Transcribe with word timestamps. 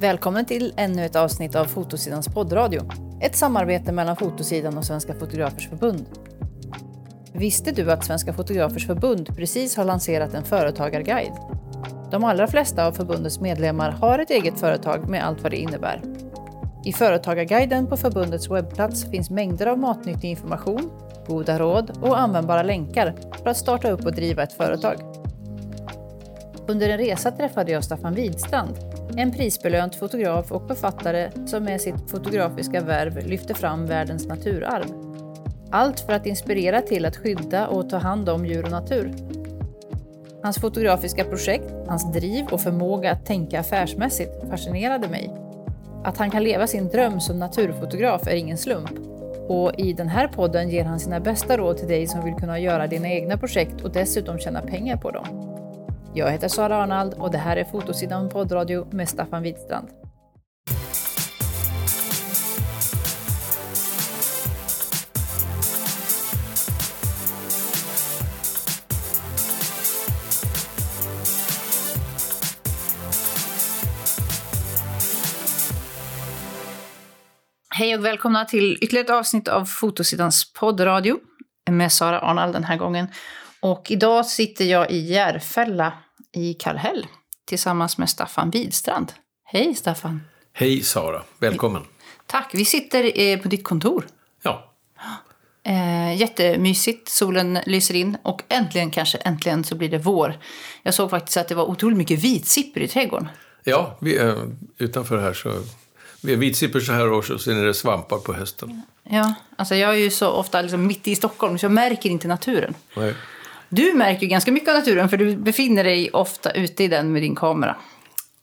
Välkommen 0.00 0.44
till 0.44 0.72
ännu 0.76 1.04
ett 1.04 1.16
avsnitt 1.16 1.54
av 1.54 1.64
Fotosidans 1.64 2.28
poddradio. 2.28 2.80
Ett 3.20 3.36
samarbete 3.36 3.92
mellan 3.92 4.16
Fotosidan 4.16 4.78
och 4.78 4.84
Svenska 4.84 5.14
Fotografers 5.14 5.68
Förbund. 5.68 6.06
Visste 7.32 7.72
du 7.72 7.92
att 7.92 8.04
Svenska 8.04 8.32
Fotografers 8.32 8.86
Förbund 8.86 9.36
precis 9.36 9.76
har 9.76 9.84
lanserat 9.84 10.34
en 10.34 10.44
företagarguide? 10.44 11.32
De 12.10 12.24
allra 12.24 12.46
flesta 12.46 12.86
av 12.86 12.92
förbundets 12.92 13.40
medlemmar 13.40 13.90
har 13.90 14.18
ett 14.18 14.30
eget 14.30 14.60
företag 14.60 15.08
med 15.08 15.26
allt 15.26 15.42
vad 15.42 15.52
det 15.52 15.56
innebär. 15.56 16.02
I 16.84 16.92
Företagarguiden 16.92 17.86
på 17.86 17.96
förbundets 17.96 18.50
webbplats 18.50 19.10
finns 19.10 19.30
mängder 19.30 19.66
av 19.66 19.78
matnyttig 19.78 20.30
information, 20.30 20.90
goda 21.26 21.58
råd 21.58 21.98
och 22.02 22.20
användbara 22.20 22.62
länkar 22.62 23.14
för 23.42 23.50
att 23.50 23.56
starta 23.56 23.90
upp 23.90 24.04
och 24.06 24.14
driva 24.14 24.42
ett 24.42 24.52
företag. 24.52 24.96
Under 26.68 26.88
en 26.88 26.98
resa 26.98 27.30
träffade 27.30 27.72
jag 27.72 27.84
Staffan 27.84 28.14
Widstrand, 28.14 28.95
en 29.16 29.32
prisbelönt 29.32 29.94
fotograf 29.94 30.52
och 30.52 30.68
författare 30.68 31.30
som 31.46 31.64
med 31.64 31.80
sitt 31.80 32.10
fotografiska 32.10 32.80
värv 32.80 33.26
lyfter 33.26 33.54
fram 33.54 33.86
världens 33.86 34.26
naturarv. 34.26 34.86
Allt 35.70 36.00
för 36.00 36.12
att 36.12 36.26
inspirera 36.26 36.82
till 36.82 37.04
att 37.04 37.16
skydda 37.16 37.68
och 37.68 37.90
ta 37.90 37.96
hand 37.96 38.28
om 38.28 38.46
djur 38.46 38.64
och 38.64 38.70
natur. 38.70 39.12
Hans 40.42 40.60
fotografiska 40.60 41.24
projekt, 41.24 41.74
hans 41.88 42.12
driv 42.12 42.46
och 42.50 42.60
förmåga 42.60 43.12
att 43.12 43.26
tänka 43.26 43.60
affärsmässigt 43.60 44.50
fascinerade 44.50 45.08
mig. 45.08 45.30
Att 46.04 46.18
han 46.18 46.30
kan 46.30 46.44
leva 46.44 46.66
sin 46.66 46.88
dröm 46.88 47.20
som 47.20 47.38
naturfotograf 47.38 48.26
är 48.26 48.36
ingen 48.36 48.58
slump. 48.58 48.90
Och 49.48 49.72
i 49.78 49.92
den 49.92 50.08
här 50.08 50.28
podden 50.28 50.68
ger 50.68 50.84
han 50.84 51.00
sina 51.00 51.20
bästa 51.20 51.56
råd 51.56 51.76
till 51.76 51.88
dig 51.88 52.06
som 52.06 52.24
vill 52.24 52.34
kunna 52.34 52.58
göra 52.58 52.86
dina 52.86 53.08
egna 53.08 53.38
projekt 53.38 53.80
och 53.80 53.92
dessutom 53.92 54.38
tjäna 54.38 54.60
pengar 54.60 54.96
på 54.96 55.10
dem. 55.10 55.55
Jag 56.18 56.30
heter 56.30 56.48
Sara 56.48 56.76
Arnald 56.76 57.14
och 57.14 57.30
det 57.30 57.38
här 57.38 57.56
är 57.56 57.64
Fotosidan 57.64 58.28
poddradio 58.28 58.88
med 58.92 59.08
Staffan 59.08 59.42
Widstrand. 59.42 59.88
Hej 77.70 77.94
och 77.94 78.04
välkomna 78.04 78.44
till 78.44 78.78
ytterligare 78.80 79.04
ett 79.04 79.10
avsnitt 79.10 79.48
av 79.48 79.64
Fotosidans 79.64 80.52
poddradio 80.52 81.18
med 81.70 81.92
Sara 81.92 82.20
Arnald 82.20 82.52
den 82.52 82.64
här 82.64 82.76
gången. 82.76 83.08
Och 83.60 83.90
idag 83.90 84.26
sitter 84.26 84.64
jag 84.64 84.90
i 84.90 84.98
Järfälla 84.98 85.92
i 86.32 86.54
Kallhäll 86.54 87.06
tillsammans 87.44 87.98
med 87.98 88.10
Staffan 88.10 88.50
Widstrand. 88.50 89.12
Hej 89.44 89.74
Staffan! 89.74 90.22
Hej 90.52 90.82
Sara, 90.82 91.22
välkommen! 91.38 91.82
Tack! 92.26 92.50
Vi 92.54 92.64
sitter 92.64 93.20
eh, 93.20 93.38
på 93.38 93.48
ditt 93.48 93.64
kontor. 93.64 94.06
Ja. 94.42 94.72
Eh, 95.62 96.16
jättemysigt, 96.16 97.08
solen 97.08 97.58
lyser 97.66 97.94
in 97.94 98.16
och 98.22 98.42
äntligen, 98.48 98.90
kanske 98.90 99.18
äntligen, 99.18 99.64
så 99.64 99.74
blir 99.74 99.88
det 99.88 99.98
vår. 99.98 100.38
Jag 100.82 100.94
såg 100.94 101.10
faktiskt 101.10 101.36
att 101.36 101.48
det 101.48 101.54
var 101.54 101.64
otroligt 101.64 101.98
mycket 101.98 102.18
vitsipper 102.18 102.80
i 102.80 102.88
trädgården. 102.88 103.28
Ja, 103.64 103.96
vi 104.00 104.16
är 104.16 104.50
utanför 104.78 105.18
här 105.18 105.32
så 105.32 105.52
vi 106.20 106.32
är 106.32 106.36
vitsipper 106.36 106.80
så 106.80 106.92
här 106.92 107.12
års 107.12 107.30
och 107.30 107.40
sen 107.40 107.58
är 107.58 107.64
det 107.64 107.74
svampar 107.74 108.18
på 108.18 108.32
hösten. 108.32 108.82
Ja, 109.02 109.34
alltså 109.56 109.74
jag 109.74 109.90
är 109.90 109.98
ju 109.98 110.10
så 110.10 110.28
ofta 110.28 110.62
liksom 110.62 110.86
mitt 110.86 111.08
i 111.08 111.14
Stockholm 111.14 111.58
så 111.58 111.64
jag 111.64 111.72
märker 111.72 112.10
inte 112.10 112.28
naturen. 112.28 112.74
Nej. 112.96 113.14
Du 113.68 113.94
märker 113.94 114.22
ju 114.22 114.28
ganska 114.28 114.52
mycket 114.52 114.68
av 114.68 114.74
naturen 114.74 115.08
för 115.08 115.16
du 115.16 115.36
befinner 115.36 115.84
dig 115.84 116.10
ofta 116.12 116.50
ute 116.50 116.84
i 116.84 116.88
den 116.88 117.12
med 117.12 117.22
din 117.22 117.34
kamera. 117.34 117.76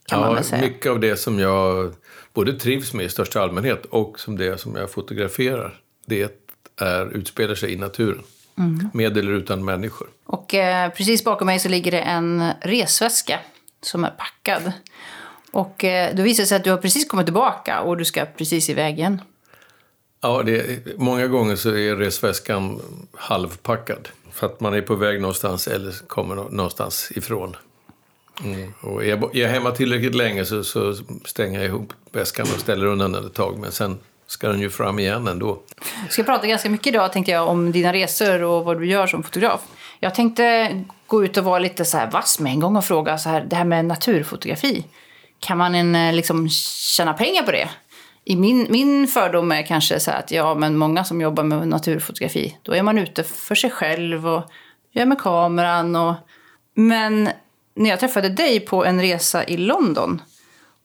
Ja, 0.09 0.41
mycket 0.61 0.91
av 0.91 0.99
det 0.99 1.17
som 1.17 1.39
jag 1.39 1.93
både 2.33 2.53
trivs 2.59 2.93
med 2.93 3.05
i 3.05 3.09
största 3.09 3.41
allmänhet 3.41 3.85
och 3.85 4.19
som 4.19 4.37
det 4.37 4.59
som 4.59 4.75
jag 4.75 4.91
fotograferar, 4.91 5.79
det 6.05 6.45
är, 6.77 7.17
utspelar 7.17 7.55
sig 7.55 7.73
i 7.73 7.75
naturen. 7.75 8.23
Mm. 8.57 8.89
Med 8.93 9.17
eller 9.17 9.31
utan 9.31 9.65
människor. 9.65 10.07
Och 10.25 10.53
eh, 10.53 10.89
precis 10.89 11.23
bakom 11.23 11.45
mig 11.45 11.59
så 11.59 11.69
ligger 11.69 11.91
det 11.91 11.99
en 11.99 12.51
resväska 12.61 13.39
som 13.81 14.03
är 14.03 14.09
packad. 14.09 14.71
Och 15.51 15.83
eh, 15.83 16.15
då 16.15 16.23
visar 16.23 16.43
det 16.43 16.47
sig 16.47 16.57
att 16.57 16.63
du 16.63 16.69
har 16.69 16.77
precis 16.77 17.07
kommit 17.07 17.25
tillbaka 17.25 17.81
och 17.81 17.97
du 17.97 18.05
ska 18.05 18.25
precis 18.25 18.69
iväg 18.69 18.99
igen. 18.99 19.21
Ja, 20.21 20.43
det, 20.45 20.85
många 20.97 21.27
gånger 21.27 21.55
så 21.55 21.69
är 21.69 21.95
resväskan 21.95 22.81
halvpackad. 23.13 24.09
För 24.33 24.47
att 24.47 24.59
man 24.59 24.73
är 24.73 24.81
på 24.81 24.95
väg 24.95 25.21
någonstans 25.21 25.67
eller 25.67 26.07
kommer 26.07 26.35
någonstans 26.35 27.11
ifrån. 27.15 27.55
Mm. 28.43 28.73
Och 28.81 29.03
är 29.03 29.07
jag, 29.07 29.35
är 29.35 29.41
jag 29.41 29.49
hemma 29.49 29.71
tillräckligt 29.71 30.15
länge 30.15 30.45
så, 30.45 30.63
så 30.63 30.95
stänger 31.25 31.59
jag 31.59 31.67
ihop 31.67 31.93
väskan 32.11 32.47
och 32.53 32.59
ställer 32.59 32.85
undan 32.85 33.11
den 33.11 33.25
ett 33.25 33.33
tag. 33.33 33.59
Men 33.59 33.71
sen 33.71 33.99
ska 34.27 34.47
den 34.47 34.59
ju 34.59 34.69
fram 34.69 34.99
igen 34.99 35.27
ändå. 35.27 35.61
Vi 36.05 36.09
ska 36.09 36.23
prata 36.23 36.47
ganska 36.47 36.69
mycket 36.69 36.87
idag 36.87 37.11
tänkte 37.11 37.31
jag 37.31 37.47
om 37.47 37.71
dina 37.71 37.93
resor 37.93 38.43
och 38.43 38.65
vad 38.65 38.79
du 38.79 38.87
gör 38.87 39.07
som 39.07 39.23
fotograf. 39.23 39.61
Jag 39.99 40.15
tänkte 40.15 40.69
gå 41.07 41.25
ut 41.25 41.37
och 41.37 41.43
vara 41.43 41.59
lite 41.59 41.85
så 41.85 41.97
här 41.97 42.11
vass 42.11 42.39
med 42.39 42.51
en 42.51 42.59
gång 42.59 42.75
och 42.75 42.85
fråga 42.85 43.17
så 43.17 43.29
här, 43.29 43.45
det 43.49 43.55
här 43.55 43.65
med 43.65 43.85
naturfotografi. 43.85 44.85
Kan 45.39 45.57
man 45.57 45.75
en, 45.75 45.95
eh, 45.95 46.13
liksom 46.13 46.49
tjäna 46.49 47.13
pengar 47.13 47.43
på 47.43 47.51
det? 47.51 47.69
I 48.25 48.35
min, 48.35 48.67
min 48.69 49.07
fördom 49.07 49.51
är 49.51 49.61
kanske 49.61 49.99
så 49.99 50.11
här 50.11 50.19
att 50.19 50.31
ja, 50.31 50.55
men 50.55 50.77
många 50.77 51.03
som 51.03 51.21
jobbar 51.21 51.43
med 51.43 51.67
naturfotografi, 51.67 52.57
då 52.61 52.71
är 52.73 52.83
man 52.83 52.97
ute 52.97 53.23
för 53.23 53.55
sig 53.55 53.69
själv 53.69 54.27
och 54.27 54.43
gör 54.91 55.05
med 55.05 55.19
kameran. 55.19 55.95
Och... 55.95 56.15
Men 56.75 57.29
när 57.75 57.89
jag 57.89 57.99
träffade 57.99 58.29
dig 58.29 58.59
på 58.59 58.85
en 58.85 59.01
resa 59.01 59.43
i 59.43 59.57
London 59.57 60.21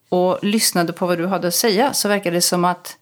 och 0.09 0.39
lyssnade 0.41 0.93
på 0.93 1.07
vad 1.07 1.17
du 1.17 1.27
hade 1.27 1.47
att 1.47 1.55
säga 1.55 1.93
så 1.93 2.07
verkade 2.07 2.37
det 2.37 2.41
som 2.41 2.65
att 2.65 2.97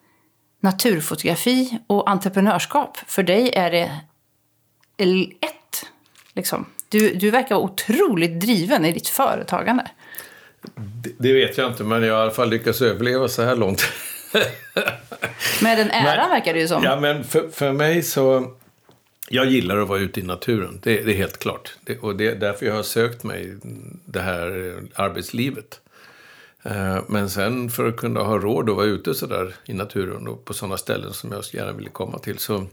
naturfotografi 0.59 1.79
och 1.87 2.09
entreprenörskap, 2.09 2.97
för 2.97 3.23
dig 3.23 3.51
är 3.53 3.71
det 3.71 3.91
ett. 5.41 5.85
Liksom. 6.33 6.65
Du, 6.89 7.13
du 7.13 7.31
verkar 7.31 7.55
vara 7.55 7.65
otroligt 7.65 8.39
driven 8.41 8.85
i 8.85 8.91
ditt 8.91 9.07
företagande. 9.07 9.87
Det, 10.75 11.11
det 11.17 11.33
vet 11.33 11.57
jag 11.57 11.71
inte, 11.71 11.83
men 11.83 12.03
jag 12.03 12.13
har 12.13 12.19
i 12.19 12.23
alla 12.23 12.31
fall 12.31 12.49
lyckats 12.49 12.81
överleva 12.81 13.27
så 13.27 13.43
här 13.43 13.55
långt. 13.55 13.81
Med 15.61 15.77
den 15.77 15.91
äran 15.91 16.03
Men- 16.17 16.29
verkar 16.29 16.53
det 16.53 16.59
ju 16.59 16.67
som. 16.67 16.83
Ja, 16.83 16.99
men 16.99 17.23
för, 17.23 17.49
för 17.49 17.71
mig 17.71 18.03
så... 18.03 18.53
Jag 19.29 19.45
gillar 19.45 19.77
att 19.77 19.87
vara 19.87 19.99
ute 19.99 20.19
i 20.19 20.23
naturen, 20.23 20.79
det, 20.83 21.01
det 21.03 21.11
är 21.11 21.15
helt 21.15 21.37
klart. 21.39 21.75
Det, 21.83 21.97
och 21.99 22.15
det 22.15 22.27
är 22.27 22.35
därför 22.35 22.65
jag 22.65 22.73
har 22.73 22.83
sökt 22.83 23.23
mig 23.23 23.55
det 24.05 24.19
här 24.21 24.47
eh, 24.77 25.03
arbetslivet. 25.03 25.79
Eh, 26.63 26.99
Men 27.07 27.29
sen 27.29 27.69
för 27.69 27.87
att 27.87 27.97
kunna 27.97 28.19
ha 28.19 28.37
råd 28.37 28.69
att 28.69 28.75
vara 28.75 28.85
ute 28.85 29.13
så 29.13 29.25
där 29.25 29.55
i 29.65 29.73
naturen 29.73 30.27
och 30.27 30.45
på 30.45 30.53
sådana 30.53 30.77
ställen 30.77 31.13
som 31.13 31.31
jag 31.31 31.43
gärna 31.53 31.71
ville 31.71 31.89
komma 31.89 32.19
till 32.19 32.37
så 32.39 32.65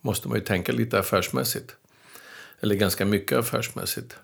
måste 0.00 0.28
man 0.28 0.38
ju 0.38 0.44
tänka 0.44 0.72
lite 0.72 0.98
affärsmässigt. 0.98 1.76
Eller 2.60 2.74
ganska 2.74 3.04
mycket 3.04 3.38
affärsmässigt. 3.38 4.16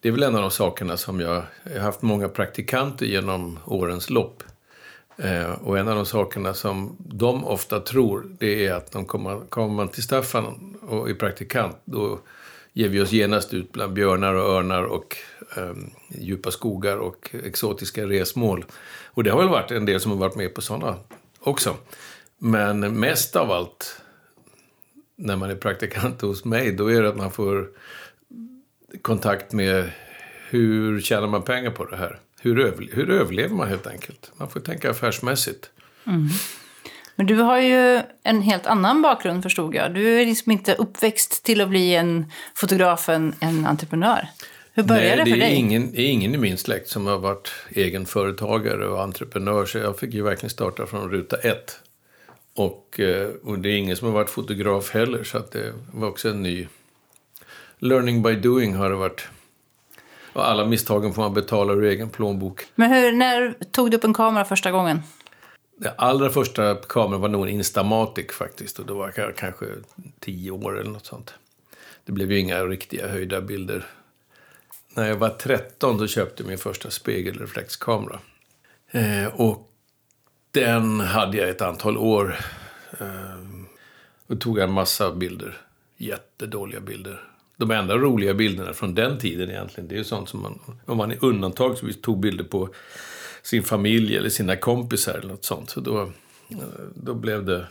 Det 0.00 0.08
är 0.08 0.12
väl 0.12 0.22
en 0.22 0.34
av 0.34 0.40
de 0.42 0.50
sakerna 0.50 0.96
som 0.96 1.20
jag, 1.20 1.42
jag 1.64 1.72
har 1.72 1.80
haft 1.80 2.02
många 2.02 2.28
praktikanter 2.28 3.06
genom 3.06 3.58
årens 3.64 4.10
lopp. 4.10 4.42
Eh, 5.16 5.50
och 5.50 5.78
en 5.78 5.88
av 5.88 5.96
de 5.96 6.06
sakerna 6.06 6.54
som 6.54 6.96
de 6.98 7.44
ofta 7.44 7.80
tror, 7.80 8.26
det 8.38 8.66
är 8.66 8.72
att 8.72 8.92
de 8.92 9.04
kommer, 9.04 9.40
kommer 9.48 9.74
man 9.74 9.88
till 9.88 10.02
Staffan 10.02 10.76
och 10.82 11.10
är 11.10 11.14
praktikant, 11.14 11.76
då 11.84 12.20
ger 12.72 12.88
vi 12.88 13.00
oss 13.00 13.12
genast 13.12 13.54
ut 13.54 13.72
bland 13.72 13.92
björnar 13.92 14.34
och 14.34 14.50
örnar 14.50 14.82
och 14.82 15.16
eh, 15.56 15.74
djupa 16.08 16.50
skogar 16.50 16.96
och 16.96 17.30
exotiska 17.44 18.06
resmål. 18.06 18.64
Och 19.04 19.24
det 19.24 19.30
har 19.30 19.38
väl 19.38 19.48
varit 19.48 19.70
en 19.70 19.84
del 19.84 20.00
som 20.00 20.10
har 20.10 20.18
varit 20.18 20.36
med 20.36 20.54
på 20.54 20.62
sådana 20.62 20.96
också. 21.40 21.76
Men 22.38 23.00
mest 23.00 23.36
av 23.36 23.50
allt, 23.50 24.00
när 25.16 25.36
man 25.36 25.50
är 25.50 25.56
praktikant 25.56 26.20
hos 26.20 26.44
mig, 26.44 26.72
då 26.72 26.92
är 26.92 27.02
det 27.02 27.08
att 27.08 27.16
man 27.16 27.30
får 27.30 27.68
kontakt 29.02 29.52
med 29.52 29.90
hur 30.48 31.00
tjänar 31.00 31.26
man 31.26 31.42
pengar 31.42 31.70
på 31.70 31.84
det 31.84 31.96
här? 31.96 32.20
Hur, 32.46 32.60
över, 32.60 32.88
hur 32.92 33.10
överlever 33.10 33.54
man 33.54 33.68
helt 33.68 33.86
enkelt? 33.86 34.30
Man 34.36 34.50
får 34.50 34.60
tänka 34.60 34.90
affärsmässigt. 34.90 35.70
Men 37.16 37.26
du 37.26 37.34
har 37.34 37.60
ju 37.60 38.02
en 38.22 38.42
helt 38.42 38.66
annan 38.66 39.02
bakgrund 39.02 39.42
förstod 39.42 39.74
jag. 39.74 39.94
Du 39.94 40.20
är 40.20 40.26
liksom 40.26 40.52
inte 40.52 40.74
uppväxt 40.74 41.44
till 41.44 41.60
att 41.60 41.68
bli 41.68 41.94
en 41.94 42.32
fotograf, 42.54 43.08
en, 43.08 43.34
en 43.40 43.66
entreprenör. 43.66 44.28
Hur 44.72 44.82
började 44.82 45.16
Nej, 45.16 45.24
det 45.24 45.30
för 45.30 45.36
är 45.36 45.40
dig? 45.40 45.54
Ingen, 45.54 45.92
det 45.92 46.02
är 46.02 46.08
ingen 46.08 46.34
i 46.34 46.38
min 46.38 46.58
släkt 46.58 46.88
som 46.88 47.06
har 47.06 47.18
varit 47.18 47.52
egen 47.70 48.06
företagare 48.06 48.88
och 48.88 49.02
entreprenör. 49.02 49.66
Så 49.66 49.78
jag 49.78 49.98
fick 49.98 50.14
ju 50.14 50.22
verkligen 50.22 50.50
starta 50.50 50.86
från 50.86 51.10
ruta 51.10 51.36
ett. 51.36 51.80
Och, 52.54 53.00
eh, 53.00 53.28
och 53.44 53.58
det 53.58 53.68
är 53.68 53.76
ingen 53.76 53.96
som 53.96 54.06
har 54.06 54.14
varit 54.14 54.30
fotograf 54.30 54.90
heller. 54.90 55.24
Så 55.24 55.38
att 55.38 55.50
det 55.50 55.72
var 55.92 56.08
också 56.08 56.28
en 56.28 56.42
ny... 56.42 56.68
Learning 57.78 58.22
by 58.22 58.34
doing 58.34 58.74
har 58.74 58.90
det 58.90 58.96
varit. 58.96 59.28
Och 60.36 60.48
alla 60.48 60.64
misstagen 60.64 61.14
får 61.14 61.22
man 61.22 61.34
betala 61.34 61.72
ur 61.72 61.84
egen 61.84 62.10
plånbok. 62.10 62.66
Men 62.74 62.92
hur, 62.92 63.12
när 63.12 63.54
tog 63.70 63.90
du 63.90 63.96
upp 63.96 64.04
en 64.04 64.14
kamera 64.14 64.44
första 64.44 64.70
gången? 64.70 65.02
Den 65.76 65.92
allra 65.98 66.30
första 66.30 66.74
kameran 66.74 67.20
var 67.20 67.28
nog 67.28 67.42
en 67.42 67.48
Instamatic 67.48 68.26
faktiskt. 68.32 68.78
Och 68.78 68.86
då 68.86 68.94
var 68.94 69.12
jag 69.16 69.36
kanske 69.36 69.66
tio 70.20 70.50
år 70.50 70.80
eller 70.80 70.90
något 70.90 71.06
sånt. 71.06 71.34
Det 72.04 72.12
blev 72.12 72.32
ju 72.32 72.38
inga 72.38 72.64
riktiga 72.64 73.08
höjda 73.08 73.40
bilder. 73.40 73.86
När 74.94 75.08
jag 75.08 75.16
var 75.16 75.28
13 75.28 75.98
så 75.98 76.06
köpte 76.06 76.42
jag 76.42 76.48
min 76.48 76.58
första 76.58 76.90
spegelreflexkamera. 76.90 78.18
Eh, 78.90 79.26
och 79.26 79.70
den 80.50 81.00
hade 81.00 81.36
jag 81.36 81.48
ett 81.48 81.62
antal 81.62 81.98
år. 81.98 82.36
Eh, 83.00 83.06
och 84.26 84.40
tog 84.40 84.58
en 84.58 84.72
massa 84.72 85.12
bilder. 85.12 85.60
Jättedåliga 85.96 86.80
bilder. 86.80 87.35
De 87.56 87.70
enda 87.70 87.96
roliga 87.96 88.34
bilderna 88.34 88.72
från 88.72 88.94
den 88.94 89.18
tiden 89.18 89.50
egentligen, 89.50 89.88
det 89.88 89.98
är 89.98 90.02
sånt 90.02 90.28
som 90.28 90.42
man, 90.42 90.58
om 90.84 90.96
man 90.96 91.10
är 91.10 91.24
undantagsvis 91.24 92.00
tog 92.00 92.20
bilder 92.20 92.44
på 92.44 92.68
sin 93.42 93.62
familj 93.62 94.16
eller 94.16 94.28
sina 94.28 94.56
kompisar 94.56 95.14
eller 95.14 95.28
något 95.28 95.44
sånt. 95.44 95.70
Så 95.70 95.80
då, 95.80 96.12
då 96.94 97.14
blev 97.14 97.44
det... 97.44 97.66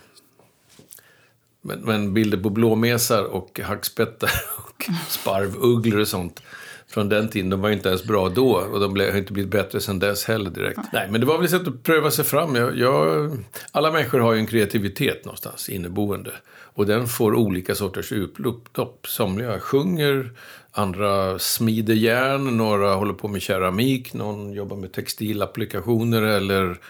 Men, 1.62 1.80
men 1.80 2.14
bilder 2.14 2.38
på 2.38 2.50
blåmesar 2.50 3.22
och 3.22 3.60
hackspettar 3.60 4.30
och 4.58 4.84
sparvugglor 5.08 6.00
och 6.00 6.08
sånt 6.08 6.42
från 6.88 7.08
den 7.08 7.28
tiden, 7.28 7.50
de 7.50 7.60
var 7.60 7.70
inte 7.70 7.88
ens 7.88 8.04
bra 8.04 8.28
då 8.28 8.52
och 8.52 8.80
de 8.80 8.96
har 8.96 9.16
inte 9.16 9.32
blivit 9.32 9.50
bättre 9.50 9.80
sen 9.80 9.98
dess 9.98 10.24
heller 10.24 10.50
direkt. 10.50 10.76
Nej, 10.76 10.86
Nej 10.92 11.08
men 11.10 11.20
det 11.20 11.26
var 11.26 11.36
väl 11.36 11.44
ett 11.44 11.50
sätt 11.50 11.68
att 11.68 11.82
pröva 11.82 12.10
sig 12.10 12.24
fram. 12.24 12.54
Jag, 12.54 12.78
jag, 12.78 13.30
alla 13.72 13.92
människor 13.92 14.20
har 14.20 14.32
ju 14.32 14.40
en 14.40 14.46
kreativitet 14.46 15.24
någonstans 15.24 15.68
inneboende. 15.68 16.32
Och 16.76 16.86
den 16.86 17.06
får 17.06 17.34
olika 17.34 17.74
sorters 17.74 18.12
utlopp. 18.12 19.06
Somliga 19.06 19.60
sjunger, 19.60 20.30
andra 20.72 21.38
smider 21.38 21.94
järn, 21.94 22.56
några 22.56 22.94
håller 22.94 23.12
på 23.14 23.28
med 23.28 23.42
keramik, 23.42 24.14
någon 24.14 24.52
jobbar 24.52 24.76
med 24.76 24.92
textilapplikationer 24.92 26.22
eller 26.22 26.80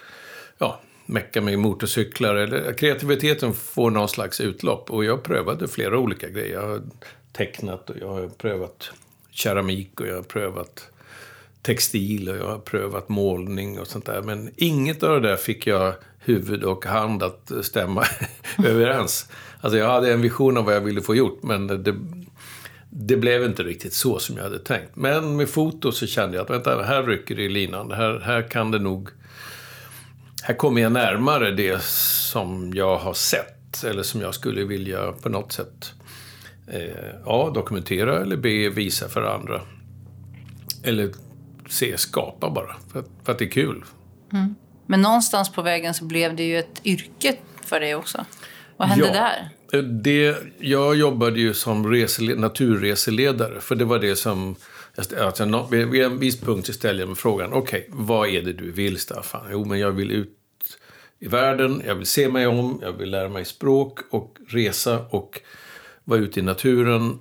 ja, 0.58 0.80
mecka 1.06 1.40
med 1.40 1.58
motorcyklar. 1.58 2.34
Eller, 2.34 2.72
kreativiteten 2.72 3.52
får 3.52 3.90
någon 3.90 4.08
slags 4.08 4.40
utlopp. 4.40 4.90
Och 4.90 5.04
jag 5.04 5.22
prövade 5.22 5.68
flera 5.68 5.98
olika 5.98 6.28
grejer. 6.28 6.54
Jag 6.54 6.68
har 6.68 6.82
tecknat 7.32 7.90
och 7.90 7.96
jag 8.00 8.08
har 8.08 8.28
prövat 8.28 8.90
keramik 9.30 10.00
och 10.00 10.06
jag 10.06 10.14
har 10.14 10.22
prövat 10.22 10.90
textil 11.66 12.28
och 12.28 12.36
jag 12.36 12.46
har 12.46 12.58
prövat 12.58 13.08
målning 13.08 13.80
och 13.80 13.86
sånt 13.86 14.06
där. 14.06 14.22
Men 14.22 14.50
inget 14.56 15.02
av 15.02 15.20
det 15.20 15.28
där 15.28 15.36
fick 15.36 15.66
jag 15.66 15.94
huvud 16.18 16.64
och 16.64 16.84
hand 16.84 17.22
att 17.22 17.52
stämma 17.62 18.04
överens. 18.64 19.30
Alltså 19.60 19.78
jag 19.78 19.88
hade 19.88 20.12
en 20.12 20.20
vision 20.20 20.56
av 20.56 20.64
vad 20.64 20.74
jag 20.74 20.80
ville 20.80 21.02
få 21.02 21.14
gjort, 21.14 21.42
men 21.42 21.66
det, 21.66 21.94
det 22.90 23.16
blev 23.16 23.44
inte 23.44 23.62
riktigt 23.62 23.92
så 23.92 24.18
som 24.18 24.36
jag 24.36 24.44
hade 24.44 24.58
tänkt. 24.58 24.96
Men 24.96 25.36
med 25.36 25.48
foto 25.48 25.92
så 25.92 26.06
kände 26.06 26.36
jag 26.36 26.44
att 26.44 26.50
vänta, 26.50 26.82
här 26.82 27.02
rycker 27.02 27.36
det 27.36 27.42
i 27.42 27.48
linan. 27.48 27.90
Här, 27.90 28.20
här 28.24 28.42
kan 28.42 28.70
det 28.70 28.78
nog... 28.78 29.08
Här 30.42 30.54
kommer 30.54 30.82
jag 30.82 30.92
närmare 30.92 31.50
det 31.50 31.82
som 31.82 32.72
jag 32.74 32.98
har 32.98 33.14
sett, 33.14 33.84
eller 33.84 34.02
som 34.02 34.20
jag 34.20 34.34
skulle 34.34 34.64
vilja 34.64 35.12
på 35.12 35.28
något 35.28 35.52
sätt 35.52 35.92
eh, 36.66 37.14
A. 37.24 37.50
Dokumentera 37.54 38.20
eller 38.20 38.36
B. 38.36 38.68
Visa 38.68 39.08
för 39.08 39.22
andra. 39.22 39.60
Eller 40.82 41.10
C. 41.68 41.94
Skapa 41.96 42.50
bara, 42.50 42.76
för, 42.92 43.04
för 43.24 43.32
att 43.32 43.38
det 43.38 43.44
är 43.44 43.50
kul. 43.50 43.84
Mm. 44.32 44.54
Men 44.86 45.02
någonstans 45.02 45.52
på 45.52 45.62
vägen 45.62 45.94
så 45.94 46.04
blev 46.04 46.36
det 46.36 46.42
ju 46.42 46.58
ett 46.58 46.80
yrke 46.84 47.36
för 47.60 47.80
dig 47.80 47.94
också. 47.94 48.24
Vad 48.76 48.88
hände 48.88 49.06
ja, 49.06 49.12
där? 49.12 49.82
Det, 49.82 50.36
jag 50.58 50.96
jobbade 50.96 51.40
ju 51.40 51.54
som 51.54 51.90
resele, 51.90 52.34
naturreseledare, 52.34 53.60
för 53.60 53.74
det 53.74 53.84
var 53.84 53.98
det 53.98 54.16
som... 54.16 54.56
Alltså, 55.18 55.68
vid 55.70 56.02
en 56.04 56.18
viss 56.18 56.40
punkt 56.40 56.66
så 56.66 56.72
ställde 56.72 57.02
jag 57.02 57.08
mig 57.08 57.16
frågan, 57.16 57.52
okej, 57.52 57.86
okay, 57.88 58.04
vad 58.06 58.28
är 58.28 58.42
det 58.42 58.52
du 58.52 58.72
vill 58.72 58.98
Staffan? 58.98 59.46
Jo, 59.50 59.64
men 59.64 59.78
jag 59.78 59.92
vill 59.92 60.10
ut 60.10 60.36
i 61.18 61.28
världen, 61.28 61.82
jag 61.86 61.94
vill 61.94 62.06
se 62.06 62.28
mig 62.28 62.46
om, 62.46 62.78
jag 62.82 62.92
vill 62.92 63.10
lära 63.10 63.28
mig 63.28 63.44
språk 63.44 63.98
och 64.10 64.36
resa 64.48 65.06
och 65.10 65.40
vara 66.04 66.20
ute 66.20 66.40
i 66.40 66.42
naturen. 66.42 67.18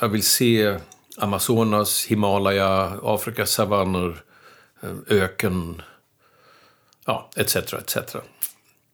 Jag 0.00 0.08
vill 0.08 0.22
se 0.22 0.76
Amazonas, 1.16 2.06
Himalaya, 2.06 2.98
Afrikas 3.02 3.50
savanner, 3.50 4.22
eh, 4.82 4.96
öken, 5.06 5.82
ja, 7.06 7.30
etc. 7.36 7.56
etc. 7.56 7.96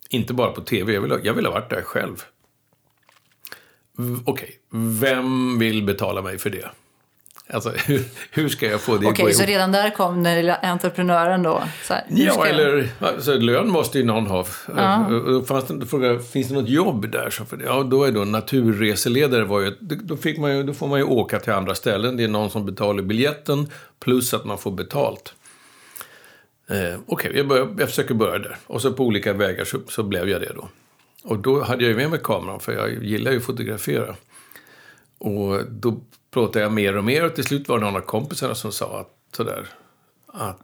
Inte 0.09 0.35
bara 0.35 0.53
på 0.53 0.61
tv, 0.61 0.93
jag 0.93 1.00
vill, 1.00 1.20
jag 1.23 1.35
vill 1.35 1.47
ha 1.47 1.53
varit 1.53 1.70
där 1.70 1.82
själv. 1.82 2.25
Okej, 3.99 4.25
okay. 4.25 4.55
vem 5.00 5.59
vill 5.59 5.82
betala 5.82 6.23
mig 6.23 6.38
för 6.38 6.50
det? 6.50 6.70
Alltså, 7.50 7.70
hur, 7.86 8.04
hur 8.30 8.48
ska 8.48 8.66
jag 8.66 8.80
få 8.80 8.96
det 8.96 9.06
Okej, 9.06 9.24
okay, 9.24 9.34
så 9.34 9.44
redan 9.44 9.72
där 9.72 9.90
kom 9.90 10.22
den 10.22 10.36
lilla 10.36 10.54
entreprenören 10.54 11.42
då? 11.42 11.62
Här, 11.88 12.04
ja, 12.08 12.46
eller 12.46 12.88
alltså, 13.00 13.34
lön 13.34 13.68
måste 13.68 13.98
ju 13.98 14.04
någon 14.04 14.26
ha. 14.26 14.46
Ja. 14.76 15.06
Då 15.26 15.42
fanns 15.42 15.64
det, 15.64 15.86
fråga, 15.86 16.18
finns 16.18 16.48
det 16.48 16.54
något 16.54 16.68
jobb 16.68 17.10
där? 17.10 17.30
Så 17.30 17.44
för, 17.44 17.62
ja, 17.64 17.82
då 17.82 18.04
är 18.04 18.12
då 18.12 18.24
naturreseledare 18.24 19.44
var 19.44 19.60
ju, 19.60 19.76
då, 19.80 20.16
fick 20.16 20.38
man 20.38 20.56
ju, 20.56 20.62
då 20.62 20.74
får 20.74 20.88
man 20.88 20.98
ju 20.98 21.04
åka 21.04 21.38
till 21.38 21.52
andra 21.52 21.74
ställen. 21.74 22.16
Det 22.16 22.24
är 22.24 22.28
någon 22.28 22.50
som 22.50 22.66
betalar 22.66 23.02
biljetten 23.02 23.70
plus 24.00 24.34
att 24.34 24.44
man 24.44 24.58
får 24.58 24.70
betalt. 24.70 25.34
Eh, 26.70 26.76
Okej, 27.06 27.42
okay, 27.42 27.58
jag, 27.58 27.76
jag 27.80 27.88
försöker 27.88 28.14
börja 28.14 28.38
där. 28.38 28.56
Och 28.66 28.82
så 28.82 28.92
på 28.92 29.04
olika 29.04 29.32
vägar 29.32 29.64
så, 29.64 29.78
så 29.88 30.02
blev 30.02 30.28
jag 30.28 30.40
det 30.40 30.52
då. 30.54 30.68
Och 31.24 31.38
då 31.38 31.62
hade 31.62 31.82
jag 31.82 31.90
ju 31.90 31.96
med 31.96 32.10
mig 32.10 32.20
kameran, 32.22 32.60
för 32.60 32.72
jag 32.72 33.04
gillar 33.04 33.30
ju 33.30 33.36
att 33.36 33.44
fotografera. 33.44 34.16
Och 35.18 35.64
då 35.70 36.00
pratade 36.30 36.60
jag 36.60 36.72
mer 36.72 36.96
och 36.96 37.04
mer 37.04 37.25
och 37.25 37.34
till 37.34 37.44
slut 37.44 37.69
var 37.69 37.78
det 37.78 37.84
någon 37.84 37.96
av 37.96 38.00
kompisarna 38.00 38.54
som 38.54 38.72
sa 38.72 39.00
att 39.00 39.36
sådär, 39.36 39.69
att 40.26 40.60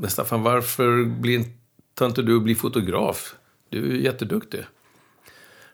men 0.00 0.10
Staffan, 0.10 0.42
varför 0.42 1.04
blir 1.04 1.34
inte, 1.34 2.04
inte 2.04 2.22
du 2.22 2.40
bli 2.40 2.54
fotograf? 2.54 3.34
Du 3.68 3.92
är 3.92 3.96
jätteduktig. 3.96 4.64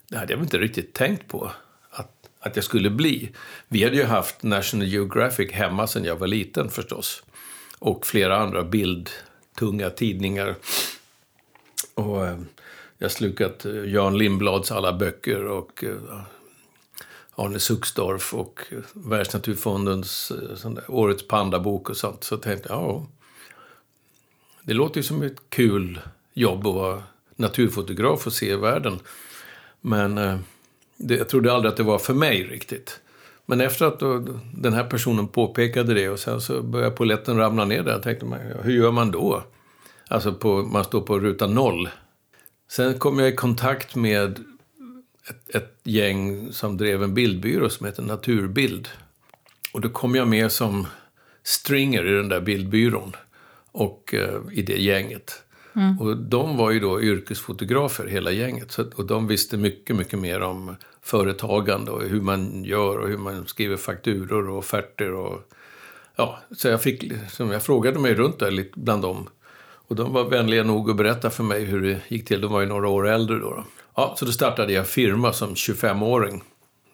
Det 0.09 0.19
hade 0.19 0.33
jag 0.33 0.39
väl 0.39 0.45
inte 0.45 0.59
riktigt 0.59 0.93
tänkt 0.93 1.29
på 1.29 1.51
att, 1.91 2.29
att 2.41 2.57
jag 2.57 2.65
skulle 2.65 2.91
bli. 2.91 3.31
Vi 3.69 3.85
hade 3.85 3.97
ju 3.97 4.05
haft 4.05 4.43
National 4.43 4.87
Geographic 4.87 5.53
hemma 5.53 5.87
sedan 5.87 6.05
jag 6.05 6.17
var 6.17 6.27
liten 6.27 6.71
förstås. 6.71 7.23
Och 7.79 8.07
flera 8.07 8.37
andra 8.37 8.63
bildtunga 8.63 9.91
tidningar. 9.91 10.55
Och 11.95 12.27
eh, 12.27 12.39
jag 12.99 13.05
har 13.05 13.11
slukat 13.11 13.65
eh, 13.65 13.73
Jan 13.73 14.19
Lindblads 14.19 14.73
alla 14.73 14.93
böcker 14.93 15.45
och 15.45 15.85
eh, 15.85 16.21
Arne 17.37 17.59
Suxdorf 17.59 18.35
och 18.35 18.61
Världsnaturfondens 18.93 20.31
eh, 20.31 20.71
där, 20.71 20.85
Årets 20.89 21.29
pandabok 21.29 21.91
och 21.91 21.97
sånt. 21.97 22.25
Så 22.25 22.37
tänkte 22.37 22.69
jag, 22.69 22.79
ja, 22.79 23.07
det 24.63 24.75
låter 24.75 24.97
ju 24.97 25.03
som 25.03 25.23
ett 25.23 25.41
kul 25.49 26.01
jobb 26.35 26.67
att 26.67 26.75
vara 26.75 27.03
naturfotograf 27.37 28.27
och 28.27 28.33
se 28.33 28.57
världen. 28.57 28.99
Men 29.81 30.19
eh, 30.19 30.39
det, 30.97 31.15
jag 31.17 31.29
trodde 31.29 31.53
aldrig 31.53 31.71
att 31.71 31.77
det 31.77 31.83
var 31.83 31.99
för 31.99 32.15
mig 32.15 32.45
riktigt. 32.45 33.01
Men 33.47 33.61
efter 33.61 33.87
att 33.87 34.01
då, 34.01 34.27
den 34.55 34.73
här 34.73 34.85
personen 34.85 35.29
påpekade 35.29 35.95
det 35.95 36.09
och 36.09 36.19
sen 36.19 36.41
så 36.41 36.63
började 36.63 36.97
polletten 36.97 37.37
ramla 37.37 37.65
ner 37.65 37.83
där. 37.83 37.93
Jag 37.93 38.03
tänkte 38.03 38.25
man, 38.25 38.41
hur 38.63 38.73
gör 38.73 38.91
man 38.91 39.11
då? 39.11 39.43
Alltså 40.09 40.35
på, 40.35 40.63
man 40.63 40.85
står 40.85 41.01
på 41.01 41.19
ruta 41.19 41.47
noll. 41.47 41.89
Sen 42.69 42.99
kom 42.99 43.19
jag 43.19 43.29
i 43.29 43.35
kontakt 43.35 43.95
med 43.95 44.45
ett, 45.29 45.55
ett 45.55 45.79
gäng 45.85 46.53
som 46.53 46.77
drev 46.77 47.03
en 47.03 47.15
bildbyrå 47.15 47.69
som 47.69 47.87
heter 47.87 48.03
Naturbild. 48.03 48.89
Och 49.73 49.81
då 49.81 49.89
kom 49.89 50.15
jag 50.15 50.29
med 50.29 50.53
som 50.53 50.87
stringer 51.43 52.07
i 52.07 52.11
den 52.11 52.29
där 52.29 52.41
bildbyrån 52.41 53.17
och 53.73 54.15
eh, 54.15 54.41
i 54.53 54.63
det 54.63 54.79
gänget. 54.79 55.43
Mm. 55.77 56.01
Och 56.01 56.17
de 56.17 56.57
var 56.57 56.71
ju 56.71 56.81
då 56.81 57.03
yrkesfotografer, 57.03 58.07
hela 58.07 58.31
gänget. 58.31 58.73
Så, 58.73 58.85
och 58.95 59.07
de 59.07 59.27
visste 59.27 59.57
mycket, 59.57 59.97
mycket 59.97 60.19
mer 60.19 60.41
om 60.41 60.77
företagande 61.03 61.91
och 61.91 62.03
hur 62.03 62.21
man 62.21 62.65
gör 62.65 62.99
och 62.99 63.09
hur 63.09 63.19
man 63.19 63.47
skriver 63.47 63.77
fakturor 63.77 64.49
och 64.49 64.59
offerter. 64.59 65.13
Och, 65.13 65.53
ja, 66.17 66.39
så 66.57 66.69
jag, 66.69 66.83
fick, 66.83 67.13
så 67.31 67.45
jag 67.45 67.63
frågade 67.63 67.99
mig 67.99 68.15
runt 68.15 68.39
där 68.39 68.51
lite 68.51 68.79
bland 68.81 69.03
dem. 69.03 69.29
Och 69.89 69.97
de 69.97 70.13
var 70.13 70.25
vänliga 70.25 70.63
nog 70.63 70.91
att 70.91 70.97
berätta 70.97 71.31
för 71.31 71.45
mig 71.45 71.65
hur 71.65 71.83
det 71.83 72.01
gick 72.09 72.27
till. 72.27 72.41
De 72.41 72.53
var 72.53 72.61
ju 72.61 72.67
några 72.67 72.89
år 72.89 73.09
äldre 73.09 73.39
då. 73.39 73.51
då. 73.51 73.65
Ja, 73.97 74.15
så 74.19 74.25
då 74.25 74.33
startade 74.33 74.73
jag 74.73 74.87
firma 74.87 75.33
som 75.33 75.55
25-åring. 75.55 76.43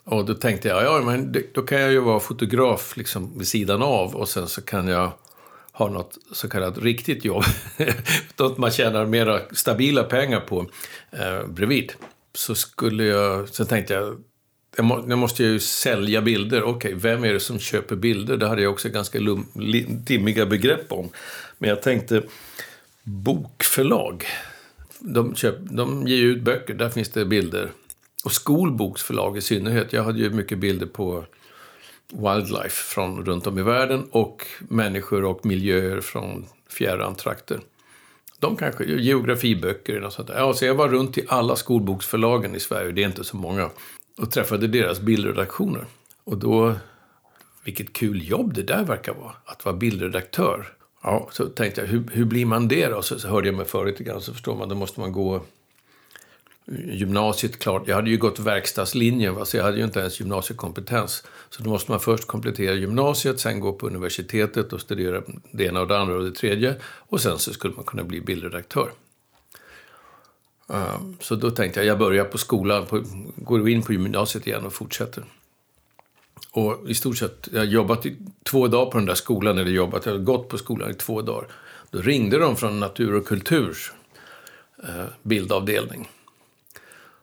Och 0.04 0.24
då 0.24 0.34
tänkte 0.34 0.68
jag, 0.68 0.84
ja 0.84 1.02
men 1.04 1.34
då 1.54 1.62
kan 1.62 1.80
jag 1.80 1.92
ju 1.92 2.00
vara 2.00 2.20
fotograf 2.20 2.96
liksom 2.96 3.38
vid 3.38 3.48
sidan 3.48 3.82
av 3.82 4.16
och 4.16 4.28
sen 4.28 4.48
så 4.48 4.62
kan 4.62 4.88
jag 4.88 5.12
ha 5.72 5.88
något 5.88 6.18
så 6.32 6.48
kallat 6.48 6.78
riktigt 6.78 7.24
jobb. 7.24 7.44
något 8.36 8.58
man 8.58 8.70
tjänar 8.70 9.06
mera 9.06 9.40
stabila 9.52 10.02
pengar 10.02 10.40
på 10.40 10.66
eh, 11.10 11.46
bredvid. 11.46 11.92
Så 12.34 12.54
skulle 12.54 13.04
jag, 13.04 13.48
sen 13.48 13.66
tänkte 13.66 13.94
jag, 13.94 14.22
jag, 14.76 14.84
må, 14.84 15.04
jag 15.08 15.18
måste 15.18 15.44
ju 15.44 15.60
sälja 15.60 16.22
bilder. 16.22 16.62
Okej, 16.62 16.94
okay, 16.94 16.94
vem 16.94 17.24
är 17.24 17.32
det 17.32 17.40
som 17.40 17.58
köper 17.58 17.96
bilder? 17.96 18.36
Det 18.36 18.48
hade 18.48 18.62
jag 18.62 18.72
också 18.72 18.88
ganska 18.88 19.18
lum, 19.18 19.46
dimmiga 19.88 20.46
begrepp 20.46 20.92
om. 20.92 21.08
Men 21.58 21.70
jag 21.70 21.82
tänkte, 21.82 22.22
bokförlag 23.02 24.26
de, 25.00 25.34
köp, 25.34 25.56
de 25.60 26.06
ger 26.06 26.24
ut 26.24 26.42
böcker, 26.42 26.74
där 26.74 26.90
finns 26.90 27.08
det 27.08 27.24
bilder. 27.24 27.70
Och 28.24 28.32
skolboksförlag 28.32 29.36
i 29.36 29.40
synnerhet. 29.40 29.92
Jag 29.92 30.04
hade 30.04 30.18
ju 30.18 30.30
mycket 30.30 30.58
bilder 30.58 30.86
på 30.86 31.24
wildlife 32.12 32.94
från 32.94 33.24
runt 33.24 33.46
om 33.46 33.58
i 33.58 33.62
världen 33.62 34.06
och 34.10 34.46
människor 34.58 35.24
och 35.24 35.46
miljöer 35.46 36.00
från 36.00 36.46
fjärran 36.68 37.14
trakter. 37.14 37.60
De 38.38 38.56
kanske, 38.56 38.84
geografiböcker 38.84 39.92
eller 39.92 40.02
något 40.02 40.12
sånt 40.12 40.28
där. 40.28 40.38
Ja, 40.38 40.54
så 40.54 40.64
jag 40.64 40.74
var 40.74 40.88
runt 40.88 41.18
i 41.18 41.24
alla 41.28 41.56
skolboksförlagen 41.56 42.54
i 42.54 42.60
Sverige, 42.60 42.92
det 42.92 43.02
är 43.02 43.06
inte 43.06 43.24
så 43.24 43.36
många, 43.36 43.70
och 44.18 44.30
träffade 44.30 44.66
deras 44.66 45.00
bildredaktioner. 45.00 45.84
Och 46.24 46.36
då, 46.38 46.74
vilket 47.64 47.92
kul 47.92 48.28
jobb 48.28 48.54
det 48.54 48.62
där 48.62 48.84
verkar 48.84 49.14
vara, 49.14 49.32
att 49.44 49.64
vara 49.64 49.76
bildredaktör. 49.76 50.72
Ja, 51.02 51.28
så 51.32 51.46
tänkte 51.46 51.80
jag, 51.80 51.88
hur, 51.88 52.04
hur 52.12 52.24
blir 52.24 52.46
man 52.46 52.68
det 52.68 52.86
då? 52.86 53.02
Så, 53.02 53.18
så 53.18 53.28
hörde 53.28 53.48
jag 53.48 53.56
mig 53.56 53.66
för 53.66 53.86
lite 53.86 54.04
grann, 54.04 54.20
så 54.20 54.32
förstår 54.32 54.56
man, 54.56 54.68
då 54.68 54.74
måste 54.74 55.00
man 55.00 55.12
gå 55.12 55.42
gymnasiet 56.70 57.58
klart. 57.58 57.82
Jag 57.88 57.96
hade 57.96 58.10
ju 58.10 58.16
gått 58.16 58.38
verkstadslinjen, 58.38 59.34
va? 59.34 59.44
så 59.44 59.56
jag 59.56 59.64
hade 59.64 59.76
ju 59.76 59.84
inte 59.84 60.00
ens 60.00 60.20
gymnasiekompetens. 60.20 61.24
Så 61.50 61.62
då 61.62 61.70
måste 61.70 61.90
man 61.90 62.00
först 62.00 62.26
komplettera 62.26 62.74
gymnasiet, 62.74 63.40
sen 63.40 63.60
gå 63.60 63.72
på 63.72 63.86
universitetet 63.86 64.72
och 64.72 64.80
studera 64.80 65.22
det 65.50 65.64
ena 65.64 65.80
och 65.80 65.88
det 65.88 65.98
andra 65.98 66.16
och 66.16 66.24
det 66.24 66.32
tredje. 66.32 66.74
Och 66.82 67.20
sen 67.20 67.38
så 67.38 67.52
skulle 67.52 67.74
man 67.74 67.84
kunna 67.84 68.04
bli 68.04 68.20
bildredaktör. 68.20 68.90
Ehm, 70.68 71.16
så 71.20 71.34
då 71.34 71.50
tänkte 71.50 71.80
jag, 71.80 71.86
jag 71.86 71.98
börjar 71.98 72.24
på 72.24 72.38
skolan, 72.38 72.86
på, 72.86 73.04
går 73.36 73.68
in 73.68 73.82
på 73.82 73.92
gymnasiet 73.92 74.46
igen 74.46 74.66
och 74.66 74.72
fortsätter. 74.72 75.24
Och 76.52 76.90
i 76.90 76.94
stort 76.94 77.18
sett, 77.18 77.48
jag 77.52 77.60
har 77.60 77.66
jobbat 77.66 78.06
i 78.06 78.16
två 78.44 78.68
dagar 78.68 78.90
på 78.90 78.98
den 78.98 79.06
där 79.06 79.14
skolan, 79.14 79.58
eller 79.58 79.70
jobbat, 79.70 80.06
jag 80.06 80.12
har 80.12 80.18
gått 80.18 80.48
på 80.48 80.58
skolan 80.58 80.90
i 80.90 80.94
två 80.94 81.22
dagar. 81.22 81.48
Då 81.90 81.98
ringde 82.00 82.38
de 82.38 82.56
från 82.56 82.80
Natur 82.80 83.14
och 83.14 83.26
kulturs 83.26 83.92
eh, 84.82 85.04
bildavdelning. 85.22 86.08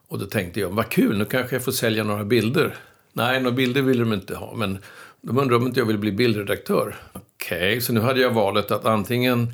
Och 0.08 0.20
då 0.20 0.26
tänkte 0.26 0.60
jag, 0.60 0.70
vad 0.70 0.90
kul, 0.90 1.18
nu 1.18 1.26
kanske 1.26 1.56
jag 1.56 1.64
får 1.64 1.72
sälja 1.72 2.04
några 2.04 2.24
bilder. 2.24 2.76
Nej, 3.14 3.42
några 3.42 3.56
bilder 3.56 3.82
ville 3.82 4.04
de 4.04 4.14
inte 4.14 4.36
ha, 4.36 4.56
men 4.56 4.78
de 5.22 5.38
undrade 5.38 5.56
om 5.56 5.68
inte 5.68 5.80
jag 5.80 5.86
ville 5.86 6.00
bli 6.00 6.12
bildredaktör. 6.12 6.96
Okej, 7.14 7.58
okay, 7.58 7.82
så 7.82 7.94
nu 7.94 8.00
hade 8.00 8.20
jag 8.22 8.32
valet 8.32 8.72
att 8.72 8.86
antingen 8.86 9.54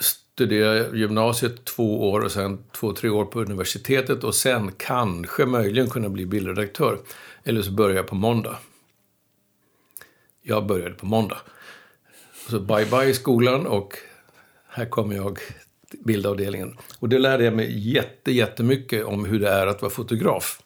studera 0.00 0.96
gymnasiet 0.96 1.64
två 1.64 2.10
år 2.10 2.20
och 2.20 2.32
sen 2.32 2.58
två, 2.72 2.92
tre 2.92 3.10
år 3.10 3.24
på 3.24 3.40
universitetet 3.40 4.24
och 4.24 4.34
sen 4.34 4.72
kanske 4.76 5.46
möjligen 5.46 5.90
kunna 5.90 6.08
bli 6.08 6.26
bildredaktör. 6.26 6.98
Eller 7.44 7.62
så 7.62 7.70
börjar 7.70 7.96
jag 7.96 8.06
på 8.06 8.14
måndag. 8.14 8.58
Jag 10.48 10.66
började 10.66 10.94
på 10.94 11.06
måndag. 11.06 11.38
Så 12.50 12.60
bye 12.60 12.86
bye 12.86 13.14
skolan 13.14 13.66
och 13.66 13.94
här 14.68 14.86
kommer 14.86 15.16
jag 15.16 15.38
till 15.90 15.98
bildavdelningen. 16.04 16.78
Och 16.98 17.08
det 17.08 17.18
lärde 17.18 17.44
jag 17.44 17.54
mig 17.54 17.88
jätte, 17.94 18.32
jättemycket 18.32 19.04
om 19.04 19.24
hur 19.24 19.40
det 19.40 19.48
är 19.48 19.66
att 19.66 19.82
vara 19.82 19.90
fotograf. 19.90 20.62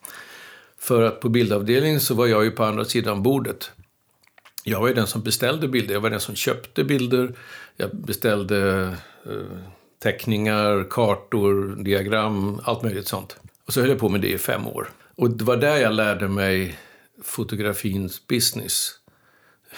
För 0.78 1.02
att 1.02 1.20
på 1.20 1.28
bildavdelningen 1.28 2.00
så 2.00 2.14
var 2.14 2.26
jag 2.26 2.44
ju 2.44 2.50
på 2.50 2.64
andra 2.64 2.84
sidan 2.84 3.22
bordet. 3.22 3.70
Jag 4.64 4.80
var 4.80 4.88
ju 4.88 4.94
den 4.94 5.06
som 5.06 5.22
beställde 5.22 5.68
bilder, 5.68 5.94
jag 5.94 6.00
var 6.00 6.10
den 6.10 6.20
som 6.20 6.34
köpte 6.34 6.84
bilder. 6.84 7.34
Jag 7.76 7.96
beställde 7.96 8.82
eh, 9.26 9.58
teckningar, 10.02 10.86
kartor, 10.90 11.84
diagram, 11.84 12.60
allt 12.64 12.82
möjligt 12.82 13.08
sånt. 13.08 13.36
Och 13.66 13.72
så 13.72 13.80
höll 13.80 13.90
jag 13.90 13.98
på 13.98 14.08
med 14.08 14.20
det 14.20 14.32
i 14.32 14.38
fem 14.38 14.66
år. 14.66 14.90
Och 15.16 15.30
det 15.30 15.44
var 15.44 15.56
där 15.56 15.76
jag 15.76 15.92
lärde 15.92 16.28
mig 16.28 16.78
fotografins 17.22 18.26
business. 18.26 19.01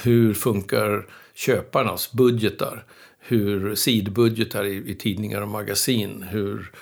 Hur 0.02 0.34
funkar 0.34 1.06
köparnas 1.34 2.12
budgetar? 2.12 2.84
hur 3.26 3.74
sidbudgetar 3.74 4.64
i, 4.64 4.90
i 4.90 4.94
tidningar 4.94 5.40
och 5.40 5.48
magasin, 5.48 6.22
hur 6.22 6.72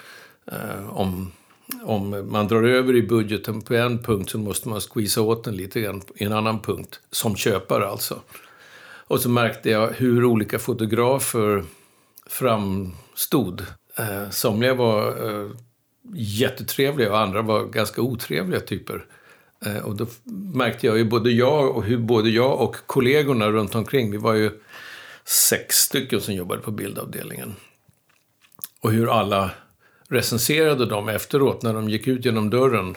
eh, 0.47 0.99
om, 0.99 1.33
om 1.83 2.31
man 2.31 2.49
drar 2.49 2.63
över 2.63 2.97
i 2.97 3.03
budgeten 3.03 3.61
på 3.61 3.75
en 3.75 3.99
punkt 4.03 4.31
så 4.31 4.39
måste 4.39 4.69
man 4.69 4.81
squeeza 4.81 5.21
åt 5.21 5.45
den 5.45 5.57
lite 5.57 5.81
grann 5.81 6.03
i 6.15 6.25
en 6.25 6.33
annan 6.33 6.61
punkt, 6.61 7.01
som 7.11 7.37
köpare 7.37 7.89
alltså. 7.89 8.21
Och 8.85 9.21
så 9.21 9.29
märkte 9.29 9.71
jag 9.71 9.89
hur 9.89 10.25
olika 10.25 10.59
fotografer 10.59 11.65
framstod. 12.27 13.67
Eh, 13.97 14.31
somliga 14.31 14.75
var 14.75 15.31
eh, 15.31 15.51
jättetrevliga 16.15 17.11
och 17.11 17.19
andra 17.19 17.43
var 17.43 17.65
ganska 17.65 18.03
otrevliga 18.03 18.61
typer. 18.61 19.07
Eh, 19.67 19.79
och 19.79 19.97
då 19.97 20.07
märkte 20.55 20.87
jag 20.87 20.99
ju 20.99 21.05
både 21.05 21.31
jag 21.31 21.77
och 21.77 21.85
hur 21.85 21.99
både 21.99 22.31
jag 22.31 22.61
och 22.61 22.77
kollegorna 22.87 23.51
runt 23.51 23.75
omkring, 23.75 24.11
vi 24.11 24.17
var 24.17 24.35
ju 24.35 24.51
sex 25.25 25.77
stycken 25.77 26.21
som 26.21 26.35
jobbade 26.35 26.63
på 26.63 26.71
bildavdelningen. 26.71 27.55
Och 28.81 28.93
hur 28.93 29.19
alla 29.19 29.51
recenserade 30.09 30.87
dem 30.87 31.09
efteråt 31.09 31.63
när 31.63 31.75
de 31.75 31.89
gick 31.89 32.09
ut 32.09 32.25
genom 32.25 32.51
dörren, 32.51 32.97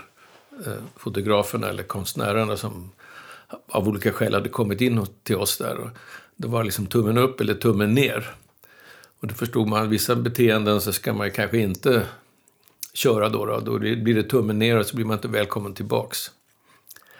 eh, 0.65 0.73
fotograferna 0.95 1.69
eller 1.69 1.83
konstnärerna 1.83 2.57
som 2.57 2.91
av 3.67 3.87
olika 3.87 4.11
skäl 4.11 4.33
hade 4.33 4.49
kommit 4.49 4.81
in 4.81 5.05
till 5.23 5.35
oss 5.35 5.57
där. 5.57 5.77
Och 5.77 5.89
det 6.35 6.47
var 6.47 6.63
liksom 6.63 6.85
tummen 6.85 7.17
upp 7.17 7.41
eller 7.41 7.53
tummen 7.53 7.93
ner. 7.93 8.35
Och 9.19 9.27
då 9.27 9.33
förstod 9.35 9.67
man 9.67 9.83
att 9.83 9.89
vissa 9.89 10.15
beteenden 10.15 10.81
så 10.81 10.93
ska 10.93 11.13
man 11.13 11.31
kanske 11.31 11.57
inte 11.57 12.05
köra 12.93 13.29
då. 13.29 13.45
Då, 13.45 13.59
då 13.59 13.79
blir 13.79 14.15
det 14.15 14.23
tummen 14.23 14.59
ner 14.59 14.77
och 14.77 14.85
så 14.85 14.95
blir 14.95 15.05
man 15.05 15.17
inte 15.17 15.27
välkommen 15.27 15.73
tillbaks. 15.73 16.31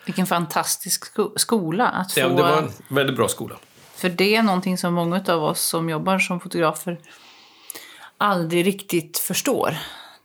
Vilken 0.06 0.26
fantastisk 0.26 1.06
skola 1.36 1.88
att 1.88 2.14
få... 2.14 2.20
Ja, 2.20 2.28
det 2.28 2.42
var 2.42 2.58
en 2.58 2.72
väldigt 2.88 3.16
bra 3.16 3.28
skola. 3.28 3.56
För 3.96 4.10
det 4.10 4.36
är 4.36 4.44
någonting 4.44 4.78
som 4.78 4.94
många 4.94 5.24
av 5.28 5.44
oss 5.44 5.62
som 5.62 5.90
jobbar 5.90 6.20
som 6.20 6.40
fotografer 6.40 7.00
aldrig 8.18 8.68
riktigt 8.68 9.18
förstår. 9.18 9.78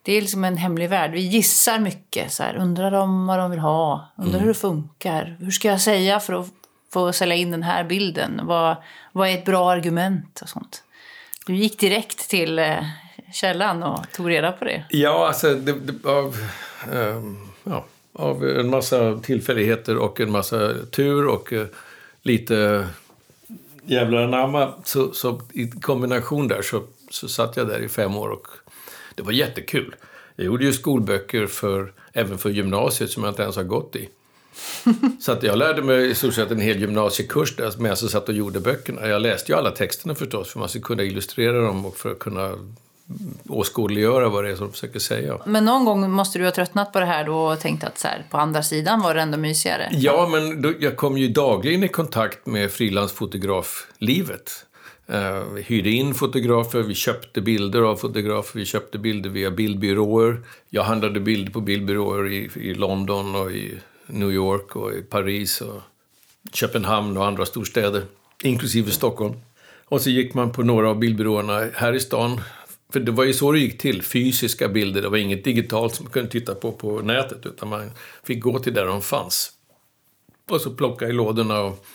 Det 0.02 0.12
är 0.12 0.20
liksom 0.20 0.44
en 0.44 0.56
hemlig 0.56 0.90
värld. 0.90 1.12
Vi 1.12 1.20
gissar 1.20 1.78
mycket. 1.78 2.32
Så 2.32 2.42
här, 2.42 2.56
undrar 2.56 2.90
de 2.90 3.26
vad 3.26 3.38
de 3.38 3.50
vill 3.50 3.60
ha? 3.60 4.12
Undrar 4.16 4.34
mm. 4.34 4.40
hur 4.40 4.48
det 4.48 4.60
funkar? 4.60 5.36
Hur 5.40 5.50
ska 5.50 5.68
jag 5.68 5.80
säga 5.80 6.20
för 6.20 6.32
att 6.40 6.46
få 6.92 7.12
sälja 7.12 7.36
in 7.36 7.50
den 7.50 7.62
här 7.62 7.84
bilden? 7.84 8.40
Vad, 8.44 8.76
vad 9.12 9.28
är 9.28 9.34
ett 9.34 9.44
bra 9.44 9.70
argument? 9.70 10.40
och 10.42 10.48
sånt. 10.48 10.82
Du 11.46 11.56
gick 11.56 11.80
direkt 11.80 12.30
till 12.30 12.58
eh, 12.58 12.84
källan 13.32 13.82
och 13.82 14.12
tog 14.12 14.30
reda 14.30 14.52
på 14.52 14.64
det. 14.64 14.84
Ja, 14.88 15.26
alltså 15.26 15.54
det, 15.54 15.72
det, 15.72 16.08
av, 16.08 16.36
um, 16.92 17.49
ja, 17.49 17.49
av 18.12 18.44
en 18.44 18.70
massa 18.70 19.18
tillfälligheter 19.18 19.96
och 19.96 20.20
en 20.20 20.30
massa 20.30 20.74
tur 20.90 21.26
och 21.26 21.52
uh, 21.52 21.66
lite 22.22 22.86
jävlar 23.86 24.22
anamma. 24.22 24.74
Så, 24.84 25.12
så 25.12 25.40
i 25.52 25.66
kombination 25.66 26.48
där 26.48 26.62
så, 26.62 26.82
så 27.10 27.28
satt 27.28 27.56
jag 27.56 27.68
där 27.68 27.78
i 27.78 27.88
fem 27.88 28.16
år 28.16 28.28
och 28.28 28.46
det 29.14 29.22
var 29.22 29.32
jättekul. 29.32 29.94
Jag 30.36 30.46
gjorde 30.46 30.64
ju 30.64 30.72
skolböcker 30.72 31.46
för, 31.46 31.92
även 32.12 32.38
för 32.38 32.50
gymnasiet 32.50 33.10
som 33.10 33.24
jag 33.24 33.30
inte 33.30 33.42
ens 33.42 33.56
har 33.56 33.64
gått 33.64 33.96
i. 33.96 34.08
Så 35.20 35.32
att 35.32 35.42
jag 35.42 35.58
lärde 35.58 35.82
mig 35.82 36.10
i 36.10 36.14
stort 36.14 36.34
sett 36.34 36.50
en 36.50 36.60
hel 36.60 36.80
gymnasiekurs 36.80 37.56
där 37.56 37.72
medan 37.76 37.96
jag 38.00 38.10
satt 38.10 38.28
och 38.28 38.34
gjorde 38.34 38.60
böckerna. 38.60 39.08
Jag 39.08 39.22
läste 39.22 39.52
ju 39.52 39.58
alla 39.58 39.70
texterna 39.70 40.14
förstås 40.14 40.52
för 40.52 40.58
man 40.58 40.68
skulle 40.68 40.82
kunna 40.82 41.02
illustrera 41.02 41.60
dem 41.62 41.86
och 41.86 41.96
för 41.96 42.10
att 42.10 42.18
kunna 42.18 42.54
åskådliggöra 43.48 44.28
vad 44.28 44.44
det 44.44 44.50
är 44.50 44.56
som 44.56 44.66
de 44.66 44.72
försöker 44.72 44.98
säga. 44.98 45.38
Men 45.46 45.64
någon 45.64 45.84
gång 45.84 46.10
måste 46.10 46.38
du 46.38 46.44
ha 46.44 46.52
tröttnat 46.52 46.92
på 46.92 47.00
det 47.00 47.06
här 47.06 47.24
då 47.24 47.36
och 47.36 47.60
tänkt 47.60 47.84
att 47.84 47.98
så 47.98 48.08
här, 48.08 48.24
på 48.30 48.38
andra 48.38 48.62
sidan 48.62 49.00
var 49.00 49.14
det 49.14 49.20
ändå 49.20 49.38
mysigare? 49.38 49.88
Ja, 49.92 50.28
men 50.32 50.62
då, 50.62 50.72
jag 50.80 50.96
kom 50.96 51.18
ju 51.18 51.28
dagligen 51.28 51.84
i 51.84 51.88
kontakt 51.88 52.46
med 52.46 52.70
frilansfotograflivet. 52.70 54.66
Uh, 55.12 55.54
vi 55.54 55.62
hyrde 55.62 55.90
in 55.90 56.14
fotografer, 56.14 56.82
vi 56.82 56.94
köpte 56.94 57.40
bilder 57.40 57.82
av 57.82 57.96
fotografer, 57.96 58.58
vi 58.58 58.64
köpte 58.64 58.98
bilder 58.98 59.30
via 59.30 59.50
bildbyråer. 59.50 60.42
Jag 60.68 60.82
handlade 60.82 61.20
bilder 61.20 61.52
på 61.52 61.60
bildbyråer 61.60 62.32
i, 62.32 62.50
i 62.54 62.74
London 62.74 63.34
och 63.34 63.52
i 63.52 63.78
New 64.06 64.32
York 64.32 64.76
och 64.76 64.92
i 64.92 65.02
Paris 65.02 65.60
och 65.60 65.80
Köpenhamn 66.52 67.16
och 67.16 67.26
andra 67.26 67.46
storstäder, 67.46 68.02
inklusive 68.42 68.90
Stockholm. 68.90 69.34
Och 69.84 70.00
så 70.00 70.10
gick 70.10 70.34
man 70.34 70.52
på 70.52 70.62
några 70.62 70.90
av 70.90 70.98
bildbyråerna 70.98 71.66
här 71.74 71.92
i 71.92 72.00
stan 72.00 72.40
för 72.92 73.00
det 73.00 73.12
var 73.12 73.24
ju 73.24 73.32
så 73.32 73.52
det 73.52 73.58
gick 73.58 73.78
till. 73.78 74.02
Fysiska 74.02 74.68
bilder, 74.68 75.02
det 75.02 75.08
var 75.08 75.18
inget 75.18 75.44
digitalt 75.44 75.94
som 75.94 76.04
man 76.04 76.12
kunde 76.12 76.30
titta 76.30 76.54
på 76.54 76.72
på 76.72 77.00
nätet. 77.00 77.46
Utan 77.46 77.68
man 77.68 77.90
fick 78.24 78.40
gå 78.40 78.58
till 78.58 78.74
där 78.74 78.86
de 78.86 79.02
fanns. 79.02 79.52
Och 80.50 80.60
så 80.60 80.70
plocka 80.70 81.08
i 81.08 81.12
lådorna. 81.12 81.60
Och 81.60 81.86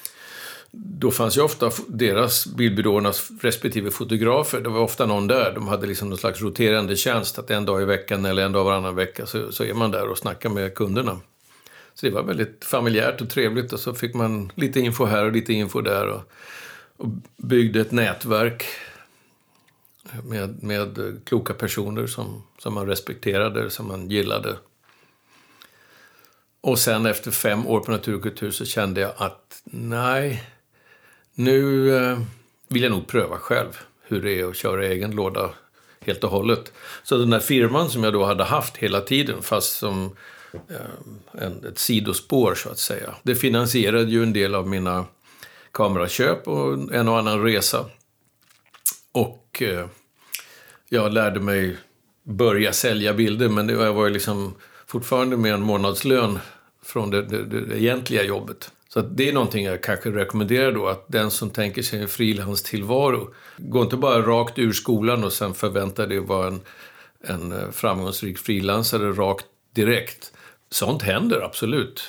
då 0.72 1.12
fanns 1.12 1.38
ju 1.38 1.42
ofta 1.42 1.72
deras, 1.88 2.48
bildbyråernas 2.48 3.32
respektive 3.42 3.92
fotografer. 3.92 4.62
Det 4.62 4.70
var 4.70 4.80
ofta 4.80 5.06
någon 5.06 5.28
där. 5.28 5.52
De 5.54 5.68
hade 5.68 5.88
liksom 5.88 6.10
någon 6.10 6.18
slags 6.18 6.42
roterande 6.42 6.96
tjänst. 6.96 7.40
Att 7.40 7.52
en 7.52 7.66
dag 7.66 7.82
i 7.82 7.86
veckan 7.86 8.26
eller 8.26 8.46
en 8.46 8.52
dag 8.52 8.64
varannan 8.64 8.96
vecka 8.96 9.26
så, 9.26 9.52
så 9.52 9.64
är 9.64 9.74
man 9.74 9.92
där 9.92 10.08
och 10.08 10.18
snackar 10.18 10.50
med 10.50 10.76
kunderna. 10.76 11.20
Så 11.94 12.06
det 12.06 12.12
var 12.12 12.24
väldigt 12.24 12.66
familjärt 12.66 13.22
och 13.22 13.30
trevligt. 13.30 13.74
Och 13.74 13.80
så 13.80 13.94
fick 13.94 14.14
man 14.14 14.52
lite 14.56 14.80
info 14.80 15.06
här 15.06 15.26
och 15.26 15.32
lite 15.32 15.54
info 15.54 15.82
där. 15.82 16.08
Och, 16.08 16.22
och 16.98 17.08
byggde 17.38 17.82
ett 17.82 17.92
nätverk 17.92 18.66
med, 20.24 20.64
med 20.64 21.20
kloka 21.26 21.54
personer 21.54 22.08
som, 22.08 22.44
som 22.58 22.74
man 22.74 22.88
respekterade, 22.88 23.70
som 23.70 23.88
man 23.88 24.10
gillade. 24.10 24.58
Och 26.62 26.80
sen 26.80 27.06
efter 27.06 27.32
fem 27.32 27.68
år 27.68 27.80
på 27.80 27.92
Naturkultur 27.92 28.52
så 28.52 28.66
kände 28.66 29.02
jag 29.02 29.12
att 29.18 29.62
nej, 29.64 30.44
nu 31.34 31.90
eh, 31.96 32.20
vill 32.68 32.84
jag 32.84 32.92
nog 32.92 33.08
pröva 33.08 33.38
själv 33.38 33.80
hur 34.02 34.22
det 34.22 34.40
är 34.40 34.50
att 34.50 34.56
köra 34.56 34.86
egen 34.86 35.12
låda 35.12 35.50
helt 36.00 36.24
och 36.24 36.30
hållet. 36.30 36.72
Så 37.04 37.18
den 37.18 37.30
där 37.30 37.40
firman 37.40 37.90
som 37.90 38.04
jag 38.04 38.14
då 38.14 38.26
hade 38.26 38.44
haft 38.44 38.78
hela 38.78 39.02
tiden, 39.02 39.42
fast 39.42 39.78
som 39.78 40.16
eh, 40.54 41.42
en, 41.44 41.66
ett 41.66 41.80
sidospår 41.80 42.56
så 42.56 42.70
att 42.70 42.80
säga. 42.80 43.16
Det 43.24 43.36
finansierade 43.36 44.12
ju 44.12 44.24
en 44.24 44.34
del 44.34 44.56
av 44.56 44.68
mina 44.68 45.06
kameraköp 45.72 46.48
och 46.48 46.94
en 46.94 47.08
och 47.08 47.20
annan 47.20 47.44
resa. 47.44 47.86
Och 49.12 49.45
Eh, 49.62 49.86
jag 50.90 51.14
lärde 51.14 51.40
mig 51.40 51.78
börja 52.24 52.74
sälja 52.74 53.14
bilder, 53.14 53.50
men 53.50 53.70
jag 53.70 53.94
var 53.94 54.10
liksom 54.10 54.56
fortfarande 54.88 55.38
med 55.38 55.54
en 55.54 55.62
månadslön 55.62 56.40
från 56.84 57.10
det, 57.10 57.22
det, 57.22 57.44
det 57.44 57.82
egentliga 57.82 58.24
jobbet. 58.24 58.72
Så 58.96 59.02
det 59.02 59.30
är 59.30 59.34
någonting 59.34 59.66
jag 59.66 59.84
kanske 59.84 60.12
rekommenderar 60.12 60.72
då, 60.72 60.88
att 60.88 61.06
den 61.08 61.32
som 61.32 61.50
tänker 61.50 61.82
sig 61.82 62.02
en 62.02 62.08
frilanstillvaro, 62.08 63.34
gå 63.58 63.82
inte 63.82 63.98
bara 63.98 64.22
rakt 64.22 64.60
ur 64.60 64.74
skolan 64.74 65.24
och 65.24 65.34
sen 65.34 65.54
förvänta 65.54 66.06
dig 66.06 66.18
att 66.18 66.28
vara 66.28 66.48
en, 66.48 66.62
en 67.22 67.52
eh, 67.52 67.72
framgångsrik 67.72 68.38
frilansare 68.38 69.12
rakt 69.12 69.46
direkt. 69.74 70.32
Sånt 70.70 71.02
händer 71.02 71.42
absolut. 71.42 72.04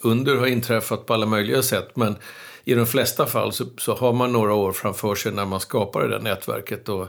Under 0.00 0.36
har 0.36 0.46
inträffat 0.46 1.06
på 1.06 1.14
alla 1.14 1.26
möjliga 1.26 1.62
sätt, 1.62 1.96
men 1.96 2.16
i 2.64 2.74
de 2.74 2.86
flesta 2.86 3.26
fall 3.26 3.52
så, 3.52 3.64
så, 3.78 3.94
har 3.94 4.12
man 4.12 4.32
några 4.32 4.54
år 4.54 4.72
framför 4.72 5.14
sig 5.14 5.32
när 5.32 5.44
man 5.44 5.60
skapar 5.60 6.02
det 6.02 6.08
där 6.08 6.20
nätverket 6.20 6.88
och 6.88 7.08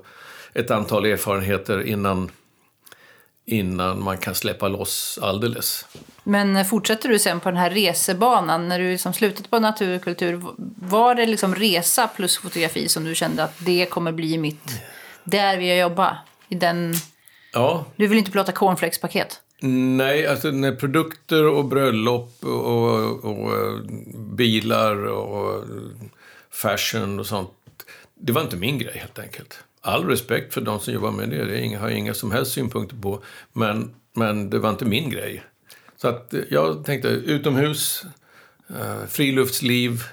ett 0.54 0.72
antal 0.72 1.06
erfarenheter 1.06 1.82
innan, 1.84 2.32
innan 3.46 4.04
man 4.04 4.18
kan 4.18 4.36
släppa 4.36 4.68
loss 4.68 5.20
alldeles. 5.22 5.86
Men 6.24 6.66
fortsätter 6.66 7.10
du 7.10 7.20
sen 7.20 7.40
på 7.40 7.50
den 7.50 7.58
här 7.58 7.70
resebanan, 7.70 8.68
när 8.68 8.80
du 8.80 8.92
liksom 8.92 9.14
slutat 9.14 9.50
på 9.50 9.60
naturkultur, 9.60 10.42
var 10.78 11.16
det 11.16 11.26
liksom 11.26 11.56
resa 11.56 12.08
plus 12.08 12.38
fotografi 12.38 12.90
som 12.90 13.04
du 13.04 13.16
kände 13.16 13.44
att 13.44 13.56
det 13.60 13.86
kommer 13.86 14.12
bli 14.12 14.38
mitt, 14.38 14.82
där 15.24 15.58
vill 15.58 15.68
jag 15.68 15.78
jobba? 15.78 16.18
I 16.50 16.56
den... 16.56 16.94
Ja. 17.54 17.86
Du 17.96 18.08
vill 18.08 18.18
inte 18.18 18.32
plåta 18.32 18.52
cornflakespaket? 18.52 19.42
Nej, 19.62 20.28
alltså 20.28 20.52
när 20.52 20.76
produkter 20.76 21.48
och 21.48 21.66
bröllop 21.66 22.44
och, 22.44 22.66
och, 22.66 23.26
och, 23.26 23.52
eh, 23.52 23.80
bilar 24.16 25.06
och 25.06 25.64
fashion 26.52 27.20
och 27.20 27.26
sånt, 27.26 27.50
det 28.16 28.32
var 28.32 28.42
inte 28.42 28.58
min 28.58 28.78
grej 28.78 28.98
helt 28.98 29.20
enkelt. 29.20 29.60
All 29.82 30.06
respekt 30.06 30.54
för 30.54 30.62
de 30.62 30.80
som 30.80 30.94
jobbar 30.94 31.12
med 31.12 31.30
det, 31.30 31.46
det 31.46 31.76
har 31.76 31.90
jag 31.90 31.98
inga 32.00 32.14
som 32.14 32.32
helst 32.32 32.52
synpunkter 32.52 32.98
på, 32.98 33.24
men, 33.54 33.96
men 34.14 34.50
det 34.50 34.60
var 34.60 34.70
inte 34.70 34.86
min 34.86 35.10
grej. 35.10 35.44
Så 35.98 36.08
att 36.08 36.34
eh, 36.34 36.42
jag 36.50 36.86
tänkte 36.86 37.08
utomhus, 37.08 38.06
eh, 38.70 39.06
friluftsliv, 39.08 40.04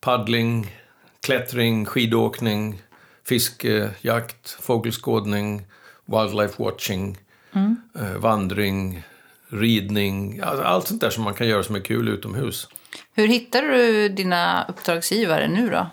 paddling, 0.00 0.76
klättring, 1.22 1.86
skidåkning, 1.86 2.82
fiske, 3.24 3.90
jakt, 4.00 4.50
fågelskådning, 4.50 5.66
wildlife 6.04 6.62
watching, 6.62 7.18
mm. 7.52 7.76
eh, 7.94 8.16
vandring, 8.16 9.02
ridning, 9.48 10.40
alltså 10.40 10.64
allt 10.64 10.88
sånt 10.88 11.00
där 11.00 11.10
som 11.10 11.24
man 11.24 11.34
kan 11.34 11.48
göra 11.48 11.62
som 11.62 11.74
är 11.74 11.80
kul 11.80 12.08
utomhus. 12.08 12.68
Hur 13.14 13.26
hittar 13.26 13.62
du 13.62 14.08
dina 14.08 14.64
uppdragsgivare 14.68 15.48
nu 15.48 15.70
då? 15.70 15.86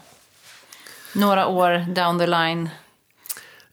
Några 1.15 1.47
år 1.47 1.93
down 1.93 2.19
the 2.19 2.27
line? 2.27 2.69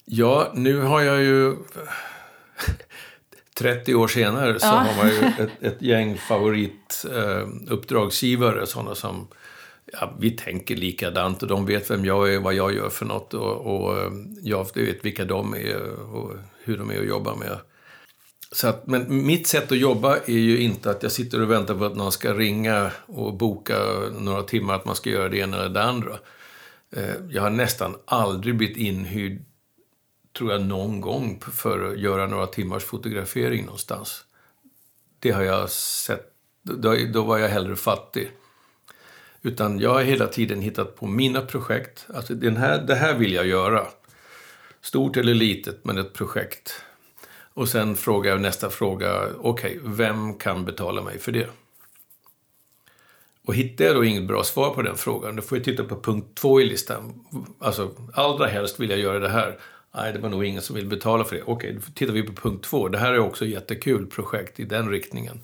Ja, 0.04 0.52
nu 0.54 0.80
har 0.80 1.00
jag 1.00 1.22
ju 1.22 1.56
30 3.54 3.94
år 3.94 4.08
senare 4.08 4.60
så 4.60 4.66
ja. 4.66 4.70
har 4.70 4.96
man 4.96 5.08
ju 5.08 5.18
ett, 5.44 5.62
ett 5.62 5.82
gäng 5.82 6.18
favorituppdragsgivare. 6.18 8.60
Eh, 8.60 8.66
sådana 8.66 8.94
som 8.94 9.28
ja, 9.92 10.14
vi 10.18 10.30
tänker 10.30 10.76
likadant 10.76 11.42
och 11.42 11.48
de 11.48 11.66
vet 11.66 11.90
vem 11.90 12.04
jag 12.04 12.32
är 12.32 12.36
och 12.36 12.42
vad 12.42 12.54
jag 12.54 12.74
gör 12.74 12.90
för 12.90 13.04
något. 13.04 13.34
Och, 13.34 13.66
och 13.66 13.98
eh, 13.98 14.10
jag 14.42 14.74
vet 14.74 15.04
vilka 15.04 15.24
de 15.24 15.54
är 15.54 16.14
och 16.14 16.32
hur 16.64 16.78
de 16.78 16.90
är 16.90 17.00
att 17.00 17.06
jobba 17.06 17.34
med. 17.34 17.58
Så 18.54 18.68
att, 18.68 18.86
men 18.86 19.26
mitt 19.26 19.46
sätt 19.46 19.72
att 19.72 19.78
jobba 19.78 20.16
är 20.16 20.38
ju 20.38 20.58
inte 20.58 20.90
att 20.90 21.02
jag 21.02 21.12
sitter 21.12 21.42
och 21.42 21.50
väntar 21.50 21.74
på 21.74 21.84
att 21.84 21.96
någon 21.96 22.12
ska 22.12 22.34
ringa 22.34 22.90
och 23.06 23.34
boka 23.34 23.78
några 24.18 24.42
timmar 24.42 24.74
att 24.74 24.84
man 24.84 24.96
ska 24.96 25.10
göra 25.10 25.28
det 25.28 25.38
ena 25.38 25.56
eller 25.56 25.68
det 25.68 25.82
andra. 25.82 26.18
Eh, 26.96 27.14
jag 27.30 27.42
har 27.42 27.50
nästan 27.50 27.96
aldrig 28.04 28.56
blivit 28.56 28.76
inhyrd 28.76 29.44
tror 30.38 30.52
jag, 30.52 30.62
någon 30.62 31.00
gång 31.00 31.40
för 31.52 31.92
att 31.92 31.98
göra 31.98 32.26
några 32.26 32.46
timmars 32.46 32.84
fotografering 32.84 33.64
någonstans. 33.64 34.24
Det 35.18 35.30
har 35.30 35.42
jag 35.42 35.70
sett. 35.70 36.32
Då, 36.62 36.96
då 37.12 37.22
var 37.22 37.38
jag 37.38 37.48
hellre 37.48 37.76
fattig. 37.76 38.30
Utan 39.42 39.78
jag 39.78 39.94
har 39.94 40.02
hela 40.02 40.26
tiden 40.26 40.60
hittat 40.60 40.96
på 40.96 41.06
mina 41.06 41.40
projekt. 41.40 42.06
Alltså 42.14 42.34
den 42.34 42.56
här, 42.56 42.82
det 42.82 42.94
här 42.94 43.14
vill 43.14 43.32
jag 43.32 43.46
göra. 43.46 43.86
Stort 44.80 45.16
eller 45.16 45.34
litet, 45.34 45.84
men 45.84 45.98
ett 45.98 46.12
projekt. 46.12 46.80
Och 47.54 47.68
sen 47.68 47.96
frågar 47.96 48.30
jag 48.30 48.40
nästa 48.40 48.70
fråga, 48.70 49.26
okej, 49.38 49.78
okay, 49.78 49.92
vem 49.94 50.34
kan 50.34 50.64
betala 50.64 51.02
mig 51.02 51.18
för 51.18 51.32
det? 51.32 51.48
Och 53.46 53.54
hittar 53.54 53.84
jag 53.84 53.94
då 53.94 54.04
inget 54.04 54.26
bra 54.26 54.44
svar 54.44 54.70
på 54.70 54.82
den 54.82 54.96
frågan, 54.96 55.36
då 55.36 55.42
får 55.42 55.58
jag 55.58 55.64
titta 55.64 55.84
på 55.84 56.00
punkt 56.00 56.26
två 56.34 56.60
i 56.60 56.64
listan. 56.64 57.24
Alltså, 57.58 57.90
allra 58.14 58.46
helst 58.46 58.80
vill 58.80 58.90
jag 58.90 58.98
göra 58.98 59.18
det 59.18 59.28
här. 59.28 59.58
Nej, 59.94 60.12
det 60.12 60.18
var 60.18 60.28
nog 60.28 60.44
ingen 60.44 60.62
som 60.62 60.76
vill 60.76 60.86
betala 60.86 61.24
för 61.24 61.36
det. 61.36 61.42
Okej, 61.42 61.72
då 61.72 61.92
tittar 61.94 62.12
vi 62.12 62.22
på 62.22 62.32
punkt 62.32 62.64
två. 62.64 62.88
Det 62.88 62.98
här 62.98 63.12
är 63.12 63.18
också 63.18 63.44
ett 63.44 63.50
jättekul 63.50 64.06
projekt 64.06 64.60
i 64.60 64.64
den 64.64 64.90
riktningen. 64.90 65.40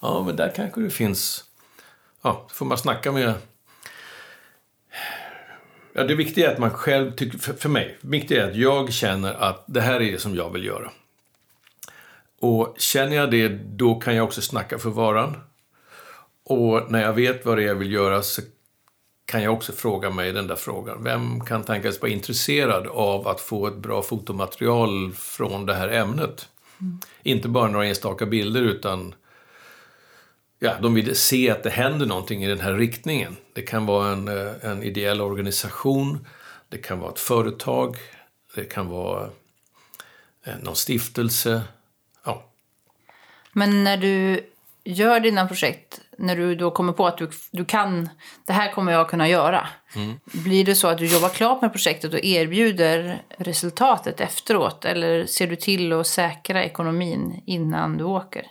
Ja, 0.00 0.22
men 0.26 0.36
där 0.36 0.52
kanske 0.56 0.80
det 0.80 0.90
finns... 0.90 1.44
Ja, 2.22 2.46
då 2.48 2.54
får 2.54 2.66
man 2.66 2.78
snacka 2.78 3.12
med... 3.12 3.34
Ja, 5.92 6.04
det 6.04 6.14
viktiga 6.14 6.48
är 6.48 6.52
att 6.52 6.58
man 6.58 6.70
själv 6.70 7.12
tycker... 7.12 7.38
För, 7.38 7.52
för 7.52 7.68
mig, 7.68 7.98
det 8.00 8.08
viktiga 8.08 8.46
är 8.46 8.50
att 8.50 8.56
jag 8.56 8.92
känner 8.92 9.34
att 9.34 9.64
det 9.66 9.80
här 9.80 10.00
är 10.00 10.12
det 10.12 10.18
som 10.18 10.34
jag 10.34 10.50
vill 10.50 10.64
göra. 10.64 10.90
Och 12.42 12.74
känner 12.78 13.16
jag 13.16 13.30
det, 13.30 13.48
då 13.48 13.94
kan 13.94 14.16
jag 14.16 14.24
också 14.24 14.42
snacka 14.42 14.78
för 14.78 14.90
varan. 14.90 15.36
Och 16.44 16.92
när 16.92 17.02
jag 17.02 17.12
vet 17.12 17.46
vad 17.46 17.58
det 17.58 17.62
är 17.62 17.66
jag 17.66 17.74
vill 17.74 17.92
göra 17.92 18.22
så 18.22 18.42
kan 19.26 19.42
jag 19.42 19.52
också 19.52 19.72
fråga 19.72 20.10
mig 20.10 20.32
den 20.32 20.46
där 20.46 20.56
frågan. 20.56 21.04
Vem 21.04 21.40
kan 21.40 21.64
tänkas 21.64 22.00
vara 22.00 22.10
intresserad 22.10 22.86
av 22.86 23.28
att 23.28 23.40
få 23.40 23.66
ett 23.66 23.76
bra 23.76 24.02
fotomaterial 24.02 25.12
från 25.12 25.66
det 25.66 25.74
här 25.74 25.88
ämnet? 25.88 26.48
Mm. 26.80 27.00
Inte 27.22 27.48
bara 27.48 27.68
några 27.68 27.86
enstaka 27.86 28.26
bilder 28.26 28.62
utan 28.62 29.14
ja, 30.58 30.74
de 30.82 30.94
vill 30.94 31.16
se 31.16 31.50
att 31.50 31.62
det 31.62 31.70
händer 31.70 32.06
någonting 32.06 32.44
i 32.44 32.48
den 32.48 32.60
här 32.60 32.72
riktningen. 32.74 33.36
Det 33.52 33.62
kan 33.62 33.86
vara 33.86 34.08
en, 34.12 34.28
eh, 34.28 34.52
en 34.60 34.82
ideell 34.82 35.20
organisation, 35.20 36.26
det 36.68 36.78
kan 36.78 36.98
vara 36.98 37.12
ett 37.12 37.18
företag, 37.18 37.96
det 38.54 38.64
kan 38.64 38.88
vara 38.88 39.30
eh, 40.44 40.54
någon 40.62 40.76
stiftelse. 40.76 41.62
Men 43.52 43.84
när 43.84 43.96
du 43.96 44.40
gör 44.84 45.20
dina 45.20 45.46
projekt, 45.46 46.00
när 46.18 46.36
du 46.36 46.54
då 46.54 46.70
kommer 46.70 46.92
på 46.92 47.06
att 47.06 47.18
du, 47.18 47.30
du 47.50 47.64
kan, 47.64 48.08
det 48.46 48.52
här 48.52 48.72
kommer 48.72 48.92
jag 48.92 49.08
kunna 49.08 49.28
göra. 49.28 49.68
Mm. 49.96 50.14
Blir 50.24 50.64
det 50.64 50.74
så 50.74 50.88
att 50.88 50.98
du 50.98 51.06
jobbar 51.06 51.28
klart 51.28 51.62
med 51.62 51.72
projektet 51.72 52.12
och 52.14 52.24
erbjuder 52.24 53.22
resultatet 53.38 54.20
efteråt? 54.20 54.84
Eller 54.84 55.26
ser 55.26 55.46
du 55.46 55.56
till 55.56 55.92
att 55.92 56.06
säkra 56.06 56.64
ekonomin 56.64 57.42
innan 57.46 57.98
du 57.98 58.04
åker? 58.04 58.46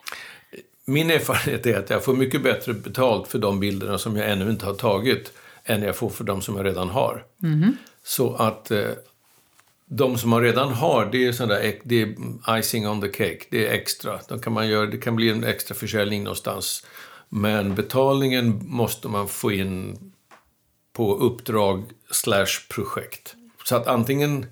Min 0.86 1.12
erfarenhet 1.12 1.66
är 1.66 1.78
att 1.78 1.90
jag 1.90 2.04
får 2.04 2.14
mycket 2.14 2.44
bättre 2.44 2.74
betalt 2.74 3.28
för 3.28 3.40
de 3.40 3.60
bilderna 3.60 3.98
som 3.98 4.18
jag 4.18 4.32
ännu 4.32 4.50
inte 4.50 4.66
har 4.66 4.74
tagit 4.74 5.34
än 5.64 5.84
jag 5.84 5.96
får 5.96 6.10
för 6.10 6.24
de 6.24 6.42
som 6.42 6.56
jag 6.56 6.66
redan 6.66 6.90
har. 6.90 7.26
Mm. 7.44 7.78
Så 8.04 8.36
att 8.36 8.72
eh, 8.72 8.90
de 9.93 10.17
som 10.17 10.30
man 10.30 10.41
redan 10.41 10.73
har, 10.73 11.06
det 11.06 11.27
är, 11.27 11.32
sån 11.32 11.49
där, 11.49 11.80
det 11.84 12.01
är 12.01 12.60
icing 12.60 12.88
on 12.88 13.01
the 13.01 13.08
cake. 13.08 13.45
Det 13.49 13.67
är 13.67 13.71
extra. 13.71 14.19
De 14.27 14.39
kan 14.39 14.54
man 14.54 14.67
göra, 14.67 14.86
det 14.86 14.97
kan 14.97 15.15
bli 15.15 15.30
en 15.30 15.43
extra 15.43 15.75
försäljning 15.75 16.23
någonstans. 16.23 16.86
Men 17.30 17.75
betalningen 17.75 18.62
måste 18.65 19.08
man 19.08 19.27
få 19.27 19.51
in 19.51 19.97
på 20.93 21.15
uppdrag 21.15 21.84
slash 22.12 22.67
projekt. 22.69 23.36
Så 23.63 23.75
att 23.75 23.88
antingen... 23.88 24.45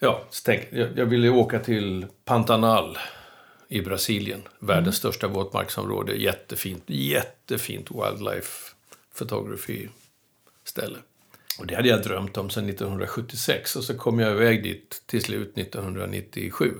Ja, 0.00 0.22
tänk, 0.44 0.62
jag, 0.70 0.98
jag 0.98 1.06
ville 1.06 1.28
åka 1.28 1.58
till 1.58 2.06
Pantanal 2.24 2.98
i 3.68 3.80
Brasilien. 3.80 4.42
Världens 4.58 4.86
mm. 5.04 5.12
största 5.12 5.28
våtmarksområde. 5.28 6.14
Jättefint, 6.14 6.82
jättefint 6.86 7.90
wildlife 7.90 8.74
photography 9.18 9.88
ställe. 10.64 10.98
Och 11.58 11.66
det 11.66 11.74
hade 11.74 11.88
jag 11.88 12.02
drömt 12.02 12.36
om 12.36 12.50
sedan 12.50 12.68
1976 12.68 13.76
och 13.76 13.84
så 13.84 13.94
kom 13.94 14.18
jag 14.18 14.32
iväg 14.32 14.62
dit 14.62 15.02
till 15.06 15.22
slut 15.22 15.58
1997. 15.58 16.74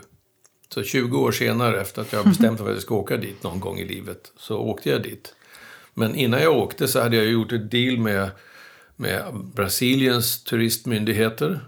Så 0.69 0.83
20 0.83 1.19
år 1.19 1.33
senare, 1.33 1.81
efter 1.81 2.03
att 2.03 2.13
jag 2.13 2.25
bestämt 2.29 2.51
mig 2.51 2.59
för 2.59 2.69
att 2.69 2.77
jag 2.77 2.83
ska 2.83 2.95
åka 2.95 3.17
dit 3.17 3.43
någon 3.43 3.61
gång 3.61 3.79
i 3.79 3.85
livet, 3.85 4.33
så 4.37 4.59
åkte 4.59 4.91
jag 4.91 5.03
dit. 5.03 5.35
Men 5.95 6.15
innan 6.15 6.43
jag 6.43 6.57
åkte 6.57 6.89
så 6.89 7.01
hade 7.01 7.17
jag 7.17 7.27
gjort 7.27 7.53
ett 7.53 7.71
deal 7.71 7.99
med, 7.99 8.31
med 8.97 9.35
Brasiliens 9.55 10.45
turistmyndigheter 10.45 11.61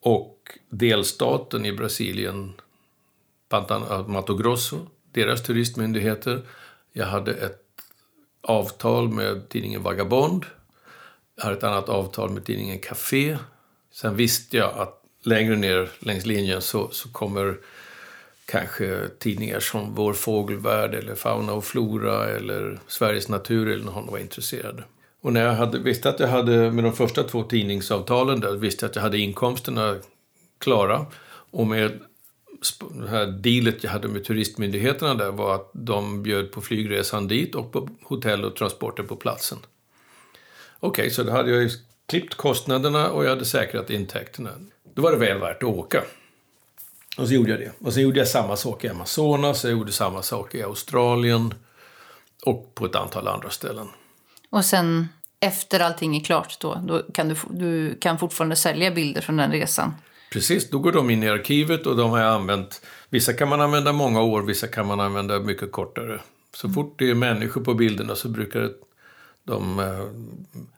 och 0.00 0.58
delstaten 0.68 1.66
i 1.66 1.72
Brasilien, 1.72 2.52
Mato 4.06 4.36
Grosso, 4.36 4.86
deras 5.12 5.42
turistmyndigheter. 5.42 6.42
Jag 6.92 7.06
hade 7.06 7.32
ett 7.32 7.64
avtal 8.40 9.08
med 9.08 9.48
tidningen 9.48 9.82
Vagabond 9.82 10.46
har 11.38 11.52
ett 11.52 11.64
annat 11.64 11.88
avtal 11.88 12.30
med 12.30 12.44
tidningen 12.44 12.78
Café. 12.78 13.38
Sen 13.92 14.16
visste 14.16 14.56
jag 14.56 14.78
att 14.78 15.02
längre 15.22 15.56
ner 15.56 15.90
längs 15.98 16.26
linjen 16.26 16.62
så, 16.62 16.88
så 16.90 17.08
kommer 17.08 17.56
kanske 18.46 19.08
tidningar 19.18 19.60
som 19.60 19.94
Vår 19.94 20.12
Fågelvärld 20.12 20.94
eller 20.94 21.14
Fauna 21.14 21.52
och 21.52 21.64
Flora 21.64 22.26
eller 22.26 22.80
Sveriges 22.86 23.28
Natur 23.28 23.68
eller 23.68 23.84
någon 23.84 24.06
var 24.06 24.18
intresserade. 24.18 24.82
Och 25.20 25.32
när 25.32 25.44
jag 25.44 25.52
hade, 25.52 25.78
visste 25.78 26.08
att 26.08 26.20
jag 26.20 26.28
hade, 26.28 26.70
med 26.70 26.84
de 26.84 26.92
första 26.92 27.22
två 27.22 27.42
tidningsavtalen 27.42 28.40
där, 28.40 28.56
visste 28.56 28.84
jag 28.84 28.90
att 28.90 28.96
jag 28.96 29.02
hade 29.02 29.18
inkomsterna 29.18 29.96
klara. 30.58 31.06
Och 31.50 31.66
med 31.66 31.98
det 32.90 33.08
här 33.08 33.26
dealet 33.26 33.84
jag 33.84 33.90
hade 33.90 34.08
med 34.08 34.24
turistmyndigheterna 34.24 35.14
där 35.14 35.30
var 35.30 35.54
att 35.54 35.70
de 35.72 36.22
bjöd 36.22 36.52
på 36.52 36.60
flygresan 36.60 37.28
dit 37.28 37.54
och 37.54 37.72
på 37.72 37.88
hotell 38.02 38.44
och 38.44 38.56
transporter 38.56 39.02
på 39.02 39.16
platsen. 39.16 39.58
Okej, 40.80 41.10
så 41.10 41.22
då 41.22 41.32
hade 41.32 41.50
jag 41.50 41.62
ju 41.62 41.70
klippt 42.06 42.34
kostnaderna 42.34 43.10
och 43.10 43.24
jag 43.24 43.30
hade 43.30 43.44
säkrat 43.44 43.90
intäkterna. 43.90 44.50
Då 44.94 45.02
var 45.02 45.12
det 45.12 45.18
väl 45.18 45.38
värt 45.38 45.62
att 45.62 45.68
åka. 45.68 46.02
Och 47.18 47.28
så 47.28 47.34
gjorde 47.34 47.50
jag 47.50 47.60
det. 47.60 47.72
Och 47.78 47.92
sen 47.92 48.02
gjorde 48.02 48.18
jag 48.18 48.28
samma 48.28 48.56
sak 48.56 48.84
i 48.84 48.88
Amazonas, 48.88 49.64
jag 49.64 49.72
gjorde 49.72 49.92
samma 49.92 50.22
sak 50.22 50.54
i 50.54 50.62
Australien 50.62 51.54
och 52.44 52.74
på 52.74 52.86
ett 52.86 52.94
antal 52.94 53.28
andra 53.28 53.50
ställen. 53.50 53.88
Och 54.50 54.64
sen 54.64 55.08
efter 55.40 55.80
allting 55.80 56.16
är 56.16 56.24
klart 56.24 56.60
då, 56.60 56.82
då 56.88 57.02
kan 57.12 57.28
du, 57.28 57.36
du 57.50 57.98
kan 58.00 58.18
fortfarande 58.18 58.56
sälja 58.56 58.90
bilder 58.90 59.20
från 59.20 59.36
den 59.36 59.52
resan. 59.52 59.94
Precis, 60.32 60.70
då 60.70 60.78
går 60.78 60.92
de 60.92 61.10
in 61.10 61.22
i 61.22 61.28
arkivet 61.28 61.86
och 61.86 61.96
de 61.96 62.10
har 62.10 62.18
jag 62.18 62.34
använt. 62.34 62.86
Vissa 63.08 63.32
kan 63.32 63.48
man 63.48 63.60
använda 63.60 63.92
många 63.92 64.22
år, 64.22 64.42
vissa 64.42 64.66
kan 64.66 64.86
man 64.86 65.00
använda 65.00 65.40
mycket 65.40 65.72
kortare. 65.72 66.20
Så 66.54 66.68
fort 66.68 66.98
det 66.98 67.10
är 67.10 67.14
människor 67.14 67.60
på 67.60 67.74
bilderna 67.74 68.16
så 68.16 68.28
brukar 68.28 68.70
de 69.48 69.78
eh, 69.78 69.84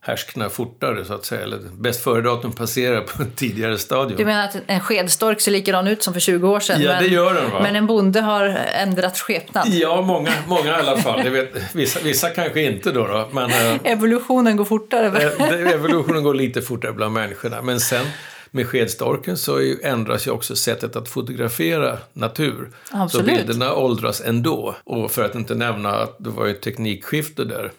härskna 0.01 0.49
fortare 0.49 1.05
så 1.05 1.15
att 1.15 1.25
säga. 1.25 1.43
Eller 1.43 1.59
bäst 1.79 2.05
före-datum 2.05 2.53
passerar 2.53 3.01
på 3.01 3.23
ett 3.23 3.37
tidigare 3.37 3.79
stadium. 3.79 4.19
Du 4.19 4.25
menar 4.25 4.45
att 4.45 4.57
en 4.67 4.81
skedstork 4.81 5.41
ser 5.41 5.53
likadan 5.53 5.87
ut 5.87 6.03
som 6.03 6.13
för 6.13 6.21
20 6.21 6.49
år 6.49 6.61
sedan? 6.61 6.83
Ja, 6.83 6.93
men, 6.93 7.03
det 7.03 7.09
gör 7.09 7.35
den 7.35 7.51
va? 7.51 7.61
Men 7.63 7.77
en 7.77 7.87
bonde 7.87 8.21
har 8.21 8.45
ändrat 8.75 9.19
skepnad? 9.19 9.69
Ja, 9.69 10.03
många, 10.03 10.31
många 10.47 10.69
i 10.69 10.71
alla 10.71 10.97
fall. 10.97 11.29
Vet, 11.29 11.75
vissa, 11.75 12.01
vissa 12.01 12.29
kanske 12.29 12.63
inte 12.63 12.93
då. 12.93 13.07
då 13.07 13.29
men, 13.33 13.51
eh, 13.51 13.81
Evolutionen 13.85 14.57
går 14.57 14.65
fortare? 14.65 15.33
Eh, 15.39 15.73
Evolutionen 15.75 16.23
går 16.23 16.35
lite 16.35 16.63
fortare 16.63 16.93
bland 16.93 17.15
människorna. 17.15 17.63
Men 17.63 17.81
sen 17.81 18.07
med 18.51 18.67
skedstorken 18.67 19.37
så 19.37 19.75
ändras 19.83 20.27
ju 20.27 20.31
också 20.31 20.57
sättet 20.57 20.97
att 20.97 21.09
fotografera 21.09 21.99
natur. 22.13 22.71
Absolut. 22.91 23.27
Så 23.27 23.37
bilderna 23.37 23.75
åldras 23.75 24.21
ändå. 24.21 24.77
Och 24.85 25.11
för 25.11 25.25
att 25.25 25.35
inte 25.35 25.55
nämna 25.55 25.91
att 25.91 26.17
det 26.19 26.31
var 26.31 26.47
ju 26.47 26.53
ett 26.53 26.63
teknikskifte 26.63 27.45
där. 27.45 27.73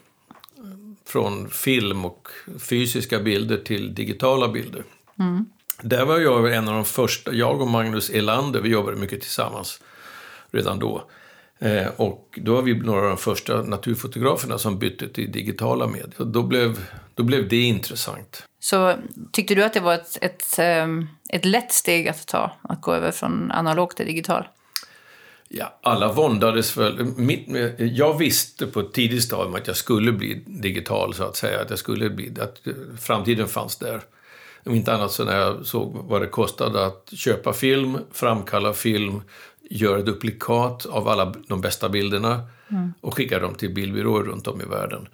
Från 1.11 1.49
film 1.49 2.05
och 2.05 2.27
fysiska 2.59 3.19
bilder 3.19 3.57
till 3.57 3.95
digitala 3.95 4.47
bilder. 4.47 4.83
Där 5.81 6.05
var 6.05 6.19
jag 6.19 6.53
en 6.53 6.67
av 6.67 6.73
de 6.73 6.85
första, 6.85 7.33
jag 7.33 7.61
och 7.61 7.67
Magnus 7.67 8.09
Elander, 8.09 8.61
vi 8.61 8.69
jobbade 8.69 8.97
mycket 8.97 9.21
tillsammans 9.21 9.81
redan 10.51 10.79
då. 10.79 11.03
Eh, 11.59 11.87
och 11.97 12.39
då 12.41 12.55
var 12.55 12.61
vi 12.61 12.73
några 12.73 13.01
av 13.01 13.07
de 13.07 13.17
första 13.17 13.61
naturfotograferna 13.61 14.57
som 14.57 14.79
bytte 14.79 15.09
till 15.09 15.31
digitala 15.31 15.87
medier. 15.87 16.13
Och 16.17 16.27
då 16.27 16.43
blev, 16.43 16.85
då 17.15 17.23
blev 17.23 17.47
det 17.47 17.61
intressant. 17.61 18.43
Så 18.59 18.95
tyckte 19.31 19.55
du 19.55 19.63
att 19.63 19.73
det 19.73 19.79
var 19.79 19.93
ett, 19.93 20.17
ett, 20.21 20.59
eh, 20.59 20.87
ett 21.29 21.45
lätt 21.45 21.71
steg 21.71 22.07
att 22.07 22.27
ta, 22.27 22.51
att 22.61 22.81
gå 22.81 22.93
över 22.93 23.11
från 23.11 23.51
analog 23.51 23.95
till 23.95 24.05
digital? 24.05 24.47
Ja, 25.53 25.79
alla 25.81 26.13
våndades 26.13 26.77
väl. 26.77 27.13
Jag 27.77 28.17
visste 28.17 28.67
på 28.67 28.79
ett 28.79 28.93
tidigt 28.93 29.23
stadium 29.23 29.55
att 29.55 29.67
jag 29.67 29.75
skulle 29.75 30.11
bli 30.11 30.43
digital, 30.45 31.13
så 31.13 31.23
att 31.23 31.35
säga. 31.35 31.61
Att, 31.61 31.69
jag 31.69 31.79
skulle 31.79 32.09
bli, 32.09 32.33
att 32.39 32.61
framtiden 32.99 33.47
fanns 33.47 33.77
där. 33.77 34.01
Om 34.63 34.75
inte 34.75 34.93
annat 34.93 35.11
så 35.11 35.23
när 35.23 35.39
jag 35.39 35.65
såg 35.65 35.95
vad 35.95 36.21
det 36.21 36.27
kostade 36.27 36.85
att 36.85 37.09
köpa 37.13 37.53
film, 37.53 37.97
framkalla 38.11 38.73
film, 38.73 39.21
göra 39.61 40.01
duplikat 40.01 40.85
av 40.85 41.07
alla 41.07 41.33
de 41.47 41.61
bästa 41.61 41.89
bilderna 41.89 42.47
och 43.01 43.15
skicka 43.15 43.39
dem 43.39 43.55
till 43.55 43.73
bildbyråer 43.73 44.23
runt 44.23 44.47
om 44.47 44.61
i 44.61 44.65
världen. 44.65 45.07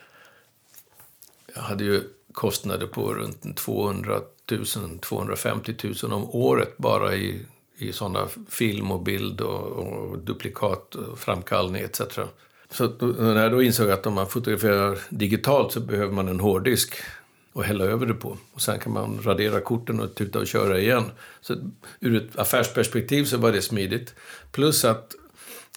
Jag 1.56 1.62
hade 1.62 1.84
ju 1.84 2.04
kostnader 2.32 2.88
på 2.88 3.13
runt 3.13 3.58
200 3.58 4.19
000, 4.52 4.65
250 5.02 5.76
000 6.04 6.13
om 6.13 6.30
året 6.30 6.78
bara 6.78 7.15
i, 7.15 7.45
i 7.78 7.94
sådana 7.94 8.28
film 8.50 8.92
och 8.92 9.02
bild 9.02 9.42
och, 9.42 9.72
och 9.72 10.20
duplikat 10.20 10.96
och 10.96 11.20
framkallning 11.20 11.82
etc. 11.82 12.02
Så 12.72 12.88
då, 12.88 13.10
eh, 13.10 13.16
när 13.16 13.44
jag 13.44 13.52
då 13.52 13.63
insåg 13.63 13.92
att 13.92 14.06
om 14.06 14.13
man 14.13 14.28
fotograferar 14.28 15.00
digitalt 15.10 15.72
så 15.72 15.80
behöver 15.80 16.13
man 16.13 16.28
en 16.28 16.40
hårddisk 16.40 16.96
och 17.54 17.63
hälla 17.63 17.84
över 17.84 18.06
det 18.06 18.13
på. 18.13 18.38
Och 18.54 18.62
sen 18.62 18.80
kan 18.80 18.94
man 18.94 19.20
radera 19.24 19.62
korten 19.62 20.00
och 20.00 20.16
tuta 20.16 20.40
och 20.40 20.48
köra 20.48 20.80
igen. 20.80 21.04
Så 21.42 21.56
ur 22.00 22.16
ett 22.16 22.40
affärsperspektiv 22.40 23.26
så 23.26 23.38
var 23.38 23.52
det 23.52 23.62
smidigt. 23.62 24.16
Plus 24.52 24.86
att 24.86 25.16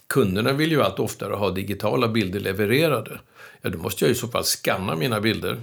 kunderna 0.06 0.52
vill 0.52 0.70
ju 0.70 0.82
allt 0.82 0.98
oftare 0.98 1.34
ha 1.34 1.50
digitala 1.50 2.08
bilder 2.08 2.40
levererade. 2.40 3.20
Ja, 3.62 3.70
då 3.70 3.78
måste 3.78 4.04
jag 4.04 4.12
i 4.12 4.14
så 4.14 4.28
fall 4.28 4.44
skanna 4.44 4.96
mina 4.96 5.20
bilder 5.20 5.60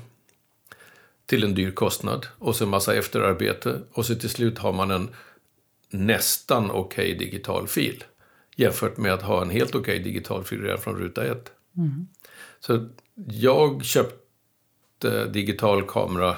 till 1.26 1.44
en 1.44 1.56
dyr 1.56 1.72
kostnad 1.72 2.28
och 2.40 2.56
så 2.56 2.64
en 2.64 2.70
massa 2.70 2.96
efterarbete 2.96 3.80
och 3.94 4.06
så 4.06 4.16
till 4.16 4.30
slut 4.30 4.58
har 4.58 4.74
man 4.74 4.92
en 4.92 5.10
nästan 5.90 6.72
okej 6.72 7.14
digital 7.14 7.68
fil 7.68 8.04
jämfört 8.56 8.98
med 8.98 9.14
att 9.14 9.22
ha 9.22 9.42
en 9.42 9.50
helt 9.50 9.76
okej 9.76 10.00
digital 10.00 10.44
fil 10.44 10.62
redan 10.62 10.78
från 10.78 10.96
ruta 10.96 11.26
ett. 11.26 11.52
Så 12.60 12.88
jag 13.28 13.86
köpte 13.86 15.26
digital 15.26 15.84
kamera, 15.88 16.38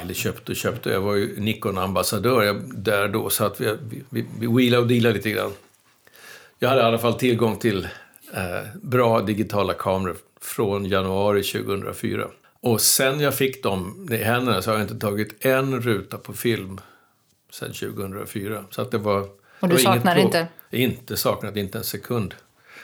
eller 0.00 0.14
köpte 0.14 0.52
och 0.52 0.56
köpte, 0.56 0.90
jag 0.90 1.00
var 1.00 1.14
ju 1.14 1.40
Nikon-ambassadör 1.40 2.62
där 2.74 3.08
då 3.08 3.30
så 3.30 3.44
att 3.44 3.60
vi, 3.60 3.74
vi, 4.10 4.26
vi 4.40 4.46
wheelade 4.46 4.82
och 4.82 4.88
dealade 4.88 5.14
lite 5.14 5.30
grann. 5.30 5.52
Jag 6.58 6.68
hade 6.68 6.80
i 6.80 6.84
alla 6.84 6.98
fall 6.98 7.14
tillgång 7.14 7.56
till 7.56 7.88
eh, 8.34 8.66
bra 8.82 9.20
digitala 9.20 9.74
kameror 9.74 10.16
från 10.40 10.84
januari 10.84 11.42
2004. 11.42 12.28
Och 12.60 12.80
sen 12.80 13.20
jag 13.20 13.34
fick 13.34 13.62
dem 13.62 14.08
i 14.10 14.16
händerna 14.16 14.62
så 14.62 14.70
har 14.70 14.78
jag 14.78 14.84
inte 14.84 14.98
tagit 14.98 15.44
en 15.44 15.80
ruta 15.80 16.18
på 16.18 16.32
film 16.32 16.80
sen 17.50 17.72
2004. 17.72 18.64
Så 18.70 18.82
att 18.82 18.90
det 18.90 18.98
var... 18.98 19.20
Och 19.60 19.68
det 19.68 19.76
du 19.76 19.84
var 19.84 19.94
saknar 19.94 20.14
plåg. 20.14 20.24
inte? 20.24 20.48
Inte 20.70 21.16
saknat, 21.16 21.56
inte 21.56 21.78
en 21.78 21.84
sekund. 21.84 22.34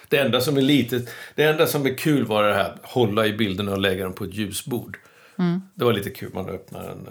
Det 0.09 0.19
enda 0.19 0.41
som 0.41 0.57
är 0.57 0.63
lite, 0.63 1.07
det 1.35 1.45
enda 1.45 1.67
som 1.67 1.87
är 1.87 1.95
kul 1.95 2.25
var 2.25 2.43
det 2.43 2.55
här 2.55 2.71
att 2.71 2.79
hålla 2.83 3.27
i 3.27 3.33
bilderna 3.33 3.73
och 3.73 3.79
lägga 3.79 4.05
dem 4.05 4.13
på 4.13 4.25
ett 4.25 4.35
ljusbord. 4.35 4.99
Det 5.75 5.85
var 5.85 5.93
lite 5.93 6.11
kul, 6.11 6.31
man 6.35 6.49
öppnar 6.49 6.89
en, 6.89 7.09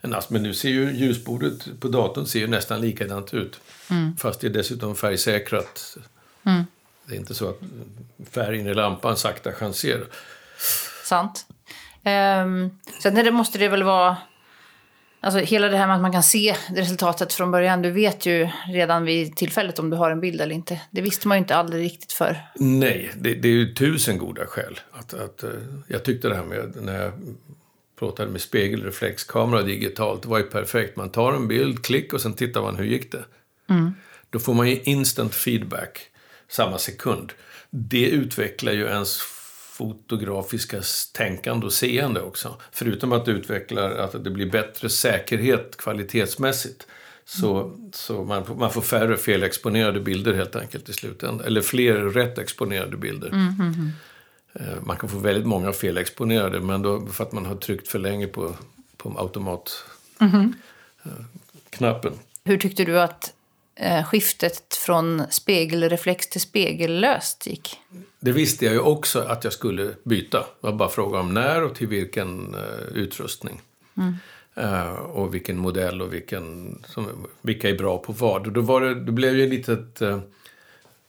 en 0.00 0.14
asp. 0.14 0.30
Men 0.30 0.42
nu 0.42 0.54
ser 0.54 0.68
ju 0.68 0.92
ljusbordet 0.92 1.80
på 1.80 1.88
datorn 1.88 2.26
ser 2.26 2.40
ju 2.40 2.46
nästan 2.46 2.80
likadant 2.80 3.34
ut. 3.34 3.60
Fast 4.18 4.40
det 4.40 4.46
är 4.46 4.50
dessutom 4.50 4.96
färgsäkrat. 4.96 5.96
Det 7.06 7.14
är 7.14 7.18
inte 7.18 7.34
så 7.34 7.48
att 7.48 7.60
färgen 8.30 8.66
i 8.66 8.74
lampan 8.74 9.16
sakta 9.16 9.52
chanserar. 9.52 10.06
Sant. 11.04 11.46
Um, 12.04 12.78
sen 13.02 13.16
är 13.16 13.24
det, 13.24 13.30
måste 13.30 13.58
det 13.58 13.68
väl 13.68 13.82
vara... 13.82 14.16
Alltså 15.22 15.40
hela 15.40 15.68
det 15.68 15.76
här 15.76 15.86
med 15.86 15.96
att 15.96 16.02
man 16.02 16.12
kan 16.12 16.22
se 16.22 16.56
resultatet 16.68 17.32
från 17.32 17.50
början. 17.50 17.82
Du 17.82 17.90
vet 17.90 18.26
ju 18.26 18.48
redan 18.68 19.04
vid 19.04 19.36
tillfället 19.36 19.78
om 19.78 19.90
du 19.90 19.96
har 19.96 20.10
en 20.10 20.20
bild 20.20 20.40
eller 20.40 20.54
inte. 20.54 20.80
Det 20.90 21.00
visste 21.00 21.28
man 21.28 21.36
ju 21.36 21.38
inte 21.38 21.56
aldrig 21.56 21.84
riktigt 21.84 22.12
för. 22.12 22.36
Nej, 22.54 23.10
det, 23.16 23.34
det 23.34 23.48
är 23.48 23.52
ju 23.52 23.74
tusen 23.74 24.18
goda 24.18 24.46
skäl. 24.46 24.80
Att, 24.92 25.14
att, 25.14 25.42
eh, 25.42 25.50
jag 25.88 26.04
tyckte 26.04 26.28
det 26.28 26.34
här 26.34 26.44
med 26.44 26.76
när 26.82 27.02
jag 27.02 27.12
plåtade 27.98 28.30
med 28.30 28.40
spegelreflexkamera 28.40 29.62
digitalt, 29.62 30.22
det 30.22 30.28
var 30.28 30.38
ju 30.38 30.44
perfekt. 30.44 30.96
Man 30.96 31.10
tar 31.10 31.32
en 31.32 31.48
bild, 31.48 31.84
klick 31.84 32.12
och 32.12 32.20
sen 32.20 32.34
tittar 32.34 32.62
man 32.62 32.76
hur 32.76 32.84
gick 32.84 33.12
det. 33.12 33.24
Då 34.30 34.38
får 34.38 34.54
man 34.54 34.68
ju 34.68 34.80
instant 34.82 35.34
feedback 35.34 36.00
samma 36.48 36.78
sekund. 36.78 37.32
Det 37.70 38.08
utvecklar 38.08 38.72
ju 38.72 38.84
ens 38.84 39.20
fotografiska 39.80 40.82
tänkande 41.14 41.66
och 41.66 41.72
seende 41.72 42.20
också. 42.22 42.56
Förutom 42.72 43.12
att 43.12 43.24
det 43.24 43.30
utvecklar 43.32 43.90
att 43.90 44.24
det 44.24 44.30
blir 44.30 44.50
bättre 44.50 44.88
säkerhet 44.88 45.76
kvalitetsmässigt. 45.76 46.86
Så, 47.24 47.76
så 47.92 48.24
man, 48.24 48.44
får- 48.44 48.54
man 48.54 48.70
får 48.72 48.80
färre 48.80 49.16
felexponerade 49.16 50.00
bilder 50.00 50.34
helt 50.34 50.56
enkelt 50.56 50.88
i 50.88 50.92
slutändan. 50.92 51.46
Eller 51.46 51.60
fler 51.60 51.94
rätt 51.96 52.38
exponerade 52.38 52.96
bilder. 52.96 53.28
Eh, 54.52 54.62
Man 54.82 54.96
kan 54.96 55.08
få 55.08 55.18
väldigt 55.18 55.46
många 55.46 55.72
felexponerade 55.72 56.60
men 56.60 56.82
då 56.82 57.06
för 57.06 57.24
att 57.24 57.32
man 57.32 57.46
har 57.46 57.54
tryckt 57.56 57.88
för 57.88 57.98
länge 57.98 58.26
på, 58.26 58.54
på 58.96 59.14
automatknappen. 59.18 60.54
Hur 62.44 62.58
tyckte 62.58 62.84
du 62.84 63.00
att 63.00 63.32
eh, 63.80 64.04
skiftet 64.04 64.76
från 64.76 65.22
spegelreflex 65.30 66.28
till 66.28 66.40
spegellöst 66.40 67.46
gick? 67.46 67.76
Det 68.20 68.32
visste 68.32 68.64
jag 68.64 68.74
ju 68.74 68.80
också 68.80 69.20
att 69.20 69.44
jag 69.44 69.52
skulle 69.52 69.90
byta. 70.04 70.38
Det 70.38 70.46
var 70.60 70.72
bara 70.72 70.88
fråga 70.88 71.20
om 71.20 71.34
när 71.34 71.64
och 71.64 71.74
till 71.74 71.86
vilken 71.86 72.54
eh, 72.54 72.94
utrustning. 72.94 73.60
Eh, 74.54 74.92
och 74.92 75.34
vilken 75.34 75.58
modell 75.58 76.02
och 76.02 76.12
vilken, 76.12 76.78
som, 76.86 77.26
vilka 77.42 77.68
är 77.68 77.78
bra 77.78 77.98
på 77.98 78.12
vad. 78.12 78.46
Och 78.46 78.52
då, 78.52 78.60
var 78.60 78.80
det, 78.80 78.94
då 78.94 79.12
blev 79.12 79.32
det 79.32 79.40
ju 79.40 79.48
lite 79.48 79.72
ett, 79.72 80.02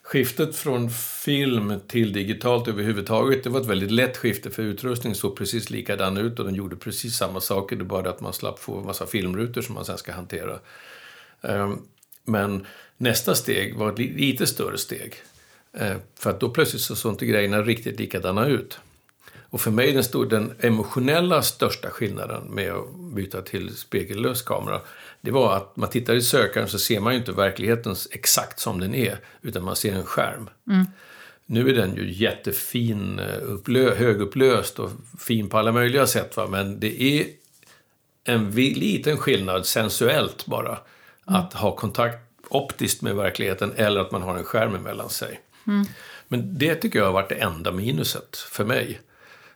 skiftet 0.04 0.56
från 0.56 0.90
film 1.24 1.74
till 1.88 2.14
digitalt 2.14 2.68
överhuvudtaget. 2.68 3.44
Det 3.44 3.50
var 3.50 3.62
ett 3.62 3.68
väldigt 3.68 3.92
lätt 3.92 4.18
skifte 4.18 4.52
för 4.52 4.64
utrustningen 4.64 5.16
såg 5.16 5.38
precis 5.38 5.70
likadan 5.70 6.18
ut 6.18 6.40
och 6.40 6.46
den 6.46 6.56
gjorde 6.56 6.76
precis 6.76 7.16
samma 7.16 7.42
saker. 7.42 7.76
Det 7.76 7.84
bara 7.84 8.10
att 8.10 8.22
man 8.22 8.34
slapp 8.34 8.60
få 8.60 8.78
en 8.78 8.86
massa 8.86 9.06
filmrutor 9.06 9.62
som 9.62 9.76
man 9.76 9.86
sen 9.86 9.98
ska 9.98 10.12
hantera. 10.12 10.60
Men 12.24 12.66
nästa 12.98 13.36
steg 13.36 13.76
var 13.78 13.92
ett 13.92 14.00
li- 14.00 14.14
lite 14.18 14.48
större 14.48 14.78
steg. 14.78 15.16
Eh, 15.74 15.96
För 16.20 16.30
att 16.30 16.40
då 16.40 16.50
plötsligt 16.50 16.82
så 16.82 16.96
såg 16.96 17.14
inte 17.14 17.26
grejerna 17.26 17.62
riktigt 17.62 18.00
likadana 18.00 18.48
ut. 18.48 18.80
Och 19.50 19.62
för 19.62 19.72
mig 19.72 19.92
den, 19.92 20.04
stor, 20.04 20.26
den 20.26 20.54
emotionella 20.60 21.42
största 21.42 21.90
skillnaden 21.90 22.44
med 22.44 22.72
att 22.72 22.96
byta 23.16 23.42
till 23.42 23.78
spegellös 23.78 24.42
kamera, 24.42 24.82
det 25.22 25.32
var 25.32 25.56
att 25.58 25.78
man 25.78 25.90
tittar 25.90 26.16
i 26.16 26.22
sökaren 26.22 26.68
så 26.70 26.80
ser 26.80 27.00
man 27.00 27.14
ju 27.14 27.20
inte 27.20 27.32
verkligheten 27.32 27.96
exakt 28.12 28.60
som 28.60 28.80
den 28.80 28.96
är, 28.96 29.18
utan 29.42 29.64
man 29.64 29.76
ser 29.76 29.94
en 29.94 30.04
skärm. 30.06 30.50
Mm. 30.68 30.86
Nu 31.46 31.70
är 31.70 31.74
den 31.74 31.96
ju 31.96 32.12
jättefin, 32.14 33.20
eh, 33.20 33.42
upplö, 33.44 33.96
högupplöst 33.96 34.80
och 34.80 34.92
fin 35.20 35.50
på 35.50 35.58
alla 35.58 35.72
möjliga 35.72 36.08
sätt. 36.08 36.38
Va? 36.38 36.48
Men 36.48 36.80
det 36.80 37.02
är 37.02 37.26
en 38.24 38.52
liten 38.52 39.18
skillnad 39.18 39.66
sensuellt 39.66 40.46
bara. 40.46 40.78
Att 41.36 41.54
ha 41.54 41.76
kontakt 41.76 42.18
optiskt 42.50 43.02
med 43.02 43.16
verkligheten 43.16 43.74
eller 43.76 44.02
att 44.02 44.12
man 44.12 44.22
har 44.22 44.38
en 44.38 44.44
skärm 44.44 44.76
emellan 44.76 45.10
sig. 45.10 45.40
Mm. 45.68 45.86
Men 46.28 46.58
det 46.58 46.76
tycker 46.76 47.00
jag 47.00 47.06
har 47.06 47.14
varit 47.14 47.30
det 47.30 47.36
enda 47.36 47.72
minuset 47.72 48.38
för 48.38 48.66
mig. 48.66 49.02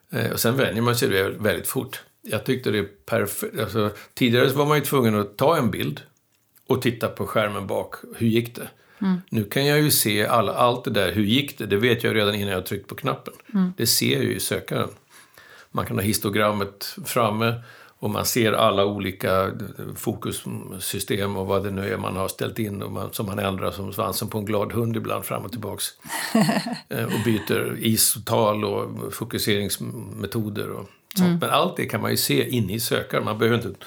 Eh, 0.09 0.31
och 0.31 0.39
sen 0.39 0.57
vänjer 0.57 0.81
man 0.81 0.95
sig 0.95 1.09
det 1.09 1.29
väldigt 1.29 1.67
fort. 1.67 2.03
Jag 2.21 2.43
tyckte 2.43 2.71
det 2.71 2.79
är 2.79 2.87
perfekt. 3.05 3.59
Alltså, 3.59 3.91
tidigare 4.13 4.47
var 4.47 4.65
man 4.65 4.77
ju 4.77 4.83
tvungen 4.83 5.19
att 5.19 5.37
ta 5.37 5.57
en 5.57 5.71
bild 5.71 6.01
och 6.67 6.81
titta 6.81 7.07
på 7.07 7.27
skärmen 7.27 7.67
bak. 7.67 7.95
Hur 8.15 8.27
gick 8.27 8.55
det? 8.55 8.67
Mm. 9.01 9.21
Nu 9.29 9.43
kan 9.43 9.65
jag 9.65 9.81
ju 9.81 9.91
se 9.91 10.25
alla, 10.25 10.53
allt 10.53 10.83
det 10.83 10.91
där, 10.91 11.11
hur 11.11 11.23
gick 11.23 11.57
det? 11.57 11.65
Det 11.65 11.77
vet 11.77 12.03
jag 12.03 12.15
redan 12.15 12.35
innan 12.35 12.53
jag 12.53 12.65
tryckt 12.65 12.87
på 12.87 12.95
knappen. 12.95 13.33
Mm. 13.53 13.73
Det 13.77 13.87
ser 13.87 14.13
jag 14.13 14.23
ju 14.23 14.35
i 14.35 14.39
sökaren. 14.39 14.89
Man 15.71 15.85
kan 15.85 15.97
ha 15.97 16.03
histogrammet 16.03 16.95
framme 17.05 17.61
och 18.05 18.11
man 18.11 18.25
ser 18.25 18.51
alla 18.53 18.85
olika 18.85 19.51
fokussystem 19.95 21.37
och 21.37 21.47
vad 21.47 21.63
det 21.63 21.71
nu 21.71 21.93
är 21.93 21.97
man 21.97 22.15
har 22.15 22.27
ställt 22.27 22.59
in 22.59 22.81
och 22.81 22.91
man, 22.91 23.13
som 23.13 23.25
man 23.25 23.39
ändrar 23.39 23.71
som 23.71 23.93
svansen 23.93 24.27
på 24.27 24.37
en 24.37 24.45
glad 24.45 24.71
hund 24.71 24.97
ibland 24.97 25.25
fram 25.25 25.45
och 25.45 25.51
tillbaks. 25.51 25.85
Eh, 26.89 27.03
och 27.03 27.23
byter 27.25 27.77
istal 27.79 28.65
och 28.65 29.13
fokuseringsmetoder 29.13 30.69
och 30.69 30.89
sånt. 31.17 31.27
Mm. 31.27 31.39
Men 31.39 31.49
allt 31.49 31.77
det 31.77 31.85
kan 31.85 32.01
man 32.01 32.11
ju 32.11 32.17
se 32.17 32.49
inne 32.49 32.73
i 32.73 32.79
sökaren. 32.79 33.25
Man 33.25 33.37
behöver 33.37 33.57
inte 33.57 33.79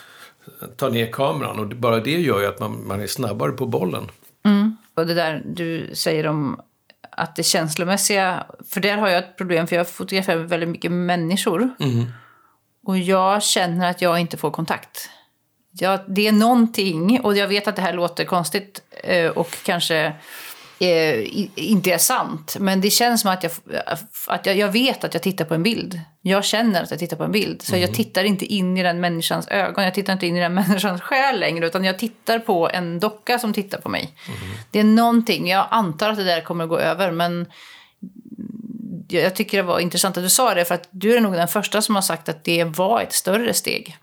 ta 0.76 0.88
ner 0.88 1.12
kameran 1.12 1.58
och 1.58 1.66
bara 1.66 2.00
det 2.00 2.20
gör 2.20 2.40
ju 2.40 2.46
att 2.46 2.60
man, 2.60 2.86
man 2.86 3.00
är 3.00 3.06
snabbare 3.06 3.52
på 3.52 3.66
bollen. 3.66 4.10
Mm. 4.44 4.76
Och 4.94 5.06
det 5.06 5.14
där 5.14 5.42
du 5.46 5.90
säger 5.94 6.26
om 6.26 6.60
att 7.10 7.36
det 7.36 7.42
känslomässiga, 7.42 8.46
för 8.68 8.80
där 8.80 8.96
har 8.96 9.08
jag 9.08 9.18
ett 9.18 9.36
problem 9.36 9.66
för 9.66 9.76
jag 9.76 9.88
fotograferar 9.88 10.36
väldigt 10.36 10.68
mycket 10.68 10.92
människor. 10.92 11.70
Mm. 11.80 12.04
Och 12.88 12.98
jag 12.98 13.42
känner 13.42 13.90
att 13.90 14.02
jag 14.02 14.20
inte 14.20 14.36
får 14.36 14.50
kontakt. 14.50 15.10
Jag, 15.72 16.00
det 16.06 16.28
är 16.28 16.32
någonting, 16.32 17.20
och 17.20 17.36
jag 17.36 17.48
vet 17.48 17.68
att 17.68 17.76
det 17.76 17.82
här 17.82 17.92
låter 17.92 18.24
konstigt 18.24 18.82
eh, 19.02 19.30
och 19.30 19.56
kanske 19.62 20.12
eh, 20.78 21.48
inte 21.54 21.90
är 21.90 21.98
sant. 21.98 22.56
Men 22.60 22.80
det 22.80 22.90
känns 22.90 23.20
som 23.20 23.30
att, 23.30 23.42
jag, 23.42 23.52
att 24.26 24.46
jag, 24.46 24.56
jag, 24.56 24.72
vet 24.72 25.04
att 25.04 25.14
jag 25.14 25.22
tittar 25.22 25.44
på 25.44 25.54
en 25.54 25.62
bild. 25.62 26.00
Jag 26.22 26.44
känner 26.44 26.82
att 26.82 26.90
jag 26.90 27.00
tittar 27.00 27.16
på 27.16 27.24
en 27.24 27.32
bild. 27.32 27.62
Så 27.62 27.72
mm. 27.72 27.80
jag 27.80 27.94
tittar 27.94 28.24
inte 28.24 28.44
in 28.44 28.76
i 28.76 28.82
den 28.82 29.00
människans 29.00 29.48
ögon. 29.48 29.84
Jag 29.84 29.94
tittar 29.94 30.12
inte 30.12 30.26
in 30.26 30.36
i 30.36 30.40
den 30.40 30.54
människans 30.68 31.00
själ 31.00 31.40
längre. 31.40 31.66
Utan 31.66 31.84
jag 31.84 31.98
tittar 31.98 32.38
på 32.38 32.70
en 32.70 33.00
docka 33.00 33.38
som 33.38 33.52
tittar 33.52 33.80
på 33.80 33.88
mig. 33.88 34.14
Mm. 34.26 34.38
Det 34.70 34.80
är 34.80 34.84
någonting. 34.84 35.48
Jag 35.48 35.66
antar 35.70 36.10
att 36.10 36.16
det 36.16 36.24
där 36.24 36.40
kommer 36.40 36.64
att 36.64 36.70
gå 36.70 36.78
över. 36.78 37.10
Men 37.10 37.46
jag 39.08 39.36
tycker 39.36 39.56
det 39.56 39.62
var 39.62 39.80
intressant 39.80 40.16
att 40.16 40.22
du 40.22 40.28
sa 40.28 40.54
det. 40.54 40.64
För 40.64 40.74
att 40.74 40.88
du 40.90 41.16
är 41.16 41.20
nog 41.20 41.32
den 41.32 41.48
första 41.48 41.82
som 41.82 41.94
har 41.94 42.02
sagt 42.02 42.28
att 42.28 42.44
det 42.44 42.64
var 42.64 43.00
ett 43.00 43.12
större 43.12 43.54
steg. 43.54 43.96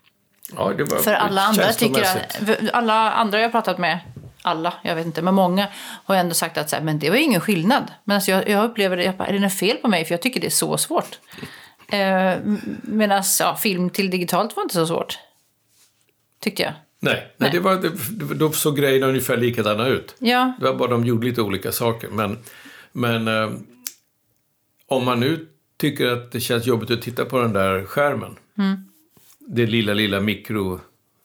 Ja, 0.56 0.72
det 0.76 0.84
var 0.84 0.98
för 0.98 1.12
alla 1.12 1.42
andra 1.42 1.72
tycker 1.72 2.02
att, 2.02 2.38
alla 2.72 3.12
andra 3.12 3.38
jag 3.38 3.46
har 3.46 3.52
pratat 3.52 3.78
med 3.78 4.00
alla, 4.42 4.74
jag 4.82 4.94
vet 4.94 5.06
inte, 5.06 5.22
men 5.22 5.34
många 5.34 5.68
har 6.04 6.16
ändå 6.16 6.34
sagt 6.34 6.58
att 6.58 6.70
så 6.70 6.76
här, 6.76 6.82
men 6.82 6.98
det 6.98 7.10
var 7.10 7.16
ingen 7.16 7.40
skillnad. 7.40 7.84
Men 8.04 8.14
alltså 8.14 8.30
jag, 8.30 8.48
jag 8.48 8.64
upplever 8.64 8.96
det, 8.96 9.04
jag 9.04 9.16
bara, 9.16 9.28
är 9.28 9.32
det 9.32 9.38
något 9.38 9.58
fel 9.58 9.76
på 9.76 9.88
mig? 9.88 10.04
För 10.04 10.14
jag 10.14 10.22
tycker 10.22 10.40
det 10.40 10.46
är 10.46 10.50
så 10.50 10.78
svårt. 10.78 11.18
Eh, 11.88 12.34
Medan 12.82 13.22
ja, 13.40 13.56
film 13.56 13.90
till 13.90 14.10
digitalt 14.10 14.56
var 14.56 14.62
inte 14.62 14.74
så 14.74 14.86
svårt. 14.86 15.18
Tyckte 16.40 16.62
jag. 16.62 16.72
Nej, 17.00 17.14
nej. 17.14 17.32
nej 17.36 17.50
det 17.50 17.60
var, 17.60 17.74
det, 17.74 18.34
då 18.34 18.52
såg 18.52 18.76
grejerna 18.76 19.06
ungefär 19.06 19.36
likadana 19.36 19.86
ut. 19.86 20.14
Ja. 20.18 20.52
Det 20.58 20.64
var 20.64 20.74
bara 20.74 20.90
de 20.90 21.04
gjorde 21.04 21.26
lite 21.26 21.42
olika 21.42 21.72
saker. 21.72 22.08
Men, 22.08 22.38
men 22.92 23.28
eh, 23.28 23.50
om 24.86 25.04
man 25.04 25.20
nu 25.20 25.46
tycker 25.76 26.06
att 26.06 26.32
det 26.32 26.40
känns 26.40 26.66
jobbigt 26.66 26.90
att 26.90 27.02
titta 27.02 27.24
på 27.24 27.38
den 27.38 27.52
där 27.52 27.84
skärmen. 27.84 28.36
Mm. 28.58 28.76
Det 29.38 29.66
lilla, 29.66 29.94
lilla 29.94 30.20
mikro 30.20 30.80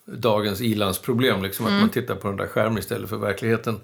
dagens 0.05 0.61
ilandsproblem. 0.61 1.43
Liksom, 1.43 1.65
mm. 1.65 1.77
Att 1.77 1.81
man 1.81 1.89
tittar 1.89 2.15
på 2.15 2.27
den 2.27 2.37
där 2.37 2.47
skärmen 2.47 2.77
istället 2.77 3.09
för 3.09 3.17
verkligheten 3.17 3.79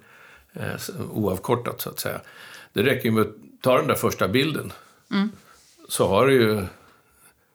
eh, 0.53 1.01
oavkortat 1.11 1.81
så 1.81 1.89
att 1.89 1.99
säga. 1.99 2.21
Det 2.73 2.83
räcker 2.83 3.05
ju 3.05 3.11
med 3.11 3.21
att 3.21 3.35
ta 3.61 3.77
den 3.77 3.87
där 3.87 3.95
första 3.95 4.27
bilden. 4.27 4.73
Mm. 5.11 5.31
Så 5.89 6.07
har 6.07 6.27
du 6.27 6.33
ju... 6.33 6.65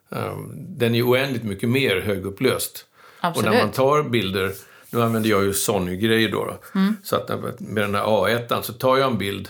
Um, 0.08 0.52
den 0.56 0.94
är 0.94 1.02
oändligt 1.02 1.44
mycket 1.44 1.68
mer 1.68 2.00
högupplöst. 2.00 2.87
Absolut. 3.20 3.48
Och 3.48 3.54
när 3.54 3.62
man 3.62 3.72
tar 3.72 4.02
bilder, 4.02 4.52
nu 4.90 5.02
använder 5.02 5.30
jag 5.30 5.44
ju 5.44 5.52
Sony-grejer 5.52 6.30
då. 6.30 6.44
då 6.44 6.78
mm. 6.78 6.96
Så 7.02 7.16
att 7.16 7.61
med 7.61 7.82
den 7.82 7.94
här 7.94 8.02
A1 8.02 8.62
så 8.62 8.72
tar 8.72 8.96
jag 8.96 9.11
en 9.11 9.18
bild 9.18 9.48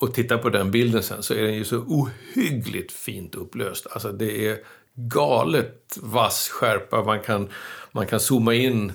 och 0.00 0.14
tittar 0.14 0.38
på 0.38 0.48
den 0.48 0.70
bilden 0.70 1.02
sen 1.02 1.22
så 1.22 1.34
är 1.34 1.42
den 1.42 1.54
ju 1.54 1.64
så 1.64 1.76
ohyggligt 1.76 2.92
fint 2.92 3.34
upplöst. 3.34 3.86
Alltså 3.90 4.12
det 4.12 4.46
är 4.48 4.58
galet 4.94 5.98
vass 6.00 6.48
skärpa. 6.48 7.04
Man 7.04 7.20
kan, 7.20 7.48
man 7.92 8.06
kan 8.06 8.20
zooma 8.20 8.54
in 8.54 8.92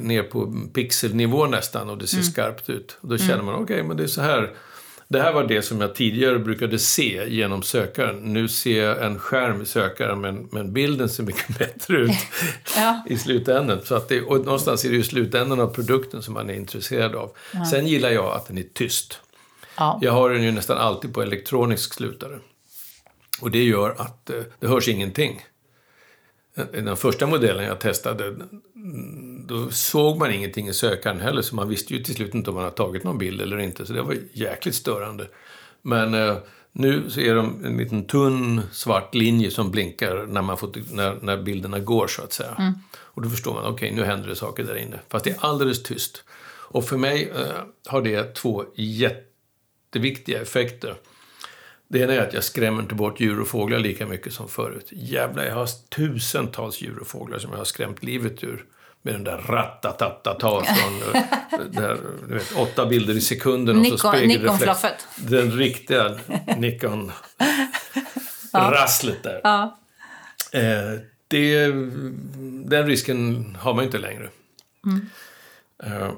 ner 0.00 0.22
på 0.22 0.68
pixelnivå 0.74 1.46
nästan 1.46 1.90
och 1.90 1.98
det 1.98 2.06
ser 2.06 2.16
mm. 2.16 2.30
skarpt 2.30 2.70
ut. 2.70 2.98
Och 3.00 3.08
då 3.08 3.18
känner 3.18 3.42
man, 3.42 3.54
okej, 3.54 3.64
okay, 3.64 3.82
men 3.82 3.96
det 3.96 4.02
är 4.02 4.06
så 4.06 4.20
här. 4.20 4.52
Det 5.08 5.22
här 5.22 5.32
var 5.32 5.44
det 5.44 5.62
som 5.62 5.80
jag 5.80 5.94
tidigare 5.94 6.38
brukade 6.38 6.78
se 6.78 7.24
genom 7.28 7.62
sökaren. 7.62 8.32
Nu 8.32 8.48
ser 8.48 8.84
jag 8.84 9.06
en 9.06 9.18
skärm 9.18 9.62
i 9.62 9.66
sökaren 9.66 10.20
men, 10.20 10.48
men 10.52 10.72
bilden 10.72 11.08
ser 11.08 11.22
mycket 11.22 11.58
bättre 11.58 11.96
ut 11.96 12.10
ja. 12.76 13.04
i 13.08 13.18
slutändan. 13.18 13.80
Så 13.84 13.94
att 13.94 14.08
det, 14.08 14.22
och 14.22 14.44
någonstans 14.44 14.84
är 14.84 14.88
det 14.88 14.96
ju 14.96 15.02
slutändan 15.02 15.60
av 15.60 15.66
produkten 15.66 16.22
som 16.22 16.34
man 16.34 16.50
är 16.50 16.54
intresserad 16.54 17.14
av. 17.14 17.36
Ja. 17.52 17.64
Sen 17.64 17.86
gillar 17.86 18.10
jag 18.10 18.34
att 18.34 18.46
den 18.46 18.58
är 18.58 18.66
tyst. 18.74 19.20
Ja. 19.76 19.98
Jag 20.02 20.12
har 20.12 20.30
den 20.30 20.42
ju 20.42 20.52
nästan 20.52 20.78
alltid 20.78 21.14
på 21.14 21.22
elektronisk 21.22 21.94
slutare. 21.94 22.38
Och 23.40 23.50
det 23.50 23.62
gör 23.62 23.90
att 23.90 24.30
eh, 24.30 24.42
det 24.60 24.66
hörs 24.66 24.88
ingenting. 24.88 25.40
Den 26.72 26.96
första 26.96 27.26
modellen 27.26 27.64
jag 27.64 27.80
testade, 27.80 28.36
då 29.46 29.70
såg 29.70 30.18
man 30.18 30.32
ingenting 30.32 30.68
i 30.68 30.72
sökaren 30.72 31.20
heller, 31.20 31.42
så 31.42 31.56
man 31.56 31.68
visste 31.68 31.94
ju 31.94 32.02
till 32.02 32.14
slut 32.14 32.34
inte 32.34 32.50
om 32.50 32.56
man 32.56 32.64
har 32.64 32.70
tagit 32.70 33.04
någon 33.04 33.18
bild 33.18 33.40
eller 33.40 33.58
inte, 33.58 33.86
så 33.86 33.92
det 33.92 34.02
var 34.02 34.16
jäkligt 34.32 34.74
störande. 34.74 35.28
Men 35.82 36.14
eh, 36.14 36.36
nu 36.72 37.10
så 37.10 37.20
är 37.20 37.34
de 37.34 37.64
en 37.64 37.76
liten 37.76 38.04
tunn 38.04 38.62
svart 38.72 39.14
linje 39.14 39.50
som 39.50 39.70
blinkar 39.70 40.26
när, 40.26 40.42
man 40.42 40.58
får, 40.58 40.72
när, 40.92 41.18
när 41.22 41.42
bilderna 41.42 41.78
går, 41.78 42.06
så 42.06 42.22
att 42.22 42.32
säga. 42.32 42.54
Mm. 42.58 42.72
Och 42.94 43.22
då 43.22 43.30
förstår 43.30 43.54
man, 43.54 43.64
okej, 43.64 43.72
okay, 43.72 44.00
nu 44.00 44.04
händer 44.04 44.28
det 44.28 44.36
saker 44.36 44.64
där 44.64 44.76
inne. 44.76 45.00
Fast 45.08 45.24
det 45.24 45.30
är 45.30 45.36
alldeles 45.40 45.82
tyst. 45.82 46.24
Och 46.66 46.84
för 46.84 46.96
mig 46.96 47.32
eh, 47.36 47.64
har 47.86 48.02
det 48.02 48.34
två 48.34 48.64
jätteviktiga 49.94 50.42
effekter. 50.42 50.94
Det 51.88 51.98
ena 51.98 52.12
är 52.12 52.20
att 52.20 52.34
jag 52.34 52.44
skrämmer 52.44 52.82
inte 52.82 52.94
bort 52.94 53.20
djur 53.20 53.40
och 53.40 53.48
fåglar 53.48 53.78
lika 53.78 54.06
mycket 54.06 54.32
som 54.32 54.48
förut. 54.48 54.86
Jävlar, 54.90 55.44
jag 55.44 55.54
har 55.54 55.68
tusentals 55.88 56.80
djur 56.80 56.98
och 56.98 57.06
fåglar 57.06 57.38
som 57.38 57.50
jag 57.50 57.58
har 57.58 57.64
skrämt 57.64 58.02
livet 58.02 58.44
ur. 58.44 58.64
Med 59.02 59.14
den 59.14 59.24
där 59.24 59.38
rattatatata 59.38 60.64
från 60.74 61.02
eh, 61.14 61.22
där, 61.70 61.98
du 62.28 62.34
vet, 62.34 62.52
åtta 62.56 62.86
bilder 62.86 63.14
i 63.14 63.20
sekunden 63.20 63.80
och 63.80 63.86
så 63.86 63.98
spegelreflex. 63.98 64.84
Den 65.16 65.52
riktiga 65.52 66.18
Nikon-rasslet 66.56 69.22
där. 69.22 69.40
Ja. 69.42 69.78
Eh, 70.52 70.92
det, 71.28 71.66
den 72.64 72.86
risken 72.86 73.56
har 73.60 73.74
man 73.74 73.84
inte 73.84 73.98
längre. 73.98 74.28
Mm. 74.86 75.10
Eh, 75.84 76.10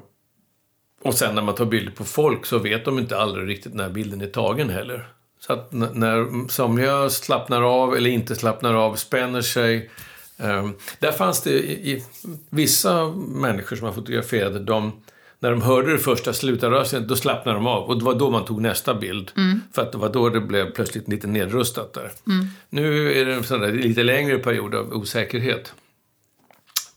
och 1.07 1.13
sen 1.13 1.35
när 1.35 1.41
man 1.41 1.55
tar 1.55 1.65
bilder 1.65 1.91
på 1.91 2.03
folk 2.03 2.45
så 2.45 2.59
vet 2.59 2.85
de 2.85 2.99
inte 2.99 3.17
aldrig 3.17 3.47
riktigt 3.47 3.73
när 3.73 3.89
bilden 3.89 4.21
är 4.21 4.27
tagen 4.27 4.69
heller. 4.69 5.07
Så 5.39 5.53
att 5.53 5.71
när 5.71 6.47
somliga 6.49 7.09
slappnar 7.09 7.61
av 7.61 7.95
eller 7.95 8.09
inte 8.09 8.35
slappnar 8.35 8.73
av, 8.73 8.95
spänner 8.95 9.41
sig. 9.41 9.89
Um, 10.37 10.75
där 10.99 11.11
fanns 11.11 11.41
det 11.41 11.51
i, 11.51 11.91
i, 11.91 12.03
vissa 12.49 13.07
människor 13.15 13.75
som 13.75 13.85
man 13.85 13.95
fotograferade, 13.95 14.59
de, 14.59 14.91
när 15.39 15.51
de 15.51 15.61
hörde 15.61 15.91
det 15.91 15.97
första 15.97 16.33
slutarrösten, 16.33 17.07
då 17.07 17.15
slappnade 17.15 17.57
de 17.57 17.67
av. 17.67 17.83
Och 17.83 17.99
det 17.99 18.05
var 18.05 18.15
då 18.15 18.29
man 18.29 18.45
tog 18.45 18.61
nästa 18.61 18.95
bild. 18.95 19.31
Mm. 19.37 19.61
För 19.73 19.81
att 19.81 19.91
det 19.91 19.97
var 19.97 20.09
då 20.09 20.29
det 20.29 20.41
blev 20.41 20.71
plötsligt 20.71 21.07
lite 21.07 21.27
nedrustat 21.27 21.93
där. 21.93 22.11
Mm. 22.27 22.47
Nu 22.69 23.13
är 23.13 23.25
det 23.25 23.33
en 23.33 23.43
sån 23.43 23.61
där 23.61 23.71
lite 23.71 24.03
längre 24.03 24.39
period 24.39 24.75
av 24.75 24.93
osäkerhet. 24.93 25.73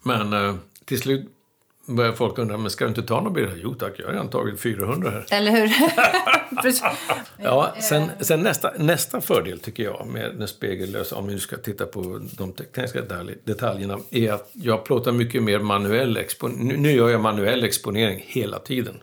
Men 0.02 0.32
uh, 0.32 0.54
till 0.84 1.00
slut 1.00 1.30
börjar 1.96 2.12
folk 2.12 2.38
undra, 2.38 2.56
men 2.56 2.70
ska 2.70 2.84
du 2.84 2.88
inte 2.88 3.02
ta 3.02 3.16
några 3.16 3.30
bilder? 3.30 3.58
Jo 3.62 3.74
tack, 3.74 3.92
jag 3.96 4.06
har 4.06 4.12
redan 4.12 4.28
tagit 4.28 4.60
400 4.60 5.10
här. 5.10 5.26
Eller 5.30 5.50
hur? 5.50 5.72
ja, 7.44 7.74
sen, 7.80 8.10
sen 8.20 8.40
nästa, 8.40 8.72
nästa 8.78 9.20
fördel 9.20 9.60
tycker 9.60 9.82
jag 9.82 10.06
med 10.06 10.34
den 10.38 10.48
spegellösa, 10.48 11.16
om 11.16 11.26
vi 11.26 11.32
nu 11.32 11.40
ska 11.40 11.56
titta 11.56 11.86
på 11.86 12.20
de 12.38 12.52
tekniska 12.52 13.02
detaljerna, 13.44 13.98
är 14.10 14.32
att 14.32 14.50
jag 14.52 14.84
plåtar 14.84 15.12
mycket 15.12 15.42
mer 15.42 15.58
manuell 15.58 16.16
exponering. 16.16 16.82
Nu 16.82 16.92
gör 16.92 17.08
jag 17.08 17.20
manuell 17.20 17.64
exponering 17.64 18.24
hela 18.26 18.58
tiden. 18.58 18.94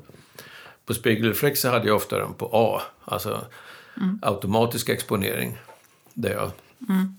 På 0.85 0.93
spegelreflexer 0.93 1.71
hade 1.71 1.87
jag 1.87 1.95
ofta 1.95 2.17
den 2.17 2.33
på 2.33 2.49
A, 2.53 2.81
alltså 3.05 3.45
mm. 3.97 4.19
automatisk 4.21 4.89
exponering. 4.89 5.57
Där 6.13 6.31
jag 6.31 6.51
mm. 6.89 7.15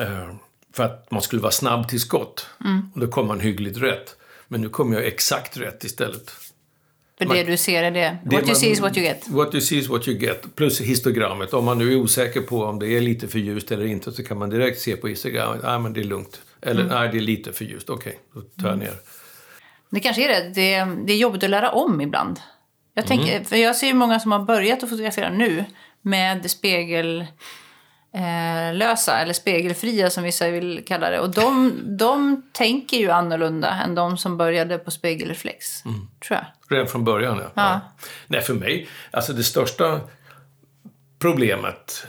Eh, 0.00 0.34
för 0.72 0.84
att 0.84 1.10
man 1.10 1.22
skulle 1.22 1.42
vara 1.42 1.52
snabb 1.52 1.88
till 1.88 2.00
skott. 2.00 2.46
Och 2.94 3.00
då 3.00 3.06
kom 3.06 3.26
man 3.26 3.40
hyggligt 3.40 3.78
rätt. 3.78 4.16
Men 4.52 4.60
nu 4.60 4.68
kom 4.68 4.92
jag 4.92 5.04
exakt 5.06 5.56
rätt 5.56 5.84
istället. 5.84 6.30
För 7.18 7.26
Man- 7.26 7.36
det 7.36 7.44
du 7.44 7.56
ser 7.56 7.82
är 7.82 7.90
det. 7.90 8.18
Det 8.24 8.30
What 8.36 8.42
you 8.42 8.46
man- 8.46 8.56
see 8.56 8.70
is 8.70 8.80
what 8.80 8.96
you 8.96 9.06
get. 9.06 9.28
What 9.28 9.54
you 9.54 9.60
see 9.60 9.76
is 9.78 9.88
what 9.88 10.08
you 10.08 10.18
get. 10.18 10.56
Plus 10.56 10.80
histogrammet. 10.80 11.54
Om 11.54 11.64
man 11.64 11.78
nu 11.78 11.92
är 11.92 11.96
osäker 11.96 12.40
på 12.40 12.64
om 12.64 12.78
det 12.78 12.88
är 12.88 13.00
lite 13.00 13.28
för 13.28 13.38
ljust 13.38 13.72
eller 13.72 13.86
inte 13.86 14.12
så 14.12 14.24
kan 14.24 14.38
man 14.38 14.50
direkt 14.50 14.80
se 14.80 14.96
på 14.96 15.08
histogrammet. 15.08 15.60
Nej, 15.62 15.78
men 15.78 15.92
det 15.92 16.00
är 16.00 16.04
lugnt. 16.04 16.42
Eller 16.62 16.84
nej, 16.84 17.08
det 17.12 17.18
är 17.18 17.20
lite 17.22 17.52
för 17.52 17.64
ljust. 17.64 17.90
Okej, 17.90 18.18
då 18.34 18.40
tar 18.62 18.68
jag 18.68 18.78
ner. 18.78 18.94
Det 19.90 20.00
kanske 20.00 20.24
är 20.24 20.28
det. 20.28 20.48
det. 20.54 20.96
Det 21.06 21.12
är 21.12 21.16
jobbigt 21.16 21.44
att 21.44 21.50
lära 21.50 21.70
om 21.70 22.00
ibland. 22.00 22.40
Jag, 22.94 23.06
tänker, 23.06 23.32
Mm. 23.32 23.44
för 23.44 23.56
jag 23.56 23.76
ser 23.76 23.86
ju 23.86 23.94
många 23.94 24.20
som 24.20 24.32
har 24.32 24.38
börjat 24.44 24.82
att 24.82 24.90
fotografera 24.90 25.30
nu 25.30 25.64
med 26.02 26.50
spegel 26.50 27.26
eh, 28.14 28.74
lösa 28.74 29.18
eller 29.18 29.32
spegelfria 29.32 30.10
som 30.10 30.24
vissa 30.24 30.50
vill 30.50 30.84
kalla 30.86 31.10
det. 31.10 31.20
Och 31.20 31.30
de, 31.30 31.80
de 31.98 32.42
tänker 32.52 32.96
ju 32.96 33.10
annorlunda 33.10 33.70
än 33.84 33.94
de 33.94 34.18
som 34.18 34.36
började 34.36 34.78
på 34.78 34.90
spegelreflex. 34.90 35.84
Mm. 35.84 36.08
Tror 36.28 36.38
jag. 36.38 36.46
Redan 36.68 36.88
från 36.88 37.04
början, 37.04 37.38
ja. 37.38 37.50
Ja. 37.54 37.80
Nej, 38.26 38.40
för 38.40 38.54
mig, 38.54 38.88
alltså 39.10 39.32
det 39.32 39.44
största 39.44 40.00
problemet, 41.18 42.06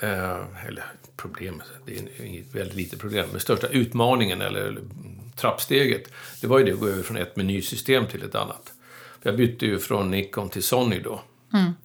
eh, 0.00 0.66
eller 0.68 0.84
problemet, 1.16 1.66
det 1.86 1.98
är 1.98 2.24
inget 2.24 2.54
väldigt 2.54 2.76
litet 2.76 3.00
problem, 3.00 3.28
men 3.30 3.40
största 3.40 3.66
utmaningen 3.66 4.40
eller 4.40 4.78
trappsteget, 5.36 6.02
det 6.40 6.46
var 6.46 6.58
ju 6.58 6.64
det 6.64 6.72
att 6.72 6.80
gå 6.80 6.88
över 6.88 7.02
från 7.02 7.16
ett 7.16 7.36
menysystem 7.36 8.06
till 8.06 8.22
ett 8.22 8.34
annat. 8.34 8.72
Jag 9.22 9.36
bytte 9.36 9.66
ju 9.66 9.78
från 9.78 10.10
Nikon 10.10 10.48
till 10.48 10.62
Sony 10.62 11.00
då. 11.00 11.22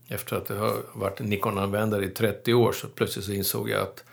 Efter 0.07 0.35
att 0.35 0.49
jag 0.49 0.55
har 0.57 0.75
varit 0.93 1.19
Nikon-användare 1.19 2.05
i 2.05 2.09
30 2.09 2.53
år 2.53 2.71
så 2.71 2.87
plötsligt 2.87 3.25
så 3.25 3.31
insåg 3.31 3.69
jag 3.69 3.81
att 3.81 4.03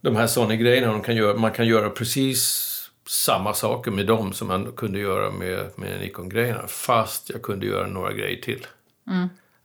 de 0.00 0.16
här 0.16 0.26
Sony-grejerna, 0.26 0.92
de 0.92 1.02
kan 1.02 1.16
göra, 1.16 1.36
man 1.36 1.52
kan 1.52 1.66
göra 1.66 1.90
precis 1.90 2.70
samma 3.08 3.54
saker 3.54 3.90
med 3.90 4.06
dem 4.06 4.32
som 4.32 4.48
man 4.48 4.72
kunde 4.76 4.98
göra 4.98 5.30
med, 5.30 5.70
med 5.76 6.00
Nikon-grejerna. 6.00 6.66
Fast 6.66 7.30
jag 7.30 7.42
kunde 7.42 7.66
göra 7.66 7.86
några 7.86 8.12
grejer 8.12 8.42
till. 8.42 8.66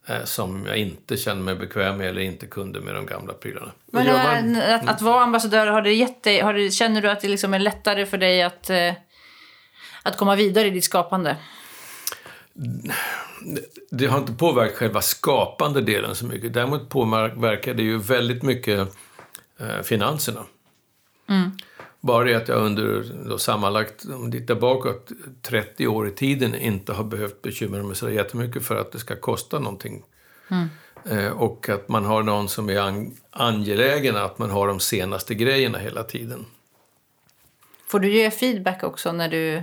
Eh, 0.06 0.24
som 0.24 0.66
jag 0.66 0.76
inte 0.76 1.16
kände 1.16 1.44
mig 1.44 1.54
bekväm 1.54 1.96
med 1.96 2.08
eller 2.08 2.22
inte 2.22 2.46
kunde 2.46 2.80
med 2.80 2.94
de 2.94 3.06
gamla 3.06 3.32
prylarna. 3.32 3.72
Men 3.86 4.06
man- 4.06 4.56
eh, 4.62 4.74
att, 4.74 4.88
att 4.88 5.02
vara 5.02 5.22
ambassadör, 5.22 5.66
har 5.66 5.82
det 5.82 5.92
gett 5.92 6.22
dig, 6.22 6.40
har 6.40 6.54
det, 6.54 6.70
känner 6.70 7.02
du 7.02 7.10
att 7.10 7.20
det 7.20 7.28
liksom 7.28 7.54
är 7.54 7.58
lättare 7.58 8.06
för 8.06 8.18
dig 8.18 8.42
att, 8.42 8.70
eh, 8.70 8.92
att 10.02 10.16
komma 10.16 10.36
vidare 10.36 10.66
i 10.66 10.70
ditt 10.70 10.84
skapande? 10.84 11.36
Det 13.90 14.06
har 14.06 14.18
inte 14.18 14.32
påverkat 14.32 14.76
själva 14.76 15.02
skapande 15.02 15.80
delen 15.80 16.14
så 16.14 16.26
mycket. 16.26 16.52
Däremot 16.54 16.88
påverkar 16.88 17.74
det 17.74 17.82
ju 17.82 17.98
väldigt 17.98 18.42
mycket 18.42 18.88
eh, 19.58 19.82
finanserna. 19.82 20.44
Bara 22.00 22.24
det 22.24 22.34
att 22.34 22.48
jag 22.48 22.58
under 22.62 23.04
då, 23.28 23.38
sammanlagt, 23.38 24.04
om 24.04 24.30
vi 24.30 24.40
tittar 24.40 24.54
bakåt, 24.54 25.10
30 25.42 25.86
år 25.86 26.08
i 26.08 26.10
tiden 26.10 26.54
inte 26.54 26.92
har 26.92 27.04
behövt 27.04 27.42
bekymra 27.42 27.82
mig 27.82 27.96
så 27.96 28.10
jättemycket 28.10 28.64
för 28.64 28.76
att 28.76 28.92
det 28.92 28.98
ska 28.98 29.16
kosta 29.16 29.58
någonting. 29.58 30.02
Eh, 31.10 31.26
och 31.28 31.68
att 31.68 31.88
man 31.88 32.04
har 32.04 32.22
någon 32.22 32.48
som 32.48 32.70
är 32.70 32.78
an- 32.78 33.16
angelägen 33.30 34.16
att 34.16 34.38
man 34.38 34.50
har 34.50 34.66
de 34.68 34.80
senaste 34.80 35.34
grejerna 35.34 35.78
hela 35.78 36.02
tiden. 36.02 36.46
Får 37.86 38.00
du 38.00 38.12
ge 38.12 38.30
feedback 38.30 38.82
också 38.82 39.12
när 39.12 39.28
du... 39.28 39.62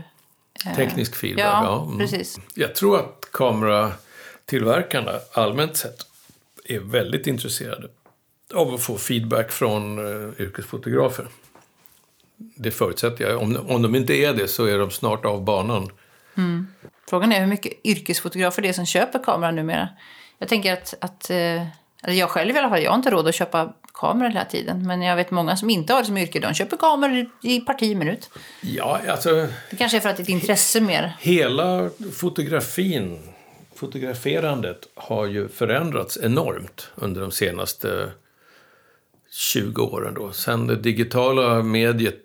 Teknisk 0.75 1.15
feedback, 1.15 1.45
Ja, 1.45 1.63
ja. 1.63 1.85
mm. 1.85 1.97
precis. 1.97 2.39
Jag 2.53 2.75
tror 2.75 2.99
att 2.99 3.25
kameratillverkarna 3.33 5.11
allmänt 5.31 5.77
sett 5.77 6.05
är 6.65 6.79
väldigt 6.79 7.27
intresserade 7.27 7.87
av 8.53 8.73
att 8.73 8.81
få 8.81 8.97
feedback 8.97 9.51
från 9.51 9.99
uh, 9.99 10.41
yrkesfotografer. 10.41 11.27
Det 12.37 12.71
förutsätter 12.71 13.29
jag. 13.29 13.41
Om, 13.41 13.57
om 13.67 13.81
de 13.81 13.95
inte 13.95 14.13
är 14.13 14.33
det 14.33 14.47
så 14.47 14.65
är 14.65 14.79
de 14.79 14.91
snart 14.91 15.25
av 15.25 15.43
banan. 15.43 15.91
Frågan 17.09 17.31
är 17.31 17.39
hur 17.39 17.47
mycket 17.47 17.73
yrkesfotografer 17.85 18.61
det 18.61 18.69
är 18.69 18.73
som 18.73 18.85
köper 18.85 19.23
kameran 19.23 19.55
numera. 19.55 19.89
Jag 20.37 20.49
tänker 20.49 20.73
att, 20.73 20.93
att 21.01 21.29
eh, 21.29 22.15
jag 22.17 22.29
själv 22.29 22.55
i 22.55 22.59
alla 22.59 22.69
fall, 22.69 22.83
jag 22.83 22.91
har 22.91 22.95
inte 22.95 23.09
råd 23.09 23.27
att 23.27 23.35
köpa 23.35 23.73
kameror 23.97 24.29
hela 24.29 24.45
tiden. 24.45 24.87
Men 24.87 25.01
jag 25.01 25.15
vet 25.15 25.31
många 25.31 25.57
som 25.57 25.69
inte 25.69 25.93
har 25.93 25.99
det 25.99 26.05
som 26.05 26.17
yrke, 26.17 26.39
de 26.39 26.53
köper 26.53 26.77
kameror 26.77 27.29
i 27.41 27.59
parti 27.59 27.97
minut. 27.97 28.29
Ja, 28.61 28.99
alltså 29.07 29.47
Det 29.69 29.75
kanske 29.77 29.97
är 29.97 30.01
för 30.01 30.09
att 30.09 30.17
det 30.17 30.21
är 30.21 30.23
ett 30.23 30.29
intresse 30.29 30.81
mer. 30.81 31.13
hela 31.19 31.89
fotografin, 32.13 33.19
fotograferandet 33.75 34.87
har 34.95 35.25
ju 35.25 35.47
förändrats 35.47 36.17
enormt 36.23 36.91
under 36.95 37.21
de 37.21 37.31
senaste 37.31 38.11
20 39.31 39.83
åren. 39.83 40.13
Då. 40.13 40.31
Sen 40.31 40.67
det 40.67 40.75
digitala 40.75 41.63
mediet 41.63 42.15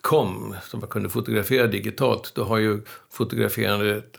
kom, 0.00 0.54
som 0.62 0.80
man 0.80 0.88
kunde 0.88 1.08
fotografera 1.08 1.66
digitalt, 1.66 2.32
då 2.34 2.44
har 2.44 2.58
ju 2.58 2.80
fotograferandet 3.10 4.18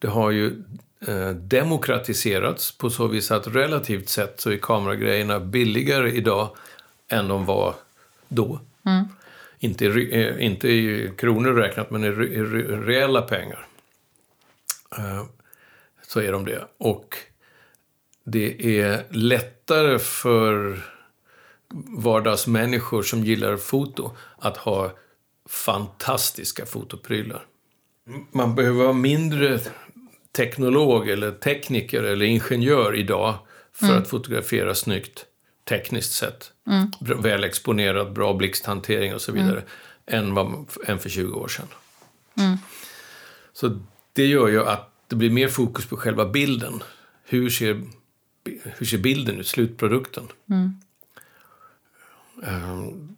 det 0.00 0.08
har 0.08 0.30
ju 0.30 0.62
demokratiserats 1.34 2.78
på 2.78 2.90
så 2.90 3.06
vis 3.06 3.30
att 3.30 3.46
relativt 3.46 4.08
sett 4.08 4.40
så 4.40 4.50
är 4.50 4.56
kameragrejerna 4.56 5.40
billigare 5.40 6.10
idag 6.10 6.56
än 7.08 7.28
de 7.28 7.46
var 7.46 7.74
då. 8.28 8.60
Inte, 9.58 9.84
i, 9.84 10.20
eh, 10.20 10.44
inte 10.44 10.68
i 10.68 11.12
kronor 11.18 11.52
räknat, 11.52 11.90
men 11.90 12.04
i, 12.04 12.06
i 12.06 12.10
re- 12.10 12.84
reella 12.84 13.22
pengar. 13.22 13.66
Eh, 14.98 15.24
så 16.06 16.20
är 16.20 16.32
de 16.32 16.44
det. 16.44 16.64
Och 16.78 17.16
det 18.24 18.80
är 18.80 19.06
lättare 19.10 19.98
för 19.98 20.82
vardagsmänniskor 21.98 23.02
som 23.02 23.24
gillar 23.24 23.56
foto 23.56 24.16
att 24.38 24.56
ha 24.56 24.92
fantastiska 25.48 26.66
fotoprylar. 26.66 27.46
Man 28.32 28.54
behöver 28.54 28.84
vara 28.84 28.92
mindre 28.92 29.60
teknolog 30.32 31.08
eller 31.08 31.30
tekniker 31.32 32.02
eller 32.02 32.26
ingenjör 32.26 32.96
idag 32.96 33.34
för 33.72 33.86
att 33.98 34.08
fotografera 34.08 34.74
snyggt 34.74 35.24
tekniskt 35.68 36.12
sett. 36.12 36.52
Bra- 37.00 37.16
Väl 37.20 37.44
exponerat, 37.44 38.10
bra 38.14 38.32
blixthantering 38.34 39.14
och 39.14 39.20
så 39.20 39.32
vidare. 39.32 39.62
Än, 40.06 40.34
vad, 40.34 40.66
än 40.86 40.98
för 40.98 41.08
20 41.08 41.34
år 41.40 41.48
sedan. 41.48 41.66
Så 43.52 43.78
det 44.12 44.26
gör 44.26 44.48
ju 44.48 44.64
att 44.68 44.90
det 45.06 45.16
blir 45.16 45.30
mer 45.30 45.48
fokus 45.48 45.86
på 45.86 45.96
själva 45.96 46.26
bilden. 46.26 46.82
Hur 47.24 47.50
ser, 47.50 47.82
hur 48.78 48.86
ser 48.86 48.98
bilden 48.98 49.40
ut, 49.40 49.46
slutprodukten? 49.48 50.28
Ehm, 52.46 53.16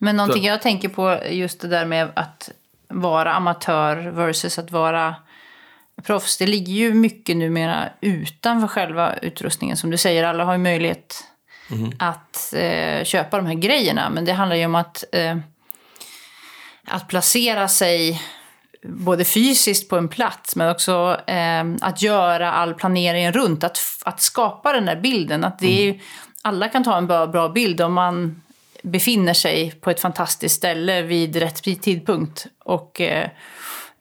Men 0.00 0.16
någonting 0.16 0.44
jag 0.44 0.62
tänker 0.62 0.88
på 0.88 1.20
just 1.30 1.60
det 1.60 1.68
där 1.68 1.86
med 1.86 2.08
att 2.16 2.50
vara 2.88 3.32
amatör 3.34 3.96
versus 4.10 4.58
att 4.58 4.70
vara 4.70 5.14
proffs. 6.02 6.38
Det 6.38 6.46
ligger 6.46 6.72
ju 6.72 6.94
mycket 6.94 7.36
numera 7.36 7.88
utanför 8.00 8.68
själva 8.68 9.16
utrustningen. 9.16 9.76
Som 9.76 9.90
du 9.90 9.96
säger, 9.96 10.24
alla 10.24 10.44
har 10.44 10.52
ju 10.52 10.58
möjlighet 10.58 11.24
att 11.98 12.54
eh, 12.56 13.04
köpa 13.04 13.36
de 13.36 13.46
här 13.46 13.54
grejerna. 13.54 14.10
Men 14.10 14.24
det 14.24 14.32
handlar 14.32 14.56
ju 14.56 14.64
om 14.64 14.74
att, 14.74 15.04
eh, 15.12 15.36
att 16.84 17.08
placera 17.08 17.68
sig 17.68 18.22
både 18.82 19.24
fysiskt 19.24 19.88
på 19.88 19.96
en 19.96 20.08
plats 20.08 20.56
men 20.56 20.70
också 20.70 21.20
eh, 21.26 21.64
att 21.80 22.02
göra 22.02 22.52
all 22.52 22.74
planering 22.74 23.32
runt. 23.32 23.64
Att, 23.64 23.78
att 24.04 24.20
skapa 24.20 24.72
den 24.72 24.86
där 24.86 24.96
bilden. 24.96 25.44
Att 25.44 25.58
det 25.58 25.80
är 25.80 25.84
ju, 25.84 26.00
alla 26.42 26.68
kan 26.68 26.84
ta 26.84 26.98
en 26.98 27.06
bra, 27.06 27.26
bra 27.26 27.48
bild 27.48 27.80
om 27.80 27.92
man 27.92 28.42
befinner 28.82 29.34
sig 29.34 29.70
på 29.70 29.90
ett 29.90 30.00
fantastiskt 30.00 30.54
ställe 30.54 31.02
vid 31.02 31.36
rätt 31.36 31.62
tidpunkt 31.82 32.46
och 32.64 33.00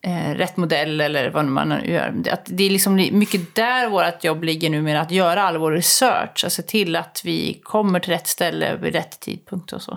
eh, 0.02 0.36
rätt 0.36 0.58
modell 0.58 1.02
eller 1.02 1.30
vad 1.30 1.46
man 1.46 1.70
nu 1.70 1.92
gör. 1.92 2.12
Det- 2.16 2.32
Att 2.32 2.46
det 2.46 2.64
är 2.64 2.70
liksom 2.70 2.96
mycket 2.96 3.56
där 3.56 3.90
vårt 3.90 4.24
jobb 4.24 4.44
ligger 4.44 4.70
numera, 4.70 5.02
att 5.02 5.12
göra 5.12 5.44
all 5.44 5.58
vår 5.58 5.72
research, 5.72 6.44
att 6.46 6.54
se 6.54 6.62
till 6.62 6.96
att 6.96 7.22
vi 7.26 7.60
kommer 7.64 8.00
till 8.00 8.14
rätt 8.14 8.28
ställe 8.28 8.76
vid 8.76 8.94
rätt 8.94 9.20
tidpunkt 9.20 9.74
och 9.74 9.82
så. 9.82 9.92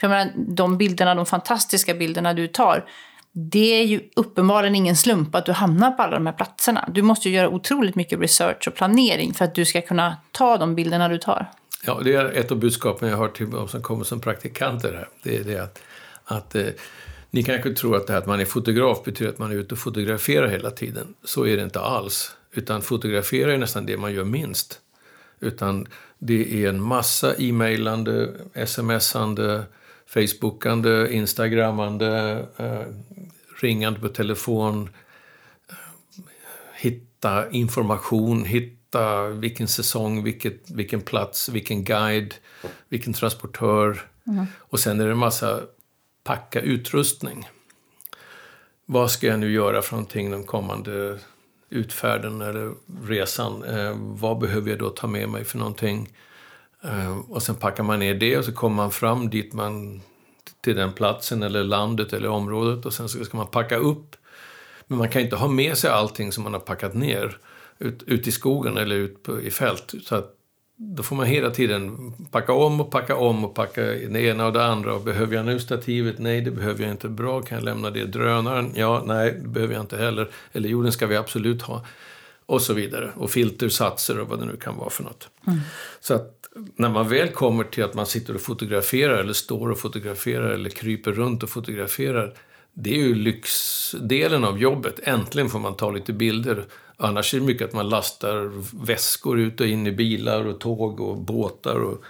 För 0.00 0.06
jag 0.06 0.10
menar, 0.10 0.32
de 0.36 0.78
bilderna, 0.78 1.14
de 1.14 1.26
fantastiska 1.26 1.94
bilderna 1.94 2.34
du 2.34 2.48
tar, 2.48 2.84
det 3.32 3.80
är 3.80 3.84
ju 3.84 4.00
uppenbarligen 4.16 4.74
ingen 4.74 4.96
slump 4.96 5.34
att 5.34 5.46
du 5.46 5.52
hamnar 5.52 5.90
på 5.90 6.02
alla 6.02 6.12
de 6.16 6.26
här 6.26 6.32
platserna. 6.32 6.88
Du 6.92 7.02
måste 7.02 7.28
ju 7.28 7.34
göra 7.34 7.48
otroligt 7.48 7.94
mycket 7.94 8.20
research 8.20 8.68
och 8.68 8.74
planering 8.74 9.34
för 9.34 9.44
att 9.44 9.54
du 9.54 9.64
ska 9.64 9.80
kunna 9.80 10.16
ta 10.32 10.56
de 10.56 10.74
bilderna 10.74 11.08
du 11.08 11.18
tar. 11.18 11.50
Ja, 11.86 12.00
det 12.04 12.14
är 12.14 12.24
ett 12.24 12.50
av 12.52 12.58
budskapen 12.58 13.08
jag 13.08 13.16
har 13.16 13.28
till 13.28 13.50
de 13.50 13.68
som 13.68 13.82
kommer 13.82 14.04
som 14.04 14.20
praktikanter 14.20 14.92
här. 14.92 15.08
Det 15.22 15.36
är 15.36 15.44
det 15.44 15.58
att, 15.62 15.82
att 16.24 16.54
eh, 16.54 16.62
ni 17.36 17.42
kanske 17.42 17.70
tror 17.70 17.96
att 17.96 18.06
det 18.06 18.12
här 18.12 18.20
att 18.20 18.26
man 18.26 18.40
är 18.40 18.44
fotograf 18.44 19.04
betyder 19.04 19.32
att 19.32 19.38
man 19.38 19.50
är 19.50 19.54
ute 19.54 19.74
och 19.74 19.78
fotograferar 19.78 20.48
hela 20.48 20.70
tiden. 20.70 21.14
Så 21.24 21.46
är 21.46 21.56
det 21.56 21.62
inte 21.62 21.80
alls. 21.80 22.36
Utan 22.52 22.82
fotografera 22.82 23.54
är 23.54 23.58
nästan 23.58 23.86
det 23.86 23.96
man 23.96 24.12
gör 24.12 24.24
minst. 24.24 24.80
Utan 25.40 25.86
det 26.18 26.64
är 26.64 26.68
en 26.68 26.82
massa 26.82 27.34
e-mailande, 27.38 28.32
smsande, 28.66 29.64
facebookande, 30.06 31.12
instagrammande, 31.12 32.44
eh, 32.56 32.80
ringande 33.60 34.00
på 34.00 34.08
telefon, 34.08 34.90
hitta 36.74 37.50
information, 37.50 38.44
hitta 38.44 39.26
vilken 39.28 39.68
säsong, 39.68 40.22
vilket, 40.24 40.70
vilken 40.70 41.00
plats, 41.00 41.48
vilken 41.48 41.84
guide, 41.84 42.34
vilken 42.88 43.12
transportör. 43.12 44.00
Och 44.58 44.80
sen 44.80 45.00
är 45.00 45.04
det 45.04 45.12
en 45.12 45.18
massa 45.18 45.60
packa 46.26 46.60
utrustning. 46.60 47.48
Vad 48.86 49.10
ska 49.10 49.26
jag 49.26 49.40
nu 49.40 49.52
göra 49.52 49.82
för 49.82 49.92
någonting 49.92 50.30
den 50.30 50.44
kommande 50.44 51.18
utfärden 51.70 52.40
eller 52.40 52.72
resan? 53.02 53.64
Eh, 53.64 53.94
vad 53.98 54.38
behöver 54.38 54.70
jag 54.70 54.78
då 54.78 54.90
ta 54.90 55.06
med 55.06 55.28
mig 55.28 55.44
för 55.44 55.58
någonting? 55.58 56.08
Eh, 56.82 57.18
och 57.18 57.42
sen 57.42 57.54
packar 57.54 57.84
man 57.84 57.98
ner 57.98 58.14
det 58.14 58.38
och 58.38 58.44
så 58.44 58.52
kommer 58.52 58.76
man 58.76 58.90
fram 58.90 59.30
dit 59.30 59.52
man 59.52 60.02
till 60.60 60.76
den 60.76 60.92
platsen 60.92 61.42
eller 61.42 61.64
landet 61.64 62.12
eller 62.12 62.28
området 62.28 62.86
och 62.86 62.92
sen 62.92 63.08
ska 63.08 63.36
man 63.36 63.46
packa 63.46 63.76
upp. 63.76 64.16
Men 64.86 64.98
man 64.98 65.08
kan 65.08 65.22
inte 65.22 65.36
ha 65.36 65.48
med 65.48 65.78
sig 65.78 65.90
allting 65.90 66.32
som 66.32 66.44
man 66.44 66.52
har 66.52 66.60
packat 66.60 66.94
ner 66.94 67.38
ut, 67.78 68.02
ut 68.02 68.26
i 68.26 68.32
skogen 68.32 68.76
eller 68.76 68.96
ut 68.96 69.22
på, 69.22 69.40
i 69.40 69.50
fält. 69.50 69.94
Så 70.02 70.14
att 70.14 70.35
då 70.78 71.02
får 71.02 71.16
man 71.16 71.26
hela 71.26 71.50
tiden 71.50 72.12
packa 72.30 72.52
om 72.52 72.80
och 72.80 72.90
packa 72.90 73.16
om 73.16 73.44
och 73.44 73.54
packa 73.54 73.82
det 73.82 74.20
ena 74.20 74.46
och 74.46 74.52
det 74.52 74.64
andra. 74.64 74.94
Och 74.94 75.00
behöver 75.00 75.36
jag 75.36 75.46
nu 75.46 75.58
stativet? 75.58 76.18
Nej, 76.18 76.40
det 76.40 76.50
behöver 76.50 76.82
jag 76.82 76.90
inte. 76.90 77.08
Bra, 77.08 77.42
kan 77.42 77.58
jag 77.58 77.64
lämna 77.64 77.90
det? 77.90 78.04
Drönaren? 78.04 78.72
Ja, 78.74 79.02
nej, 79.06 79.38
det 79.42 79.48
behöver 79.48 79.74
jag 79.74 79.82
inte 79.82 79.96
heller. 79.96 80.30
Eller 80.52 80.68
jorden 80.68 80.92
ska 80.92 81.06
vi 81.06 81.16
absolut 81.16 81.62
ha. 81.62 81.84
Och 82.46 82.62
så 82.62 82.74
vidare. 82.74 83.10
Och 83.16 83.30
filtersatser 83.30 84.20
och 84.20 84.28
vad 84.28 84.38
det 84.38 84.44
nu 84.44 84.56
kan 84.56 84.76
vara 84.76 84.90
för 84.90 85.02
något. 85.04 85.28
Mm. 85.46 85.58
Så 86.00 86.14
att 86.14 86.32
när 86.76 86.88
man 86.88 87.08
väl 87.08 87.28
kommer 87.28 87.64
till 87.64 87.84
att 87.84 87.94
man 87.94 88.06
sitter 88.06 88.34
och 88.34 88.40
fotograferar 88.40 89.18
eller 89.18 89.32
står 89.32 89.70
och 89.70 89.78
fotograferar 89.78 90.50
eller 90.50 90.70
kryper 90.70 91.12
runt 91.12 91.42
och 91.42 91.50
fotograferar. 91.50 92.34
Det 92.72 92.90
är 92.90 92.98
ju 92.98 93.14
lyxdelen 93.14 94.44
av 94.44 94.58
jobbet. 94.58 95.00
Äntligen 95.02 95.50
får 95.50 95.58
man 95.58 95.76
ta 95.76 95.90
lite 95.90 96.12
bilder. 96.12 96.64
Annars 96.96 97.34
är 97.34 97.40
det 97.40 97.46
mycket 97.46 97.68
att 97.68 97.72
man 97.72 97.88
lastar 97.88 98.52
väskor 98.86 99.38
ut 99.38 99.60
och 99.60 99.66
in 99.66 99.86
i 99.86 99.92
bilar 99.92 100.46
och 100.46 100.60
tåg 100.60 101.00
och 101.00 101.18
båtar 101.18 101.82
och 101.82 102.04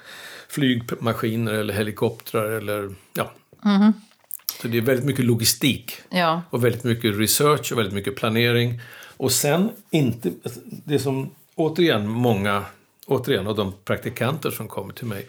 flygmaskiner 0.49 1.53
eller 1.53 1.75
helikoptrar 1.75 2.51
eller 2.51 2.95
ja. 3.15 3.33
Mm. 3.65 3.93
Så 4.63 4.69
det 4.69 4.79
är 4.79 4.83
väldigt 4.83 5.07
mycket 5.07 5.25
logistik. 5.25 5.93
Ja. 6.11 6.43
Och 6.51 6.65
väldigt 6.65 6.85
mycket 6.85 7.19
research 7.19 7.73
och 7.73 7.79
väldigt 7.79 7.95
mycket 7.95 8.17
planering. 8.17 8.81
Och 9.17 9.33
sen 9.33 9.71
inte, 9.91 10.33
det 10.85 10.99
som 10.99 11.31
återigen 11.55 12.09
många 12.09 12.65
återigen, 13.07 13.47
av 13.47 13.57
de 13.57 13.73
praktikanter 13.85 14.51
som 14.51 14.69
kommer 14.69 14.93
till 14.93 15.07
mig. 15.07 15.27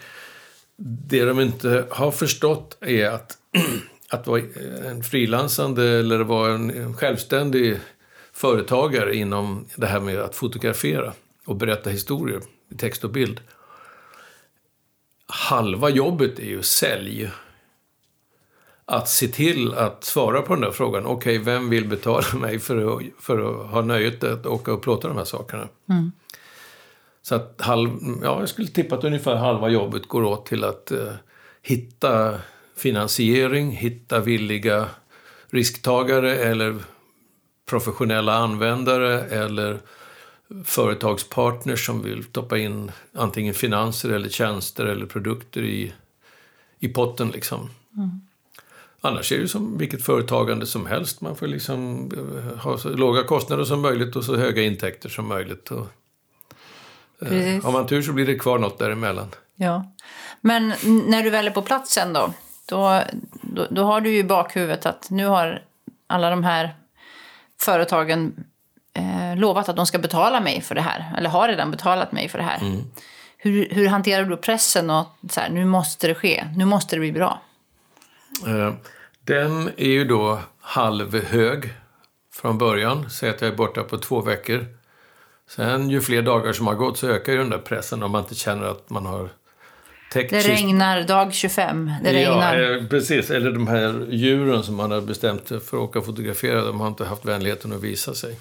Det 0.77 1.25
de 1.25 1.39
inte 1.39 1.85
har 1.89 2.11
förstått 2.11 2.77
är 2.81 3.09
att, 3.09 3.37
att 4.09 4.27
vara 4.27 4.41
en 4.85 5.03
frilansande 5.03 5.83
eller 5.83 6.19
vara 6.19 6.53
en 6.53 6.93
självständig 6.93 7.77
företagare 8.37 9.15
inom 9.15 9.65
det 9.75 9.87
här 9.87 9.99
med 9.99 10.19
att 10.19 10.35
fotografera 10.35 11.13
och 11.45 11.55
berätta 11.55 11.89
historier 11.89 12.41
i 12.69 12.75
text 12.75 13.03
och 13.03 13.09
bild. 13.09 13.41
Halva 15.27 15.89
jobbet 15.89 16.39
är 16.39 16.45
ju 16.45 16.63
sälj. 16.63 17.29
Att 18.85 19.09
se 19.09 19.27
till 19.27 19.73
att 19.73 20.03
svara 20.03 20.41
på 20.41 20.53
den 20.53 20.61
där 20.61 20.71
frågan. 20.71 21.05
Okej, 21.05 21.39
okay, 21.39 21.53
vem 21.53 21.69
vill 21.69 21.87
betala 21.87 22.25
mig 22.39 22.59
för 22.59 22.97
att, 22.97 23.03
för 23.19 23.37
att 23.39 23.71
ha 23.71 23.81
nöjet 23.81 24.23
att 24.23 24.45
åka 24.45 24.73
och 24.73 24.81
plåta 24.81 25.07
de 25.07 25.17
här 25.17 25.25
sakerna? 25.25 25.67
Mm. 25.89 26.11
Så 27.21 27.35
att 27.35 27.61
halv, 27.61 27.89
ja, 28.23 28.39
jag 28.39 28.49
skulle 28.49 28.67
tippa 28.67 28.95
att 28.95 29.03
ungefär 29.03 29.35
halva 29.35 29.69
jobbet 29.69 30.07
går 30.07 30.23
åt 30.23 30.45
till 30.45 30.63
att 30.63 30.91
eh, 30.91 31.13
hitta 31.61 32.39
finansiering, 32.75 33.71
hitta 33.71 34.19
villiga 34.19 34.85
risktagare 35.49 36.35
eller 36.35 36.75
professionella 37.69 38.33
användare 38.33 39.21
eller 39.21 39.79
företagspartners 40.65 41.85
som 41.85 42.03
vill 42.03 42.23
stoppa 42.23 42.57
in 42.57 42.91
antingen 43.13 43.53
finanser 43.53 44.09
eller 44.09 44.29
tjänster 44.29 44.85
eller 44.85 45.05
produkter 45.05 45.61
i, 45.61 45.93
i 46.79 46.87
potten. 46.87 47.29
Liksom. 47.29 47.69
Mm. 47.97 48.21
Annars 49.01 49.31
är 49.31 49.39
det 49.39 49.47
som 49.47 49.77
vilket 49.77 50.03
företagande 50.03 50.65
som 50.65 50.85
helst. 50.85 51.21
Man 51.21 51.35
får 51.35 51.47
liksom 51.47 52.11
eh, 52.17 52.57
ha 52.57 52.77
så 52.77 52.89
låga 52.89 53.23
kostnader 53.23 53.63
som 53.63 53.81
möjligt 53.81 54.15
och 54.15 54.23
så 54.23 54.35
höga 54.35 54.61
intäkter 54.61 55.09
som 55.09 55.27
möjligt. 55.27 55.71
Och 55.71 55.87
Eh. 57.21 57.63
Har 57.63 57.71
man 57.71 57.87
tur 57.87 58.01
så 58.01 58.13
blir 58.13 58.25
det 58.25 58.35
kvar 58.35 58.59
något 58.59 58.79
däremellan. 58.79 59.27
Ja. 59.55 59.91
Men 60.41 60.73
när 61.07 61.23
du 61.23 61.29
väl 61.29 61.47
är 61.47 61.51
på 61.51 61.61
platsen 61.61 62.13
då, 62.13 62.33
då, 62.69 63.01
då, 63.41 63.67
då 63.69 63.83
har 63.83 64.01
du 64.01 64.09
ju 64.09 64.17
i 64.17 64.23
bakhuvudet 64.23 64.85
att 64.85 65.09
nu 65.09 65.25
har 65.25 65.61
alla 66.07 66.29
de 66.29 66.43
här 66.43 66.75
företagen 67.61 68.45
eh, 68.93 69.35
lovat 69.35 69.69
att 69.69 69.75
de 69.75 69.85
ska 69.85 69.99
betala 69.99 70.39
mig 70.39 70.61
för 70.61 70.75
det 70.75 70.81
här. 70.81 71.13
Eller 71.17 71.29
har 71.29 71.47
redan 71.47 71.71
betalat 71.71 72.11
mig 72.11 72.29
för 72.29 72.37
det 72.37 72.43
här. 72.43 72.59
Mm. 72.61 72.83
Hur, 73.37 73.69
hur 73.69 73.87
hanterar 73.87 74.25
du 74.25 74.37
pressen 74.37 74.89
och 74.89 75.07
så 75.29 75.39
här, 75.39 75.49
nu 75.49 75.65
måste 75.65 76.07
det 76.07 76.15
ske, 76.15 76.45
nu 76.55 76.65
måste 76.65 76.95
det 76.95 76.99
bli 76.99 77.11
bra? 77.11 77.41
Eh, 78.47 78.73
den 79.21 79.71
är 79.77 79.89
ju 79.89 80.05
då 80.05 80.39
halvhög 80.59 81.73
från 82.33 82.57
början. 82.57 83.09
Säg 83.09 83.29
att 83.29 83.41
jag 83.41 83.51
är 83.51 83.55
borta 83.55 83.83
på 83.83 83.97
två 83.97 84.21
veckor. 84.21 84.65
Sen 85.49 85.89
ju 85.89 86.01
fler 86.01 86.21
dagar 86.21 86.53
som 86.53 86.67
har 86.67 86.75
gått 86.75 86.97
så 86.97 87.07
ökar 87.07 87.33
ju 87.33 87.37
den 87.37 87.49
där 87.49 87.57
pressen 87.57 88.03
om 88.03 88.11
man 88.11 88.21
inte 88.21 88.35
känner 88.35 88.63
att 88.63 88.89
man 88.89 89.05
har 89.05 89.29
täckt 90.11 90.29
Det 90.29 90.39
regnar 90.39 91.03
dag 91.03 91.33
25. 91.33 91.91
Det 92.03 92.13
regnar. 92.13 92.57
Ja, 92.57 92.77
eh, 92.77 92.87
precis. 92.87 93.31
Eller 93.31 93.51
de 93.51 93.67
här 93.67 94.05
djuren 94.09 94.63
som 94.63 94.75
man 94.75 94.91
har 94.91 95.01
bestämt 95.01 95.47
för 95.47 95.55
att 95.57 95.73
åka 95.73 95.99
och 95.99 96.05
fotografera, 96.05 96.65
de 96.65 96.79
har 96.79 96.87
inte 96.87 97.05
haft 97.05 97.25
vänligheten 97.25 97.73
att 97.73 97.83
visa 97.83 98.13
sig. 98.13 98.39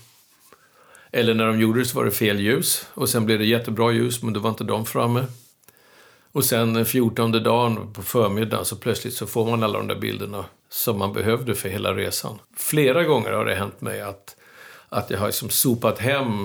Eller 1.12 1.34
när 1.34 1.46
de 1.46 1.60
gjorde 1.60 1.80
det 1.80 1.84
så 1.84 1.96
var 1.96 2.04
det 2.04 2.10
fel 2.10 2.40
ljus 2.40 2.86
och 2.94 3.08
sen 3.08 3.26
blev 3.26 3.38
det 3.38 3.44
jättebra 3.44 3.92
ljus 3.92 4.22
men 4.22 4.32
då 4.32 4.40
var 4.40 4.50
inte 4.50 4.64
de 4.64 4.86
framme. 4.86 5.24
Och 6.32 6.44
sen 6.44 6.74
den 6.74 6.86
14 6.86 7.32
dagen 7.32 7.92
på 7.92 8.02
förmiddagen 8.02 8.64
så 8.64 8.76
plötsligt 8.76 9.14
så 9.14 9.26
får 9.26 9.50
man 9.50 9.62
alla 9.62 9.78
de 9.78 9.86
där 9.86 9.94
bilderna 9.94 10.44
som 10.68 10.98
man 10.98 11.12
behövde 11.12 11.54
för 11.54 11.68
hela 11.68 11.94
resan. 11.94 12.38
Flera 12.56 13.04
gånger 13.04 13.32
har 13.32 13.44
det 13.44 13.54
hänt 13.54 13.80
mig 13.80 14.00
att, 14.00 14.36
att 14.88 15.10
jag 15.10 15.18
har 15.18 15.26
liksom 15.26 15.50
sopat 15.50 15.98
hem 15.98 16.44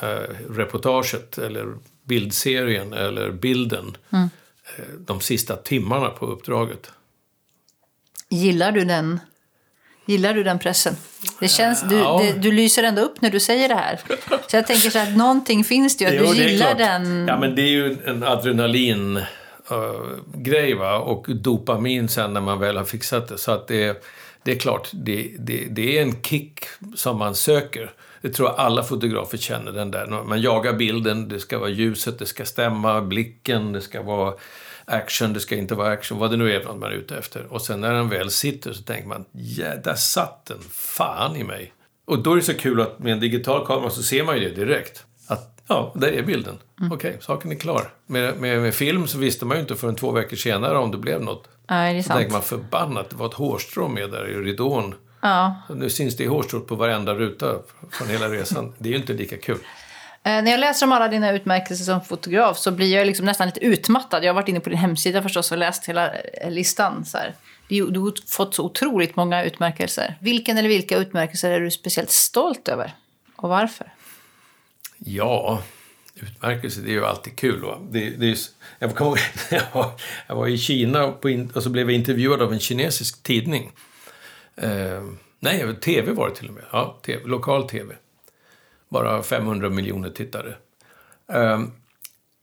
eh, 0.00 0.34
reportaget 0.50 1.38
eller 1.38 1.66
bildserien 2.04 2.92
eller 2.92 3.30
bilden 3.30 3.96
mm. 4.10 4.28
Eh, 4.76 4.84
de 4.98 5.20
sista 5.20 5.56
timmarna 5.56 6.10
på 6.10 6.26
uppdraget. 6.26 6.90
Gillar 8.28 8.72
du 8.72 8.84
den? 8.84 9.20
Gillar 10.06 10.34
du 10.34 10.42
den 10.42 10.58
pressen? 10.58 10.94
Det 11.40 11.48
känns, 11.48 11.82
du, 11.82 11.98
ja. 11.98 12.22
det, 12.22 12.40
du 12.40 12.52
lyser 12.52 12.82
ändå 12.82 13.02
upp 13.02 13.20
när 13.20 13.30
du 13.30 13.40
säger 13.40 13.68
det 13.68 13.74
här. 13.74 14.00
Så 14.46 14.56
jag 14.56 14.66
tänker 14.66 14.90
så 14.90 14.98
att 14.98 15.16
någonting 15.16 15.64
finns 15.64 15.96
det 15.96 16.04
ju, 16.04 16.28
att 16.28 16.36
du 16.36 16.42
gillar 16.42 16.74
den. 16.74 17.26
Ja, 17.28 17.38
men 17.38 17.54
det 17.54 17.62
är 17.62 17.70
ju 17.70 17.96
en 18.04 18.22
adrenalin 18.22 19.16
uh, 19.16 19.24
grej 20.34 20.74
va? 20.74 20.98
och 20.98 21.26
dopamin 21.28 22.08
sen 22.08 22.34
när 22.34 22.40
man 22.40 22.60
väl 22.60 22.76
har 22.76 22.84
fixat 22.84 23.28
det. 23.28 23.38
Så 23.38 23.52
att 23.52 23.68
det, 23.68 24.04
det 24.42 24.52
är 24.52 24.58
klart, 24.58 24.90
det, 24.92 25.30
det, 25.38 25.66
det 25.70 25.98
är 25.98 26.02
en 26.02 26.22
kick 26.22 26.64
som 26.96 27.18
man 27.18 27.34
söker. 27.34 27.90
Det 28.22 28.30
tror 28.30 28.48
jag 28.48 28.58
alla 28.58 28.82
fotografer 28.82 29.38
känner 29.38 29.72
den 29.72 29.90
där. 29.90 30.06
Man 30.06 30.40
jagar 30.40 30.72
bilden, 30.72 31.28
det 31.28 31.40
ska 31.40 31.58
vara 31.58 31.70
ljuset, 31.70 32.18
det 32.18 32.26
ska 32.26 32.44
stämma, 32.44 33.00
blicken, 33.00 33.72
det 33.72 33.80
ska 33.80 34.02
vara 34.02 34.34
action, 34.84 35.32
det 35.32 35.40
ska 35.40 35.56
inte 35.56 35.74
vara 35.74 35.88
action, 35.88 36.18
vad 36.18 36.30
det 36.30 36.36
nu 36.36 36.52
är 36.52 36.64
man 36.64 36.82
är 36.82 36.90
ute 36.90 37.16
efter. 37.16 37.52
Och 37.52 37.62
sen 37.62 37.80
när 37.80 37.92
den 37.92 38.08
väl 38.08 38.30
sitter 38.30 38.72
så 38.72 38.82
tänker 38.82 39.08
man, 39.08 39.24
ja, 39.32 39.76
där 39.84 39.94
satt 39.94 40.46
den, 40.46 40.60
fan 40.70 41.36
i 41.36 41.44
mig. 41.44 41.72
Och 42.04 42.22
då 42.22 42.32
är 42.32 42.36
det 42.36 42.42
så 42.42 42.54
kul 42.54 42.80
att 42.80 42.98
med 42.98 43.12
en 43.12 43.20
digital 43.20 43.66
kamera 43.66 43.90
så 43.90 44.02
ser 44.02 44.24
man 44.24 44.38
ju 44.38 44.48
det 44.48 44.64
direkt. 44.64 45.04
Att, 45.26 45.62
ja, 45.66 45.92
där 45.96 46.12
är 46.12 46.22
bilden. 46.22 46.58
Mm. 46.80 46.92
Okej, 46.92 47.10
okay, 47.10 47.20
saken 47.20 47.52
är 47.52 47.56
klar. 47.56 47.90
Med, 48.06 48.36
med, 48.40 48.60
med, 48.60 48.74
film 48.74 49.06
så 49.06 49.18
visste 49.18 49.44
man 49.44 49.56
ju 49.56 49.60
inte 49.60 49.76
förrän 49.76 49.96
två 49.96 50.10
veckor 50.10 50.36
senare 50.36 50.78
om 50.78 50.90
det 50.90 50.98
blev 50.98 51.22
något. 51.22 51.48
Nej, 51.70 51.94
det 51.94 51.98
är 51.98 52.02
sant. 52.02 52.12
Så 52.14 52.18
tänker 52.18 52.32
man, 52.32 52.42
förbannat, 52.42 53.10
det 53.10 53.16
var 53.16 53.26
ett 53.26 53.34
hårstrå 53.34 53.88
med 53.88 54.10
där 54.10 54.28
i 54.28 54.34
ridån. 54.34 54.94
Ja. 55.20 55.62
Nu 55.68 55.90
syns 55.90 56.16
det 56.16 56.28
hårstrået 56.28 56.66
på 56.66 56.74
varenda 56.74 57.14
ruta 57.14 57.58
från 57.90 58.08
hela 58.08 58.28
resan. 58.28 58.74
Det 58.78 58.88
är 58.88 58.90
ju 58.90 58.98
inte 58.98 59.12
lika 59.12 59.36
kul. 59.36 59.58
Eh, 60.22 60.42
när 60.42 60.50
jag 60.50 60.60
läser 60.60 60.86
om 60.86 60.92
alla 60.92 61.08
dina 61.08 61.32
utmärkelser 61.32 61.84
som 61.84 62.00
fotograf 62.00 62.58
så 62.58 62.70
blir 62.70 62.96
jag 62.96 63.06
liksom 63.06 63.26
nästan 63.26 63.46
lite 63.46 63.64
utmattad. 63.64 64.24
Jag 64.24 64.28
har 64.28 64.34
varit 64.34 64.48
inne 64.48 64.60
på 64.60 64.70
din 64.70 64.78
hemsida 64.78 65.22
förstås 65.22 65.52
och 65.52 65.58
läst 65.58 65.88
hela 65.88 66.14
eh, 66.14 66.50
listan. 66.50 67.04
Så 67.04 67.18
här. 67.18 67.34
Du 67.68 67.82
har 67.82 68.28
fått 68.30 68.54
så 68.54 68.64
otroligt 68.64 69.16
många 69.16 69.44
utmärkelser. 69.44 70.16
Vilken 70.20 70.58
eller 70.58 70.68
vilka 70.68 70.96
utmärkelser 70.96 71.50
är 71.50 71.60
du 71.60 71.70
speciellt 71.70 72.10
stolt 72.10 72.68
över? 72.68 72.94
Och 73.36 73.48
varför? 73.48 73.92
Ja, 74.98 75.62
utmärkelser 76.14 76.82
det 76.82 76.88
är 76.88 76.92
ju 76.92 77.06
alltid 77.06 77.36
kul. 77.36 77.60
Va? 77.60 77.78
Det, 77.90 78.10
det 78.10 78.30
är, 78.30 78.38
jag, 78.78 79.00
ihåg, 79.00 79.18
jag, 79.50 79.62
var, 79.72 79.90
jag 80.26 80.36
var 80.36 80.46
i 80.46 80.58
Kina 80.58 81.04
och 81.54 81.62
så 81.62 81.70
blev 81.70 81.90
jag 81.90 81.94
intervjuad 81.94 82.42
av 82.42 82.52
en 82.52 82.60
kinesisk 82.60 83.22
tidning. 83.22 83.72
Eh, 84.60 85.02
nej, 85.40 85.76
tv 85.80 86.12
var 86.12 86.28
det 86.28 86.34
till 86.34 86.48
och 86.48 86.54
med. 86.54 86.64
Ja, 86.72 87.00
TV, 87.02 87.24
lokal 87.24 87.68
tv. 87.68 87.94
Bara 88.88 89.22
500 89.22 89.70
miljoner 89.70 90.10
tittare. 90.10 90.54
Eh, 91.32 91.62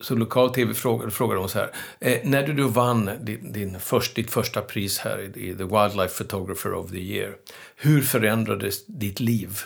så 0.00 0.14
lokal 0.14 0.54
tv 0.54 0.74
frågade, 0.74 1.10
frågade 1.10 1.40
hon 1.40 1.48
så 1.48 1.58
här. 1.58 1.70
Eh, 2.00 2.18
när 2.24 2.46
du 2.46 2.52
då 2.52 2.68
vann 2.68 3.10
din, 3.20 3.52
din 3.52 3.80
först, 3.80 4.16
ditt 4.16 4.30
första 4.30 4.60
pris 4.60 4.98
här 4.98 5.18
i, 5.18 5.50
i 5.50 5.54
The 5.54 5.64
Wildlife 5.64 6.24
Photographer 6.24 6.74
of 6.74 6.90
the 6.90 6.98
Year. 6.98 7.36
Hur 7.76 8.02
förändrades 8.02 8.86
ditt 8.86 9.20
liv? 9.20 9.58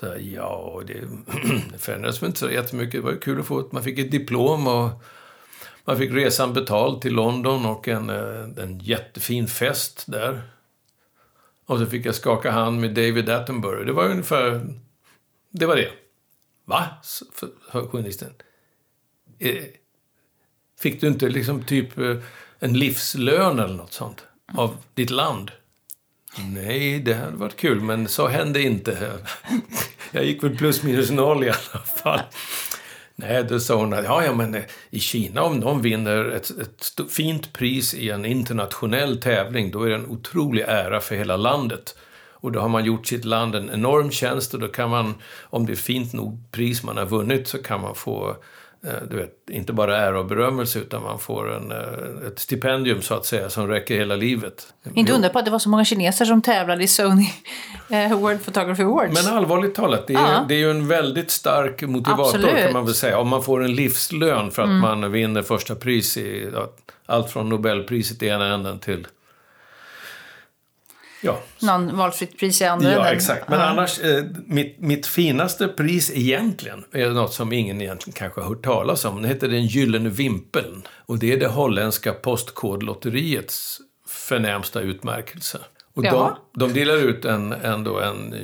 Så 0.00 0.06
här, 0.06 0.18
ja, 0.18 0.82
det, 0.86 0.94
det 1.72 1.78
förändrades 1.78 2.22
väl 2.22 2.26
inte 2.26 2.38
så 2.38 2.50
jättemycket. 2.50 2.92
Det 2.92 3.04
var 3.04 3.12
ju 3.12 3.18
kul 3.18 3.40
att 3.40 3.46
få, 3.46 3.68
man 3.72 3.82
fick 3.82 3.98
ett 3.98 4.10
diplom 4.10 4.66
och 4.66 4.90
man 5.84 5.98
fick 5.98 6.10
resan 6.10 6.52
betald 6.52 7.02
till 7.02 7.14
London 7.14 7.66
och 7.66 7.88
en, 7.88 8.10
eh, 8.10 8.64
en 8.64 8.78
jättefin 8.78 9.46
fest 9.46 10.04
där. 10.06 10.42
Och 11.66 11.78
så 11.78 11.86
fick 11.86 12.06
jag 12.06 12.14
skaka 12.14 12.50
hand 12.50 12.80
med 12.80 12.94
David 12.94 13.28
Attenborough. 13.28 13.86
Det 13.86 13.92
var 13.92 14.04
ungefär... 14.04 14.66
Det 15.50 15.66
var 15.66 15.76
det. 15.76 15.90
Va? 16.64 16.86
sa 17.02 17.86
journalisten. 17.86 18.32
Eh, 19.38 19.64
fick 20.80 21.00
du 21.00 21.06
inte 21.06 21.28
liksom 21.28 21.64
typ 21.64 21.98
eh, 21.98 22.16
en 22.58 22.72
livslön 22.72 23.58
eller 23.58 23.74
något 23.74 23.92
sånt 23.92 24.24
av 24.54 24.76
ditt 24.94 25.10
land? 25.10 25.50
Nej, 26.38 27.00
det 27.00 27.14
hade 27.14 27.36
varit 27.36 27.56
kul, 27.56 27.80
men 27.80 28.08
så 28.08 28.26
hände 28.28 28.62
inte. 28.62 29.18
Jag 30.10 30.24
gick 30.24 30.42
väl 30.42 30.56
plus 30.56 30.82
minus 30.82 31.10
noll 31.10 31.44
i 31.44 31.48
alla 31.48 31.84
fall. 31.84 32.20
Nej, 33.18 33.44
då 33.44 33.60
sa 33.60 33.76
hon 33.76 33.92
att 33.92 34.04
ja, 34.04 34.24
ja, 34.24 34.32
men 34.32 34.54
eh, 34.54 34.62
i 34.90 35.00
Kina 35.00 35.42
om 35.42 35.58
någon 35.58 35.82
vinner 35.82 36.24
ett, 36.24 36.50
ett 36.50 37.10
fint 37.10 37.52
pris 37.52 37.94
i 37.94 38.10
en 38.10 38.24
internationell 38.24 39.20
tävling, 39.20 39.70
då 39.70 39.82
är 39.82 39.88
det 39.88 39.94
en 39.94 40.06
otrolig 40.06 40.64
ära 40.68 41.00
för 41.00 41.14
hela 41.14 41.36
landet. 41.36 41.96
Och 42.30 42.52
då 42.52 42.60
har 42.60 42.68
man 42.68 42.84
gjort 42.84 43.06
sitt 43.06 43.24
land 43.24 43.54
en 43.54 43.70
enorm 43.70 44.10
tjänst 44.10 44.54
och 44.54 44.60
då 44.60 44.68
kan 44.68 44.90
man, 44.90 45.14
om 45.42 45.66
det 45.66 45.72
är 45.72 45.76
fint 45.76 46.12
nog 46.12 46.52
pris 46.52 46.82
man 46.82 46.96
har 46.96 47.06
vunnit, 47.06 47.48
så 47.48 47.58
kan 47.58 47.80
man 47.80 47.94
få 47.94 48.36
du 49.10 49.16
vet, 49.16 49.50
inte 49.50 49.72
bara 49.72 49.98
ära 49.98 50.18
och 50.20 50.26
berömmelse 50.26 50.78
utan 50.78 51.02
man 51.02 51.18
får 51.18 51.52
en, 51.56 51.72
eh, 51.72 52.28
ett 52.28 52.38
stipendium 52.38 53.02
så 53.02 53.14
att 53.14 53.26
säga 53.26 53.50
som 53.50 53.68
räcker 53.68 53.96
hela 53.96 54.16
livet. 54.16 54.66
Inte 54.94 55.12
undra 55.12 55.28
på 55.28 55.38
att 55.38 55.44
det 55.44 55.50
var 55.50 55.58
så 55.58 55.68
många 55.68 55.84
kineser 55.84 56.24
som 56.24 56.42
tävlade 56.42 56.84
i 56.84 56.86
Sony 56.86 57.26
eh, 57.90 58.18
World 58.18 58.44
Photography 58.44 58.82
Awards. 58.82 59.24
Men 59.24 59.34
allvarligt 59.34 59.74
talat, 59.74 60.06
det 60.06 60.14
är, 60.14 60.18
ja. 60.18 60.44
det 60.48 60.54
är 60.54 60.58
ju 60.58 60.70
en 60.70 60.88
väldigt 60.88 61.30
stark 61.30 61.82
motivator 61.82 62.22
Absolut. 62.22 62.62
kan 62.64 62.72
man 62.72 62.84
väl 62.84 62.94
säga. 62.94 63.18
Om 63.18 63.28
man 63.28 63.42
får 63.42 63.64
en 63.64 63.74
livslön 63.74 64.50
för 64.50 64.62
att 64.62 64.68
mm. 64.68 64.80
man 64.80 65.12
vinner 65.12 65.42
första 65.42 65.74
pris 65.74 66.16
i 66.16 66.50
allt 67.06 67.30
från 67.30 67.48
Nobelpriset 67.48 68.22
i 68.22 68.26
ena 68.26 68.54
änden 68.54 68.78
till 68.78 69.06
Ja. 71.26 71.40
Någon 71.60 71.96
valfritt 71.96 72.38
pris 72.38 72.62
i 72.62 72.64
andra 72.64 72.92
Ja, 72.92 73.10
exakt. 73.10 73.48
Men 73.48 73.60
ja. 73.60 73.66
annars, 73.66 74.00
eh, 74.00 74.24
mitt, 74.46 74.80
mitt 74.80 75.06
finaste 75.06 75.68
pris 75.68 76.10
egentligen 76.14 76.84
är 76.92 77.10
något 77.10 77.34
som 77.34 77.52
ingen 77.52 77.80
egentligen 77.80 78.14
kanske 78.14 78.40
har 78.40 78.48
hört 78.48 78.64
talas 78.64 79.04
om. 79.04 79.22
Det 79.22 79.28
heter 79.28 79.48
den 79.48 79.66
Gyllene 79.66 80.08
Vimpeln. 80.08 80.82
Och 81.06 81.18
det 81.18 81.32
är 81.32 81.36
det 81.36 81.48
holländska 81.48 82.12
postkodlotteriets 82.12 83.80
förnämsta 84.08 84.80
utmärkelse. 84.80 85.58
Och 85.94 86.02
de, 86.02 86.36
de 86.52 86.72
delar 86.72 86.96
ut 86.96 87.24
en, 87.24 87.52
en, 87.52 87.86
en, 87.86 88.34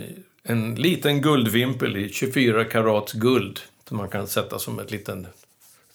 en 0.42 0.74
liten 0.74 1.22
guldvimpel 1.22 1.96
i 1.96 2.08
24 2.08 2.64
karats 2.64 3.12
guld. 3.12 3.60
Som 3.88 3.96
man 3.96 4.08
kan 4.08 4.26
sätta 4.26 4.58
som 4.58 4.78
ett 4.78 4.90
liten 4.90 5.26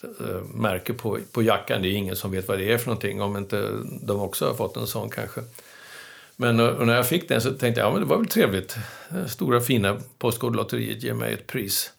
äh, 0.03 0.41
märke 0.53 0.93
på, 0.93 1.19
på 1.31 1.41
jackan. 1.41 1.81
Det 1.81 1.87
är 1.87 1.93
ingen 1.93 2.15
som 2.15 2.31
vet 2.31 2.47
vad 2.47 2.57
det 2.57 2.73
är 2.73 2.77
för 2.77 2.85
någonting. 2.85 3.21
Om 3.21 3.37
inte 3.37 3.69
de 4.01 4.21
också 4.21 4.47
har 4.47 4.53
fått 4.53 4.77
en 4.77 4.87
sån 4.87 5.09
kanske. 5.09 5.41
Men 6.39 6.59
eh, 6.59 6.85
när 6.85 6.95
jag 6.95 7.07
fick 7.07 7.29
den 7.29 7.41
så 7.41 7.51
tänkte 7.51 7.81
jag, 7.81 7.87
ja 7.87 7.91
men 7.91 8.01
det 8.01 8.07
var 8.07 8.17
väl 8.17 8.27
trevligt. 8.27 8.77
Eh, 9.11 9.25
stora 9.25 9.61
fina 9.61 9.97
Postkodlotteriet 10.17 11.03
ger 11.03 11.13
mig 11.13 11.33
ett 11.33 11.47
pris 11.47 11.91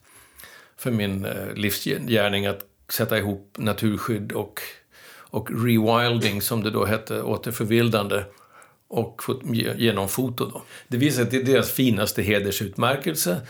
för 0.77 0.91
min 0.91 1.25
eh, 1.25 1.53
livsgärning 1.55 2.45
att 2.45 2.65
sätta 2.89 3.17
ihop 3.17 3.55
naturskydd 3.57 4.31
och, 4.31 4.61
och 5.17 5.49
rewilding, 5.65 6.41
som 6.41 6.63
det 6.63 6.71
då 6.71 6.85
hette, 6.85 7.21
återförvildande 7.21 8.23
och 8.87 9.21
genom 9.75 10.09
foto. 10.09 10.45
Då. 10.45 10.61
Det 10.87 10.97
visar 10.97 11.21
att 11.21 11.31
det 11.31 11.37
är 11.37 11.43
deras 11.43 11.71
finaste 11.71 12.21
hedersutmärkelse. 12.21 13.41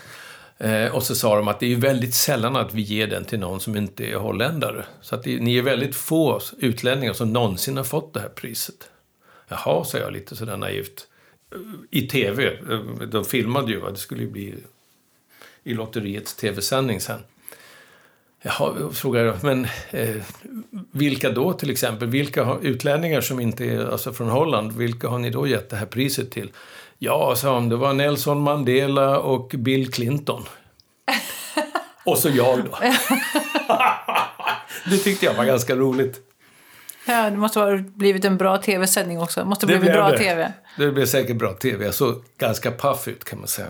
Eh, 0.57 0.95
och 0.95 1.03
så 1.03 1.15
sa 1.15 1.35
de 1.35 1.47
att 1.47 1.59
det 1.59 1.73
är 1.73 1.75
väldigt 1.75 2.13
sällan 2.13 2.55
att 2.55 2.73
vi 2.73 2.81
ger 2.81 3.07
den 3.07 3.25
till 3.25 3.39
någon 3.39 3.59
som 3.59 3.75
inte 3.75 4.05
är 4.05 4.15
holländare. 4.15 4.85
Så 5.01 5.15
att 5.15 5.23
det, 5.23 5.39
ni 5.39 5.57
är 5.57 5.61
väldigt 5.61 5.95
få 5.95 6.41
utlänningar 6.57 7.13
som 7.13 7.33
någonsin 7.33 7.77
har 7.77 7.83
fått 7.83 8.13
det 8.13 8.19
här 8.19 8.29
priset. 8.29 8.89
Jaha, 9.49 9.83
sa 9.83 9.97
jag 9.97 10.13
lite 10.13 10.35
sådär 10.35 10.57
naivt. 10.57 11.07
I 11.89 12.07
tv. 12.07 12.57
De 13.11 13.25
filmade 13.25 13.71
ju, 13.71 13.79
va? 13.79 13.91
det 13.91 13.97
skulle 13.97 14.21
ju 14.21 14.29
bli 14.29 14.55
i 15.63 15.73
lotteriets 15.73 16.35
tv-sändning 16.35 17.01
sen. 17.01 17.19
Jaha, 18.41 18.91
frågade 18.93 19.25
jag, 19.25 19.43
men 19.43 19.67
eh, 19.89 20.15
vilka 20.91 21.29
då 21.29 21.53
till 21.53 21.69
exempel? 21.69 22.07
Vilka 22.07 22.57
utlänningar 22.61 23.21
som 23.21 23.39
inte 23.39 23.65
är 23.65 23.91
alltså 23.91 24.13
från 24.13 24.29
Holland, 24.29 24.71
vilka 24.71 25.07
har 25.07 25.19
ni 25.19 25.29
då 25.29 25.47
gett 25.47 25.69
det 25.69 25.75
här 25.75 25.85
priset 25.85 26.31
till? 26.31 26.51
Ja, 26.97 27.35
sa 27.35 27.53
han, 27.53 27.69
det 27.69 27.75
var 27.75 27.93
Nelson 27.93 28.41
Mandela 28.41 29.19
och 29.19 29.49
Bill 29.57 29.91
Clinton. 29.91 30.45
och 32.05 32.17
så 32.17 32.29
jag 32.29 32.63
då. 32.65 32.77
det 34.89 34.97
tyckte 34.97 35.25
jag 35.25 35.33
var 35.33 35.45
ganska 35.45 35.75
roligt. 35.75 36.28
Ja, 37.09 37.29
det 37.29 37.37
måste 37.37 37.59
ha 37.59 37.77
blivit 37.77 38.25
en 38.25 38.37
bra 38.37 38.57
tv-sändning 38.57 39.19
också. 39.19 39.39
Det 39.39 39.45
måste 39.45 39.65
ha 39.65 39.67
blivit 39.67 39.93
bra 39.93 40.09
det. 40.09 40.17
tv. 40.17 40.53
Det 40.77 40.91
blev 40.91 41.05
säkert 41.05 41.37
bra 41.37 41.53
tv. 41.53 41.85
Jag 41.85 41.93
såg 41.93 42.23
ganska 42.37 42.71
paff 42.71 43.07
ut 43.07 43.23
kan 43.23 43.39
man 43.39 43.47
säga. 43.47 43.67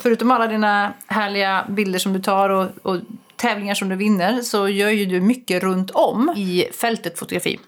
Förutom 0.00 0.30
alla 0.30 0.46
dina 0.46 0.92
härliga 1.06 1.66
bilder 1.68 1.98
som 1.98 2.12
du 2.12 2.20
tar 2.20 2.50
och, 2.50 2.68
och 2.82 2.96
tävlingar 3.36 3.74
som 3.74 3.88
du 3.88 3.96
vinner 3.96 4.40
så 4.40 4.68
gör 4.68 4.90
ju 4.90 5.06
du 5.06 5.20
mycket 5.20 5.62
runt 5.62 5.90
om 5.90 6.34
i 6.36 6.68
fältet 6.72 7.18
fotografi. 7.18 7.58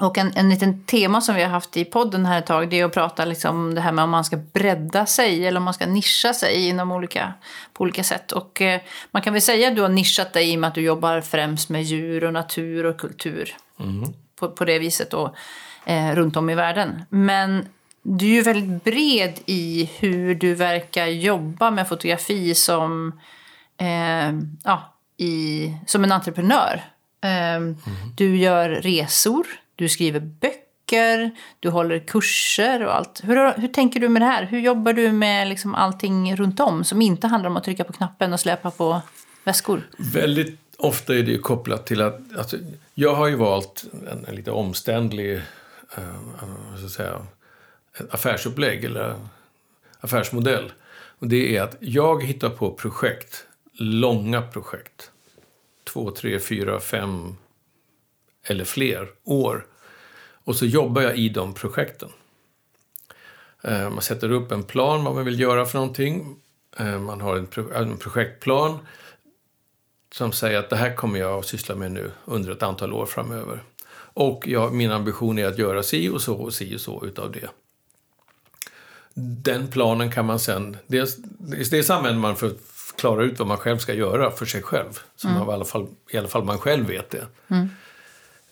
Och 0.00 0.18
en, 0.18 0.32
en 0.36 0.50
liten 0.50 0.84
tema 0.84 1.20
som 1.20 1.34
vi 1.34 1.42
har 1.42 1.50
haft 1.50 1.76
i 1.76 1.84
podden 1.84 2.26
här 2.26 2.38
ett 2.38 2.46
tag 2.46 2.70
det 2.70 2.80
är 2.80 2.84
att 2.84 2.92
prata 2.92 3.24
liksom 3.24 3.56
om 3.56 3.74
det 3.74 3.80
här 3.80 3.92
med 3.92 4.04
om 4.04 4.10
man 4.10 4.24
ska 4.24 4.36
bredda 4.36 5.06
sig 5.06 5.46
eller 5.46 5.58
om 5.58 5.64
man 5.64 5.74
ska 5.74 5.86
nischa 5.86 6.34
sig 6.34 6.68
inom 6.68 6.92
olika, 6.92 7.32
på 7.72 7.82
olika 7.82 8.04
sätt. 8.04 8.32
Och 8.32 8.62
eh, 8.62 8.80
man 9.10 9.22
kan 9.22 9.32
väl 9.32 9.42
säga 9.42 9.68
att 9.68 9.76
du 9.76 9.82
har 9.82 9.88
nischat 9.88 10.32
dig 10.32 10.52
i 10.52 10.56
och 10.56 10.60
med 10.60 10.68
att 10.68 10.74
du 10.74 10.80
jobbar 10.80 11.20
främst 11.20 11.68
med 11.68 11.82
djur 11.82 12.24
och 12.24 12.32
natur 12.32 12.86
och 12.86 12.98
kultur. 12.98 13.56
Mm 13.80 14.12
på, 14.42 14.48
på 14.48 14.64
det 14.64 14.78
viset 14.78 15.10
då, 15.10 15.34
eh, 15.84 16.14
runt 16.14 16.36
om 16.36 16.50
i 16.50 16.54
världen. 16.54 17.02
Men 17.08 17.68
du 18.02 18.26
är 18.26 18.30
ju 18.30 18.42
väldigt 18.42 18.84
bred 18.84 19.38
i 19.46 19.90
hur 19.98 20.34
du 20.34 20.54
verkar 20.54 21.06
jobba 21.06 21.70
med 21.70 21.88
fotografi 21.88 22.54
som, 22.54 23.12
eh, 23.76 24.32
ja, 24.64 24.94
i, 25.16 25.74
som 25.86 26.04
en 26.04 26.12
entreprenör. 26.12 26.82
Eh, 27.24 27.54
mm. 27.54 27.76
Du 28.16 28.36
gör 28.36 28.68
resor, 28.68 29.46
du 29.76 29.88
skriver 29.88 30.20
böcker, 30.20 31.30
du 31.60 31.70
håller 31.70 31.98
kurser 31.98 32.86
och 32.86 32.96
allt. 32.96 33.20
Hur, 33.24 33.60
hur 33.60 33.68
tänker 33.68 34.00
du 34.00 34.08
med 34.08 34.22
det 34.22 34.26
här? 34.26 34.44
Hur 34.44 34.60
jobbar 34.60 34.92
du 34.92 35.12
med 35.12 35.48
liksom 35.48 35.74
allting 35.74 36.36
runt 36.36 36.60
om 36.60 36.84
som 36.84 37.02
inte 37.02 37.26
handlar 37.26 37.50
om 37.50 37.56
att 37.56 37.64
trycka 37.64 37.84
på 37.84 37.92
knappen 37.92 38.32
och 38.32 38.40
släpa 38.40 38.70
på 38.70 39.00
väskor? 39.44 39.88
Väldigt 39.98 40.61
ofta 40.82 41.14
är 41.14 41.22
det 41.22 41.38
kopplat 41.38 41.86
till 41.86 42.02
att 42.02 42.20
alltså, 42.36 42.56
jag 42.94 43.14
har 43.14 43.26
ju 43.26 43.36
valt 43.36 43.84
en, 44.10 44.24
en 44.28 44.34
lite 44.34 44.50
omständlig 44.50 45.36
uh, 45.98 46.76
så 46.78 46.86
att 46.86 46.92
säga, 46.92 47.26
affärsupplägg 48.10 48.84
eller 48.84 49.14
affärsmodell. 50.00 50.72
Och 51.18 51.26
det 51.28 51.56
är 51.56 51.62
att 51.62 51.76
jag 51.80 52.24
hittar 52.24 52.50
på 52.50 52.70
projekt, 52.70 53.46
långa 53.72 54.42
projekt. 54.42 55.10
Två, 55.84 56.10
tre, 56.10 56.40
fyra, 56.40 56.80
fem 56.80 57.36
eller 58.44 58.64
fler 58.64 59.08
år. 59.24 59.66
Och 60.44 60.56
så 60.56 60.66
jobbar 60.66 61.02
jag 61.02 61.16
i 61.16 61.28
de 61.28 61.54
projekten. 61.54 62.08
Eh, 63.62 63.90
man 63.90 64.02
sätter 64.02 64.32
upp 64.32 64.52
en 64.52 64.62
plan 64.62 65.04
vad 65.04 65.14
man 65.14 65.24
vill 65.24 65.40
göra 65.40 65.66
för 65.66 65.78
någonting. 65.78 66.36
Eh, 66.78 67.00
man 67.00 67.20
har 67.20 67.36
en 67.74 67.96
projektplan 67.98 68.78
som 70.14 70.32
säger 70.32 70.58
att 70.58 70.70
det 70.70 70.76
här 70.76 70.94
kommer 70.94 71.18
jag 71.18 71.38
att 71.38 71.46
syssla 71.46 71.74
med 71.74 71.92
nu 71.92 72.10
under 72.24 72.52
ett 72.52 72.62
antal 72.62 72.92
år 72.92 73.06
framöver. 73.06 73.62
Och 74.14 74.42
jag, 74.46 74.74
min 74.74 74.90
ambition 74.90 75.38
är 75.38 75.46
att 75.46 75.58
göra 75.58 75.82
si 75.82 76.08
och 76.08 76.20
så 76.20 76.34
och 76.34 76.54
si 76.54 76.76
och 76.76 76.80
så 76.80 77.06
utav 77.06 77.32
det. 77.32 77.48
Den 79.14 79.68
planen 79.68 80.10
kan 80.10 80.26
man 80.26 80.38
sen... 80.38 80.76
Dels, 80.86 81.16
dels 81.70 81.90
använder 81.90 82.20
man 82.20 82.36
för 82.36 82.46
att 82.46 82.58
klara 82.96 83.24
ut 83.24 83.38
vad 83.38 83.48
man 83.48 83.56
själv 83.56 83.78
ska 83.78 83.94
göra 83.94 84.30
för 84.30 84.46
sig 84.46 84.62
själv. 84.62 85.00
Så 85.16 85.28
mm. 85.28 85.40
man 85.40 85.48
i, 85.48 85.52
alla 85.52 85.64
fall, 85.64 85.86
i 86.10 86.18
alla 86.18 86.28
fall 86.28 86.44
man 86.44 86.58
själv 86.58 86.86
vet 86.86 87.10
det. 87.10 87.26
Mm. 87.48 87.68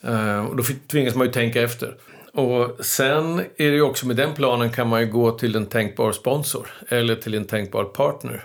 Uh, 0.05 0.47
och 0.47 0.57
då 0.57 0.63
tvingas 0.91 1.15
man 1.15 1.27
ju 1.27 1.33
tänka 1.33 1.63
efter. 1.63 1.97
Och 2.33 2.85
sen 2.85 3.39
är 3.39 3.71
det 3.71 3.75
ju 3.75 3.83
också 3.83 4.07
med 4.07 4.17
den 4.17 4.35
planen 4.35 4.73
kan 4.73 4.89
man 4.89 5.01
ju 5.01 5.07
gå 5.07 5.39
till 5.39 5.57
en 5.57 5.67
tänkbar 5.67 6.13
sponsor 6.13 6.71
eller 6.89 7.17
till 7.17 7.35
en 7.35 7.45
tänkbar 7.45 7.85
partner 7.85 8.45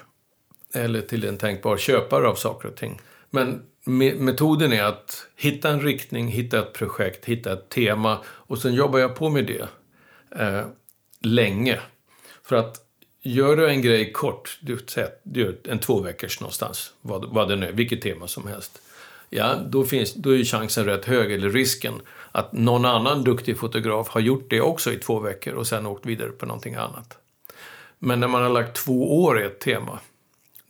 eller 0.75 1.01
till 1.01 1.25
en 1.25 1.37
tänkbar 1.37 1.77
köpare 1.77 2.27
av 2.27 2.35
saker 2.35 2.67
och 2.67 2.75
ting. 2.75 3.01
Men 3.29 3.61
metoden 4.19 4.73
är 4.73 4.83
att 4.83 5.27
hitta 5.35 5.69
en 5.69 5.81
riktning, 5.81 6.27
hitta 6.27 6.59
ett 6.59 6.73
projekt, 6.73 7.25
hitta 7.25 7.53
ett 7.53 7.69
tema 7.69 8.17
och 8.25 8.57
sen 8.57 8.73
jobbar 8.73 8.99
jag 8.99 9.15
på 9.15 9.29
med 9.29 9.45
det 9.45 9.67
eh, 10.41 10.65
länge. 11.21 11.79
För 12.43 12.55
att 12.55 12.77
gör 13.21 13.55
du 13.55 13.69
en 13.69 13.81
grej 13.81 14.11
kort, 14.11 14.57
du 14.61 14.77
du 15.23 15.41
gör 15.41 15.55
en 15.63 15.79
två 15.79 15.99
veckors 15.99 16.39
någonstans, 16.39 16.93
vad, 17.01 17.25
vad 17.25 17.49
det 17.49 17.55
nu 17.55 17.67
är, 17.67 17.71
vilket 17.71 18.01
tema 18.01 18.27
som 18.27 18.47
helst. 18.47 18.81
Ja, 19.29 19.55
då, 19.67 19.83
finns, 19.83 20.13
då 20.13 20.35
är 20.35 20.43
chansen 20.43 20.85
rätt 20.85 21.05
hög, 21.05 21.31
eller 21.31 21.49
risken, 21.49 21.93
att 22.31 22.53
någon 22.53 22.85
annan 22.85 23.23
duktig 23.23 23.57
fotograf 23.57 24.07
har 24.09 24.21
gjort 24.21 24.49
det 24.49 24.61
också 24.61 24.91
i 24.91 24.97
två 24.97 25.19
veckor 25.19 25.53
och 25.53 25.67
sen 25.67 25.85
åkt 25.85 26.05
vidare 26.05 26.29
på 26.29 26.45
någonting 26.45 26.75
annat. 26.75 27.17
Men 27.99 28.19
när 28.19 28.27
man 28.27 28.43
har 28.43 28.49
lagt 28.49 28.75
två 28.75 29.23
år 29.23 29.41
i 29.41 29.45
ett 29.45 29.59
tema, 29.59 29.99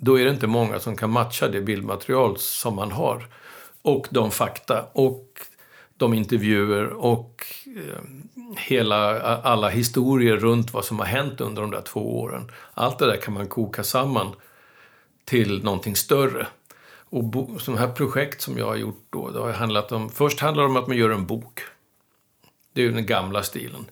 då 0.06 0.20
är 0.20 0.26
det 0.26 0.32
inte 0.32 0.48
många 0.48 0.80
som 0.80 0.96
kan 0.96 1.10
matcha 1.10 1.48
det 1.48 1.62
bildmaterial 1.62 2.38
som 2.38 2.76
man 2.76 2.92
har. 2.92 3.28
Och 3.82 4.08
de 4.10 4.32
fakta 4.32 4.86
och 4.94 5.40
de 5.98 6.14
intervjuer 6.14 6.88
och 6.88 7.46
eh, 7.78 8.02
hela, 8.58 9.20
alla 9.38 9.70
historier 9.70 10.38
runt 10.38 10.74
vad 10.74 10.86
som 10.86 11.00
har 11.00 11.06
hänt 11.06 11.42
under 11.42 11.62
de 11.62 11.72
där 11.72 11.82
två 11.82 12.20
åren. 12.20 12.52
Allt 12.74 13.00
det 13.00 13.06
där 13.06 13.18
kan 13.18 13.34
man 13.34 13.48
koka 13.48 13.84
samman 13.84 14.36
till 15.26 15.64
någonting 15.64 15.96
större. 15.96 16.48
Och 17.10 17.24
bo, 17.24 17.60
sådana 17.60 17.82
här 17.82 17.94
projekt 17.94 18.42
som 18.42 18.58
jag 18.58 18.66
har 18.66 18.76
gjort 18.76 19.06
då, 19.10 19.30
det 19.30 19.40
har 19.40 19.52
handlat 19.52 19.92
om, 19.92 20.10
först 20.10 20.40
handlar 20.40 20.64
det 20.64 20.70
om 20.70 20.78
att 20.78 20.88
man 20.88 20.98
gör 20.98 21.10
en 21.10 21.26
bok. 21.26 21.62
Det 22.74 22.82
är 22.82 22.86
ju 22.86 22.92
den 22.92 23.06
gamla 23.06 23.44
stilen. 23.44 23.86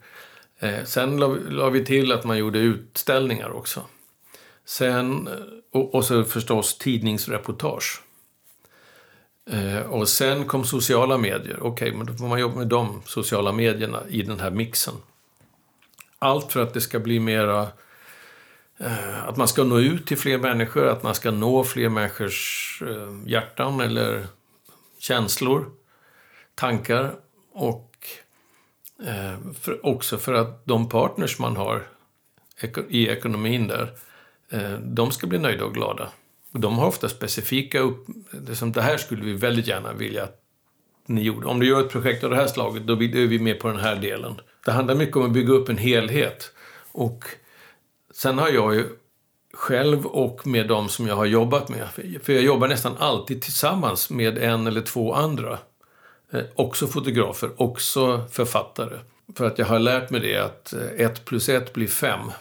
Eh, 0.60 0.84
sen 0.84 1.18
la, 1.18 1.28
la, 1.28 1.70
vi 1.70 1.86
till 1.86 2.12
att 2.12 2.24
man 2.24 2.38
gjorde 2.38 2.60
utställningar 2.60 3.50
också. 3.52 3.82
Sen, 4.66 5.30
och, 5.72 5.96
och 5.96 6.06
så 6.06 6.24
förstås 6.24 6.78
tidningsreportage. 6.78 8.02
Eh, 9.50 9.80
och 9.80 10.10
sen 10.10 10.46
kom 10.46 10.66
sociala 10.66 11.18
medier. 11.18 11.58
Okej, 11.62 11.70
okay, 11.70 11.98
men 11.98 12.06
då 12.06 12.14
får 12.14 12.28
man 12.28 12.40
jobba 12.40 12.56
med 12.56 12.68
de 12.68 13.02
sociala 13.06 13.52
medierna 13.52 14.04
i 14.10 14.22
den 14.22 14.40
här 14.40 14.52
mixen. 14.52 14.94
Allt 16.20 16.52
för 16.52 16.64
att 16.64 16.74
det 16.74 16.82
ska 16.82 17.00
bli 17.00 17.20
mera... 17.20 17.68
Eh, 18.78 19.28
att 19.28 19.38
man 19.38 19.48
ska 19.48 19.64
nå 19.64 19.80
ut 19.80 20.08
till 20.08 20.18
fler 20.18 20.38
människor, 20.38 20.88
att 20.88 21.04
man 21.04 21.16
ska 21.16 21.32
nå 21.32 21.64
fler 21.64 21.90
människors 21.90 22.82
eh, 22.88 23.18
hjärtan 23.26 23.80
eller 23.80 24.28
känslor, 25.00 25.72
tankar. 26.56 27.16
Och 27.52 28.08
eh, 29.06 29.54
för, 29.62 29.86
också 29.86 30.18
för 30.18 30.34
att 30.34 30.66
de 30.66 30.90
partners 30.90 31.40
man 31.40 31.58
har 31.58 31.88
i 32.90 33.08
ekonomin 33.08 33.68
där, 33.68 33.84
eh, 33.84 33.90
Eh, 34.54 34.80
de 34.80 35.12
ska 35.12 35.28
bli 35.28 35.40
nöjda 35.40 35.66
och 35.66 35.74
glada. 35.74 36.10
De 36.52 36.78
har 36.78 36.88
ofta 36.88 37.10
specifika 37.10 37.80
upp... 37.80 38.06
Det, 38.32 38.56
som, 38.56 38.72
det 38.72 38.82
här 38.82 38.98
skulle 38.98 39.24
vi 39.24 39.34
väldigt 39.34 39.68
gärna 39.68 39.94
vilja 39.94 40.24
att 40.24 40.40
ni 41.06 41.22
gjorde. 41.22 41.48
Om 41.48 41.60
du 41.60 41.68
gör 41.68 41.82
ett 41.82 41.90
projekt 41.90 42.24
av 42.24 42.30
det 42.30 42.36
här 42.36 42.48
slaget, 42.48 42.88
då 42.88 42.94
är 42.94 43.28
vi 43.28 43.40
med 43.40 43.60
på 43.60 43.68
den 43.68 43.80
här 43.80 43.96
delen. 43.96 44.42
Det 44.66 44.72
handlar 44.72 44.96
mycket 44.96 45.16
om 45.16 45.26
att 45.26 45.32
bygga 45.32 45.54
upp 45.54 45.70
en 45.70 45.78
helhet. 45.78 46.52
Och 46.92 47.26
sen 48.14 48.38
har 48.38 48.50
jag 48.50 48.76
ju 48.76 48.86
själv 49.54 50.06
och 50.06 50.48
med 50.48 50.68
de 50.68 50.90
som 50.90 51.08
jag 51.08 51.16
har 51.16 51.26
jobbat 51.26 51.70
med, 51.70 51.88
för 52.24 52.34
jag 52.34 52.44
jobbar 52.44 52.68
nästan 52.68 52.98
alltid 52.98 53.42
tillsammans 53.42 54.10
med 54.10 54.38
en 54.38 54.68
eller 54.68 54.82
två 54.82 55.14
andra. 55.14 55.60
Eh, 56.32 56.44
också 56.56 56.88
fotografer, 56.88 57.50
också 57.62 58.26
författare. 58.32 59.00
För 59.36 59.48
att 59.48 59.58
jag 59.58 59.66
har 59.66 59.80
lärt 59.80 60.10
mig 60.10 60.22
det 60.22 60.38
att 60.38 60.74
eh, 60.74 61.06
ett 61.06 61.26
plus 61.26 61.50
ett 61.50 61.74
blir 61.74 61.88
fem. 61.88 62.32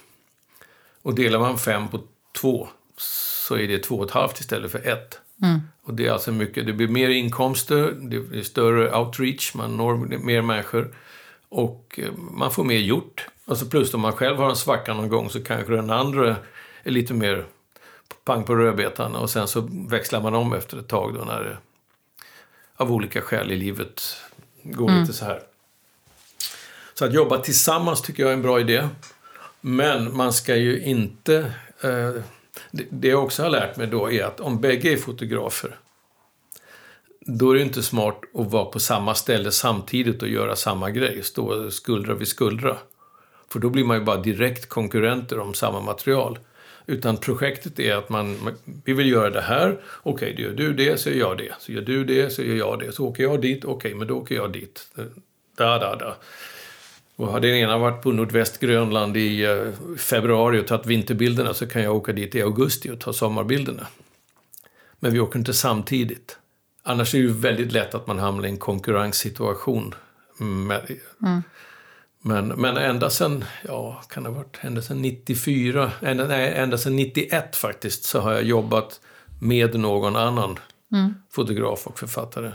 Och 1.03 1.15
delar 1.15 1.39
man 1.39 1.59
fem 1.59 1.89
på 1.89 2.01
två 2.41 2.69
så 2.97 3.57
är 3.57 3.69
det 3.69 3.79
två 3.79 3.95
och 3.95 4.05
ett 4.05 4.11
halvt 4.11 4.41
istället 4.41 4.73
för 4.73 4.89
ett. 4.89 5.21
Mm. 5.43 5.61
Och 5.83 5.95
det 5.95 6.07
är 6.07 6.13
alltså 6.13 6.33
mycket, 6.33 6.67
det 6.67 6.73
blir 6.73 6.89
mer 6.89 7.09
inkomster, 7.09 7.93
det 8.01 8.21
blir 8.21 8.43
större 8.43 8.97
outreach, 8.97 9.55
man 9.55 9.77
når 9.77 9.97
mer 10.19 10.43
människor 10.43 10.95
och 11.49 12.01
eh, 12.03 12.13
man 12.17 12.51
får 12.51 12.65
mer 12.65 12.79
gjort. 12.79 13.27
Alltså 13.45 13.67
plus 13.67 13.95
om 13.95 14.01
man 14.01 14.13
själv 14.13 14.37
har 14.37 14.51
en 14.51 14.57
svacka 14.57 14.95
någon 14.95 15.09
gång 15.09 15.31
så 15.31 15.45
kanske 15.45 15.73
den 15.73 15.91
andra 15.91 16.37
är 16.83 16.91
lite 16.91 17.15
mer 17.15 17.47
pang 18.25 18.45
på 18.45 18.55
rödbetan 18.55 19.15
och 19.15 19.31
sen 19.31 19.49
så 19.49 19.69
växlar 19.89 20.23
man 20.23 20.35
om 20.35 20.53
efter 20.53 20.79
ett 20.79 20.89
tag 20.89 21.15
då 21.15 21.25
när 21.25 21.45
det 21.45 21.57
av 22.77 22.93
olika 22.93 23.21
skäl 23.21 23.53
i 23.53 23.57
livet 23.57 24.17
går 24.63 24.89
mm. 24.89 25.01
lite 25.01 25.13
så 25.13 25.25
här. 25.25 25.43
Så 26.95 27.05
att 27.05 27.15
jobba 27.15 27.39
tillsammans 27.39 28.03
tycker 28.03 28.23
jag 28.23 28.31
är 28.31 28.35
en 28.35 28.43
bra 28.43 28.61
idé. 28.61 28.89
Men 29.65 30.17
man 30.17 30.33
ska 30.33 30.57
ju 30.57 30.83
inte 30.83 31.53
eh, 31.81 32.23
det 32.71 33.09
jag 33.09 33.25
också 33.25 33.43
har 33.43 33.51
lärt 33.51 33.77
mig 33.77 33.87
då 33.87 34.13
är 34.13 34.25
att 34.25 34.41
om 34.41 34.61
bägge 34.61 34.93
är 34.93 34.97
fotografer 34.97 35.77
då 37.27 37.51
är 37.51 37.55
det 37.55 37.63
inte 37.63 37.83
smart 37.83 38.21
att 38.35 38.53
vara 38.53 38.65
på 38.65 38.81
samma 38.81 39.15
ställe 39.15 39.51
samtidigt 39.51 40.23
och 40.23 40.29
göra 40.29 40.57
samma 40.57 40.91
grej, 40.91 41.23
stå 41.23 41.71
skuldra 41.71 42.15
vid 42.15 42.29
skuldra. 42.29 42.77
För 43.49 43.59
då 43.59 43.71
blir 43.71 43.85
man 43.85 43.99
ju 43.99 44.05
bara 44.05 44.17
direkt 44.17 44.69
konkurrenter 44.69 45.39
om 45.39 45.55
samma 45.55 45.81
material. 45.81 46.39
Utan 46.87 47.17
projektet 47.17 47.79
är 47.79 47.95
att 47.95 48.09
man, 48.09 48.57
vi 48.85 48.93
vill 48.93 49.11
göra 49.11 49.31
det 49.31 49.41
här, 49.41 49.81
okej, 50.03 50.33
okay, 50.33 50.45
gör 50.45 50.53
du 50.53 50.73
det 50.73 51.01
så 51.01 51.11
gör 51.11 51.17
jag 51.17 51.39
det. 51.39 51.53
Så 51.59 51.73
gör 51.73 51.83
du 51.83 52.05
det 52.05 52.31
så 52.31 52.43
gör 52.43 52.57
jag 52.57 52.79
det. 52.79 52.93
Så 52.93 53.07
åker 53.07 53.23
jag 53.23 53.41
dit, 53.41 53.65
okej, 53.65 53.75
okay, 53.75 53.95
men 53.95 54.09
då 54.09 54.15
åker 54.15 54.35
jag 54.35 54.53
dit. 54.53 54.89
Eh, 54.99 55.05
da, 55.57 55.79
da, 55.79 55.97
da. 55.97 56.17
Och 57.17 57.29
har 57.29 57.41
den 57.41 57.55
ena 57.55 57.79
varit 57.79 58.03
på 58.03 58.13
nordväst 58.13 58.61
Grönland 58.61 59.17
i 59.17 59.45
eh, 59.45 59.97
februari 59.99 60.61
och 60.61 60.67
tagit 60.67 60.87
vinterbilderna 60.87 61.55
så 61.55 61.67
kan 61.67 61.83
jag 61.83 61.97
åka 61.97 62.13
dit 62.13 62.35
i 62.35 62.43
augusti 62.43 62.91
och 62.91 63.01
ta 63.01 63.13
sommarbilderna. 63.13 63.87
Men 65.01 65.13
vi 65.13 65.21
åker 65.21 65.39
inte 65.39 65.55
samtidigt. 65.55 66.39
Annars 66.83 67.15
är 67.15 67.19
det 67.19 67.25
ju 67.25 67.33
väldigt 67.33 67.73
lätt 67.73 67.95
att 67.95 68.07
man 68.07 68.19
hamnar 68.19 68.47
i 68.47 68.51
en 68.51 68.59
konkurrenssituation. 68.59 69.95
Med, 70.39 70.81
mm. 71.23 71.43
Men, 72.23 72.49
men 72.49 72.77
ända 72.77 73.11
sen, 73.11 73.45
ja, 73.65 74.03
kan 74.09 74.23
det 74.23 74.29
ha 74.29 74.37
varit 74.37 74.59
ända 74.61 74.83
sen 74.83 75.03
94, 75.03 75.93
ända, 76.01 76.27
nej, 76.27 76.55
ända 76.55 76.79
sen 76.79 76.97
91 76.97 77.57
faktiskt, 77.57 78.05
så 78.05 78.21
har 78.21 78.33
jag 78.33 78.43
jobbat 78.43 79.01
med 79.41 79.81
någon 79.81 80.17
annan 80.17 80.59
mm. 80.93 81.15
fotograf 81.31 81.87
och 81.87 81.99
författare. 81.99 82.53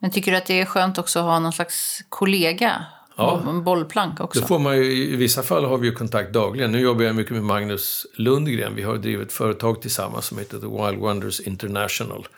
Men 0.00 0.10
tycker 0.10 0.30
du 0.30 0.36
att 0.36 0.46
det 0.46 0.60
är 0.60 0.64
skönt 0.64 0.98
också 0.98 1.18
att 1.18 1.24
ha 1.24 1.38
någon 1.38 1.52
slags 1.52 2.04
kollega 2.08 2.84
Ja. 3.18 3.42
En 3.48 3.64
bollplank 3.64 4.20
också. 4.20 4.40
Då 4.40 4.46
får 4.46 4.58
man 4.58 4.76
ju, 4.76 4.92
I 4.92 5.16
vissa 5.16 5.42
fall 5.42 5.64
har 5.64 5.78
vi 5.78 5.88
ju 5.88 5.94
kontakt 5.94 6.32
dagligen. 6.32 6.72
Nu 6.72 6.80
jobbar 6.80 7.04
jag 7.04 7.16
mycket 7.16 7.32
med 7.32 7.42
Magnus 7.42 8.06
Lundgren. 8.14 8.74
Vi 8.74 8.82
har 8.82 8.96
drivit 8.96 9.26
ett 9.26 9.32
företag 9.32 9.82
tillsammans 9.82 10.26
som 10.26 10.38
heter 10.38 10.58
The 10.58 10.66
Wild 10.66 11.02
Wonders 11.02 11.40
International. 11.40 12.28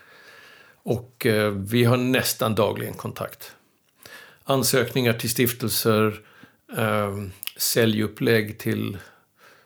Och 0.83 1.26
eh, 1.26 1.51
vi 1.51 1.85
har 1.85 1.97
nästan 1.97 2.55
dagligen 2.55 2.95
kontakt. 2.95 3.53
Ansökningar 4.45 5.12
till 5.12 5.31
stiftelser, 5.31 6.20
eh, 6.76 7.16
säljupplägg 7.57 8.59
till 8.59 8.99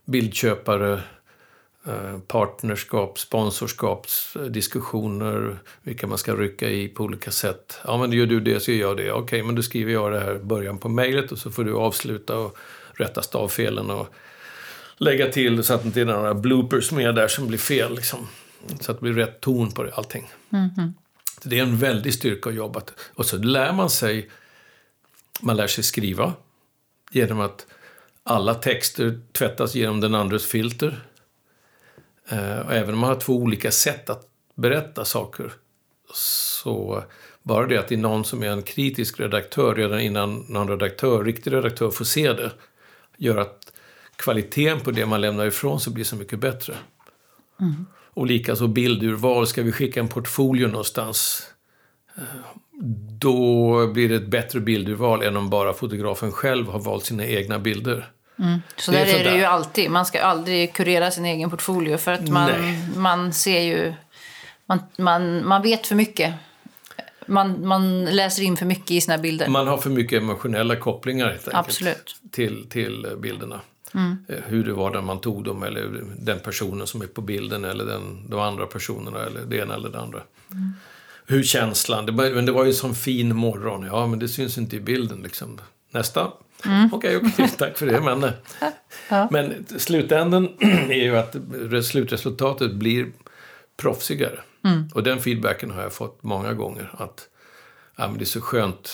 bildköpare, 0.05 1.01
partnerskap, 2.27 3.19
sponsorskapsdiskussioner, 3.19 5.59
vilka 5.83 6.07
man 6.07 6.19
ska 6.19 6.35
rycka 6.35 6.71
i 6.71 6.89
på 6.89 7.05
olika 7.05 7.31
sätt. 7.31 7.81
Ja, 7.85 7.99
men 7.99 8.13
gör 8.13 8.27
du 8.27 8.41
det 8.41 8.61
så 8.61 8.73
gör 8.73 8.89
jag 8.89 8.97
det. 8.97 9.13
Okej, 9.13 9.43
men 9.43 9.55
då 9.55 9.63
skriver 9.63 9.93
jag 9.93 10.13
det 10.13 10.21
här 10.21 10.37
i 10.37 10.39
början 10.39 10.79
på 10.79 10.89
mejlet 10.89 11.33
och 11.33 11.39
så 11.39 11.51
får 11.51 11.65
du 11.65 11.75
avsluta 11.75 12.39
och 12.39 12.57
rätta 12.93 13.23
stavfelen 13.23 13.91
och 13.91 14.15
lägga 14.97 15.29
till 15.29 15.65
så 15.65 15.75
att 15.75 15.83
det 15.83 15.87
inte 15.87 16.01
är 16.01 16.05
några 16.05 16.35
bloopers 16.35 16.93
med 16.93 17.15
där 17.15 17.29
som 17.29 17.47
blir 17.47 17.59
fel. 17.59 17.95
Liksom. 17.95 18.29
Så 18.81 18.91
att 18.91 18.99
det 18.99 19.03
blir 19.03 19.13
rätt 19.13 19.41
ton 19.41 19.71
på 19.71 19.83
det, 19.83 19.95
allting. 19.95 20.31
Mm 20.53 20.69
-hmm. 20.69 20.93
Det 21.43 21.59
är 21.59 21.63
en 21.63 21.77
väldig 21.77 22.15
styrka 22.15 22.51
att 22.51 22.57
jobba. 22.57 22.83
Och 23.15 23.27
så 23.27 23.37
lär 23.37 23.73
man 23.73 23.91
sig, 23.91 24.31
man 25.41 25.57
lär 25.57 25.67
sig 25.67 25.85
skriva 25.85 26.33
genom 27.11 27.41
att 27.41 27.67
alla 28.23 28.55
texter 28.55 29.21
tvättas 29.33 29.75
genom 29.75 30.01
den 30.01 30.15
andres 30.15 30.47
filter. 30.47 31.05
Eh, 32.29 32.59
och 32.59 32.73
även 32.73 32.95
om 32.95 33.01
man 33.01 33.11
har 33.11 33.21
två 33.21 33.37
olika 33.37 33.71
sätt 33.71 34.11
att 34.11 34.29
berätta 34.55 35.05
saker 35.05 35.53
så 36.15 37.05
bara 37.43 37.67
det 37.67 37.79
att 37.79 37.89
det 37.89 37.95
är 37.95 37.99
någon 37.99 38.25
som 38.25 38.43
är 38.43 38.49
en 38.49 38.63
kritisk 38.63 39.21
redaktör 39.21 39.75
redan 39.75 40.01
innan 40.01 40.47
någon 40.49 40.69
redaktör, 40.69 41.25
riktig 41.25 41.53
redaktör 41.53 41.91
får 41.91 42.05
se 42.05 42.33
det 42.33 42.53
gör 43.17 43.37
att 43.37 43.73
kvaliteten 44.17 44.81
på 44.81 44.91
det 44.91 45.07
man 45.07 45.21
lämnar 45.21 45.47
ifrån 45.47 45.81
sig 45.81 45.93
blir 45.93 46.05
så 46.05 46.17
mycket 46.17 46.39
bättre. 46.39 46.75
Mm. 47.61 47.87
Och 48.15 48.27
likaså 48.27 48.67
bildurval. 48.67 49.47
Ska 49.47 49.63
vi 49.63 49.73
skicka 49.73 50.01
en 50.01 50.09
portfolio 50.09 50.67
någonstans 50.67 51.47
eh, 52.17 52.23
då 53.21 53.87
blir 53.87 54.09
det 54.09 54.15
ett 54.15 54.27
bättre 54.27 54.61
bildurval 54.61 55.23
än 55.23 55.37
om 55.37 55.51
bara 55.51 55.73
fotografen 55.73 56.33
själv 56.33 56.67
har 56.67 56.81
valt 56.81 57.05
sina 57.05 57.27
egna 57.27 57.59
bilder. 57.59 58.11
Mm. 58.39 58.63
Så 58.77 58.91
det 58.91 58.99
där 58.99 59.07
är, 59.07 59.21
är 59.21 59.25
det 59.25 59.37
ju 59.37 59.45
alltid. 59.45 59.91
Man 59.91 60.07
ska 60.07 60.23
aldrig 60.23 60.73
kurera 60.73 61.11
sin 61.11 61.25
egen 61.25 61.51
portfolio 61.51 61.97
för 61.97 62.13
att 62.13 62.29
man, 62.29 62.51
man 62.97 63.33
ser 63.33 63.61
ju... 63.61 63.95
Man, 64.67 64.79
man, 64.99 65.47
man 65.47 65.63
vet 65.63 65.87
för 65.87 65.95
mycket. 65.95 66.35
Man, 67.27 67.67
man 67.67 68.05
läser 68.05 68.43
in 68.43 68.57
för 68.57 68.67
mycket 68.67 68.91
i 68.91 69.01
sina 69.01 69.19
bilder. 69.19 69.49
Man 69.49 69.67
har 69.67 69.79
för 69.79 69.91
mycket 69.91 70.23
emotionella 70.23 70.77
kopplingar 70.77 71.27
helt 71.27 71.49
enkelt, 71.49 71.67
Absolut. 71.67 72.17
Till, 72.31 72.67
till 72.71 73.09
bilderna. 73.19 73.61
Mm. 73.95 74.17
Eh, 74.29 74.39
hur 74.47 74.65
det 74.65 74.73
var 74.73 74.91
när 74.91 75.01
man 75.01 75.21
tog 75.21 75.45
dem 75.45 75.63
eller 75.63 76.05
den 76.19 76.41
personen 76.41 76.87
som 76.87 77.03
är 77.03 77.07
på 77.07 77.21
bilden 77.21 77.65
eller 77.65 77.85
den, 77.85 78.31
de 78.31 78.41
andra 78.41 78.67
personerna 78.67 79.25
eller 79.25 79.41
det 79.41 79.57
ena 79.57 79.75
eller 79.75 79.89
det 79.89 80.01
andra. 80.01 80.21
Mm. 80.51 80.73
Hur 81.27 81.43
känslan, 81.43 82.07
det, 82.07 82.13
men 82.13 82.47
det 82.47 82.53
var 82.53 82.65
ju 82.65 82.73
som 82.73 82.95
fin 82.95 83.37
morgon. 83.37 83.87
Ja, 83.87 84.07
men 84.07 84.19
det 84.19 84.29
syns 84.29 84.59
inte 84.59 84.77
i 84.77 84.81
bilden 84.81 85.23
liksom. 85.23 85.61
Nästa. 85.91 86.33
Mm. 86.67 86.89
Okej, 86.93 87.17
okay, 87.17 87.29
okay, 87.33 87.49
tack 87.49 87.79
för 87.79 87.87
det. 87.87 88.01
Men, 88.01 88.31
ja. 89.09 89.29
men 89.31 89.67
slutändan 89.79 90.49
är 90.89 91.05
ju 91.05 91.17
att 91.17 91.37
slutresultatet 91.85 92.75
blir 92.75 93.13
proffsigare. 93.77 94.41
Mm. 94.65 94.89
Och 94.95 95.03
den 95.03 95.21
feedbacken 95.21 95.71
har 95.71 95.83
jag 95.83 95.93
fått 95.93 96.23
många 96.23 96.53
gånger. 96.53 96.91
Att 96.99 97.29
ja, 97.97 98.09
men 98.09 98.19
det 98.19 98.25
är 98.25 98.27
så 98.27 98.41
skönt 98.41 98.91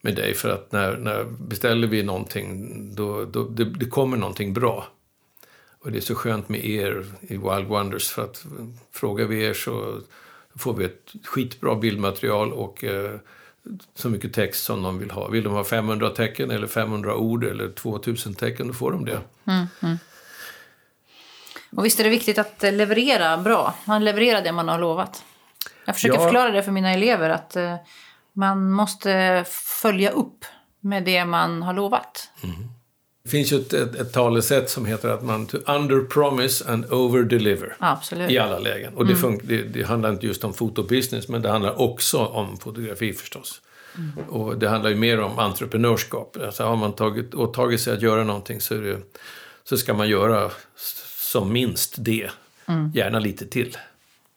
med 0.00 0.16
dig 0.16 0.34
för 0.34 0.48
att 0.48 0.72
när, 0.72 0.96
när 0.96 1.24
beställer 1.24 1.88
vi 1.88 2.02
någonting 2.02 2.94
då, 2.94 3.24
då 3.24 3.48
det, 3.48 3.64
det 3.64 3.86
kommer 3.86 4.16
någonting 4.16 4.52
bra. 4.52 4.86
Och 5.82 5.92
det 5.92 5.98
är 5.98 6.02
så 6.02 6.14
skönt 6.14 6.48
med 6.48 6.64
er 6.64 7.06
i 7.20 7.36
Wild 7.36 7.66
Wonders 7.68 8.08
för 8.08 8.24
att 8.24 8.44
frågar 8.92 9.26
vi 9.26 9.44
er 9.44 9.54
så 9.54 10.00
får 10.56 10.74
vi 10.74 10.84
ett 10.84 11.12
skitbra 11.24 11.74
bildmaterial 11.74 12.52
och 12.52 12.84
eh, 12.84 13.18
så 13.94 14.08
mycket 14.08 14.32
text 14.32 14.64
som 14.64 14.82
de 14.82 14.98
vill 14.98 15.10
ha. 15.10 15.28
Vill 15.28 15.44
de 15.44 15.52
ha 15.52 15.64
500 15.64 16.10
tecken 16.10 16.50
eller 16.50 16.66
500 16.66 17.16
ord 17.16 17.44
eller 17.44 17.72
2000 17.72 18.34
tecken, 18.34 18.68
då 18.68 18.74
får 18.74 18.92
de 18.92 19.04
det. 19.04 19.20
Mm, 19.46 19.66
mm. 19.82 19.98
Och 21.76 21.84
visst 21.84 22.00
är 22.00 22.04
det 22.04 22.10
viktigt 22.10 22.38
att 22.38 22.62
leverera 22.62 23.36
bra? 23.36 23.74
Man 23.84 24.04
levererar 24.04 24.42
det 24.42 24.52
man 24.52 24.68
har 24.68 24.78
lovat. 24.78 25.24
Jag 25.84 25.94
försöker 25.94 26.14
ja. 26.14 26.22
förklara 26.22 26.50
det 26.50 26.62
för 26.62 26.72
mina 26.72 26.90
elever 26.90 27.30
att 27.30 27.56
eh, 27.56 27.76
man 28.32 28.72
måste 28.72 29.44
följa 29.82 30.10
upp 30.10 30.44
med 30.80 31.04
det 31.04 31.24
man 31.24 31.62
har 31.62 31.72
lovat. 31.72 32.30
Mm. 32.42 32.68
Det 33.22 33.28
finns 33.28 33.52
ju 33.52 33.56
ett, 33.56 33.72
ett, 33.72 33.94
ett 33.94 34.12
talesätt 34.12 34.70
som 34.70 34.86
heter 34.86 35.08
att 35.08 35.24
man 35.24 35.46
to 35.46 35.58
under 35.66 36.00
promise 36.00 36.72
and 36.72 36.92
over 36.92 37.22
deliver. 37.22 37.76
Absolut. 37.78 38.30
I 38.30 38.38
alla 38.38 38.58
lägen. 38.58 38.94
Och 38.94 39.06
det, 39.06 39.22
mm. 39.22 39.40
det, 39.42 39.62
det, 39.62 39.82
handlar 39.82 40.10
inte 40.10 40.26
just 40.26 40.44
om 40.44 40.54
fotobusiness, 40.54 41.28
men 41.28 41.42
det 41.42 41.48
handlar 41.48 41.80
också 41.80 42.18
om 42.18 42.58
fotografi 42.58 43.12
förstås. 43.12 43.60
Mm. 43.96 44.28
Och 44.28 44.58
det 44.58 44.68
handlar 44.68 44.90
ju 44.90 44.96
mer 44.96 45.20
om 45.20 45.38
entreprenörskap. 45.38 46.36
Alltså 46.44 46.64
har 46.64 46.76
man 46.76 46.92
tagit, 46.92 47.34
åtagit 47.34 47.80
sig 47.80 47.94
att 47.94 48.02
göra 48.02 48.24
någonting 48.24 48.60
så, 48.60 48.74
det, 48.74 48.98
så 49.64 49.76
ska 49.76 49.94
man 49.94 50.08
göra 50.08 50.50
som 51.16 51.52
minst 51.52 51.94
det. 51.98 52.30
Mm. 52.66 52.90
Gärna 52.94 53.18
lite 53.18 53.46
till. 53.46 53.76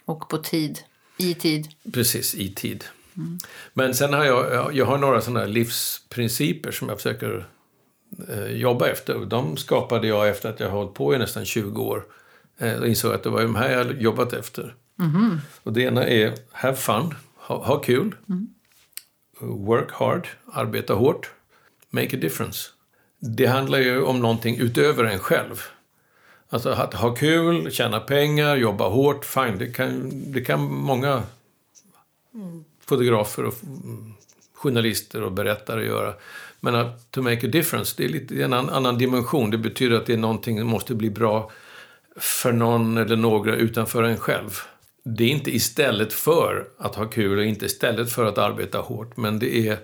Och 0.05 0.29
på 0.29 0.37
tid. 0.37 0.79
I 1.17 1.33
tid. 1.33 1.67
Precis, 1.93 2.35
i 2.35 2.53
tid. 2.53 2.83
Mm. 3.17 3.37
Men 3.73 3.95
sen 3.95 4.13
har 4.13 4.25
jag, 4.25 4.75
jag 4.75 4.85
har 4.85 4.97
några 4.97 5.21
sådana 5.21 5.45
livsprinciper 5.45 6.71
som 6.71 6.89
jag 6.89 6.97
försöker 6.97 7.45
jobba 8.49 8.87
efter. 8.87 9.25
De 9.25 9.57
skapade 9.57 10.07
jag 10.07 10.29
efter 10.29 10.49
att 10.49 10.59
jag 10.59 10.69
har 10.69 10.77
hållit 10.77 10.93
på 10.93 11.15
i 11.15 11.17
nästan 11.17 11.45
20 11.45 11.81
år. 11.81 12.03
Eh, 12.57 12.79
och 12.79 12.87
insåg 12.87 13.13
att 13.13 13.23
det 13.23 13.29
var 13.29 13.41
de 13.41 13.55
här 13.55 13.71
jag 13.71 14.01
jobbat 14.01 14.33
efter. 14.33 14.75
Mm. 14.99 15.37
Och 15.63 15.73
det 15.73 15.81
ena 15.81 16.07
är 16.07 16.33
have 16.51 16.75
fun, 16.75 17.13
ha, 17.35 17.65
ha 17.65 17.79
kul. 17.79 18.15
Mm. 18.29 18.47
Work 19.39 19.91
hard, 19.91 20.27
arbeta 20.51 20.93
hårt. 20.93 21.31
Make 21.89 22.17
a 22.17 22.19
difference. 22.21 22.69
Det 23.19 23.45
handlar 23.45 23.79
ju 23.79 24.01
om 24.01 24.19
någonting 24.19 24.57
utöver 24.57 25.03
en 25.03 25.19
själv. 25.19 25.61
Alltså 26.49 26.69
att 26.69 26.93
ha 26.93 27.15
kul, 27.15 27.71
tjäna 27.71 27.99
pengar, 27.99 28.55
jobba 28.55 28.89
hårt, 28.89 29.25
fine, 29.25 29.57
det 29.57 29.67
kan, 29.67 30.11
det 30.31 30.41
kan 30.41 30.61
många 30.61 31.23
fotografer 32.85 33.43
och 33.43 33.53
journalister 34.53 35.23
och 35.23 35.31
berättare 35.31 35.85
göra. 35.85 36.13
Men 36.63 36.75
att 36.75 37.11
to 37.11 37.21
make 37.21 37.47
a 37.47 37.49
difference, 37.49 37.93
det 37.97 38.05
är 38.05 38.09
lite 38.09 38.43
en 38.43 38.53
annan 38.53 38.97
dimension. 38.97 39.49
Det 39.49 39.57
betyder 39.57 39.95
att 39.95 40.05
det 40.05 40.13
är 40.13 40.17
någonting 40.17 40.59
som 40.59 40.67
måste 40.67 40.95
bli 40.95 41.09
bra 41.09 41.51
för 42.15 42.51
någon 42.51 42.97
eller 42.97 43.15
några 43.15 43.55
utanför 43.55 44.03
en 44.03 44.17
själv. 44.17 44.49
Det 45.03 45.23
är 45.23 45.27
inte 45.27 45.55
istället 45.55 46.13
för 46.13 46.67
att 46.77 46.95
ha 46.95 47.05
kul 47.05 47.37
och 47.37 47.45
inte 47.45 47.65
istället 47.65 48.11
för 48.11 48.25
att 48.25 48.37
arbeta 48.37 48.77
hårt, 48.77 49.17
men 49.17 49.39
det 49.39 49.67
är 49.67 49.77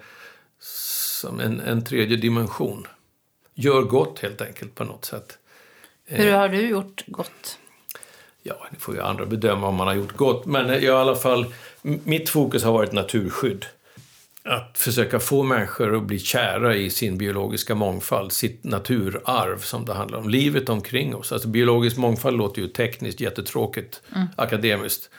som 1.20 1.40
en, 1.40 1.60
en 1.60 1.84
tredje 1.84 2.18
dimension. 2.18 2.88
Gör 3.56 3.82
gott 3.82 4.20
helt 4.20 4.42
enkelt 4.42 4.76
på 4.76 4.84
något 4.84 5.06
sätt. 5.06 5.38
Hur 6.06 6.32
har 6.32 6.50
du 6.50 6.70
gjort 6.70 7.04
gott? 7.08 7.58
Ja, 8.44 8.68
det 8.72 8.78
får 8.80 8.96
ju 8.96 9.02
andra 9.02 9.26
bedöma 9.26 9.68
om 9.68 9.76
man 9.76 9.88
har 9.88 9.96
gjort 9.96 10.16
gott. 10.16 10.46
Men 10.46 10.68
jag 10.68 10.82
i 10.82 10.90
alla 10.90 11.16
fall, 11.16 11.46
mitt 11.82 12.30
fokus 12.30 12.64
har 12.64 12.72
varit 12.72 12.92
naturskydd. 12.92 13.66
Att 14.50 14.78
försöka 14.78 15.20
få 15.20 15.44
människor 15.44 15.96
att 15.96 16.04
bli 16.04 16.20
kära 16.20 16.76
i 16.76 16.90
sin 16.90 17.18
biologiska 17.18 17.76
mångfald, 17.76 18.32
sitt 18.32 18.64
naturarv 18.64 19.60
som 19.60 19.86
det 19.86 19.94
handlar 19.94 20.20
om, 20.20 20.30
livet 20.30 20.70
omkring 20.70 21.16
oss. 21.16 21.32
Alltså 21.32 21.48
biologisk 21.48 21.98
mångfald 21.98 22.38
låter 22.38 22.62
ju 22.62 22.68
tekniskt 22.68 23.20
jättetråkigt, 23.20 24.02
mm. 24.16 24.28
akademiskt. 24.36 25.10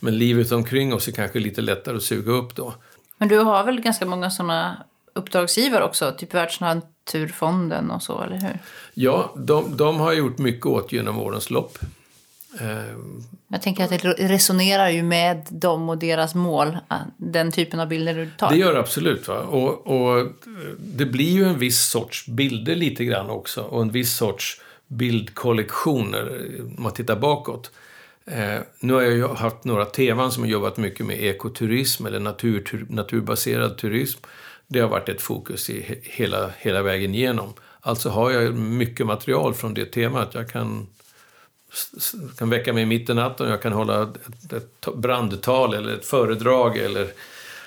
Men 0.00 0.18
livet 0.18 0.52
omkring 0.52 0.94
oss 0.94 1.08
är 1.08 1.12
kanske 1.12 1.38
lite 1.38 1.60
lättare 1.60 1.96
att 1.96 2.02
suga 2.02 2.32
upp 2.32 2.56
då. 2.56 2.74
Men 3.18 3.28
du 3.28 3.38
har 3.38 3.64
väl 3.64 3.80
ganska 3.80 4.06
många 4.06 4.30
sådana 4.30 4.84
uppdragsgivare 5.14 5.84
också, 5.84 6.12
typ 6.18 6.34
Världsnaturfonden 6.34 7.90
och 7.90 8.02
så, 8.02 8.22
eller 8.22 8.40
hur? 8.40 8.58
Ja, 8.94 9.34
de, 9.36 9.76
de 9.76 10.00
har 10.00 10.12
gjort 10.12 10.38
mycket 10.38 10.66
åt 10.66 10.92
genom 10.92 11.18
årens 11.18 11.50
lopp. 11.50 11.78
Jag 13.48 13.62
tänker 13.62 13.84
att 13.84 13.90
det 13.90 14.28
resonerar 14.28 14.88
ju 14.88 15.02
med 15.02 15.46
dem 15.50 15.88
och 15.88 15.98
deras 15.98 16.34
mål, 16.34 16.68
eh, 16.68 16.96
den 17.16 17.52
typen 17.52 17.80
av 17.80 17.88
bilder 17.88 18.14
du 18.14 18.30
tar. 18.38 18.50
Det 18.50 18.56
gör 18.56 18.72
det 18.72 18.80
absolut. 18.80 19.28
Va? 19.28 19.40
Och, 19.40 19.86
och 19.86 20.20
eh, 20.20 20.26
det 20.78 21.06
blir 21.06 21.30
ju 21.30 21.44
en 21.44 21.58
viss 21.58 21.80
sorts 21.80 22.26
bilder 22.26 22.76
lite 22.76 23.04
grann 23.04 23.30
också 23.30 23.62
och 23.62 23.82
en 23.82 23.90
viss 23.90 24.16
sorts 24.16 24.60
bildkollektioner 24.86 26.54
eh, 26.56 26.64
om 26.64 26.82
man 26.82 26.92
tittar 26.92 27.16
bakåt. 27.16 27.70
Eh, 28.26 28.60
nu 28.80 28.92
har 28.92 29.02
jag 29.02 29.12
ju 29.12 29.26
haft 29.26 29.64
några 29.64 29.84
teman 29.84 30.32
som 30.32 30.42
har 30.42 30.50
jobbat 30.50 30.76
mycket 30.76 31.06
med 31.06 31.22
ekoturism 31.22 32.06
eller 32.06 32.20
natur, 32.20 32.86
naturbaserad 32.88 33.78
turism. 33.78 34.20
Det 34.66 34.80
har 34.80 34.88
varit 34.88 35.08
ett 35.08 35.20
fokus 35.20 35.70
i 35.70 36.00
hela, 36.02 36.50
hela 36.58 36.82
vägen 36.82 37.14
igenom. 37.14 37.52
Alltså 37.80 38.08
har 38.08 38.30
jag 38.30 38.54
mycket 38.54 39.06
material 39.06 39.54
från 39.54 39.74
det 39.74 39.84
temat. 39.84 40.34
Jag 40.34 40.50
kan, 40.50 40.86
kan 42.38 42.50
väcka 42.50 42.72
mig 42.72 42.86
mitt 42.86 43.10
i 43.10 43.14
natten 43.14 43.46
och 43.46 43.52
jag 43.52 43.62
kan 43.62 43.72
hålla 43.72 44.02
ett, 44.02 44.52
ett 44.52 44.94
brandtal 44.94 45.74
eller 45.74 45.94
ett 45.94 46.06
föredrag 46.06 46.78
eller 46.78 47.08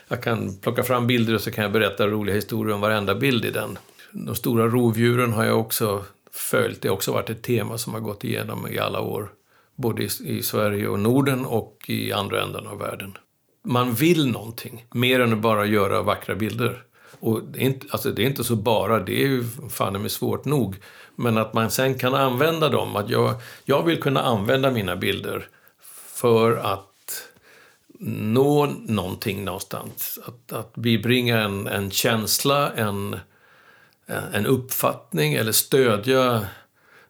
jag 0.08 0.24
kan 0.24 0.58
plocka 0.58 0.84
fram 0.84 1.08
bilder 1.08 1.36
och 1.36 1.42
så 1.42 1.52
kan 1.52 1.64
jag 1.64 1.74
berätta 1.74 2.08
roliga 2.08 2.36
historier 2.36 2.76
om 2.76 2.82
varenda 2.82 3.16
bild 3.16 3.46
i 3.46 3.52
den. 3.52 3.78
De 4.12 4.36
stora 4.36 4.68
rovdjuren 4.68 5.34
har 5.34 5.46
jag 5.46 5.60
också 5.60 6.06
följt. 6.32 6.82
Det 6.82 6.88
har 6.88 6.96
också 6.96 7.12
varit 7.12 7.30
ett 7.30 7.42
tema 7.42 7.78
som 7.78 7.94
har 7.94 8.00
gått 8.00 8.24
igenom 8.24 8.68
i 8.68 8.80
alla 8.80 9.02
år. 9.02 9.30
Både 9.76 10.04
i, 10.04 10.10
i 10.24 10.44
Sverige 10.44 10.88
och 10.88 11.00
Norden 11.00 11.46
och 11.46 11.86
i 11.88 12.12
andra 12.12 12.44
änden 12.44 12.68
av 12.68 12.80
världen. 12.80 13.18
Man 13.66 13.94
vill 13.94 14.28
någonting, 14.28 14.86
mer 14.94 15.20
än 15.20 15.34
att 15.34 15.40
bara 15.40 15.66
göra 15.66 16.02
vackra 16.02 16.36
bilder. 16.36 16.84
Och 17.24 17.44
det 17.44 17.60
är, 17.60 17.64
inte, 17.64 17.88
alltså 17.90 18.12
det 18.12 18.22
är 18.22 18.26
inte 18.26 18.44
så 18.44 18.56
bara, 18.56 19.00
det 19.00 19.24
är 19.24 19.28
ju 19.28 19.44
fan 19.70 20.06
är 20.06 20.10
svårt 20.10 20.46
nog. 20.46 20.76
Men 21.16 21.38
att 21.38 21.54
man 21.54 21.72
sen 21.72 21.96
kan 21.96 22.16
använda 22.16 22.70
dem. 22.70 22.96
Att 22.96 23.10
jag, 23.10 23.36
jag 23.66 23.84
vill 23.84 24.02
kunna 24.02 24.22
använda 24.22 24.72
mina 24.72 24.96
bilder 24.96 25.48
för 26.08 26.56
att 26.58 27.30
nå 28.00 28.66
någonting 28.66 29.46
någonstans. 29.46 30.20
Att, 30.26 30.54
att 30.54 30.76
bibringa 30.76 31.40
en, 31.40 31.68
en 31.68 31.92
känsla, 31.92 32.72
en, 32.74 33.20
en 34.08 34.46
uppfattning 34.46 35.34
eller 35.34 35.52
stödja 35.52 36.46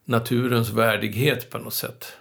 naturens 0.05 0.69
värdighet 0.69 1.49
på 1.49 1.57
något 1.57 1.73
sätt. 1.73 2.13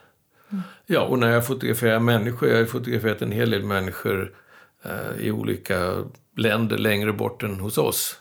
Mm. 0.50 0.62
Ja, 0.86 1.00
och 1.00 1.18
när 1.18 1.30
jag 1.30 1.46
fotograferar 1.46 1.98
människor, 1.98 2.48
jag 2.48 2.58
har 2.58 2.64
fotograferat 2.64 3.22
en 3.22 3.32
hel 3.32 3.50
del 3.50 3.64
människor 3.64 4.34
eh, 4.82 5.26
i 5.26 5.30
olika 5.30 6.04
länder 6.36 6.78
längre 6.78 7.12
bort 7.12 7.42
än 7.42 7.60
hos 7.60 7.78
oss. 7.78 8.16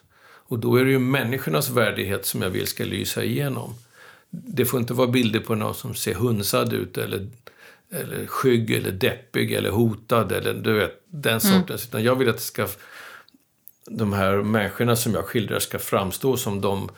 Och 0.52 0.60
då 0.60 0.76
är 0.76 0.86
det 0.86 0.92
ju 0.92 1.00
människornas 1.00 1.70
värdighet 1.70 2.26
som 2.26 2.42
jag 2.42 2.50
vill 2.50 2.68
ska 2.68 2.84
lysa 2.84 3.24
igenom. 3.24 3.76
Det 4.30 4.66
får 4.66 4.80
inte 4.80 4.94
vara 4.94 5.08
bilder 5.08 5.40
på 5.40 5.56
någon 5.56 5.76
som 5.76 5.96
ser 5.96 6.14
hunsad 6.14 6.74
ut 6.74 6.98
eller, 6.98 7.28
eller 7.92 8.26
skygg 8.26 8.72
eller 8.72 8.92
deppig 8.92 9.52
eller 9.54 9.70
hotad 9.70 10.32
eller 10.32 10.54
du 10.54 10.74
vet, 10.74 11.04
den 11.06 11.32
mm. 11.32 11.40
sortens. 11.40 11.82
Mm. 11.82 11.90
Utan 11.90 12.04
jag 12.04 12.16
vill 12.16 12.30
att 12.30 12.36
det 12.36 12.42
ska, 12.42 12.68
de 13.86 14.14
här 14.14 14.42
människorna 14.42 14.96
som 14.96 15.14
jag 15.14 15.26
skildrar 15.26 15.60
ska 15.60 15.80
framstå 15.80 16.38
som 16.38 16.62
de 16.62 16.90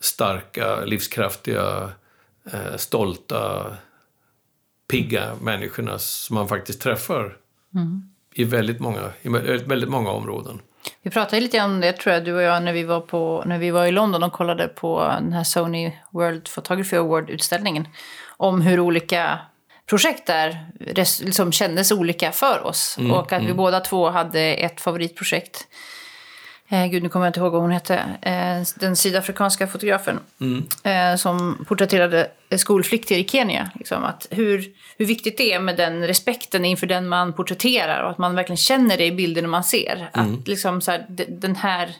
starka, 0.00 0.84
livskraftiga, 0.84 1.90
eh, 2.52 2.76
stolta, 2.76 3.76
pigga 4.88 5.36
människorna 5.40 5.98
som 5.98 6.34
man 6.34 6.48
faktiskt 6.48 6.80
träffar. 6.80 7.36
Mm 7.74 8.15
i 8.38 8.44
väldigt 8.44 8.80
många, 8.80 9.10
i 9.22 9.28
väldigt 9.28 9.88
många 9.88 10.10
områden. 10.10 10.60
Vi 11.02 11.10
pratade 11.10 11.40
lite 11.40 11.60
om 11.60 11.80
det, 11.80 11.92
tror 11.92 12.14
jag, 12.14 12.24
du 12.24 12.34
och 12.34 12.42
jag, 12.42 12.62
när 12.62 12.72
vi 12.72 12.82
var, 12.82 13.00
på, 13.00 13.42
när 13.46 13.58
vi 13.58 13.70
var 13.70 13.86
i 13.86 13.92
London 13.92 14.22
och 14.22 14.32
kollade 14.32 14.68
på 14.68 15.14
den 15.20 15.32
här 15.32 15.44
Sony 15.44 15.92
World 16.10 16.48
Photography 16.54 16.96
Award-utställningen. 16.96 17.88
Om 18.36 18.60
hur 18.60 18.80
olika 18.80 19.38
projekt 19.86 20.26
där 20.26 20.66
liksom 21.22 21.52
kändes 21.52 21.92
olika 21.92 22.32
för 22.32 22.66
oss. 22.66 22.96
Mm, 22.98 23.12
och 23.12 23.32
att 23.32 23.32
mm. 23.32 23.46
vi 23.46 23.52
båda 23.52 23.80
två 23.80 24.10
hade 24.10 24.40
ett 24.40 24.80
favoritprojekt 24.80 25.66
eh, 26.68 26.86
gud 26.86 27.02
nu 27.02 27.08
kommer 27.08 27.26
jag 27.26 27.30
inte 27.30 27.40
ihåg 27.40 27.52
vad 27.52 27.62
hon 27.62 27.70
hette, 27.70 27.94
eh, 28.22 28.80
den 28.80 28.96
sydafrikanska 28.96 29.66
fotografen 29.66 30.20
mm. 30.40 30.66
eh, 30.82 31.16
som 31.16 31.64
porträtterade 31.68 32.30
skolflickor 32.56 33.18
i 33.18 33.28
Kenya. 33.28 33.70
Liksom, 33.74 34.04
att 34.04 34.26
hur, 34.30 34.64
hur 34.98 35.06
viktigt 35.06 35.38
det 35.38 35.52
är 35.52 35.60
med 35.60 35.76
den 35.76 36.06
respekten 36.06 36.64
inför 36.64 36.86
den 36.86 37.08
man 37.08 37.32
porträtterar 37.32 38.02
och 38.02 38.10
att 38.10 38.18
man 38.18 38.34
verkligen 38.34 38.56
känner 38.56 38.96
det 38.96 39.04
i 39.04 39.12
bilderna 39.12 39.48
man 39.48 39.64
ser. 39.64 40.10
Mm. 40.14 40.34
Att 40.34 40.48
liksom, 40.48 40.80
så 40.80 40.90
här, 40.90 41.06
den 41.28 41.56
här 41.56 41.94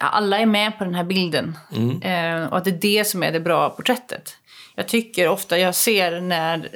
alla 0.00 0.38
är 0.38 0.46
med 0.46 0.78
på 0.78 0.84
den 0.84 0.94
här 0.94 1.04
bilden. 1.04 1.58
Mm. 1.76 2.02
Eh, 2.02 2.48
och 2.48 2.56
att 2.58 2.64
det 2.64 2.70
är 2.70 2.98
det 2.98 3.04
som 3.04 3.22
är 3.22 3.32
det 3.32 3.40
bra 3.40 3.70
porträttet. 3.70 4.36
Jag 4.74 4.88
tycker 4.88 5.28
ofta 5.28 5.58
jag 5.58 5.74
ser 5.74 6.20
när, 6.20 6.68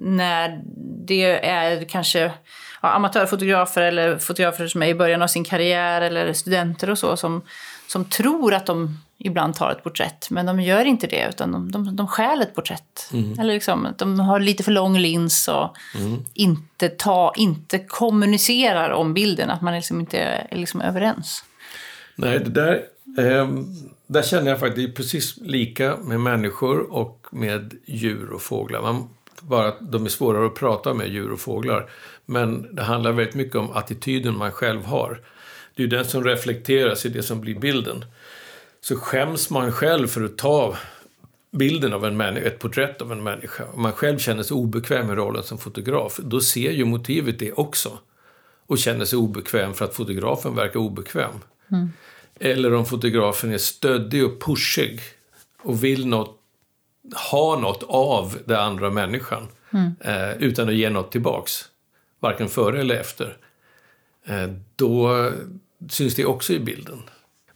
när 0.00 0.60
det 1.06 1.46
är 1.46 1.84
kanske 1.84 2.32
ja, 2.82 2.88
amatörfotografer 2.88 3.82
eller 3.82 4.18
fotografer 4.18 4.66
som 4.66 4.82
är 4.82 4.86
i 4.86 4.94
början 4.94 5.22
av 5.22 5.26
sin 5.26 5.44
karriär 5.44 6.00
eller 6.00 6.32
studenter 6.32 6.90
och 6.90 6.98
så 6.98 7.16
som, 7.16 7.42
som 7.86 8.04
tror 8.04 8.54
att 8.54 8.66
de 8.66 8.98
ibland 9.18 9.54
tar 9.54 9.70
ett 9.70 9.84
porträtt. 9.84 10.30
Men 10.30 10.46
de 10.46 10.60
gör 10.60 10.84
inte 10.84 11.06
det, 11.06 11.28
utan 11.28 11.52
de, 11.52 11.72
de, 11.72 11.96
de 11.96 12.08
stjäl 12.08 12.42
ett 12.42 12.54
porträtt. 12.54 13.10
Mm. 13.12 13.38
Eller 13.38 13.54
liksom, 13.54 13.88
de 13.98 14.20
har 14.20 14.40
lite 14.40 14.62
för 14.62 14.72
lång 14.72 14.98
lins 14.98 15.48
och 15.48 15.76
mm. 15.98 16.24
inte, 16.34 16.88
ta, 16.88 17.32
inte 17.36 17.78
kommunicerar 17.78 18.90
om 18.90 19.14
bilden. 19.14 19.50
Att 19.50 19.62
man 19.62 19.74
liksom 19.74 20.00
inte 20.00 20.18
är 20.18 20.56
liksom 20.56 20.80
överens. 20.80 21.44
Nej, 22.16 22.38
det 22.38 22.50
där, 22.50 22.82
eh, 23.18 23.48
där 24.06 24.22
känner 24.22 24.50
jag 24.50 24.60
faktiskt 24.60 24.76
det 24.76 24.92
är 24.92 24.96
precis 24.96 25.36
lika 25.36 25.96
med 25.96 26.20
människor 26.20 26.92
och 26.92 27.26
med 27.30 27.74
djur 27.86 28.30
och 28.30 28.42
fåglar. 28.42 28.82
Man, 28.82 29.08
bara 29.42 29.68
att 29.68 29.92
de 29.92 30.04
är 30.04 30.08
svårare 30.08 30.46
att 30.46 30.54
prata 30.54 30.94
med, 30.94 31.08
djur 31.08 31.32
och 31.32 31.40
fåglar. 31.40 31.90
Men 32.26 32.74
det 32.74 32.82
handlar 32.82 33.12
väldigt 33.12 33.34
mycket 33.34 33.56
om 33.56 33.70
attityden 33.70 34.38
man 34.38 34.52
själv 34.52 34.84
har. 34.84 35.20
Det 35.74 35.82
är 35.82 35.86
den 35.86 36.04
som 36.04 36.24
reflekteras 36.24 37.06
i 37.06 37.08
det 37.08 37.22
som 37.22 37.40
blir 37.40 37.58
bilden 37.58 38.04
så 38.80 38.96
skäms 38.96 39.50
man 39.50 39.72
själv 39.72 40.06
för 40.06 40.24
att 40.24 40.38
ta 40.38 40.76
bilden 41.50 41.92
av 41.92 42.04
en 42.04 42.16
människa, 42.16 42.46
ett 42.46 42.58
porträtt 42.58 43.02
av 43.02 43.12
en 43.12 43.22
människa. 43.22 43.64
Om 43.74 43.82
man 43.82 43.92
själv 43.92 44.18
känner 44.18 44.42
sig 44.42 44.54
obekväm 44.54 45.10
i 45.10 45.14
rollen 45.14 45.42
som 45.42 45.58
fotograf, 45.58 46.16
då 46.16 46.40
ser 46.40 46.70
ju 46.70 46.84
motivet 46.84 47.38
det 47.38 47.52
också. 47.52 47.98
Och 48.66 48.78
känner 48.78 49.04
sig 49.04 49.18
obekväm 49.18 49.74
för 49.74 49.84
att 49.84 49.94
fotografen 49.94 50.54
verkar 50.54 50.80
obekväm. 50.80 51.30
Mm. 51.70 51.92
Eller 52.40 52.74
om 52.74 52.86
fotografen 52.86 53.52
är 53.52 53.58
stöddig 53.58 54.24
och 54.24 54.40
pushig 54.40 55.00
och 55.62 55.84
vill 55.84 56.06
något, 56.06 56.35
ha 57.14 57.58
något 57.58 57.82
av 57.88 58.38
den 58.44 58.60
andra 58.60 58.90
människan. 58.90 59.48
Mm. 59.70 59.92
Eh, 60.00 60.36
utan 60.36 60.68
att 60.68 60.74
ge 60.74 60.90
något 60.90 61.12
tillbaks. 61.12 61.64
Varken 62.20 62.48
före 62.48 62.80
eller 62.80 62.94
efter. 62.94 63.36
Eh, 64.26 64.48
då 64.76 65.30
syns 65.88 66.14
det 66.14 66.24
också 66.24 66.52
i 66.52 66.60
bilden. 66.60 67.02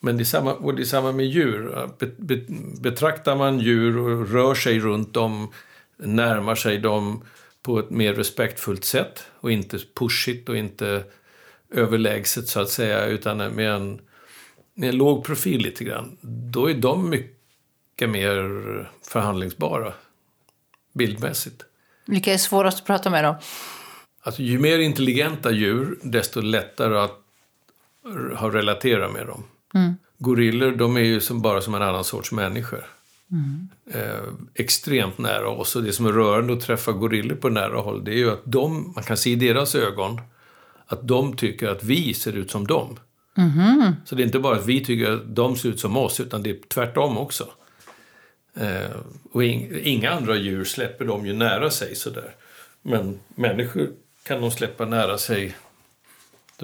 Men 0.01 0.17
det 0.17 0.23
är 0.23 0.25
samma, 0.25 0.55
och 0.55 0.75
det 0.75 0.83
är 0.83 0.85
samma 0.85 1.13
med 1.13 1.27
djur. 1.27 1.89
Betraktar 2.81 3.37
man 3.37 3.59
djur 3.59 3.99
och 3.99 4.31
rör 4.31 4.55
sig 4.55 4.79
runt 4.79 5.15
dem, 5.15 5.53
närmar 5.97 6.55
sig 6.55 6.79
dem 6.79 7.25
på 7.63 7.79
ett 7.79 7.91
mer 7.91 8.15
respektfullt 8.15 8.85
sätt 8.85 9.25
och 9.41 9.53
inte 9.53 9.79
pushigt 9.95 10.49
och 10.49 10.57
inte 10.57 11.05
överlägset 11.71 12.49
så 12.49 12.61
att 12.61 12.69
säga, 12.69 13.07
utan 13.07 13.37
med 13.37 13.71
en, 13.71 14.01
med 14.75 14.89
en 14.89 14.97
låg 14.97 15.25
profil 15.25 15.61
lite 15.61 15.85
grann. 15.85 16.17
Då 16.51 16.71
är 16.71 16.75
de 16.75 17.11
mycket 17.11 17.40
mer 18.07 18.91
förhandlingsbara 19.03 19.93
bildmässigt. 20.93 21.63
Vilka 22.07 22.33
är 22.35 22.39
svårast 22.39 22.79
att 22.79 22.87
prata 22.87 23.11
med 23.11 23.25
då? 23.25 23.39
Alltså, 24.23 24.43
ju 24.43 24.59
mer 24.59 24.79
intelligenta 24.79 25.51
djur, 25.51 25.99
desto 26.03 26.41
lättare 26.41 26.99
att 26.99 27.21
ha 28.37 28.51
relatera 28.51 29.09
med 29.09 29.27
dem. 29.27 29.45
Mm. 29.75 29.95
Gorillor, 30.19 30.71
de 30.71 30.97
är 30.97 31.01
ju 31.01 31.21
som, 31.21 31.43
bara 31.43 31.61
som 31.61 31.75
en 31.75 31.83
annan 31.83 32.05
sorts 32.05 32.33
människor. 32.33 32.85
Mm. 33.31 33.69
Eh, 33.93 34.33
extremt 34.55 35.19
nära 35.19 35.49
oss. 35.49 35.77
Och 35.77 35.83
det 35.83 35.93
som 35.93 36.07
är 36.07 36.13
rörande 36.13 36.53
att 36.53 36.61
träffa 36.61 36.93
gorillor 36.93 37.37
på 37.37 37.49
nära 37.49 37.81
håll, 37.81 38.05
det 38.05 38.11
är 38.11 38.17
ju 38.17 38.31
att 38.31 38.43
de, 38.45 38.93
man 38.95 39.05
kan 39.05 39.17
se 39.17 39.31
i 39.31 39.37
deras 39.37 39.75
ögon, 39.75 40.21
att 40.87 41.09
de 41.09 41.37
tycker 41.37 41.69
att 41.69 41.85
vi 41.85 42.15
ser 42.15 42.33
ut 42.33 42.51
som 42.51 42.67
dem. 42.67 42.99
Mm. 43.37 43.93
Så 44.05 44.15
det 44.15 44.23
är 44.23 44.25
inte 44.25 44.39
bara 44.39 44.57
att 44.57 44.67
vi 44.67 44.85
tycker 44.85 45.13
att 45.13 45.37
de 45.37 45.57
ser 45.57 45.69
ut 45.69 45.81
som 45.81 45.97
oss, 45.97 46.21
utan 46.21 46.43
det 46.43 46.51
är 46.51 46.59
tvärtom 46.69 47.19
också. 47.19 47.49
Eh, 48.55 48.97
och 49.33 49.45
in, 49.45 49.81
inga 49.85 50.11
andra 50.11 50.37
djur 50.37 50.65
släpper 50.65 51.05
de 51.05 51.27
ju 51.27 51.33
nära 51.33 51.71
sig 51.71 51.95
sådär. 51.95 52.35
Men 52.83 53.21
människor 53.35 53.91
kan 54.23 54.41
de 54.41 54.51
släppa 54.51 54.85
nära 54.85 55.19
sig 55.19 55.55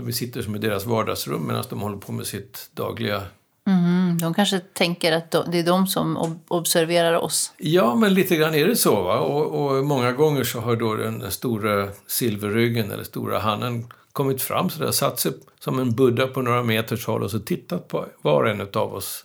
vi 0.03 0.13
sitter 0.13 0.43
som 0.43 0.57
i 0.57 0.59
deras 0.59 0.87
vardagsrum 0.87 1.47
medan 1.47 1.65
de 1.71 1.81
håller 1.81 1.97
på 1.97 2.13
med 2.13 2.27
sitt 2.27 2.71
dagliga... 2.75 3.23
Mm, 3.67 4.19
de 4.19 4.35
kanske 4.35 4.61
tänker 4.61 5.13
att 5.13 5.31
det 5.31 5.59
är 5.59 5.67
de 5.67 5.87
som 5.87 6.39
observerar 6.49 7.15
oss. 7.15 7.53
Ja, 7.57 7.95
men 7.95 8.15
lite 8.15 8.37
grann 8.37 8.55
är 8.55 8.67
det 8.67 8.77
så. 8.77 9.03
Va? 9.03 9.19
Och, 9.19 9.67
och 9.67 9.85
många 9.85 10.13
gånger 10.13 10.45
så 10.45 10.61
har 10.61 10.77
då 10.77 10.95
den 10.95 11.31
stora 11.31 11.89
silverryggen 12.07 12.91
eller 12.91 13.05
stora 13.05 13.39
hannen 13.39 13.87
kommit 14.13 14.43
fram 14.43 14.71
så 14.71 14.85
där, 14.85 14.91
satt 14.93 15.21
sig 15.21 15.33
som 15.59 15.79
en 15.79 15.95
buddha 15.95 16.27
på 16.27 16.43
några 16.43 16.63
meters 16.63 17.07
håll 17.07 17.23
och 17.23 17.31
så 17.31 17.39
tittat 17.39 17.89
på 17.89 18.07
var 18.23 18.43
och 18.43 18.51
en 18.51 18.61
av 18.61 18.95
oss. 18.95 19.25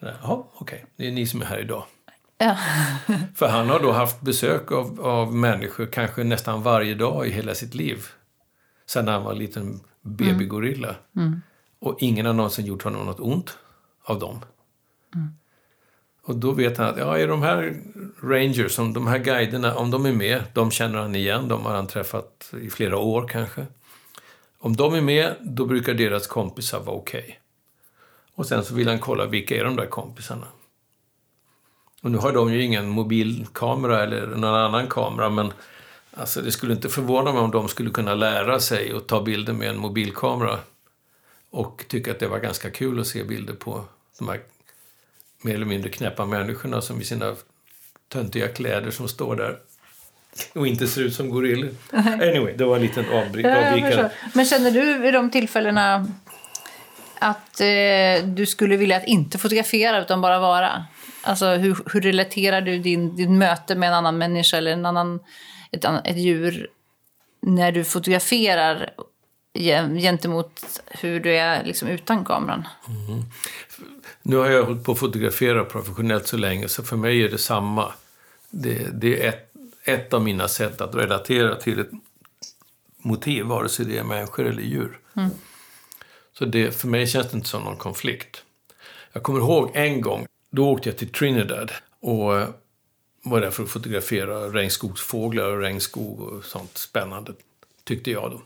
Jaha, 0.00 0.14
okej, 0.24 0.44
okay. 0.60 0.80
det 0.96 1.08
är 1.08 1.12
ni 1.12 1.26
som 1.26 1.42
är 1.42 1.46
här 1.46 1.58
idag. 1.58 1.84
Ja. 2.38 2.56
För 3.34 3.48
han 3.48 3.68
har 3.68 3.80
då 3.80 3.92
haft 3.92 4.20
besök 4.20 4.72
av, 4.72 5.00
av 5.00 5.34
människor 5.34 5.86
kanske 5.86 6.24
nästan 6.24 6.62
varje 6.62 6.94
dag 6.94 7.26
i 7.26 7.30
hela 7.30 7.54
sitt 7.54 7.74
liv 7.74 8.06
sen 8.86 9.08
han 9.08 9.24
var 9.24 9.32
en 9.32 9.38
liten 9.38 9.80
babygorilla. 10.02 10.96
Mm. 11.16 11.28
mm. 11.28 11.40
Och 11.78 11.96
ingen 12.00 12.26
har 12.26 12.32
någonsin 12.32 12.66
gjort 12.66 12.82
honom 12.82 13.06
något 13.06 13.20
ont 13.20 13.58
av 14.02 14.18
dem. 14.18 14.44
Mm. 15.14 15.28
Och 16.22 16.36
då 16.36 16.52
vet 16.52 16.78
han 16.78 16.86
att 16.86 16.98
ja, 16.98 17.18
är 17.18 17.28
de 17.28 17.42
här 17.42 17.76
rangers, 18.22 18.72
som 18.72 18.92
de 18.92 19.06
här 19.06 19.18
guiderna, 19.18 19.74
om 19.74 19.90
de 19.90 20.06
är 20.06 20.12
med, 20.12 20.42
de 20.52 20.70
känner 20.70 20.98
han 20.98 21.14
igen, 21.14 21.48
de 21.48 21.64
har 21.64 21.74
han 21.74 21.86
träffat 21.86 22.54
i 22.62 22.70
flera 22.70 22.98
år 22.98 23.28
kanske. 23.28 23.66
Om 24.58 24.76
de 24.76 24.94
är 24.94 25.00
med, 25.00 25.34
då 25.40 25.66
brukar 25.66 25.94
deras 25.94 26.26
kompisar 26.26 26.80
vara 26.80 26.96
okej. 26.96 27.20
Okay. 27.20 27.34
Och 28.36 28.46
sen 28.46 28.64
så 28.64 28.74
vill 28.74 28.88
han 28.88 28.98
kolla 28.98 29.26
vilka 29.26 29.56
är 29.56 29.64
de 29.64 29.76
där 29.76 29.86
kompisarna. 29.86 30.46
Och 32.02 32.10
nu 32.10 32.18
har 32.18 32.32
de 32.32 32.52
ju 32.52 32.62
ingen 32.62 32.88
mobilkamera 32.88 34.02
eller 34.02 34.26
någon 34.26 34.54
annan 34.54 34.86
kamera, 34.86 35.30
men 35.30 35.52
Alltså 36.18 36.42
det 36.42 36.52
skulle 36.52 36.72
inte 36.72 36.88
förvåna 36.88 37.32
mig 37.32 37.42
om 37.42 37.50
de 37.50 37.68
skulle 37.68 37.90
kunna 37.90 38.14
lära 38.14 38.60
sig 38.60 38.92
att 38.92 39.06
ta 39.06 39.22
bilder 39.22 39.52
med 39.52 39.70
en 39.70 39.78
mobilkamera 39.78 40.58
och 41.50 41.84
tycka 41.88 42.10
att 42.10 42.18
det 42.18 42.28
var 42.28 42.38
ganska 42.38 42.70
kul 42.70 43.00
att 43.00 43.06
se 43.06 43.24
bilder 43.24 43.54
på 43.54 43.84
de 44.18 44.28
här 44.28 44.40
mer 45.42 45.54
eller 45.54 45.66
mindre 45.66 45.90
knäppa 45.90 46.26
människorna 46.26 46.80
som 46.80 47.00
i 47.00 47.04
sina 47.04 47.34
töntiga 48.08 48.48
kläder 48.48 48.90
som 48.90 49.08
står 49.08 49.36
där 49.36 49.58
och 50.52 50.66
inte 50.66 50.86
ser 50.86 51.02
ut 51.02 51.14
som 51.14 51.30
gorillor. 51.30 51.70
Anyway, 51.92 52.56
det 52.56 52.64
var 52.64 52.76
en 52.76 52.82
liten 52.82 53.04
avvikare. 53.12 54.10
Men 54.34 54.46
känner 54.46 54.70
du 54.70 55.08
i 55.08 55.10
de 55.10 55.30
tillfällena 55.30 56.06
att 57.18 57.60
eh, 57.60 58.24
du 58.24 58.46
skulle 58.46 58.76
vilja 58.76 58.96
att 58.96 59.06
inte 59.06 59.38
fotografera 59.38 60.02
utan 60.02 60.20
bara 60.20 60.38
vara? 60.38 60.84
Alltså 61.22 61.46
hur, 61.46 61.76
hur 61.92 62.00
relaterar 62.00 62.60
du 62.60 62.78
din, 62.78 63.16
din 63.16 63.38
möte 63.38 63.74
med 63.74 63.88
en 63.88 63.94
annan 63.94 64.18
människa 64.18 64.56
eller 64.56 64.72
en 64.72 64.86
annan 64.86 65.20
ett, 65.72 65.84
ett 66.04 66.16
djur 66.16 66.68
när 67.40 67.72
du 67.72 67.84
fotograferar 67.84 68.90
gentemot 70.00 70.80
hur 70.86 71.20
du 71.20 71.36
är 71.36 71.64
liksom 71.64 71.88
utan 71.88 72.24
kameran. 72.24 72.68
Mm. 72.88 73.22
Nu 74.22 74.36
har 74.36 74.46
jag 74.46 74.64
hållit 74.64 74.84
på 74.84 74.92
att 74.92 74.98
fotografera 74.98 75.64
professionellt 75.64 76.26
så 76.26 76.36
länge 76.36 76.68
så 76.68 76.82
för 76.82 76.96
mig 76.96 77.22
är 77.22 77.28
det 77.28 77.38
samma. 77.38 77.92
Det, 78.50 78.88
det 78.92 79.22
är 79.22 79.28
ett, 79.28 79.52
ett 79.84 80.14
av 80.14 80.22
mina 80.22 80.48
sätt 80.48 80.80
att 80.80 80.94
relatera 80.94 81.54
till 81.54 81.78
ett 81.80 81.90
motiv, 82.98 83.44
vare 83.44 83.68
sig 83.68 83.86
det 83.86 83.98
är 83.98 84.04
människor 84.04 84.46
eller 84.46 84.62
djur. 84.62 84.98
Mm. 85.16 85.30
Så 86.38 86.44
det, 86.44 86.72
för 86.72 86.88
mig 86.88 87.06
känns 87.06 87.30
det 87.30 87.36
inte 87.36 87.48
som 87.48 87.62
någon 87.62 87.76
konflikt. 87.76 88.42
Jag 89.12 89.22
kommer 89.22 89.40
ihåg 89.40 89.70
en 89.74 90.00
gång, 90.00 90.26
då 90.50 90.68
åkte 90.68 90.88
jag 90.88 90.98
till 90.98 91.12
Trinidad 91.12 91.72
och 92.00 92.38
eh, 92.38 92.48
var 93.22 93.40
där 93.40 93.50
för 93.50 93.62
att 93.62 93.68
fotografera 93.68 94.48
regnskogsfåglar 94.48 95.44
och 95.52 95.60
regnskog 95.60 96.20
och 96.20 96.44
sånt 96.44 96.78
spännande, 96.78 97.32
tyckte 97.84 98.10
jag 98.10 98.30
då. 98.30 98.42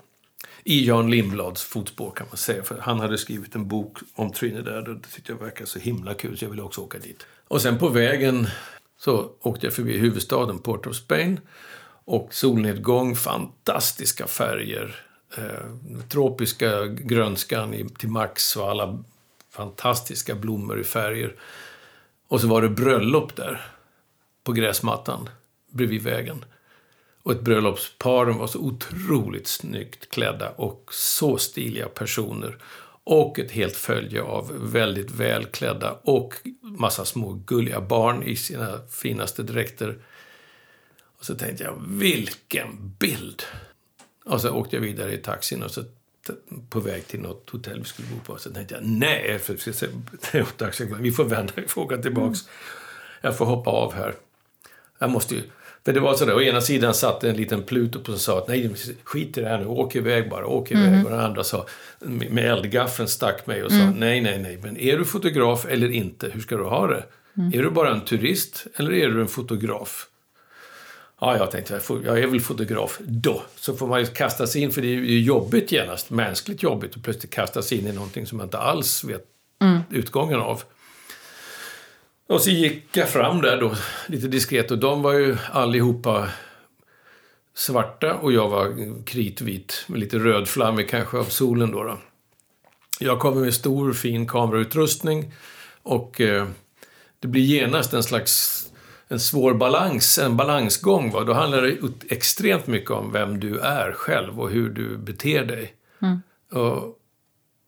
I 0.65 0.87
Jan 0.87 1.11
Lindblads 1.11 1.63
fotspår 1.63 2.11
kan 2.11 2.27
man 2.31 2.37
säga, 2.37 2.63
för 2.63 2.79
han 2.79 3.01
hade 3.01 3.19
skrivit 3.19 3.55
en 3.55 3.69
bok 3.69 3.99
om 4.15 4.33
Trinidad 4.33 4.89
och 4.89 4.95
det 4.95 5.09
tyckte 5.09 5.33
jag 5.33 5.39
verkade 5.39 5.67
så 5.67 5.79
himla 5.79 6.15
kul 6.15 6.39
så 6.39 6.45
jag 6.45 6.51
ville 6.51 6.63
också 6.63 6.81
åka 6.81 6.99
dit. 6.99 7.27
Och 7.49 7.63
sen 7.63 7.79
på 7.79 7.89
vägen 7.89 8.47
så 8.99 9.33
åkte 9.41 9.67
jag 9.67 9.75
förbi 9.75 9.99
huvudstaden 9.99 10.59
Port 10.59 10.87
of 10.87 10.97
Spain 10.97 11.41
och 12.05 12.35
solnedgång, 12.35 13.17
fantastiska 13.17 14.27
färger, 14.27 15.10
eh, 15.37 16.01
tropiska 16.09 16.87
grönskan 16.87 17.75
i, 17.75 17.89
till 17.89 18.09
max 18.09 18.57
och 18.57 18.71
alla 18.71 19.05
fantastiska 19.51 20.35
blommor 20.35 20.81
i 20.81 20.85
färger. 20.85 21.37
Och 22.29 22.41
så 22.41 22.49
var 22.49 22.63
det 22.63 22.69
bröllop 22.69 23.37
där 23.37 23.67
på 24.45 24.53
gräsmattan 24.53 25.29
bredvid 25.71 26.03
vägen. 26.03 26.45
Och 27.23 27.33
ett 27.33 27.41
bröllopspar, 27.41 28.27
de 28.27 28.39
var 28.39 28.47
så 28.47 28.59
otroligt 28.59 29.47
snyggt 29.47 30.11
klädda 30.11 30.51
och 30.51 30.91
så 30.93 31.39
stiliga 31.39 31.89
personer. 31.89 32.59
Och 33.05 33.39
ett 33.39 33.51
helt 33.51 33.77
följe 33.77 34.23
av 34.23 34.71
väldigt 34.73 35.11
välklädda 35.11 35.93
och 36.03 36.35
massa 36.63 37.05
små 37.05 37.33
gulliga 37.33 37.81
barn 37.81 38.23
i 38.23 38.37
sina 38.37 38.81
finaste 38.91 39.43
dräkter. 39.43 39.99
Och 41.19 41.25
så 41.25 41.35
tänkte 41.35 41.65
jag, 41.65 41.83
vilken 41.87 42.95
bild! 42.99 43.43
Och 44.25 44.41
så 44.41 44.51
åkte 44.51 44.77
jag 44.77 44.81
vidare 44.81 45.15
i 45.15 45.19
taxin 45.19 45.63
och 45.63 45.71
så 45.71 45.83
på 46.71 46.81
väg 46.81 47.07
till 47.07 47.21
något 47.21 47.51
hotell 47.51 47.79
vi 47.79 47.85
skulle 47.85 48.09
bo 48.09 48.21
på. 48.21 48.39
Så 48.39 48.51
tänkte 48.51 48.75
jag, 48.75 48.85
nej, 48.85 49.39
för 49.39 49.55
vi 50.99 51.13
får 51.13 51.25
vända, 51.25 51.53
vi 51.57 51.69
får 51.69 51.83
åka 51.83 51.99
tillbaks. 51.99 52.39
Jag 53.21 53.39
får 53.39 53.45
hoppa 53.45 53.71
av 53.71 53.95
här 53.95 54.15
jag 55.01 55.11
måste 55.11 55.35
ju 55.35 55.43
För 55.85 55.93
det 55.93 56.01
var 56.01 56.15
sådär, 56.15 56.35
å 56.35 56.43
ena 56.43 56.61
sidan 56.61 56.95
satt 56.95 57.25
en 57.25 57.37
liten 57.37 57.63
Pluto 57.63 58.05
som 58.05 58.19
sa 58.19 58.39
att 58.39 58.49
nej, 58.49 58.75
skit 59.05 59.39
i 59.39 59.41
det 59.41 59.49
här 59.49 59.59
nu, 59.59 59.67
åk 59.67 59.97
iväg 59.97 60.31
bara, 60.31 60.47
åk 60.47 60.71
iväg. 60.71 60.87
Mm. 60.87 61.05
Och 61.05 61.11
den 61.11 61.21
andra 61.21 61.45
sa, 61.45 61.67
med 62.01 62.45
eldgaffeln 62.45 63.09
stack 63.09 63.47
mig 63.47 63.65
och 63.65 63.71
sa, 63.71 63.77
mm. 63.77 63.95
nej, 63.95 64.21
nej, 64.21 64.39
nej, 64.39 64.59
men 64.63 64.77
är 64.77 64.99
du 64.99 65.05
fotograf 65.05 65.67
eller 65.69 65.91
inte, 65.91 66.29
hur 66.29 66.41
ska 66.41 66.57
du 66.57 66.65
ha 66.65 66.87
det? 66.87 67.05
Mm. 67.37 67.59
Är 67.59 67.63
du 67.63 67.71
bara 67.71 67.91
en 67.91 68.05
turist 68.05 68.67
eller 68.77 68.93
är 68.93 69.09
du 69.09 69.21
en 69.21 69.29
fotograf? 69.29 70.07
Ja, 71.21 71.37
jag 71.37 71.51
tänkte, 71.51 71.81
jag 71.89 72.19
är 72.19 72.27
väl 72.27 72.41
fotograf 72.41 72.99
då. 73.01 73.43
Så 73.57 73.77
får 73.77 73.87
man 73.87 74.01
ju 74.01 74.07
kasta 74.07 74.47
sig 74.47 74.63
in, 74.63 74.73
för 74.73 74.83
det 74.83 74.89
är 74.89 74.97
ju 74.97 75.21
jobbigt 75.21 75.73
genast, 75.73 76.11
mänskligt 76.11 76.63
jobbigt, 76.63 76.97
att 76.97 77.03
plötsligt 77.03 77.33
kasta 77.33 77.63
sig 77.63 77.79
in 77.79 77.87
i 77.87 77.93
någonting 77.93 78.27
som 78.27 78.39
man 78.39 78.47
inte 78.47 78.59
alls 78.59 79.05
vet 79.05 79.25
mm. 79.63 79.81
utgången 79.91 80.41
av. 80.41 80.63
Och 82.27 82.41
så 82.41 82.51
gick 82.51 82.97
jag 82.97 83.09
fram 83.09 83.41
där 83.41 83.61
då, 83.61 83.75
lite 84.07 84.29
diskret, 84.29 84.71
och 84.71 84.79
de 84.79 85.03
var 85.03 85.13
ju 85.13 85.37
allihopa 85.53 86.29
svarta 87.55 88.15
och 88.15 88.33
jag 88.33 88.49
var 88.49 88.75
kritvit 89.05 89.85
med 89.87 90.01
lite 90.01 90.19
rödflammig 90.19 90.89
kanske 90.89 91.19
av 91.19 91.25
solen 91.25 91.71
då. 91.71 91.83
då. 91.83 91.99
Jag 93.01 93.19
kommer 93.19 93.41
med 93.41 93.55
stor 93.55 93.93
fin 93.93 94.27
kamerautrustning 94.27 95.35
och 95.83 96.21
eh, 96.21 96.49
det 97.19 97.29
blir 97.29 97.43
genast 97.43 97.93
en 97.93 98.03
slags 98.03 98.67
en 99.11 99.21
svår 99.21 99.55
balans, 99.55 100.19
en 100.19 100.37
balansgång. 100.37 101.11
Va? 101.11 101.25
Då 101.25 101.33
handlar 101.33 101.63
det 101.63 101.79
extremt 102.09 102.67
mycket 102.67 102.91
om 102.91 103.13
vem 103.13 103.41
du 103.41 103.59
är 103.59 103.93
själv 103.93 104.41
och 104.41 104.51
hur 104.51 104.71
du 104.71 104.97
beter 104.97 105.45
dig. 105.45 105.75
Mm. 106.03 106.23
Och 106.53 106.99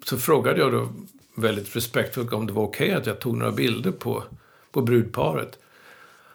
så 0.05 0.19
frågade 0.19 0.61
jag 0.61 0.73
då 0.73 0.89
väldigt 1.37 1.77
respektfullt 1.77 2.33
om 2.33 2.47
det 2.47 2.53
var 2.53 2.63
okej 2.63 2.87
okay 2.87 2.99
att 2.99 3.07
jag 3.07 3.21
tog 3.21 3.37
några 3.37 3.53
bilder 3.53 3.91
på, 3.91 4.25
på 4.73 4.83
brudparet. 4.83 5.59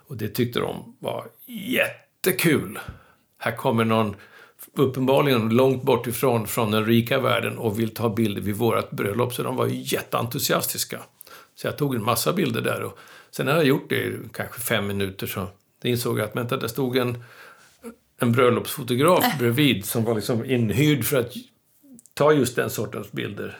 Och 0.07 0.17
det 0.17 0.27
tyckte 0.27 0.59
de 0.59 0.95
var 0.99 1.27
jättekul. 1.45 2.79
Här 3.37 3.55
kommer 3.55 3.85
någon 3.85 4.15
uppenbarligen 4.73 5.49
långt 5.49 5.83
bort 5.83 6.07
ifrån 6.07 6.47
från 6.47 6.71
den 6.71 6.85
rika 6.85 7.19
världen 7.19 7.57
och 7.57 7.79
vill 7.79 7.93
ta 7.93 8.09
bilder 8.09 8.41
vid 8.41 8.55
vårt 8.55 8.91
bröllop. 8.91 9.33
Så 9.33 9.43
de 9.43 9.55
var 9.55 9.67
jätteentusiastiska. 9.67 10.99
Så 11.55 11.67
jag 11.67 11.77
tog 11.77 11.95
en 11.95 12.03
massa 12.03 12.33
bilder 12.33 12.61
där. 12.61 12.83
Och 12.83 12.97
sen 13.31 13.45
när 13.45 13.55
jag 13.55 13.65
gjort 13.65 13.89
det 13.89 13.95
i 13.95 14.19
kanske 14.33 14.59
fem 14.61 14.87
minuter 14.87 15.27
så 15.27 15.47
insåg 15.83 16.19
jag 16.19 16.25
att 16.25 16.35
vänta, 16.35 16.57
där 16.57 16.67
stod 16.67 16.97
en, 16.97 17.23
en 18.19 18.31
bröllopsfotograf 18.31 19.23
äh. 19.23 19.37
bredvid 19.39 19.85
som 19.85 20.03
var 20.03 20.15
liksom 20.15 20.45
inhyrd 20.45 21.05
för 21.05 21.19
att 21.19 21.33
ta 22.13 22.33
just 22.33 22.55
den 22.55 22.69
sortens 22.69 23.11
bilder. 23.11 23.57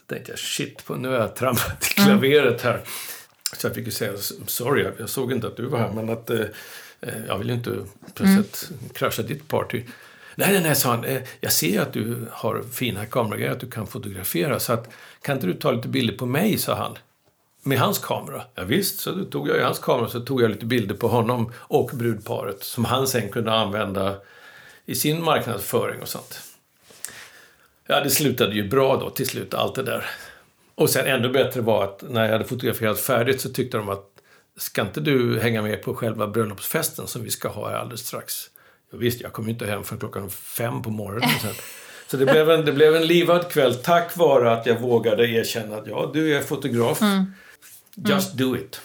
Så 0.00 0.04
tänkte 0.04 0.32
jag, 0.32 0.38
shit, 0.38 0.88
nu 0.98 1.08
har 1.08 1.14
jag 1.14 1.36
trampat 1.36 1.92
i 1.96 2.00
mm. 2.00 2.18
klaveret 2.18 2.62
här. 2.62 2.80
Så 3.56 3.66
jag 3.66 3.74
fick 3.74 3.86
ju 3.86 3.92
säga, 3.92 4.12
sorry, 4.46 4.86
jag 4.98 5.08
såg 5.08 5.32
inte 5.32 5.46
att 5.46 5.56
du 5.56 5.66
var 5.66 5.78
här, 5.78 5.92
men 5.92 6.10
att 6.10 6.30
eh, 6.30 6.40
eh 7.00 7.26
jag 7.28 7.38
vill 7.38 7.48
ju 7.48 7.54
inte 7.54 7.76
plötsligt 8.14 8.68
mm. 8.70 8.88
krascha 8.94 9.22
ditt 9.22 9.48
party. 9.48 9.82
Nej, 10.34 10.52
nej, 10.52 10.62
nej, 10.62 10.76
sa 10.76 10.90
han. 10.90 11.04
Eh, 11.04 11.22
jag 11.40 11.52
ser 11.52 11.80
att 11.80 11.92
du 11.92 12.26
har 12.30 12.62
fina 12.72 13.06
kameragrejer, 13.06 13.52
att 13.52 13.60
du 13.60 13.70
kan 13.70 13.86
fotografera. 13.86 14.60
Så 14.60 14.72
att, 14.72 14.90
kan 15.22 15.36
inte 15.36 15.46
du 15.46 15.54
ta 15.54 15.70
lite 15.70 15.88
bilder 15.88 16.16
på 16.16 16.26
mig, 16.26 16.58
sa 16.58 16.74
han 16.74 16.98
med 17.68 17.78
hans 17.78 17.98
kamera. 17.98 18.42
Ja, 18.54 18.64
visst, 18.64 19.00
så 19.00 19.24
tog 19.24 19.48
jag 19.48 19.56
i 19.56 19.62
hans 19.62 19.78
kamera 19.78 20.08
så 20.08 20.20
tog 20.20 20.42
jag 20.42 20.50
lite 20.50 20.66
bilder 20.66 20.94
på 20.94 21.08
honom 21.08 21.52
och 21.56 21.90
brudparet 21.94 22.64
som 22.64 22.84
han 22.84 23.06
sen 23.06 23.28
kunde 23.28 23.52
använda 23.52 24.16
i 24.86 24.94
sin 24.94 25.24
marknadsföring 25.24 26.02
och 26.02 26.08
sånt. 26.08 26.40
Ja, 27.86 28.00
det 28.00 28.10
slutade 28.10 28.54
ju 28.54 28.68
bra 28.68 28.96
då 28.96 29.10
till 29.10 29.26
slut, 29.26 29.54
allt 29.54 29.74
det 29.74 29.82
där. 29.82 30.06
Och 30.74 30.90
sen 30.90 31.06
ännu 31.06 31.28
bättre 31.28 31.60
var 31.60 31.84
att 31.84 32.04
när 32.08 32.24
jag 32.24 32.32
hade 32.32 32.44
fotograferat 32.44 33.00
färdigt 33.00 33.40
så 33.40 33.48
tyckte 33.48 33.76
de 33.76 33.88
att 33.88 34.04
ska 34.56 34.82
inte 34.82 35.00
du 35.00 35.40
hänga 35.40 35.62
med 35.62 35.82
på 35.82 35.94
själva 35.94 36.26
bröllopsfesten 36.26 37.06
som 37.06 37.22
vi 37.22 37.30
ska 37.30 37.48
ha 37.48 37.70
här 37.70 37.76
alldeles 37.76 38.06
strax? 38.06 38.50
Ja, 38.90 38.98
visst, 38.98 39.20
jag 39.20 39.32
kom 39.32 39.48
inte 39.48 39.66
hem 39.66 39.84
förrän 39.84 40.00
klockan 40.00 40.30
fem 40.30 40.82
på 40.82 40.90
morgonen. 40.90 41.30
Sen. 41.42 41.54
Så 42.10 42.16
det 42.16 42.26
blev, 42.26 42.50
en, 42.50 42.64
det 42.64 42.72
blev 42.72 42.96
en 42.96 43.06
livad 43.06 43.50
kväll 43.50 43.74
tack 43.74 44.16
vare 44.16 44.52
att 44.52 44.66
jag 44.66 44.80
vågade 44.80 45.28
erkänna 45.28 45.76
att 45.76 45.86
ja, 45.86 46.10
du 46.14 46.36
är 46.36 46.42
fotograf. 46.42 47.02
Mm. 47.02 47.32
Just 48.06 48.34
mm. 48.34 48.50
do 48.50 48.56
it. 48.56 48.80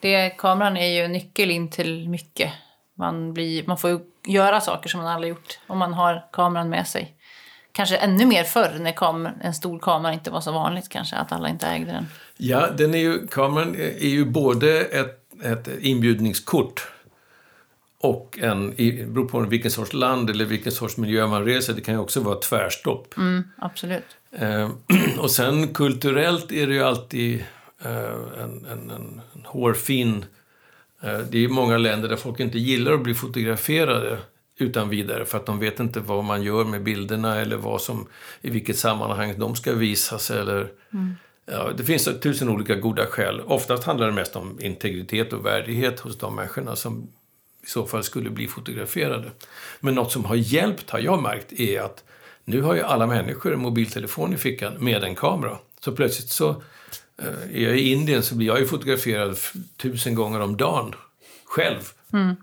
Det, 0.00 0.30
kameran 0.30 0.76
är 0.76 1.02
ju 1.02 1.08
nyckel 1.08 1.50
in 1.50 1.70
till 1.70 2.08
mycket. 2.08 2.52
Man, 2.98 3.34
blir, 3.34 3.64
man 3.66 3.78
får 3.78 3.90
ju 3.90 3.98
göra 4.26 4.60
saker 4.60 4.88
som 4.88 5.00
man 5.00 5.08
aldrig 5.08 5.30
gjort 5.30 5.58
om 5.66 5.78
man 5.78 5.92
har 5.92 6.24
kameran 6.32 6.68
med 6.68 6.86
sig. 6.86 7.14
Kanske 7.72 7.96
ännu 7.96 8.26
mer 8.26 8.44
förr 8.44 8.76
när 8.80 8.92
kamer, 8.92 9.34
en 9.40 9.54
stor 9.54 9.78
kamera 9.78 10.12
inte 10.12 10.30
var 10.30 10.40
så 10.40 10.52
vanligt 10.52 10.88
kanske, 10.88 11.16
att 11.16 11.32
alla 11.32 11.48
inte 11.48 11.66
ägde 11.66 11.92
den. 11.92 12.06
Ja, 12.36 12.70
den 12.70 12.94
är 12.94 12.98
ju, 12.98 13.26
kameran 13.26 13.74
är 13.74 14.08
ju 14.08 14.24
både 14.24 14.80
ett, 14.80 15.42
ett 15.42 15.68
inbjudningskort 15.80 16.88
och 17.98 18.38
en, 18.42 18.74
det 18.76 19.08
beror 19.08 19.28
på 19.28 19.40
vilken 19.40 19.70
sorts 19.70 19.92
land 19.92 20.30
eller 20.30 20.44
vilken 20.44 20.72
sorts 20.72 20.96
miljö 20.96 21.26
man 21.26 21.44
reser. 21.44 21.72
Det 21.72 21.80
kan 21.80 21.94
ju 21.94 22.00
också 22.00 22.20
vara 22.20 22.38
tvärstopp. 22.38 23.16
Mm, 23.16 23.44
absolut. 23.58 24.16
Eh, 24.32 24.70
och 25.18 25.30
sen 25.30 25.74
kulturellt 25.74 26.52
är 26.52 26.66
det 26.66 26.74
ju 26.74 26.82
alltid 26.82 27.44
en, 28.42 28.64
en, 28.64 28.90
en, 28.90 29.20
en 29.34 29.44
hårfin... 29.44 30.24
Eh, 31.02 31.18
det 31.18 31.44
är 31.44 31.48
många 31.48 31.78
länder 31.78 32.08
där 32.08 32.16
folk 32.16 32.40
inte 32.40 32.58
gillar 32.58 32.92
att 32.92 33.02
bli 33.02 33.14
fotograferade 33.14 34.18
utan 34.58 34.88
vidare 34.88 35.24
för 35.24 35.38
att 35.38 35.46
de 35.46 35.58
vet 35.58 35.80
inte 35.80 36.00
vad 36.00 36.24
man 36.24 36.42
gör 36.42 36.64
med 36.64 36.82
bilderna 36.82 37.36
eller 37.36 37.56
vad 37.56 37.80
som, 37.80 38.06
i 38.40 38.50
vilket 38.50 38.78
sammanhang 38.78 39.38
de 39.38 39.56
ska 39.56 39.72
visas. 39.72 40.30
Eller, 40.30 40.72
mm. 40.92 41.14
ja, 41.46 41.70
det 41.76 41.84
finns 41.84 42.08
tusen 42.22 42.48
olika 42.48 42.74
goda 42.74 43.06
skäl. 43.06 43.40
Oftast 43.40 43.84
handlar 43.84 44.06
det 44.06 44.12
mest 44.12 44.36
om 44.36 44.58
integritet 44.60 45.32
och 45.32 45.46
värdighet 45.46 46.00
hos 46.00 46.18
de 46.18 46.34
människorna 46.34 46.76
som 46.76 47.08
i 47.62 47.68
så 47.68 47.86
fall 47.86 48.04
skulle 48.04 48.30
bli 48.30 48.48
fotograferade. 48.48 49.30
Men 49.80 49.94
något 49.94 50.12
som 50.12 50.24
har 50.24 50.36
hjälpt, 50.36 50.90
har 50.90 50.98
jag 50.98 51.22
märkt, 51.22 51.52
är 51.52 51.80
att 51.80 52.04
nu 52.44 52.60
har 52.62 52.74
ju 52.74 52.82
alla 52.82 53.06
människor 53.06 53.52
en 53.52 53.60
mobiltelefon 53.60 54.34
i 54.34 54.36
fickan 54.36 54.74
med 54.78 55.04
en 55.04 55.14
kamera. 55.14 55.58
Så 55.80 55.92
plötsligt 55.92 56.28
så 56.28 56.62
är 57.52 57.60
jag 57.60 57.78
i 57.78 57.92
Indien 57.92 58.22
så 58.22 58.34
blir 58.34 58.46
jag 58.46 58.60
ju 58.60 58.66
fotograferad 58.66 59.36
tusen 59.76 60.14
gånger 60.14 60.40
om 60.40 60.56
dagen. 60.56 60.94
Själv. 61.44 61.80
Mm. 62.12 62.36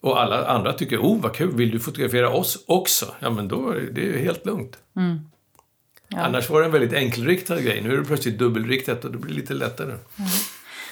Och 0.00 0.20
alla 0.20 0.46
andra 0.46 0.72
tycker, 0.72 0.98
oh 0.98 1.20
vad 1.20 1.34
kul, 1.34 1.56
vill 1.56 1.70
du 1.70 1.80
fotografera 1.80 2.30
oss 2.30 2.64
också? 2.66 3.14
Ja 3.20 3.30
men 3.30 3.48
då 3.48 3.70
är 3.70 3.80
det 3.80 4.18
helt 4.18 4.46
lugnt. 4.46 4.76
Mm. 4.96 5.30
Ja. 6.08 6.18
Annars 6.18 6.50
var 6.50 6.60
det 6.60 6.66
en 6.66 6.72
väldigt 6.72 6.92
enkelriktad 6.92 7.60
grej. 7.60 7.80
Nu 7.82 7.92
är 7.92 7.96
det 7.96 8.04
plötsligt 8.04 8.38
dubbelriktat 8.38 9.04
och 9.04 9.12
det 9.12 9.18
blir 9.18 9.34
lite 9.34 9.54
lättare. 9.54 9.92
Mm. 9.92 10.30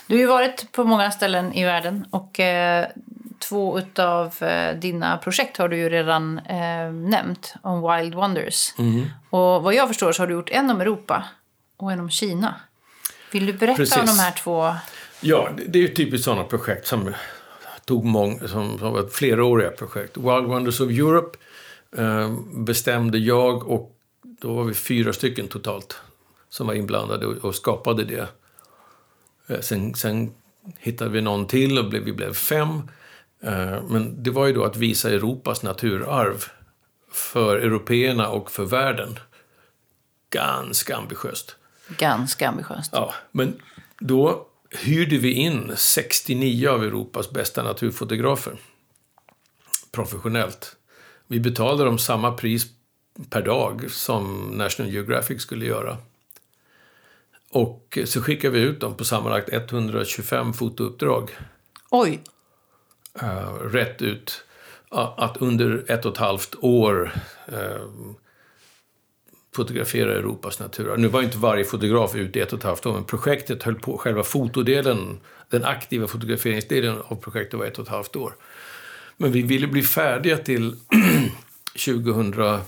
Du 0.06 0.14
har 0.14 0.20
ju 0.20 0.26
varit 0.26 0.72
på 0.72 0.84
många 0.84 1.10
ställen 1.10 1.52
i 1.52 1.64
världen 1.64 2.06
och 2.10 2.40
eh, 2.40 2.86
två 3.38 3.80
av 3.98 4.42
eh, 4.42 4.76
dina 4.76 5.18
projekt 5.18 5.56
har 5.56 5.68
du 5.68 5.76
ju 5.76 5.88
redan 5.88 6.38
eh, 6.38 6.92
nämnt 6.92 7.54
om 7.62 7.92
Wild 7.92 8.14
Wonders. 8.14 8.74
Mm. 8.78 9.06
Och 9.30 9.62
vad 9.62 9.74
jag 9.74 9.88
förstår 9.88 10.12
så 10.12 10.22
har 10.22 10.26
du 10.26 10.34
gjort 10.34 10.50
en 10.50 10.70
om 10.70 10.80
Europa 10.80 11.24
och 11.76 11.92
en 11.92 12.00
om 12.00 12.10
Kina. 12.10 12.54
Vill 13.30 13.46
du 13.46 13.52
berätta 13.52 13.76
Precis. 13.76 13.96
om 13.96 14.06
de 14.06 14.18
här 14.18 14.32
två? 14.32 14.74
Ja, 15.20 15.50
det 15.66 15.78
är 15.78 15.82
ju 15.82 15.94
typiskt 15.94 16.24
sådana 16.24 16.44
projekt 16.44 16.86
som 16.86 17.14
tog 17.84 18.04
mång, 18.04 18.38
som, 18.38 18.78
som 18.78 18.92
var 18.92 19.08
fleråriga 19.08 19.70
projekt. 19.70 20.16
Wild 20.16 20.46
Wonders 20.46 20.80
of 20.80 20.90
Europe 20.90 21.38
eh, 21.96 22.36
bestämde 22.54 23.18
jag 23.18 23.68
och 23.68 23.96
då 24.22 24.54
var 24.54 24.64
vi 24.64 24.74
fyra 24.74 25.12
stycken 25.12 25.48
totalt 25.48 26.00
som 26.48 26.66
var 26.66 26.74
inblandade 26.74 27.26
och, 27.26 27.44
och 27.44 27.54
skapade 27.54 28.04
det. 28.04 28.28
Eh, 29.46 29.60
sen, 29.60 29.94
sen, 29.94 30.34
hittade 30.78 31.10
vi 31.10 31.20
någon 31.20 31.46
till 31.46 31.78
och 31.78 31.88
blev, 31.88 32.02
vi 32.02 32.12
blev 32.12 32.32
fem. 32.32 32.90
Eh, 33.40 33.82
men 33.88 34.22
det 34.22 34.30
var 34.30 34.46
ju 34.46 34.52
då 34.52 34.64
att 34.64 34.76
visa 34.76 35.10
Europas 35.10 35.62
naturarv 35.62 36.44
för 37.12 37.56
européerna 37.56 38.28
och 38.28 38.50
för 38.50 38.64
världen. 38.64 39.18
Ganska 40.30 40.96
ambitiöst. 40.96 41.56
Ganska 41.88 42.48
ambitiöst. 42.48 42.90
Ja, 42.92 43.14
men 43.32 43.60
då 43.98 44.46
hyrde 44.70 45.18
vi 45.18 45.32
in 45.32 45.72
69 45.76 46.68
av 46.68 46.84
Europas 46.84 47.30
bästa 47.30 47.62
naturfotografer. 47.62 48.58
Professionellt. 49.92 50.76
Vi 51.26 51.40
betalade 51.40 51.84
dem 51.84 51.98
samma 51.98 52.32
pris 52.32 52.66
per 53.30 53.42
dag 53.42 53.90
som 53.90 54.50
National 54.50 54.92
Geographic 54.92 55.42
skulle 55.42 55.66
göra. 55.66 55.98
Och 57.50 57.98
så 58.04 58.22
skickade 58.22 58.58
vi 58.58 58.60
ut 58.60 58.80
dem 58.80 58.94
på 58.94 59.04
sammanlagt 59.04 59.52
125 59.52 60.52
fotouppdrag. 60.52 61.30
Oj! 61.90 62.22
Uh, 63.22 63.52
rätt 63.52 64.02
ut. 64.02 64.44
Att 65.16 65.36
under 65.36 65.84
ett 65.88 66.04
och 66.04 66.12
ett 66.12 66.18
halvt 66.18 66.54
år 66.60 67.12
uh, 67.52 68.12
fotografera 69.56 70.12
Europas 70.12 70.60
natur. 70.60 70.96
Nu 70.96 71.08
var 71.08 71.22
inte 71.22 71.38
varje 71.38 71.64
fotograf 71.64 72.14
ute 72.14 72.38
i 72.38 72.42
ett 72.42 72.52
och 72.52 72.58
ett 72.58 72.64
halvt 72.64 72.86
år, 72.86 72.92
men 72.92 73.04
projektet 73.04 73.62
höll 73.62 73.74
på, 73.74 73.98
själva 73.98 74.22
fotodelen, 74.22 75.20
den 75.50 75.64
aktiva 75.64 76.06
fotograferingsdelen 76.06 76.98
av 77.04 77.16
projektet 77.16 77.58
var 77.58 77.66
ett 77.66 77.78
och 77.78 77.84
ett 77.84 77.90
halvt 77.90 78.16
år. 78.16 78.34
Men 79.16 79.32
vi 79.32 79.42
ville 79.42 79.66
bli 79.66 79.82
färdiga 79.82 80.36
till 80.36 80.76
2010 81.84 82.60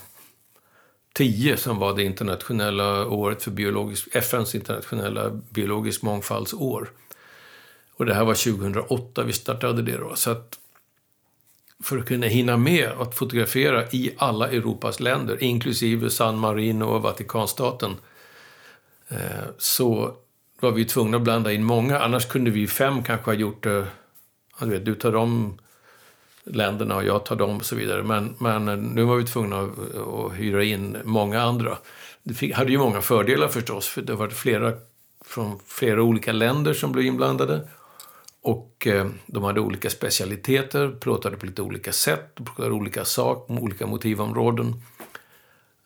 som 1.57 1.78
var 1.78 1.97
det 1.97 2.05
internationella 2.05 3.07
året 3.07 3.43
för 3.43 3.51
biologisk, 3.51 4.09
FNs 4.12 4.55
internationella 4.55 5.30
biologisk 5.30 6.03
mångfaldsår. 6.03 6.91
Och 7.93 8.07
det 8.07 8.14
här 8.14 8.24
var 8.24 8.34
2008 8.34 9.22
vi 9.22 9.32
startade 9.32 9.82
det 9.82 9.97
då. 9.97 10.14
Så 10.14 10.30
att 10.30 10.59
för 11.83 11.99
att 11.99 12.07
kunna 12.07 12.26
hinna 12.26 12.57
med 12.57 12.89
att 12.99 13.14
fotografera 13.14 13.85
i 13.91 14.14
alla 14.16 14.49
Europas 14.49 15.01
länder, 15.01 15.43
inklusive 15.43 16.11
San 16.11 16.39
Marino 16.39 16.85
och 16.85 17.03
Vatikanstaten, 17.03 17.97
eh, 19.09 19.18
så 19.59 20.14
var 20.61 20.70
vi 20.70 20.85
tvungna 20.85 21.16
att 21.16 21.22
blanda 21.22 21.53
in 21.53 21.64
många. 21.64 21.99
Annars 21.99 22.26
kunde 22.26 22.51
vi 22.51 22.66
fem 22.66 23.03
kanske 23.03 23.31
ha 23.31 23.35
gjort 23.35 23.66
eh, 23.66 23.72
det. 23.72 23.87
Du, 24.61 24.70
vet, 24.70 24.85
du 24.85 24.95
tar 24.95 25.12
de 25.12 25.59
länderna 26.45 26.97
och 26.97 27.05
jag 27.05 27.24
tar 27.24 27.37
dem 27.37 27.57
och 27.57 27.64
så 27.64 27.76
vidare. 27.76 28.03
Men, 28.03 28.35
men 28.39 28.68
eh, 28.68 28.76
nu 28.76 29.05
var 29.05 29.16
vi 29.16 29.24
tvungna 29.24 29.61
att, 29.61 29.95
att 29.97 30.33
hyra 30.35 30.64
in 30.64 30.97
många 31.05 31.43
andra. 31.43 31.79
Det 32.22 32.35
fick, 32.35 32.55
hade 32.55 32.72
ju 32.72 32.79
många 32.79 33.01
fördelar 33.01 33.49
förstås, 33.49 33.89
för 33.89 34.03
det 34.03 34.14
var 34.14 34.29
flera 34.29 34.72
från 35.24 35.59
flera 35.66 36.03
olika 36.03 36.33
länder 36.33 36.74
som 36.74 36.93
blev 36.93 37.07
inblandade. 37.07 37.68
Och 38.49 38.87
eh, 38.87 39.07
de 39.27 39.45
hade 39.45 39.61
olika 39.61 39.91
specialiteter, 39.91 40.91
plåtade 41.01 41.37
på 41.37 41.47
lite 41.47 41.63
olika 41.63 41.93
sätt, 41.93 42.35
plåtade 42.35 42.71
olika 42.71 43.05
saker, 43.05 43.59
olika 43.63 43.87
motivområden. 43.87 44.83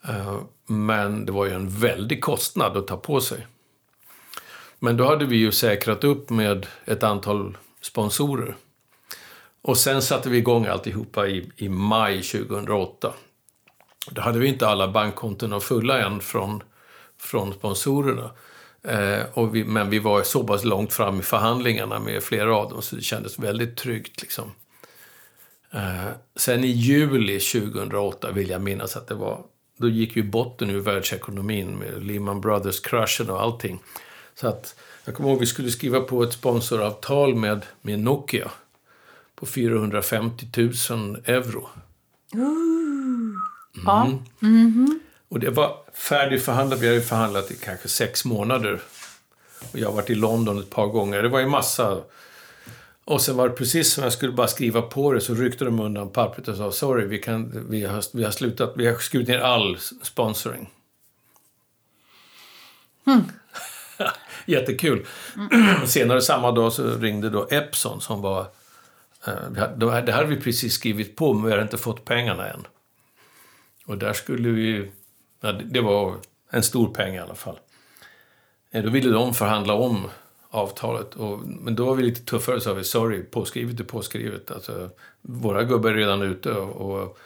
Eh, 0.07 0.41
men 0.65 1.25
det 1.25 1.31
var 1.31 1.45
ju 1.45 1.51
en 1.51 1.69
väldig 1.69 2.23
kostnad 2.23 2.77
att 2.77 2.87
ta 2.87 2.97
på 2.97 3.21
sig. 3.21 3.47
Men 4.79 4.97
då 4.97 5.05
hade 5.05 5.25
vi 5.25 5.35
ju 5.35 5.51
säkrat 5.51 6.03
upp 6.03 6.29
med 6.29 6.67
ett 6.85 7.03
antal 7.03 7.57
sponsorer. 7.81 8.55
Och 9.61 9.77
sen 9.77 10.01
satte 10.01 10.29
vi 10.29 10.37
igång 10.37 10.65
alltihopa 10.65 11.27
i, 11.27 11.51
i 11.57 11.69
maj 11.69 12.21
2008. 12.21 13.13
Då 14.11 14.21
hade 14.21 14.39
vi 14.39 14.47
inte 14.47 14.67
alla 14.67 14.87
bankkonton 14.87 15.61
fulla 15.61 16.01
än 16.05 16.19
från, 16.19 16.63
från 17.17 17.53
sponsorerna. 17.53 18.31
Eh, 18.83 19.23
och 19.33 19.55
vi, 19.55 19.63
men 19.63 19.89
vi 19.89 19.99
var 19.99 20.23
så 20.23 20.43
pass 20.43 20.63
långt 20.63 20.93
fram 20.93 21.19
i 21.19 21.23
förhandlingarna 21.23 21.99
med 21.99 22.23
flera 22.23 22.55
av 22.55 22.69
dem 22.69 22.81
så 22.81 22.95
det 22.95 23.01
kändes 23.01 23.39
väldigt 23.39 23.77
tryggt. 23.77 24.21
Liksom. 24.21 24.51
Eh, 25.71 26.09
sen 26.35 26.63
i 26.63 26.67
juli 26.67 27.39
2008 27.39 28.31
vill 28.31 28.49
jag 28.49 28.61
minnas 28.61 28.95
att 28.95 29.07
det 29.07 29.15
var, 29.15 29.45
då 29.77 29.89
gick 29.89 30.15
ju 30.15 30.23
botten 30.23 30.69
ur 30.69 30.79
världsekonomin 30.79 31.75
med 31.75 32.03
Lehman 32.03 32.41
Brothers-kraschen 32.41 33.29
och 33.29 33.41
allting. 33.41 33.79
Så 34.35 34.47
att, 34.47 34.75
jag 35.05 35.15
kommer 35.15 35.29
ihåg 35.29 35.37
att 35.37 35.41
vi 35.41 35.45
skulle 35.45 35.71
skriva 35.71 35.99
på 35.99 36.23
ett 36.23 36.33
sponsoravtal 36.33 37.35
med, 37.35 37.65
med 37.81 37.99
Nokia 37.99 38.51
på 39.35 39.45
450 39.45 40.47
000 40.55 41.17
euro. 41.25 41.69
Mm. 42.33 43.35
Ja. 43.85 44.05
Mm 44.05 44.21
-hmm. 44.41 44.99
Och 45.29 45.39
det 45.39 45.49
var 45.49 45.82
färdigförhandlat. 45.93 46.79
Vi 46.79 46.87
hade 46.87 47.01
förhandlat 47.01 47.51
i 47.51 47.55
kanske 47.55 47.87
sex 47.87 48.25
månader. 48.25 48.81
Och 49.71 49.79
jag 49.79 49.87
har 49.87 49.95
varit 49.95 50.09
i 50.09 50.15
London 50.15 50.59
ett 50.59 50.69
par 50.69 50.87
gånger. 50.87 51.23
Det 51.23 51.29
var 51.29 51.39
ju 51.39 51.47
massa... 51.47 52.01
Och 53.05 53.21
sen 53.21 53.37
var 53.37 53.49
det 53.49 53.55
precis 53.55 53.93
som 53.93 54.03
jag 54.03 54.13
skulle 54.13 54.31
bara 54.31 54.47
skriva 54.47 54.81
på 54.81 55.11
det 55.11 55.21
så 55.21 55.33
ryckte 55.33 55.65
de 55.65 55.79
undan 55.79 56.09
pappret 56.09 56.47
och 56.47 56.57
sa 56.57 56.71
sorry, 56.71 57.05
vi, 57.05 57.19
kan, 57.19 57.65
vi, 57.69 57.85
har, 57.85 58.03
vi 58.17 58.23
har 58.23 58.31
slutat, 58.31 58.73
vi 58.75 58.87
har 58.87 58.95
skurit 58.95 59.27
ner 59.27 59.39
all 59.39 59.77
sponsring. 60.01 60.69
Mm. 63.07 63.21
Jättekul. 64.45 65.05
Mm. 65.35 65.87
Senare 65.87 66.21
samma 66.21 66.51
dag 66.51 66.73
så 66.73 66.97
ringde 66.97 67.29
då 67.29 67.47
Epson 67.51 68.01
som 68.01 68.21
var... 68.21 68.47
Eh, 69.27 69.69
det 69.77 70.11
hade 70.11 70.25
vi 70.25 70.35
precis 70.35 70.73
skrivit 70.73 71.15
på, 71.15 71.33
men 71.33 71.45
vi 71.45 71.51
hade 71.51 71.63
inte 71.63 71.77
fått 71.77 72.05
pengarna 72.05 72.49
än. 72.49 72.67
Och 73.85 73.97
där 73.97 74.13
skulle 74.13 74.49
vi 74.49 74.91
Ja, 75.45 75.51
det 75.51 75.81
var 75.81 76.15
en 76.49 76.63
stor 76.63 76.93
peng 76.93 77.15
i 77.15 77.19
alla 77.19 77.35
fall. 77.35 77.59
Eh, 78.71 78.83
då 78.83 78.89
ville 78.89 79.09
de 79.09 79.33
förhandla 79.33 79.73
om 79.73 80.09
avtalet. 80.49 81.15
Och, 81.15 81.39
men 81.39 81.75
då 81.75 81.85
var 81.85 81.95
vi 81.95 82.03
lite 82.03 82.21
tuffare 82.21 82.55
och 82.55 82.63
sa 82.63 82.73
vi 82.73 82.83
sorry, 82.83 83.23
påskrivet 83.23 83.79
är 83.79 83.83
påskrivet. 83.83 84.51
Alltså, 84.51 84.89
våra 85.21 85.63
gubbar 85.63 85.89
är 85.89 85.93
redan 85.93 86.21
ute 86.21 86.51
och, 86.51 87.01
och 87.01 87.17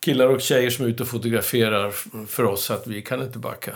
killar 0.00 0.28
och 0.28 0.40
tjejer 0.40 0.70
som 0.70 0.84
är 0.84 0.88
ute 0.88 1.02
och 1.02 1.08
fotograferar 1.08 1.90
för 2.26 2.44
oss 2.44 2.70
att 2.70 2.86
vi 2.86 3.02
kan 3.02 3.22
inte 3.22 3.38
backa. 3.38 3.72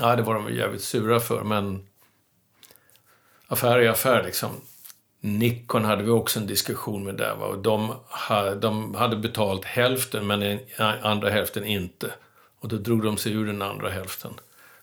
Ja, 0.00 0.16
det 0.16 0.22
var 0.22 0.34
de 0.34 0.54
jävligt 0.54 0.82
sura 0.82 1.20
för, 1.20 1.42
men 1.44 1.86
affär 3.46 3.78
är 3.78 3.88
affär 3.88 4.22
liksom. 4.24 4.50
Nikon 5.20 5.84
hade 5.84 6.02
vi 6.02 6.10
också 6.10 6.40
en 6.40 6.46
diskussion 6.46 7.04
med 7.04 7.14
där. 7.14 7.36
Va? 7.36 7.46
Och 7.46 7.58
de, 7.58 7.94
de 8.60 8.94
hade 8.94 9.16
betalt 9.16 9.64
hälften, 9.64 10.26
men 10.26 10.58
andra 11.02 11.30
hälften 11.30 11.64
inte. 11.64 12.12
Och 12.62 12.68
då 12.68 12.76
drog 12.76 13.02
de 13.02 13.16
sig 13.16 13.32
ur 13.32 13.46
den 13.46 13.62
andra 13.62 13.90
hälften. 13.90 14.32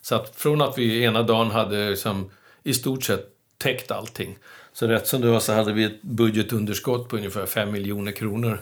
Så 0.02 0.16
att 0.16 0.36
från 0.36 0.62
att 0.62 0.78
vi 0.78 1.04
ena 1.04 1.24
dagen 1.24 1.52
hade 1.52 1.90
liksom, 1.90 2.32
i 2.64 2.74
stort 2.74 3.04
sett 3.04 3.26
täckt 3.58 3.92
allting. 3.92 4.38
Så 4.74 4.88
rätt 4.88 5.08
som 5.08 5.22
det 5.22 5.28
var 5.28 5.40
så 5.40 5.54
hade 5.54 5.74
vi 5.74 5.84
ett 5.84 6.02
budgetunderskott 6.02 7.10
på 7.10 7.18
ungefär 7.18 7.46
5 7.46 7.72
miljoner 7.72 8.12
kronor. 8.12 8.60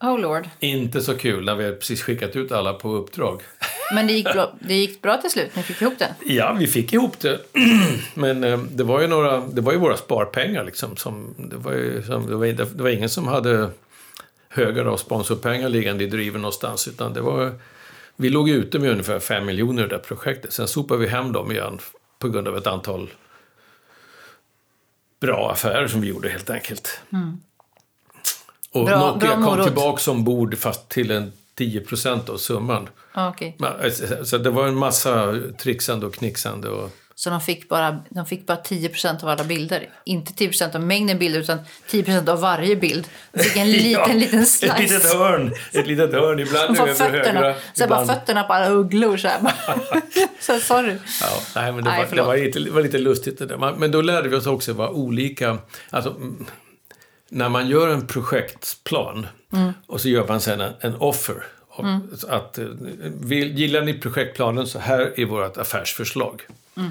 Oh 0.00 0.20
lord. 0.20 0.48
Inte 0.60 1.00
så 1.00 1.14
kul 1.14 1.44
när 1.44 1.54
vi 1.54 1.64
hade 1.64 1.76
precis 1.76 2.02
skickat 2.02 2.36
ut 2.36 2.52
alla 2.52 2.72
på 2.72 2.88
uppdrag. 2.92 3.42
Men 3.94 4.06
det 4.06 4.12
gick 4.12 4.32
bra, 4.32 4.54
det 4.60 4.74
gick 4.74 5.02
bra 5.02 5.16
till 5.16 5.30
slut? 5.30 5.56
Ni 5.56 5.62
fick 5.62 5.82
ihop 5.82 5.98
det? 5.98 6.14
Ja, 6.26 6.56
vi 6.58 6.66
fick 6.66 6.92
ihop 6.92 7.20
det. 7.20 7.40
Men 8.14 8.44
eh, 8.44 8.58
det 8.58 8.84
var 8.84 9.00
ju, 9.00 9.06
några, 9.06 9.40
det 9.40 9.60
var 9.60 9.72
ju 9.72 9.78
våra 9.78 9.96
sparpengar. 9.96 10.64
Liksom, 10.64 10.96
som, 10.96 11.34
det, 11.38 11.56
var 11.56 11.72
ju, 11.72 12.02
som, 12.02 12.26
det, 12.26 12.36
var, 12.36 12.46
det 12.46 12.82
var 12.82 12.90
ingen 12.90 13.08
som 13.08 13.26
hade 13.28 13.70
högar 14.48 14.84
av 14.84 14.96
sponsorpengar 14.96 15.68
liggande 15.68 16.04
i 16.04 16.06
driven 16.06 16.40
någonstans. 16.40 16.88
Utan 16.88 17.12
det 17.12 17.20
var 17.20 17.52
vi 18.16 18.30
låg 18.30 18.48
ute 18.48 18.78
med 18.78 18.90
ungefär 18.90 19.18
5 19.18 19.46
miljoner 19.46 19.84
i 19.84 19.88
det 19.88 19.98
projektet. 19.98 20.52
Sen 20.52 20.68
sopade 20.68 21.00
vi 21.00 21.06
hem 21.06 21.32
dem 21.32 21.52
igen 21.52 21.78
på 22.18 22.28
grund 22.28 22.48
av 22.48 22.56
ett 22.56 22.66
antal 22.66 23.10
bra 25.20 25.50
affärer 25.52 25.88
som 25.88 26.00
vi 26.00 26.08
gjorde 26.08 26.28
helt 26.28 26.50
enkelt. 26.50 27.00
Mm. 27.12 27.40
Och 28.72 28.84
bra, 28.84 28.98
Nokia 28.98 29.36
bra 29.36 29.44
kom 29.44 29.64
tillbaka 29.64 30.10
ombord 30.10 30.58
fast 30.58 30.88
till 30.88 31.10
en 31.10 31.32
10 31.54 31.80
procent 31.80 32.28
av 32.28 32.36
summan. 32.36 32.88
Ah, 33.12 33.30
okay. 33.30 33.52
Eh, 33.60 34.22
så 34.24 34.38
det 34.38 34.50
var 34.50 34.66
en 34.66 34.76
massa 34.76 35.34
trixande 35.58 36.06
och 36.06 36.14
knixande. 36.14 36.68
Och 36.68 36.90
så 37.18 37.30
de 37.30 37.40
fick 37.40 37.68
bara, 37.68 38.04
de 38.10 38.26
fick 38.26 38.46
bara 38.46 38.56
10% 38.56 39.22
av 39.22 39.28
alla 39.28 39.44
bilder. 39.44 39.88
Inte 40.04 40.32
10% 40.32 40.74
av 40.74 40.80
mängden 40.80 41.18
bilder, 41.18 41.40
utan 41.40 41.58
10% 41.90 42.28
av 42.28 42.40
varje 42.40 42.76
bild. 42.76 43.08
De 43.32 43.42
fick 43.42 43.56
en 43.56 43.70
liten, 43.70 43.90
ja, 43.92 44.12
liten 44.12 44.46
slice. 44.46 44.74
Ett 44.74 44.80
litet 44.80 45.12
hörn. 45.12 45.54
Ett 45.72 45.86
litet 45.86 46.12
hörn. 46.12 46.38
Ibland 46.38 46.78
över 46.78 46.94
fötterna, 46.94 47.40
högra. 47.40 47.54
Så 47.74 47.84
ibland... 47.84 48.06
bara 48.06 48.16
fötterna 48.16 48.42
på 48.42 48.52
alla 48.52 48.68
ugglor. 48.68 49.16
Så, 49.16 49.28
här. 49.28 49.40
så 50.40 50.58
sorry. 50.58 50.96
Ja, 51.20 51.26
nej, 51.54 51.72
men 51.72 51.84
det, 51.84 51.90
nej, 51.90 52.06
var, 52.10 52.16
det 52.16 52.22
var, 52.22 52.36
lite, 52.36 52.70
var 52.70 52.82
lite 52.82 52.98
lustigt 52.98 53.38
det 53.38 53.46
där. 53.46 53.74
Men 53.76 53.90
då 53.90 54.02
lärde 54.02 54.28
vi 54.28 54.36
oss 54.36 54.46
också 54.46 54.72
vad 54.72 54.90
olika... 54.90 55.58
Alltså, 55.90 56.16
när 57.28 57.48
man 57.48 57.68
gör 57.68 57.88
en 57.88 58.06
projektplan 58.06 59.26
mm. 59.52 59.72
och 59.86 60.00
så 60.00 60.08
gör 60.08 60.28
man 60.28 60.40
sen 60.40 60.60
en, 60.60 60.72
en 60.80 60.94
offer. 60.94 61.44
Mm. 61.78 62.08
Att, 62.28 62.58
eh, 62.58 62.64
vill, 63.04 63.58
gillar 63.58 63.82
ni 63.82 63.94
projektplanen 63.94 64.66
så 64.66 64.78
här 64.78 65.20
är 65.20 65.24
vårt 65.24 65.56
affärsförslag. 65.56 66.42
Mm. 66.76 66.90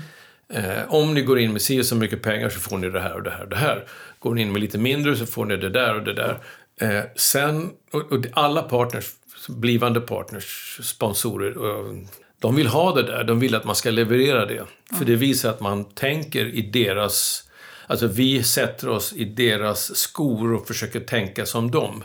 Eh, 0.50 0.94
om 0.94 1.14
ni 1.14 1.22
går 1.22 1.40
in 1.40 1.54
med 1.54 1.62
si 1.62 1.84
så 1.84 1.96
mycket 1.96 2.22
pengar 2.22 2.50
så 2.50 2.60
får 2.60 2.78
ni 2.78 2.90
det 2.90 3.00
här 3.00 3.14
och 3.14 3.24
det 3.24 3.32
här 3.32 3.44
och 3.44 3.50
det 3.50 3.56
här. 3.56 3.86
Går 4.20 4.36
ni 4.36 4.42
in 4.42 4.52
med 4.52 4.62
lite 4.62 4.78
mindre 4.78 5.16
så 5.16 5.26
får 5.26 5.46
ni 5.46 5.58
det 5.58 5.70
där 5.70 5.96
och 5.96 6.04
det 6.04 6.14
där. 6.14 6.40
Eh, 6.82 7.04
sen, 7.16 7.70
och, 7.92 8.12
och, 8.12 8.26
alla 8.34 8.62
partners, 8.62 9.06
blivande 9.48 10.02
partners, 10.02 10.80
sponsorer, 10.84 11.58
och, 11.58 11.96
de 12.40 12.56
vill 12.56 12.68
ha 12.68 12.96
det 12.96 13.04
där. 13.04 13.24
De 13.24 13.40
vill 13.40 13.56
att 13.56 13.66
man 13.66 13.76
ska 13.76 13.92
leverera 13.92 14.46
det. 14.46 14.66
För 14.98 15.06
det 15.06 15.16
visar 15.16 15.50
att 15.50 15.60
man 15.60 15.84
tänker 15.84 16.46
i 16.46 16.62
deras... 16.62 17.44
Alltså 17.88 18.08
vi 18.08 18.44
sätter 18.44 18.90
oss 18.90 19.14
i 19.14 19.26
deras 19.26 19.96
skor 19.96 20.54
och 20.54 20.68
försöker 20.68 21.00
tänka 21.00 21.46
som 21.46 21.72
dem. 21.72 22.04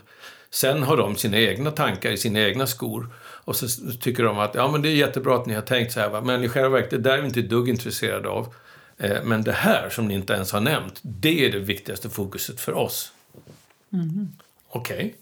Sen 0.50 0.82
har 0.82 0.96
de 0.96 1.16
sina 1.16 1.38
egna 1.38 1.70
tankar 1.70 2.10
i 2.10 2.16
sina 2.16 2.40
egna 2.40 2.66
skor. 2.66 3.08
Och 3.50 3.56
så 3.56 3.68
tycker 4.00 4.22
de 4.22 4.38
att 4.38 4.54
ja, 4.54 4.70
men 4.70 4.82
det 4.82 4.88
är 4.88 4.94
jättebra 4.94 5.36
att 5.36 5.46
ni 5.46 5.54
har 5.54 5.62
tänkt 5.62 5.92
så 5.92 6.00
här, 6.00 6.08
va? 6.08 6.20
men 6.20 6.44
i 6.44 6.48
själva 6.48 6.68
verket, 6.68 6.90
det 6.90 6.98
där 6.98 7.18
är 7.18 7.20
vi 7.20 7.26
inte 7.26 7.40
ett 7.40 7.50
dugg 7.50 7.68
intresserade 7.68 8.28
av. 8.28 8.54
Eh, 8.98 9.22
men 9.24 9.42
det 9.42 9.52
här 9.52 9.90
som 9.90 10.08
ni 10.08 10.14
inte 10.14 10.32
ens 10.32 10.52
har 10.52 10.60
nämnt, 10.60 11.00
det 11.02 11.46
är 11.46 11.52
det 11.52 11.58
viktigaste 11.58 12.10
fokuset 12.10 12.60
för 12.60 12.74
oss. 12.74 13.12
Mm. 13.92 14.28
Okej. 14.68 15.14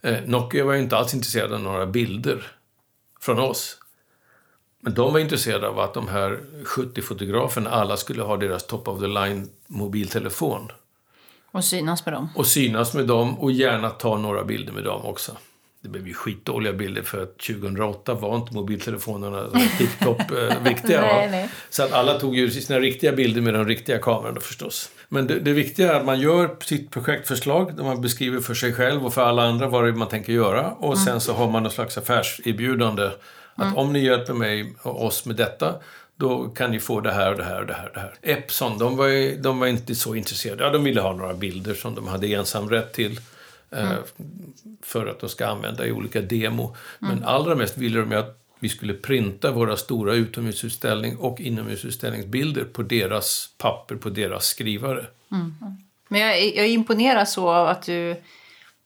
Okay. 0.00 0.12
Eh, 0.12 0.24
Nokia 0.26 0.64
var 0.64 0.72
ju 0.72 0.80
inte 0.80 0.96
alls 0.96 1.14
intresserade 1.14 1.54
av 1.54 1.60
några 1.60 1.86
bilder 1.86 2.52
från 3.20 3.38
oss. 3.38 3.78
Men 4.80 4.94
de 4.94 5.12
var 5.12 5.20
intresserade 5.20 5.68
av 5.68 5.80
att 5.80 5.94
de 5.94 6.08
här 6.08 6.40
70 6.64 7.02
fotograferna, 7.02 7.70
alla 7.70 7.96
skulle 7.96 8.22
ha 8.22 8.36
deras 8.36 8.66
top 8.66 8.88
of 8.88 9.00
the 9.00 9.06
line 9.06 9.48
mobiltelefon. 9.66 10.72
Och 11.50 11.64
synas 11.64 12.06
med 12.06 12.14
dem. 12.14 12.28
Och 12.36 12.46
synas 12.46 12.94
med 12.94 13.06
dem 13.06 13.38
och 13.38 13.52
gärna 13.52 13.90
ta 13.90 14.18
några 14.18 14.44
bilder 14.44 14.72
med 14.72 14.84
dem 14.84 15.04
också 15.04 15.36
det 15.86 15.92
blev 15.92 16.08
ju 16.08 16.14
skitdåliga 16.14 16.72
bilder 16.72 17.02
för 17.02 17.22
att 17.22 17.38
2008 17.38 18.14
var 18.14 18.36
inte 18.36 18.54
mobiltelefonerna 18.54 19.50
tipptopp 19.78 20.20
eh, 20.20 20.54
nej, 20.84 21.28
nej. 21.30 21.48
Så 21.70 21.82
att 21.82 21.92
alla 21.92 22.18
tog 22.18 22.36
ju 22.36 22.50
sina 22.50 22.80
riktiga 22.80 23.12
bilder 23.12 23.40
med 23.40 23.54
de 23.54 23.64
riktiga 23.64 23.98
kamerorna 23.98 24.40
förstås. 24.40 24.90
Men 25.08 25.26
det, 25.26 25.40
det 25.40 25.52
viktiga 25.52 25.92
är 25.92 26.00
att 26.00 26.06
man 26.06 26.20
gör 26.20 26.56
sitt 26.64 26.90
projektförslag 26.90 27.76
där 27.76 27.84
man 27.84 28.00
beskriver 28.00 28.40
för 28.40 28.54
sig 28.54 28.72
själv 28.72 29.06
och 29.06 29.14
för 29.14 29.22
alla 29.22 29.42
andra 29.42 29.68
vad 29.68 29.84
det 29.84 29.88
är 29.88 29.92
man 29.92 30.08
tänker 30.08 30.32
göra. 30.32 30.70
Och 30.70 30.92
mm. 30.92 31.04
sen 31.04 31.20
så 31.20 31.32
har 31.32 31.50
man 31.50 31.62
någon 31.62 31.72
slags 31.72 31.98
affärserbjudande. 31.98 33.10
Att 33.54 33.64
mm. 33.64 33.76
om 33.76 33.92
ni 33.92 34.04
hjälper 34.04 34.32
mig 34.32 34.74
och 34.82 35.04
oss 35.04 35.24
med 35.24 35.36
detta 35.36 35.74
då 36.16 36.48
kan 36.48 36.70
ni 36.70 36.80
få 36.80 37.00
det 37.00 37.12
här 37.12 37.30
och 37.30 37.36
det 37.36 37.44
här 37.44 37.60
och 37.60 37.66
det 37.66 37.74
här. 37.74 37.86
Och 37.86 37.94
det 37.94 38.00
här. 38.00 38.14
Epson, 38.22 38.78
de 38.78 38.96
var, 38.96 39.42
de 39.42 39.58
var 39.58 39.66
inte 39.66 39.94
så 39.94 40.14
intresserade. 40.14 40.64
Ja, 40.64 40.70
de 40.70 40.84
ville 40.84 41.00
ha 41.00 41.12
några 41.12 41.34
bilder 41.34 41.74
som 41.74 41.94
de 41.94 42.06
hade 42.08 42.26
ensamrätt 42.26 42.92
till. 42.92 43.20
Eh, 43.70 43.98
för 44.82 45.06
att 45.06 45.20
de 45.20 45.28
ska 45.28 45.46
använda 45.46 45.86
i 45.86 45.92
olika 45.92 46.20
demo. 46.20 46.76
Men 46.98 47.24
allra 47.24 47.54
mest 47.54 47.78
ville 47.78 48.00
de 48.00 48.12
att 48.12 48.42
vi 48.58 48.68
skulle 48.68 48.94
printa 48.94 49.50
våra 49.50 49.76
stora 49.76 50.14
utomhusutställning 50.14 51.16
och 51.16 51.40
inomhusutställningsbilder 51.40 52.64
på 52.64 52.82
deras 52.82 53.48
papper, 53.58 53.96
på 53.96 54.10
deras 54.10 54.46
skrivare. 54.46 55.06
Men 56.08 56.20
jag, 56.20 56.56
jag 56.56 56.68
imponeras 56.68 57.32
så 57.32 57.48
av 57.48 57.68
att 57.68 57.82
du, 57.82 58.16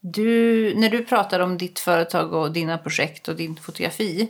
du... 0.01 0.75
När 0.77 0.91
du 0.91 1.05
pratar 1.05 1.41
om 1.41 1.59
ditt 1.59 1.79
företag 1.79 2.33
och 2.33 2.53
dina 2.53 2.79
projekt 2.79 3.29
och 3.29 3.37
din 3.37 3.57
fotografi 3.57 4.29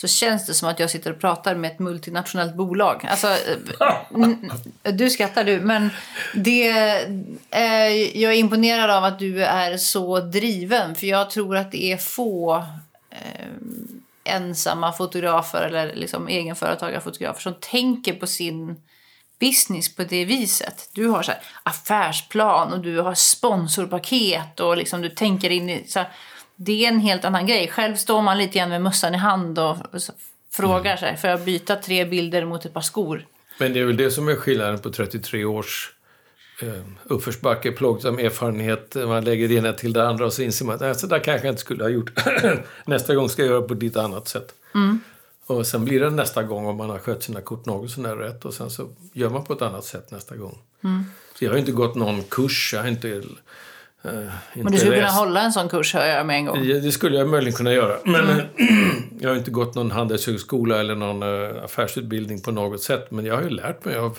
så 0.00 0.08
känns 0.08 0.46
det 0.46 0.54
som 0.54 0.68
att 0.68 0.80
jag 0.80 0.90
sitter 0.90 1.12
och 1.12 1.20
pratar 1.20 1.54
med 1.54 1.72
ett 1.72 1.78
multinationellt 1.78 2.54
bolag. 2.54 3.06
Alltså, 3.10 3.28
eh, 4.82 4.92
du 4.92 5.10
skrattar 5.10 5.44
du, 5.44 5.60
men 5.60 5.90
det, 6.34 6.68
eh, 7.50 8.18
jag 8.20 8.32
är 8.32 8.36
imponerad 8.36 8.90
av 8.90 9.04
att 9.04 9.18
du 9.18 9.44
är 9.44 9.76
så 9.76 10.20
driven. 10.20 10.94
För 10.94 11.06
jag 11.06 11.30
tror 11.30 11.56
att 11.56 11.72
det 11.72 11.92
är 11.92 11.96
få 11.96 12.56
eh, 13.10 13.46
ensamma 14.24 14.92
fotografer 14.92 15.62
eller 15.62 15.94
liksom 15.94 16.28
egenföretagarfotografer 16.28 17.40
som 17.40 17.54
tänker 17.60 18.12
på 18.12 18.26
sin 18.26 18.76
business 19.40 19.94
på 19.94 20.04
det 20.04 20.24
viset. 20.24 20.90
Du 20.92 21.06
har 21.06 21.22
så 21.22 21.30
här 21.32 21.40
affärsplan 21.62 22.72
och 22.72 22.80
du 22.80 23.00
har 23.00 23.14
sponsorpaket 23.14 24.60
och 24.60 24.76
liksom 24.76 25.00
du 25.00 25.08
tänker 25.08 25.50
in 25.50 25.70
i... 25.70 25.84
Så 25.88 25.98
här, 25.98 26.08
det 26.62 26.84
är 26.84 26.88
en 26.88 27.00
helt 27.00 27.24
annan 27.24 27.46
grej. 27.46 27.68
Själv 27.68 27.96
står 27.96 28.22
man 28.22 28.38
lite 28.38 28.58
grann 28.58 28.68
med 28.68 28.82
mössan 28.82 29.14
i 29.14 29.18
hand 29.18 29.58
och 29.58 29.76
frågar 30.52 30.96
sig, 30.96 31.16
får 31.16 31.30
jag 31.30 31.40
byta 31.40 31.76
tre 31.76 32.04
bilder 32.04 32.44
mot 32.44 32.64
ett 32.64 32.74
par 32.74 32.80
skor? 32.80 33.26
Men 33.58 33.72
det 33.72 33.80
är 33.80 33.84
väl 33.84 33.96
det 33.96 34.10
som 34.10 34.28
är 34.28 34.36
skillnaden 34.36 34.78
på 34.78 34.90
33 34.90 35.44
års 35.44 35.92
eh, 36.62 36.68
uppförsbacke, 37.04 37.72
plågsam 37.72 38.18
erfarenhet. 38.18 38.94
Man 38.94 39.24
lägger 39.24 39.48
det 39.48 39.54
ena 39.54 39.72
till 39.72 39.92
det 39.92 40.08
andra 40.08 40.24
och 40.26 40.32
så 40.32 40.42
inser 40.42 40.64
man 40.64 40.74
att 40.74 40.80
"Nej, 40.80 40.94
så 40.94 41.06
där 41.06 41.18
kanske 41.18 41.46
jag 41.46 41.52
inte 41.52 41.60
skulle 41.60 41.84
ha 41.84 41.88
gjort. 41.90 42.12
nästa 42.86 43.14
gång 43.14 43.28
ska 43.28 43.42
jag 43.42 43.50
göra 43.50 43.62
på 43.62 43.74
ett 43.74 43.82
lite 43.82 44.02
annat 44.02 44.28
sätt. 44.28 44.54
Och 45.46 45.66
sen 45.66 45.84
blir 45.84 46.00
det 46.00 46.10
nästa 46.10 46.42
gång 46.42 46.66
om 46.66 46.76
man 46.76 46.90
har 46.90 46.98
skött 46.98 47.22
sina 47.22 47.40
kort 47.40 47.66
något 47.66 47.90
sånär 47.90 48.16
rätt 48.16 48.44
och 48.44 48.54
sen 48.54 48.70
så 48.70 48.88
gör 49.12 49.30
man 49.30 49.44
på 49.44 49.52
ett 49.52 49.62
annat 49.62 49.84
sätt 49.84 50.10
nästa 50.10 50.36
gång. 50.36 50.58
Så 51.38 51.44
jag 51.44 51.50
har 51.50 51.58
inte 51.58 51.72
gått 51.72 51.94
någon 51.94 52.22
kurs, 52.22 52.70
jag 52.74 52.80
har 52.80 52.88
inte... 52.88 53.22
Inte 54.04 54.30
Men 54.54 54.72
du 54.72 54.78
skulle 54.78 54.94
kunna 54.94 55.08
hålla 55.08 55.40
en 55.42 55.52
sån 55.52 55.68
kurs, 55.68 55.94
hör 55.94 56.06
jag 56.06 56.26
med 56.26 56.36
en 56.36 56.44
gång. 56.44 56.64
Ja, 56.64 56.78
det 56.78 56.92
skulle 56.92 57.18
jag 57.18 57.28
möjligen 57.28 57.56
kunna 57.56 57.72
göra. 57.72 57.98
Men 58.04 58.28
eh, 58.28 58.44
jag 59.20 59.28
har 59.28 59.36
inte 59.36 59.50
gått 59.50 59.74
någon 59.74 59.90
handelshögskola 59.90 60.80
eller 60.80 60.94
någon 60.94 61.22
eh, 61.22 61.64
affärsutbildning 61.64 62.40
på 62.40 62.50
något 62.50 62.82
sätt. 62.82 63.10
Men 63.10 63.24
jag 63.24 63.34
har 63.34 63.42
ju 63.42 63.50
lärt 63.50 63.84
mig 63.84 63.96
av... 63.96 64.18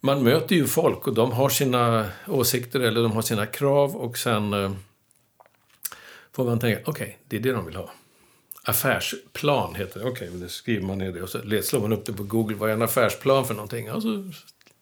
Man 0.00 0.22
möter 0.22 0.56
ju 0.56 0.66
folk 0.66 1.06
och 1.06 1.14
de 1.14 1.32
har 1.32 1.48
sina 1.48 2.06
åsikter 2.26 2.80
eller 2.80 3.02
de 3.02 3.12
har 3.12 3.22
sina 3.22 3.46
krav 3.46 3.96
och 3.96 4.18
sen 4.18 4.52
eh, 4.52 4.72
får 6.32 6.44
man 6.44 6.58
tänka, 6.58 6.80
okej, 6.84 7.18
det 7.28 7.36
är 7.36 7.40
det 7.40 7.52
de 7.52 7.66
vill 7.66 7.76
ha. 7.76 7.90
Affärsplan 8.62 9.74
heter 9.74 10.00
det. 10.00 10.06
Okej, 10.06 10.30
det 10.32 10.48
skriver 10.48 10.86
man 10.86 10.98
ner 10.98 11.12
det 11.12 11.22
och 11.22 11.28
så 11.28 11.38
slår 11.62 11.80
man 11.80 11.92
upp 11.92 12.06
det 12.06 12.12
på 12.12 12.22
Google. 12.22 12.56
Vad 12.56 12.70
är 12.70 12.74
en 12.74 12.82
affärsplan 12.82 13.46
för 13.46 13.54
någonting? 13.54 13.92
Och 13.92 14.02
så, 14.02 14.30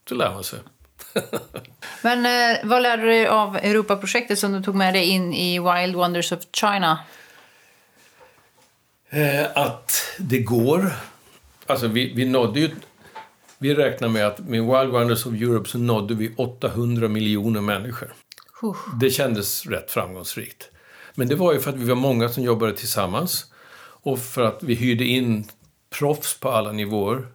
så 0.08 0.14
lär 0.14 0.34
man 0.34 0.44
sig. 0.44 0.58
Men 2.02 2.26
eh, 2.26 2.58
vad 2.64 2.82
lärde 2.82 3.02
du 3.02 3.08
dig 3.08 3.26
av 3.26 3.56
Europaprojektet 3.56 4.38
som 4.38 4.52
du 4.52 4.62
tog 4.62 4.74
med 4.74 4.94
dig 4.94 5.04
in 5.04 5.34
i 5.34 5.58
Wild 5.58 5.96
Wonders 5.96 6.32
of 6.32 6.40
China? 6.52 6.98
Eh, 9.10 9.46
att 9.54 10.02
det 10.18 10.38
går. 10.38 10.92
Alltså 11.66 11.86
vi, 11.86 12.12
vi 12.14 12.24
nådde 12.24 12.60
ju... 12.60 12.70
Vi 13.58 13.74
räknar 13.74 14.08
med 14.08 14.26
att 14.26 14.38
med 14.38 14.62
Wild 14.62 14.90
Wonders 14.92 15.26
of 15.26 15.32
Europe 15.32 15.68
så 15.68 15.78
nådde 15.78 16.14
vi 16.14 16.34
800 16.36 17.08
miljoner 17.08 17.60
människor. 17.60 18.12
Huh. 18.60 18.76
Det 19.00 19.10
kändes 19.10 19.66
rätt 19.66 19.90
framgångsrikt. 19.90 20.70
Men 21.14 21.28
det 21.28 21.34
var 21.34 21.52
ju 21.52 21.60
för 21.60 21.70
att 21.70 21.76
vi 21.76 21.84
var 21.84 21.94
många 21.94 22.28
som 22.28 22.42
jobbade 22.42 22.76
tillsammans. 22.76 23.46
Och 24.04 24.18
för 24.18 24.42
att 24.42 24.62
vi 24.62 24.74
hyrde 24.74 25.04
in 25.04 25.44
proffs 25.98 26.40
på 26.40 26.50
alla 26.50 26.72
nivåer. 26.72 27.26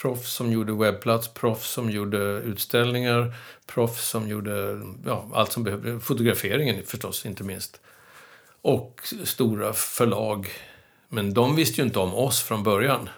Proffs 0.00 0.32
som 0.32 0.52
gjorde 0.52 0.72
webbplats, 0.72 1.28
proffs 1.28 1.70
som 1.70 1.90
gjorde 1.90 2.18
utställningar, 2.18 3.34
proffs 3.66 4.08
som 4.08 4.28
gjorde 4.28 4.80
ja, 5.06 5.28
allt 5.32 5.52
som 5.52 5.64
behövde. 5.64 6.00
Fotograferingen 6.00 6.82
förstås, 6.86 7.26
inte 7.26 7.44
minst. 7.44 7.80
Och 8.62 9.00
stora 9.24 9.72
förlag. 9.72 10.48
Men 11.08 11.34
de 11.34 11.56
visste 11.56 11.80
ju 11.80 11.86
inte 11.86 11.98
om 11.98 12.14
oss 12.14 12.42
från 12.42 12.62
början. 12.62 13.08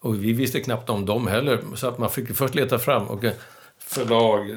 Och 0.00 0.24
vi 0.24 0.32
visste 0.32 0.60
knappt 0.60 0.90
om 0.90 1.06
dem 1.06 1.26
heller. 1.26 1.60
Så 1.74 1.88
att 1.88 1.98
man 1.98 2.10
fick 2.10 2.36
först 2.36 2.54
leta 2.54 2.78
fram. 2.78 3.06
Och 3.06 3.24
eh, 3.24 3.32
förlag, 3.78 4.50
eh, 4.50 4.56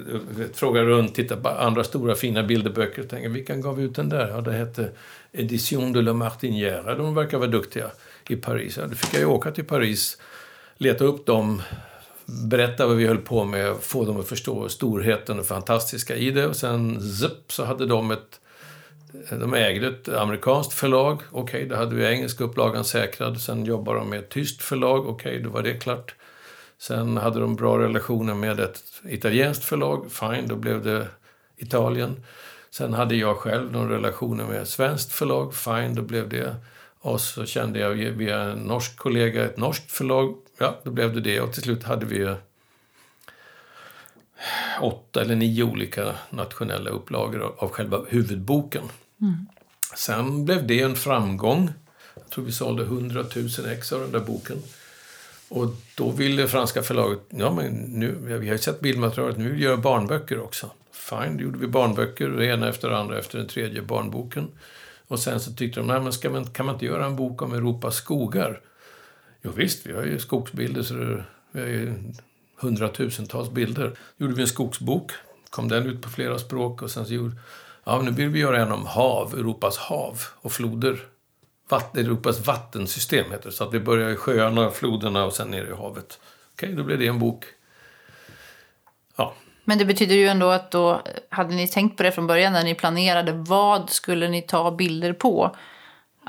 fråga 0.53 0.83
runt, 0.83 1.15
titta 1.15 1.37
på 1.37 1.49
andra 1.49 1.83
stora 1.83 2.15
fina 2.15 2.43
bilderböcker. 2.43 3.01
Och 3.01 3.09
tänka, 3.09 3.29
vilken 3.29 3.61
gav 3.61 3.81
ut 3.81 3.95
den 3.95 4.09
där? 4.09 4.27
Ja, 4.27 4.41
det 4.41 4.51
hette 4.51 4.91
Edition 5.31 5.93
de 5.93 6.01
la 6.01 6.13
Martinière. 6.13 6.95
De 6.95 7.15
verkar 7.15 7.37
vara 7.37 7.49
duktiga 7.49 7.91
i 8.29 8.35
Paris. 8.35 8.77
Ja, 8.77 8.87
då 8.87 8.95
fick 8.95 9.13
jag 9.13 9.21
ju 9.21 9.27
åka 9.27 9.51
till 9.51 9.65
Paris, 9.65 10.17
leta 10.77 11.03
upp 11.03 11.25
dem, 11.25 11.61
berätta 12.25 12.87
vad 12.87 12.95
vi 12.95 13.07
höll 13.07 13.17
på 13.17 13.45
med, 13.45 13.75
få 13.81 14.05
dem 14.05 14.19
att 14.19 14.27
förstå 14.27 14.69
storheten 14.69 15.39
och 15.39 15.45
fantastiska 15.45 16.15
i 16.15 16.31
det. 16.31 16.47
Och 16.47 16.55
sen 16.55 17.01
zup, 17.01 17.51
så 17.51 17.65
hade 17.65 17.85
de 17.85 18.11
ett 18.11 18.39
de 19.29 19.53
ägde 19.53 19.87
ett 19.87 20.09
amerikanskt 20.09 20.73
förlag. 20.73 21.21
Okej, 21.31 21.65
då 21.65 21.75
hade 21.75 21.95
vi 21.95 22.05
engelska 22.05 22.43
upplagan 22.43 22.83
säkrad. 22.83 23.41
Sen 23.41 23.65
jobbade 23.65 23.99
de 23.99 24.09
med 24.09 24.19
ett 24.19 24.29
tyskt 24.29 24.61
förlag. 24.61 25.07
Okej, 25.07 25.39
då 25.39 25.49
var 25.49 25.63
det 25.63 25.73
klart. 25.73 26.15
Sen 26.77 27.17
hade 27.17 27.39
de 27.39 27.55
bra 27.55 27.79
relationer 27.79 28.33
med 28.33 28.59
ett 28.59 28.83
italienskt 29.09 29.63
förlag. 29.63 30.11
Fine, 30.11 30.47
då 30.47 30.55
blev 30.55 30.83
det 30.83 31.07
Italien. 31.57 32.23
Sen 32.69 32.93
hade 32.93 33.15
jag 33.15 33.37
själv 33.37 33.71
någon 33.71 33.89
relationer 33.89 34.45
med 34.45 34.61
ett 34.61 34.69
svenskt 34.69 35.11
förlag. 35.11 35.55
Fine, 35.55 35.95
då 35.95 36.01
blev 36.01 36.29
det. 36.29 36.55
Och 36.99 37.21
så 37.21 37.45
kände 37.45 37.79
jag 37.79 37.93
via 37.93 38.41
en 38.41 38.59
norsk 38.59 38.97
kollega 38.97 39.45
ett 39.45 39.57
norskt 39.57 39.91
förlag. 39.91 40.35
Ja, 40.57 40.79
då 40.83 40.91
blev 40.91 41.13
det 41.13 41.21
det. 41.21 41.41
Och 41.41 41.53
till 41.53 41.63
slut 41.63 41.83
hade 41.83 42.05
vi 42.05 42.35
åtta 44.81 45.21
eller 45.21 45.35
nio 45.35 45.63
olika 45.63 46.15
nationella 46.29 46.89
upplagor 46.89 47.53
av, 47.57 47.69
själva 47.69 48.01
huvudboken. 48.07 48.83
Sen 49.95 50.45
blev 50.45 50.67
det 50.67 50.81
en 50.81 50.95
framgång. 50.95 51.73
Jag 52.15 52.29
tror 52.29 52.45
vi 52.45 52.51
sålde 52.51 52.83
100 52.83 53.25
000 53.35 53.49
ex 53.67 53.93
av 53.93 54.01
den 54.01 54.11
där 54.11 54.19
boken. 54.19 54.57
Och 55.49 55.67
då 55.95 56.11
ville 56.11 56.47
franska 56.47 56.83
förlaget, 56.83 57.19
ja 57.29 57.53
men 57.53 57.73
nu, 57.73 58.17
vi 58.21 58.33
har 58.33 58.41
ju 58.41 58.57
sett 58.57 58.79
bildmaterialet, 58.79 59.37
nu 59.37 59.43
vill 59.43 59.53
vi 59.53 59.63
göra 59.63 59.77
barnböcker 59.77 60.39
också. 60.39 60.71
Fine, 60.91 61.37
då 61.37 61.43
gjorde 61.43 61.59
vi 61.59 61.67
barnböcker, 61.67 62.29
det 62.29 62.45
ena 62.45 62.69
efter 62.69 62.89
det 62.89 62.97
andra 62.97 63.19
efter 63.19 63.37
den 63.37 63.47
tredje 63.47 63.81
barnboken. 63.81 64.47
Och 65.07 65.19
sen 65.19 65.39
så 65.39 65.53
tyckte 65.53 65.79
de, 65.79 65.87
nej 65.87 66.01
men 66.01 66.13
ska 66.13 66.29
man, 66.29 66.45
kan 66.45 66.65
man 66.65 66.75
inte 66.75 66.85
göra 66.85 67.05
en 67.05 67.15
bok 67.15 67.41
om 67.41 67.53
Europas 67.53 67.95
skogar? 67.95 68.61
Jo 69.47 69.53
visst, 69.55 69.85
vi 69.85 69.93
har 69.93 70.03
ju 70.03 70.19
skogsbilder 70.19 70.83
så 70.83 70.93
det, 70.93 71.23
vi 71.51 71.59
har 71.61 71.67
ju 71.67 71.93
hundratusentals 72.55 73.49
bilder. 73.49 73.93
gjorde 74.17 74.33
vi 74.33 74.41
en 74.41 74.47
skogsbok, 74.47 75.11
kom 75.49 75.67
den 75.67 75.87
ut 75.87 76.01
på 76.01 76.09
flera 76.09 76.39
språk 76.39 76.81
och 76.81 76.91
sen 76.91 77.05
så 77.05 77.13
gjorde, 77.13 77.35
ja 77.83 78.01
nu 78.01 78.11
vill 78.11 78.29
vi 78.29 78.39
göra 78.39 78.61
en 78.61 78.71
om 78.71 78.85
hav, 78.85 79.33
Europas 79.33 79.77
hav 79.77 80.21
och 80.41 80.51
floder. 80.51 80.99
Vatten, 81.69 82.05
Europas 82.05 82.47
vattensystem 82.47 83.31
heter 83.31 83.45
det, 83.45 83.51
så 83.51 83.63
att 83.63 83.73
vi 83.73 83.79
börjar 83.79 84.09
i 84.09 84.15
sjöarna, 84.15 84.71
floderna 84.71 85.25
och 85.25 85.33
sen 85.33 85.51
ner 85.51 85.65
i 85.65 85.75
havet. 85.75 86.19
Okej, 86.53 86.73
då 86.73 86.83
blev 86.83 86.99
det 86.99 87.07
en 87.07 87.19
bok. 87.19 87.45
Ja, 89.15 89.33
Men 89.63 89.77
det 89.77 89.85
betyder 89.85 90.15
ju 90.15 90.27
ändå 90.27 90.49
att 90.49 90.71
då 90.71 91.01
hade 91.29 91.55
ni 91.55 91.67
tänkt 91.67 91.97
på 91.97 92.03
det 92.03 92.11
från 92.11 92.27
början 92.27 92.53
när 92.53 92.63
ni 92.63 92.75
planerade. 92.75 93.31
Vad 93.31 93.89
skulle 93.89 94.27
ni 94.27 94.41
ta 94.41 94.71
bilder 94.71 95.13
på? 95.13 95.55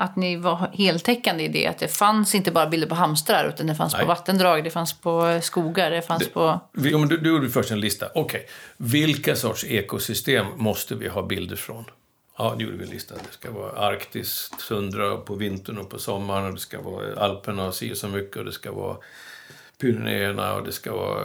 Att 0.01 0.15
ni 0.15 0.35
var 0.35 0.69
heltäckande 0.73 1.43
i 1.43 1.47
det. 1.47 1.67
Att 1.67 1.77
det 1.77 1.87
fanns 1.87 2.35
inte 2.35 2.51
bara 2.51 2.67
bilder 2.69 2.87
på 2.87 2.95
hamstrar 2.95 3.49
utan 3.49 3.67
det 3.67 3.75
fanns 3.75 3.93
Nej. 3.93 4.01
på 4.01 4.07
vattendrag, 4.07 4.63
det 4.63 4.69
fanns 4.69 4.93
på 5.01 5.39
skogar, 5.41 5.91
det 5.91 6.01
fanns 6.01 6.29
på... 6.29 6.59
Vi- 6.73 6.89
du, 6.91 7.17
du 7.17 7.29
gjorde 7.29 7.49
först 7.49 7.71
en 7.71 7.79
lista. 7.79 8.07
Okej, 8.15 8.47
vilka 8.77 9.35
sorts 9.35 9.63
ekosystem 9.65 10.45
måste 10.57 10.95
vi 10.95 11.07
ha 11.07 11.21
bilder 11.21 11.55
från? 11.55 11.85
Ja, 12.37 12.55
det 12.57 12.63
gjorde 12.63 12.77
vi 12.77 12.83
en 12.83 12.89
lista. 12.89 13.15
Det 13.15 13.31
ska 13.33 13.51
vara 13.51 13.71
Arktis, 13.71 14.51
tundra 14.67 15.17
på 15.17 15.35
vintern 15.35 15.77
och 15.77 15.89
på 15.89 15.99
sommaren. 15.99 16.45
Och 16.45 16.53
det 16.53 16.59
ska 16.59 16.81
vara 16.81 17.19
Alperna 17.19 17.65
och 17.67 17.73
si 17.75 17.95
så 17.95 18.07
mycket. 18.07 18.37
Och 18.37 18.45
det 18.45 18.51
ska 18.51 18.71
vara 18.71 18.97
Pyrenéerna 19.81 20.53
och 20.55 20.63
det 20.63 20.71
ska 20.71 20.93
vara 20.93 21.23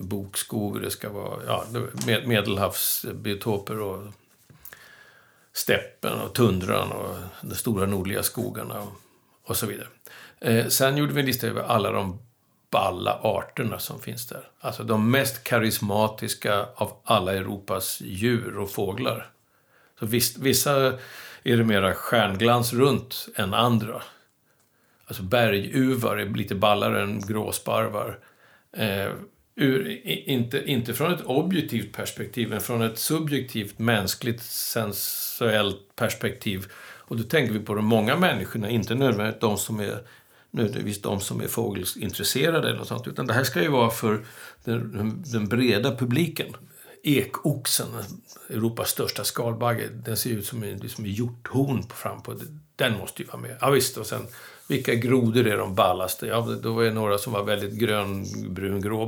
bokskog. 0.00 0.74
och 0.76 0.80
Det 0.82 0.90
ska 0.90 1.08
vara 1.08 1.40
ja, 1.46 1.64
det- 1.70 2.06
med, 2.06 2.26
medelhavsbiotoper 2.28 3.80
och 3.80 4.02
steppen 5.56 6.20
och 6.20 6.34
tundran 6.34 6.92
och 6.92 7.16
de 7.40 7.54
stora 7.54 7.86
nordliga 7.86 8.22
skogarna 8.22 8.80
och, 8.80 8.92
och 9.44 9.56
så 9.56 9.66
vidare. 9.66 9.88
Eh, 10.40 10.66
sen 10.66 10.96
gjorde 10.96 11.12
vi 11.12 11.20
en 11.20 11.26
lista 11.26 11.46
över 11.46 11.62
alla 11.62 11.92
de 11.92 12.18
balla 12.70 13.20
arterna 13.22 13.78
som 13.78 14.00
finns 14.00 14.26
där. 14.26 14.48
Alltså 14.60 14.82
de 14.82 15.10
mest 15.10 15.44
karismatiska 15.44 16.66
av 16.74 16.92
alla 17.04 17.34
Europas 17.34 18.00
djur 18.00 18.58
och 18.58 18.70
fåglar. 18.70 19.30
Så 19.98 20.06
vis, 20.06 20.38
vissa 20.38 20.92
är 21.42 21.56
det 21.56 21.64
mera 21.64 21.94
stjärnglans 21.94 22.72
runt 22.72 23.28
än 23.36 23.54
andra. 23.54 24.02
Alltså 25.06 25.22
berguvar 25.22 26.16
är 26.16 26.26
lite 26.26 26.54
ballare 26.54 27.02
än 27.02 27.20
gråsparvar. 27.20 28.18
Eh, 28.72 29.10
ur, 29.54 30.06
inte, 30.06 30.70
inte 30.70 30.94
från 30.94 31.14
ett 31.14 31.24
objektivt 31.24 31.92
perspektiv, 31.92 32.48
men 32.48 32.60
från 32.60 32.82
ett 32.82 32.98
subjektivt, 32.98 33.78
mänskligt, 33.78 34.42
sensuellt 35.36 35.96
perspektiv. 35.96 36.66
Och 37.08 37.16
då 37.16 37.22
tänker 37.22 37.52
vi 37.52 37.60
på 37.60 37.74
de 37.74 37.84
många 37.84 38.16
människorna, 38.16 38.70
inte 38.70 38.94
nödvändigtvis 38.94 39.40
de 39.40 39.58
som 39.58 39.80
är 39.80 39.98
nödvändigtvis 40.50 41.02
de 41.02 41.20
som 41.20 41.40
är 41.40 41.48
fågelintresserade 41.48 42.68
eller 42.68 42.78
något 42.78 42.88
sånt. 42.88 43.06
Utan 43.06 43.26
det 43.26 43.34
här 43.34 43.44
ska 43.44 43.62
ju 43.62 43.68
vara 43.68 43.90
för 43.90 44.24
den, 44.64 45.22
den 45.26 45.48
breda 45.48 45.96
publiken. 45.96 46.46
Ekoxen, 47.02 47.86
Europas 48.50 48.88
största 48.88 49.24
skalbagge, 49.24 49.88
den 49.88 50.16
ser 50.16 50.30
ut 50.30 50.46
som 50.46 50.62
en 50.62 50.78
liksom 50.78 51.06
hjorthorn 51.06 51.82
fram 51.82 52.22
på. 52.22 52.34
Den 52.76 52.98
måste 52.98 53.22
ju 53.22 53.28
vara 53.28 53.42
med. 53.42 53.56
Ja, 53.60 53.70
visst, 53.70 53.96
och 53.96 54.06
sen 54.06 54.26
vilka 54.68 54.94
grodor 54.94 55.46
är 55.46 55.56
de 55.56 55.74
ballaste? 55.74 56.26
Ja, 56.26 56.48
då 56.62 56.72
var 56.72 56.84
det 56.84 56.92
några 56.92 57.18
som 57.18 57.32
var 57.32 57.42
väldigt 57.42 57.72
grön, 57.72 58.24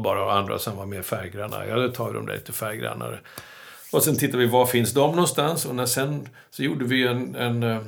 bara 0.02 0.24
och 0.24 0.34
andra 0.34 0.58
som 0.58 0.76
var 0.76 0.86
mer 0.86 1.02
färggranna. 1.02 1.66
Ja, 1.66 1.76
då 1.76 1.88
tar 1.88 2.08
vi 2.08 2.14
de 2.14 2.26
där 2.26 2.34
lite 2.34 2.52
färggrannare. 2.52 3.20
Och 3.92 4.02
sen 4.02 4.16
tittade 4.16 4.38
vi, 4.38 4.46
var 4.46 4.66
finns 4.66 4.92
de 4.92 5.10
någonstans? 5.10 5.66
Och 5.66 5.74
när 5.74 5.86
sen 5.86 6.28
så 6.50 6.62
gjorde 6.62 6.84
vi 6.84 7.06
en, 7.06 7.34
en, 7.34 7.62
eh, 7.62 7.80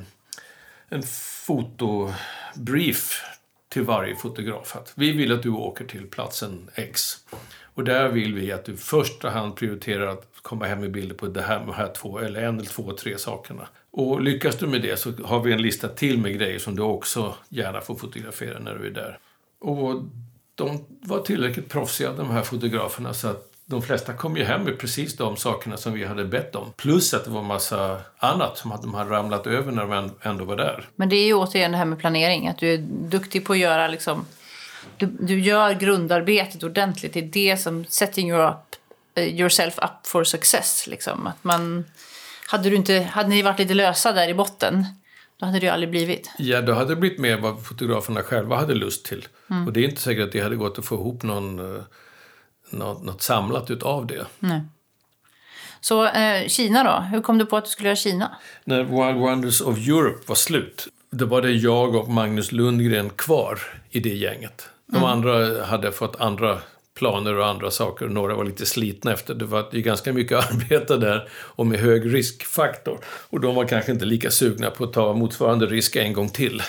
en 0.89 1.03
fotobrief 1.45 3.23
till 3.69 3.83
varje 3.83 4.15
fotograf. 4.15 4.75
Att 4.75 4.93
vi 4.95 5.11
vill 5.11 5.31
att 5.31 5.43
du 5.43 5.49
åker 5.49 5.85
till 5.85 6.07
platsen 6.07 6.69
X. 6.75 7.17
Och 7.73 7.83
där 7.83 8.09
vill 8.09 8.35
vi 8.35 8.51
att 8.51 8.65
du 8.65 8.73
i 8.73 8.77
första 8.77 9.29
hand 9.29 9.55
prioriterar 9.55 10.07
att 10.07 10.27
komma 10.41 10.65
hem 10.65 10.79
med 10.79 10.91
bilder 10.91 11.15
på 11.15 11.27
det 11.27 11.41
här, 11.41 11.59
de 11.59 11.73
här 11.73 11.93
två, 11.93 12.19
eller 12.19 12.41
en 12.41 12.59
eller 12.59 12.69
två, 12.69 12.93
tre 12.93 13.17
sakerna. 13.17 13.67
Och 13.91 14.21
lyckas 14.21 14.55
du 14.55 14.67
med 14.67 14.81
det 14.81 14.99
så 14.99 15.11
har 15.23 15.39
vi 15.39 15.53
en 15.53 15.61
lista 15.61 15.87
till 15.87 16.17
med 16.17 16.33
grejer 16.33 16.59
som 16.59 16.75
du 16.75 16.81
också 16.81 17.35
gärna 17.49 17.81
får 17.81 17.95
fotografera 17.95 18.59
när 18.59 18.75
du 18.75 18.87
är 18.87 18.91
där. 18.91 19.19
Och 19.59 20.03
de 20.55 20.85
var 20.87 21.19
tillräckligt 21.19 21.69
proffsiga, 21.69 22.13
de 22.13 22.29
här 22.29 22.43
fotograferna, 22.43 23.13
så 23.13 23.27
att 23.27 23.50
de 23.71 23.81
flesta 23.81 24.13
kom 24.13 24.37
ju 24.37 24.43
hem 24.43 24.63
med 24.63 24.79
precis 24.79 25.17
de 25.17 25.37
sakerna 25.37 25.77
som 25.77 25.93
vi 25.93 26.05
hade 26.05 26.25
bett 26.25 26.55
om. 26.55 26.73
Plus 26.77 27.13
att 27.13 27.25
det 27.25 27.31
var 27.31 27.43
massa 27.43 28.01
annat 28.17 28.57
som 28.57 28.77
de 28.81 28.93
hade 28.93 29.09
ramlat 29.09 29.47
över 29.47 29.71
när 29.71 29.87
de 29.87 30.11
ändå 30.21 30.45
var 30.45 30.55
där. 30.55 30.89
Men 30.95 31.09
det 31.09 31.15
är 31.15 31.25
ju 31.25 31.33
återigen 31.33 31.71
det 31.71 31.77
här 31.77 31.85
med 31.85 31.99
planering, 31.99 32.47
att 32.47 32.57
du 32.57 32.73
är 32.73 32.77
duktig 32.87 33.45
på 33.45 33.53
att 33.53 33.59
göra 33.59 33.87
liksom... 33.87 34.25
Du, 34.97 35.05
du 35.05 35.39
gör 35.39 35.73
grundarbetet 35.73 36.63
ordentligt. 36.63 37.13
Det 37.13 37.19
är 37.19 37.23
det 37.23 37.57
som 37.57 37.85
setting 37.85 38.29
your 38.29 38.49
up, 38.49 38.55
eh, 39.15 39.39
yourself 39.39 39.77
up 39.77 40.07
for 40.07 40.23
success. 40.23 40.87
Liksom. 40.87 41.27
Att 41.27 41.43
man, 41.43 41.85
hade, 42.47 42.69
du 42.69 42.75
inte, 42.75 42.99
hade 42.99 43.29
ni 43.29 43.41
varit 43.41 43.59
lite 43.59 43.73
lösa 43.73 44.11
där 44.11 44.29
i 44.29 44.33
botten, 44.33 44.85
då 45.39 45.45
hade 45.45 45.59
det 45.59 45.65
ju 45.65 45.71
aldrig 45.71 45.89
blivit. 45.89 46.31
Ja, 46.37 46.61
då 46.61 46.73
hade 46.73 46.89
det 46.89 46.95
blivit 46.95 47.19
mer 47.19 47.37
vad 47.37 47.65
fotograferna 47.65 48.23
själva 48.23 48.55
hade 48.55 48.73
lust 48.73 49.05
till. 49.05 49.27
Mm. 49.49 49.67
Och 49.67 49.73
det 49.73 49.79
är 49.79 49.89
inte 49.89 50.01
säkert 50.01 50.25
att 50.25 50.31
det 50.31 50.41
hade 50.41 50.55
gått 50.55 50.79
att 50.79 50.85
få 50.85 50.95
ihop 50.95 51.23
någon 51.23 51.75
eh, 51.75 51.81
något, 52.71 53.03
något 53.03 53.21
samlat 53.21 53.71
utav 53.71 54.07
det. 54.07 54.25
Nej. 54.39 54.61
Så 55.81 56.05
eh, 56.05 56.47
Kina 56.47 56.83
då? 56.83 57.05
Hur 57.11 57.21
kom 57.21 57.37
du 57.37 57.45
på 57.45 57.57
att 57.57 57.65
du 57.65 57.71
skulle 57.71 57.89
göra 57.89 57.95
Kina? 57.95 58.35
När 58.63 58.83
Wild 58.83 59.19
Wonders 59.19 59.61
of 59.61 59.77
Europe 59.77 60.23
var 60.25 60.35
slut, 60.35 60.87
då 61.11 61.25
var 61.25 61.41
det 61.41 61.51
jag 61.51 61.95
och 61.95 62.09
Magnus 62.09 62.51
Lundgren 62.51 63.09
kvar 63.09 63.59
i 63.89 63.99
det 63.99 64.15
gänget. 64.15 64.69
De 64.85 64.97
mm. 64.97 65.09
andra 65.09 65.65
hade 65.65 65.91
fått 65.91 66.21
andra 66.21 66.57
planer 66.99 67.35
och 67.37 67.47
andra 67.47 67.71
saker. 67.71 68.07
Några 68.07 68.35
var 68.35 68.45
lite 68.45 68.65
slitna 68.65 69.13
efter. 69.13 69.33
Det 69.33 69.45
var 69.45 69.69
ju 69.71 69.81
ganska 69.81 70.13
mycket 70.13 70.37
arbete 70.51 70.97
där 70.97 71.29
och 71.31 71.67
med 71.67 71.79
hög 71.79 72.13
riskfaktor. 72.13 72.99
Och 73.05 73.39
de 73.39 73.55
var 73.55 73.67
kanske 73.67 73.91
inte 73.91 74.05
lika 74.05 74.31
sugna 74.31 74.69
på 74.69 74.83
att 74.83 74.93
ta 74.93 75.13
motsvarande 75.13 75.65
risk 75.65 75.95
en 75.95 76.13
gång 76.13 76.29
till. 76.29 76.61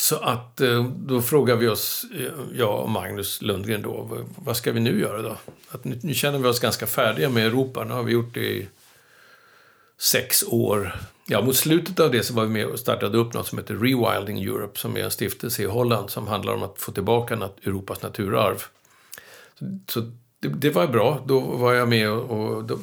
Så 0.00 0.16
att 0.16 0.60
eh, 0.60 0.84
då 0.84 1.22
frågar 1.22 1.56
vi 1.56 1.68
oss, 1.68 2.06
eh, 2.14 2.32
jag 2.54 2.82
och 2.82 2.90
Magnus 2.90 3.42
Lundgren 3.42 3.82
då, 3.82 4.24
vad 4.36 4.56
ska 4.56 4.72
vi 4.72 4.80
nu 4.80 5.00
göra 5.00 5.22
då? 5.22 5.36
Att 5.68 5.84
nu, 5.84 5.98
nu 6.02 6.14
känner 6.14 6.38
vi 6.38 6.48
oss 6.48 6.60
ganska 6.60 6.86
färdiga 6.86 7.28
med 7.28 7.46
Europa. 7.46 7.84
Nu 7.84 7.94
har 7.94 8.02
vi 8.02 8.12
gjort 8.12 8.34
det 8.34 8.40
i 8.40 8.68
sex 9.98 10.44
år. 10.48 10.96
Ja, 11.26 11.42
mot 11.42 11.56
slutet 11.56 12.00
av 12.00 12.10
det 12.10 12.22
så 12.22 12.34
var 12.34 12.42
vi 12.42 12.48
med 12.48 12.66
och 12.66 12.78
startade 12.78 13.18
upp 13.18 13.34
något 13.34 13.46
som 13.46 13.58
heter 13.58 13.74
Rewilding 13.74 14.42
Europe, 14.42 14.78
som 14.78 14.96
är 14.96 15.00
en 15.00 15.10
stiftelse 15.10 15.62
i 15.62 15.66
Holland 15.66 16.10
som 16.10 16.28
handlar 16.28 16.54
om 16.54 16.62
att 16.62 16.78
få 16.78 16.92
tillbaka 16.92 17.36
nat 17.36 17.56
Europas 17.66 18.02
naturarv. 18.02 18.62
Så, 19.58 19.64
så 19.86 20.00
det, 20.40 20.48
det, 20.48 20.70
var 20.70 20.86
bra. 20.86 21.24
Då 21.26 21.40
var 21.40 21.72
jag 21.72 21.88
med 21.88 22.10
och, 22.10 22.30
och 22.30 22.64
då, 22.64 22.78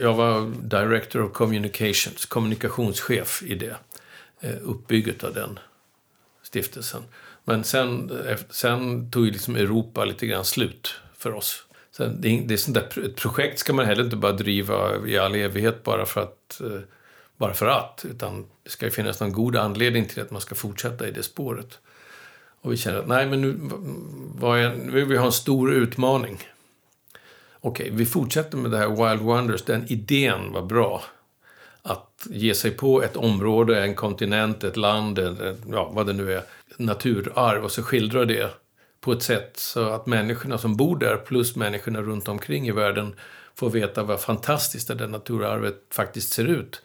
jag 0.00 0.14
var 0.14 0.52
Director 0.62 1.22
of 1.22 1.32
Communications, 1.32 2.26
kommunikationschef 2.26 3.42
i 3.42 3.54
det, 3.54 3.76
eh, 4.40 4.56
uppbygget 4.62 5.24
av 5.24 5.34
den 5.34 5.58
stiftelsen. 6.54 7.02
Men 7.44 7.64
sen, 7.64 8.10
eh, 8.28 8.38
sen 8.50 9.10
tog 9.10 9.24
ju 9.24 9.30
liksom 9.30 9.56
Europa 9.56 10.04
lite 10.04 10.26
grann 10.26 10.44
slut 10.44 10.94
för 11.16 11.34
oss. 11.34 11.66
Sen, 11.96 12.20
det, 12.20 12.40
det 12.46 12.54
är 12.54 12.58
sånt 12.58 12.74
där, 12.74 13.04
ett 13.04 13.16
projekt 13.16 13.58
ska 13.58 13.72
man 13.72 13.86
heller 13.86 14.04
inte 14.04 14.16
bara 14.16 14.32
driva 14.32 15.06
i 15.06 15.18
all 15.18 15.34
evighet 15.34 15.82
bara 15.82 16.06
för 16.06 16.20
att 16.20 16.60
eh, 16.60 16.80
bara 17.36 17.54
för 17.54 17.66
att, 17.66 18.04
utan 18.10 18.46
det 18.62 18.70
ska 18.70 18.84
ju 18.84 18.90
finnas 18.90 19.20
någon 19.20 19.32
god 19.32 19.56
anledning 19.56 20.06
till 20.06 20.22
att 20.22 20.30
man 20.30 20.40
ska 20.40 20.54
fortsätta 20.54 21.08
i 21.08 21.10
det 21.10 21.22
spåret. 21.22 21.78
Och 22.60 22.72
vi 22.72 22.76
känner 22.76 22.98
att 22.98 23.08
nej, 23.08 23.26
men 23.26 23.40
nu, 23.40 23.56
vad 24.34 24.58
är, 24.58 24.74
nu 24.74 24.92
vill 24.92 25.04
vi 25.04 25.16
ha 25.16 25.26
en 25.26 25.32
stor 25.32 25.72
utmaning. 25.72 26.38
Okej, 27.60 27.90
vi 27.92 28.06
fortsätter 28.06 28.56
med 28.56 28.70
det 28.70 28.78
här 28.78 28.88
Wild 28.88 29.22
Wonders. 29.22 29.62
Den 29.62 29.84
idén 29.88 30.52
var 30.52 30.62
bra 30.62 31.04
att 31.84 32.26
ge 32.30 32.54
sig 32.54 32.70
på 32.70 33.02
ett 33.02 33.16
område, 33.16 33.82
en 33.82 33.94
kontinent, 33.94 34.64
ett 34.64 34.76
land, 34.76 35.18
eller, 35.18 35.56
ja, 35.70 35.90
vad 35.92 36.06
det 36.06 36.12
nu 36.12 36.32
är, 36.32 36.42
naturarv 36.76 37.64
och 37.64 37.72
så 37.72 37.82
skildra 37.82 38.24
det 38.24 38.50
på 39.00 39.12
ett 39.12 39.22
sätt 39.22 39.56
så 39.56 39.88
att 39.88 40.06
människorna 40.06 40.58
som 40.58 40.76
bor 40.76 40.98
där 40.98 41.16
plus 41.16 41.56
människorna 41.56 42.02
runt 42.02 42.28
omkring 42.28 42.68
i 42.68 42.72
världen 42.72 43.14
får 43.54 43.70
veta 43.70 44.02
vad 44.02 44.20
fantastiskt 44.20 44.88
det 44.88 44.94
där 44.94 45.06
naturarvet 45.06 45.82
faktiskt 45.90 46.32
ser 46.32 46.44
ut. 46.44 46.82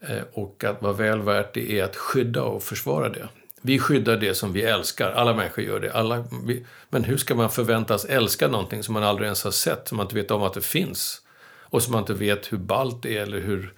Eh, 0.00 0.22
och 0.32 0.64
att 0.64 0.82
vad 0.82 0.96
väl 0.96 1.22
värt 1.22 1.54
det 1.54 1.80
är 1.80 1.84
att 1.84 1.96
skydda 1.96 2.42
och 2.42 2.62
försvara 2.62 3.08
det. 3.08 3.28
Vi 3.60 3.78
skyddar 3.78 4.16
det 4.16 4.34
som 4.34 4.52
vi 4.52 4.62
älskar, 4.62 5.10
alla 5.10 5.34
människor 5.34 5.64
gör 5.64 5.80
det. 5.80 5.92
Alla, 5.92 6.24
vi, 6.44 6.66
men 6.90 7.04
hur 7.04 7.16
ska 7.16 7.34
man 7.34 7.50
förväntas 7.50 8.04
älska 8.04 8.48
någonting 8.48 8.82
som 8.82 8.94
man 8.94 9.02
aldrig 9.02 9.26
ens 9.26 9.44
har 9.44 9.50
sett, 9.50 9.88
som 9.88 9.96
man 9.96 10.06
inte 10.06 10.14
vet 10.14 10.30
om 10.30 10.42
att 10.42 10.54
det 10.54 10.60
finns? 10.60 11.22
Och 11.62 11.82
som 11.82 11.92
man 11.92 12.02
inte 12.02 12.14
vet 12.14 12.52
hur 12.52 12.58
ballt 12.58 13.02
det 13.02 13.18
är 13.18 13.22
eller 13.22 13.40
hur 13.40 13.74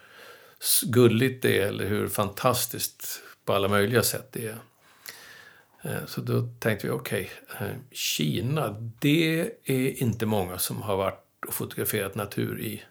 gulligt 0.87 1.43
det 1.43 1.59
är 1.59 1.67
eller 1.67 1.87
hur 1.87 2.09
fantastiskt 2.09 3.23
på 3.45 3.53
alla 3.53 3.69
möjliga 3.69 4.03
sätt 4.03 4.29
det 4.33 4.47
är. 4.47 4.59
Eh, 5.83 6.07
så 6.07 6.21
då 6.21 6.49
tänkte 6.59 6.87
vi, 6.87 6.93
okej, 6.93 7.31
okay, 7.55 7.69
Kina, 7.91 8.93
det 8.99 9.51
är 9.65 10.03
inte 10.03 10.27
många 10.27 10.59
som 10.59 10.83
har 10.83 10.97
varit 10.97 11.25
och 11.47 11.55
fotograferat 11.55 12.15
natur 12.15 12.61
i. 12.61 12.83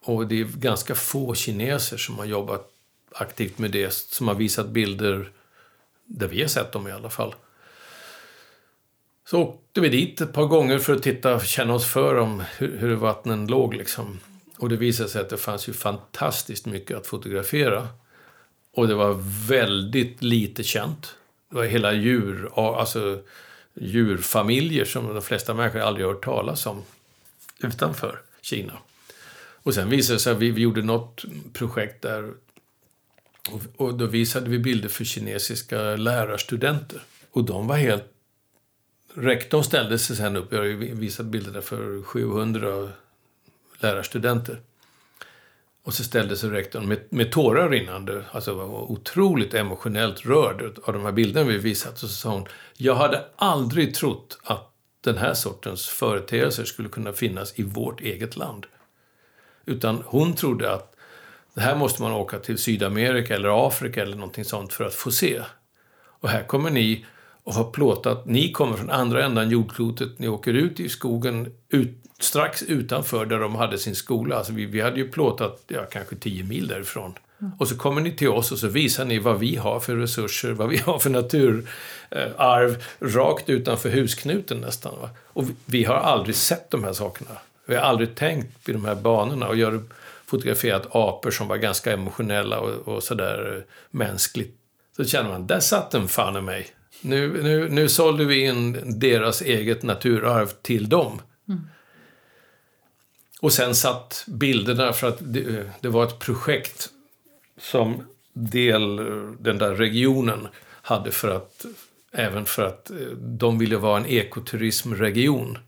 Och 0.00 0.26
det 0.26 0.40
är 0.40 0.44
ganska 0.44 0.94
få 0.94 1.34
kineser 1.34 1.96
som 1.96 2.18
har 2.18 2.24
jobbat 2.24 2.70
aktivt 3.12 3.58
med 3.58 3.70
det, 3.70 3.92
som 3.92 4.28
har 4.28 4.34
visat 4.34 4.68
bilder 4.68 5.30
där 6.04 6.28
vi 6.28 6.40
har 6.40 6.48
sett 6.48 6.72
dem 6.72 6.88
i 6.88 6.92
alla 6.92 7.10
fall. 7.10 7.34
Så 9.26 9.42
åkte 9.42 9.80
vi 9.80 9.88
dit 9.88 10.20
ett 10.20 10.32
par 10.32 10.46
gånger 10.46 10.78
för 10.78 10.92
att 10.94 11.02
titta 11.02 11.40
känna 11.40 11.74
oss 11.74 11.86
för 11.86 12.16
om 12.16 12.42
hur, 12.58 12.78
hur 12.78 12.94
vattnen 12.94 13.46
låg 13.46 13.74
liksom. 13.74 14.20
Och 14.64 14.70
det 14.70 14.76
visade 14.76 15.08
sig 15.08 15.20
att 15.20 15.28
det 15.28 15.36
fanns 15.36 15.68
ju 15.68 15.72
fantastiskt 15.72 16.66
mycket 16.66 16.96
att 16.96 17.06
fotografera. 17.06 17.88
Och 18.72 18.88
det 18.88 18.94
var 18.94 19.22
väldigt 19.48 20.22
lite 20.22 20.62
känt. 20.62 21.16
Det 21.50 21.56
var 21.56 21.64
hela 21.64 21.92
djur, 21.92 22.50
alltså 22.56 23.22
djurfamiljer 23.74 24.84
som 24.84 25.14
de 25.14 25.22
flesta 25.22 25.54
människor 25.54 25.80
aldrig 25.80 26.06
hört 26.06 26.24
talas 26.24 26.66
om 26.66 26.82
utanför 27.58 28.20
Kina. 28.42 28.72
Och 29.36 29.74
sen 29.74 29.90
visade 29.90 30.14
det 30.14 30.20
sig 30.20 30.32
att 30.32 30.38
vi, 30.38 30.50
vi 30.50 30.62
gjorde 30.62 30.82
något 30.82 31.24
projekt 31.52 32.02
där 32.02 32.32
och, 33.50 33.60
och 33.76 33.94
då 33.94 34.06
visade 34.06 34.50
vi 34.50 34.58
bilder 34.58 34.88
för 34.88 35.04
kinesiska 35.04 35.96
lärarstudenter. 35.96 37.02
Och 37.30 37.44
de 37.44 37.66
var 37.66 37.76
helt... 37.76 38.04
Rektorn 39.14 39.64
ställde 39.64 39.98
sig 39.98 40.16
sen 40.16 40.36
upp, 40.36 40.52
jag 40.52 40.58
har 40.58 40.94
visat 40.94 41.26
bilder 41.26 41.60
för 41.60 42.02
700 42.02 42.88
lärarstudenter. 43.84 44.60
Och 45.84 45.94
så 45.94 46.04
ställde 46.04 46.36
sig 46.36 46.50
rektorn 46.50 46.88
med, 46.88 46.98
med 47.08 47.32
tårar 47.32 47.70
rinnande, 47.70 48.24
alltså 48.30 48.54
var 48.54 48.92
otroligt 48.92 49.54
emotionellt 49.54 50.26
rörd 50.26 50.78
av 50.84 50.92
de 50.92 51.04
här 51.04 51.12
bilderna 51.12 51.46
vi 51.46 51.58
visat. 51.58 51.92
Och 51.92 51.98
så 51.98 52.08
sa 52.08 52.30
hon, 52.30 52.46
jag 52.76 52.94
hade 52.94 53.24
aldrig 53.36 53.94
trott 53.94 54.38
att 54.42 54.70
den 55.00 55.18
här 55.18 55.34
sortens 55.34 55.86
företeelser 55.86 56.64
skulle 56.64 56.88
kunna 56.88 57.12
finnas 57.12 57.58
i 57.58 57.62
vårt 57.62 58.00
eget 58.00 58.36
land. 58.36 58.66
Utan 59.66 60.02
hon 60.06 60.34
trodde 60.34 60.72
att 60.72 60.96
det 61.54 61.60
här 61.60 61.76
måste 61.76 62.02
man 62.02 62.12
åka 62.12 62.38
till 62.38 62.58
Sydamerika 62.58 63.34
eller 63.34 63.66
Afrika 63.66 64.02
eller 64.02 64.16
någonting 64.16 64.44
sånt 64.44 64.72
för 64.72 64.84
att 64.84 64.94
få 64.94 65.10
se. 65.10 65.42
Och 66.20 66.28
här 66.28 66.44
kommer 66.44 66.70
ni 66.70 67.06
och 67.42 67.54
har 67.54 67.70
plåtat, 67.70 68.26
ni 68.26 68.52
kommer 68.52 68.76
från 68.76 68.90
andra 68.90 69.24
ändan 69.24 69.50
jordklotet, 69.50 70.18
ni 70.18 70.28
åker 70.28 70.54
ut 70.54 70.80
i 70.80 70.88
skogen 70.88 71.52
ut, 71.68 72.03
strax 72.24 72.62
utanför 72.62 73.26
där 73.26 73.38
de 73.38 73.54
hade 73.54 73.78
sin 73.78 73.94
skola. 73.94 74.36
Alltså 74.36 74.52
vi, 74.52 74.66
vi 74.66 74.80
hade 74.80 74.96
ju 74.96 75.08
plåtat 75.08 75.62
ja, 75.68 75.84
kanske 75.90 76.16
tio 76.16 76.44
mil 76.44 76.68
därifrån. 76.68 77.14
Och 77.58 77.68
så 77.68 77.76
kommer 77.76 78.00
ni 78.00 78.12
till 78.12 78.28
oss 78.28 78.52
och 78.52 78.58
så 78.58 78.68
visar 78.68 79.04
ni 79.04 79.18
vad 79.18 79.38
vi 79.38 79.56
har 79.56 79.80
för 79.80 79.96
resurser, 79.96 80.50
vad 80.50 80.68
vi 80.68 80.76
har 80.76 80.98
för 80.98 81.10
naturarv, 81.10 82.84
rakt 83.00 83.50
utanför 83.50 83.90
husknuten 83.90 84.58
nästan. 84.58 84.94
Va? 85.00 85.10
Och 85.22 85.44
vi 85.66 85.84
har 85.84 85.94
aldrig 85.94 86.36
sett 86.36 86.70
de 86.70 86.84
här 86.84 86.92
sakerna. 86.92 87.30
Vi 87.66 87.74
har 87.74 87.82
aldrig 87.82 88.14
tänkt 88.14 88.68
i 88.68 88.72
de 88.72 88.84
här 88.84 88.94
banorna 88.94 89.48
och 89.48 89.56
gör 89.56 89.82
fotograferat 90.26 90.86
apor 90.90 91.30
som 91.30 91.48
var 91.48 91.56
ganska 91.56 91.92
emotionella 91.92 92.60
och, 92.60 92.88
och 92.88 93.02
sådär 93.02 93.64
mänskligt. 93.90 94.56
Så 94.96 95.04
känner 95.04 95.30
man, 95.30 95.46
där 95.46 95.60
satt 95.60 95.90
den 95.90 96.08
fan 96.08 96.36
i 96.36 96.40
mig. 96.40 96.66
Nu, 97.00 97.42
nu, 97.42 97.68
nu 97.68 97.88
sålde 97.88 98.24
vi 98.24 98.44
in 98.44 98.80
deras 99.00 99.42
eget 99.42 99.82
naturarv 99.82 100.46
till 100.62 100.88
dem. 100.88 101.20
Och 103.44 103.52
sen 103.52 103.74
satt 103.74 104.24
bilderna 104.26 104.92
för 104.92 105.08
att 105.08 105.18
det, 105.20 105.70
det, 105.80 105.88
var 105.88 106.04
ett 106.04 106.18
projekt 106.18 106.88
som 107.58 108.06
del, 108.32 108.96
den 109.38 109.58
där 109.58 109.74
regionen 109.74 110.48
hade 110.64 111.10
för 111.10 111.30
att 111.30 111.66
även 112.12 112.44
för 112.44 112.62
att 112.62 112.90
eh, 112.90 112.96
de 113.16 113.58
ville 113.58 113.76
vara 113.76 113.96
en 113.96 114.06
ekoturismregion. 114.06 115.58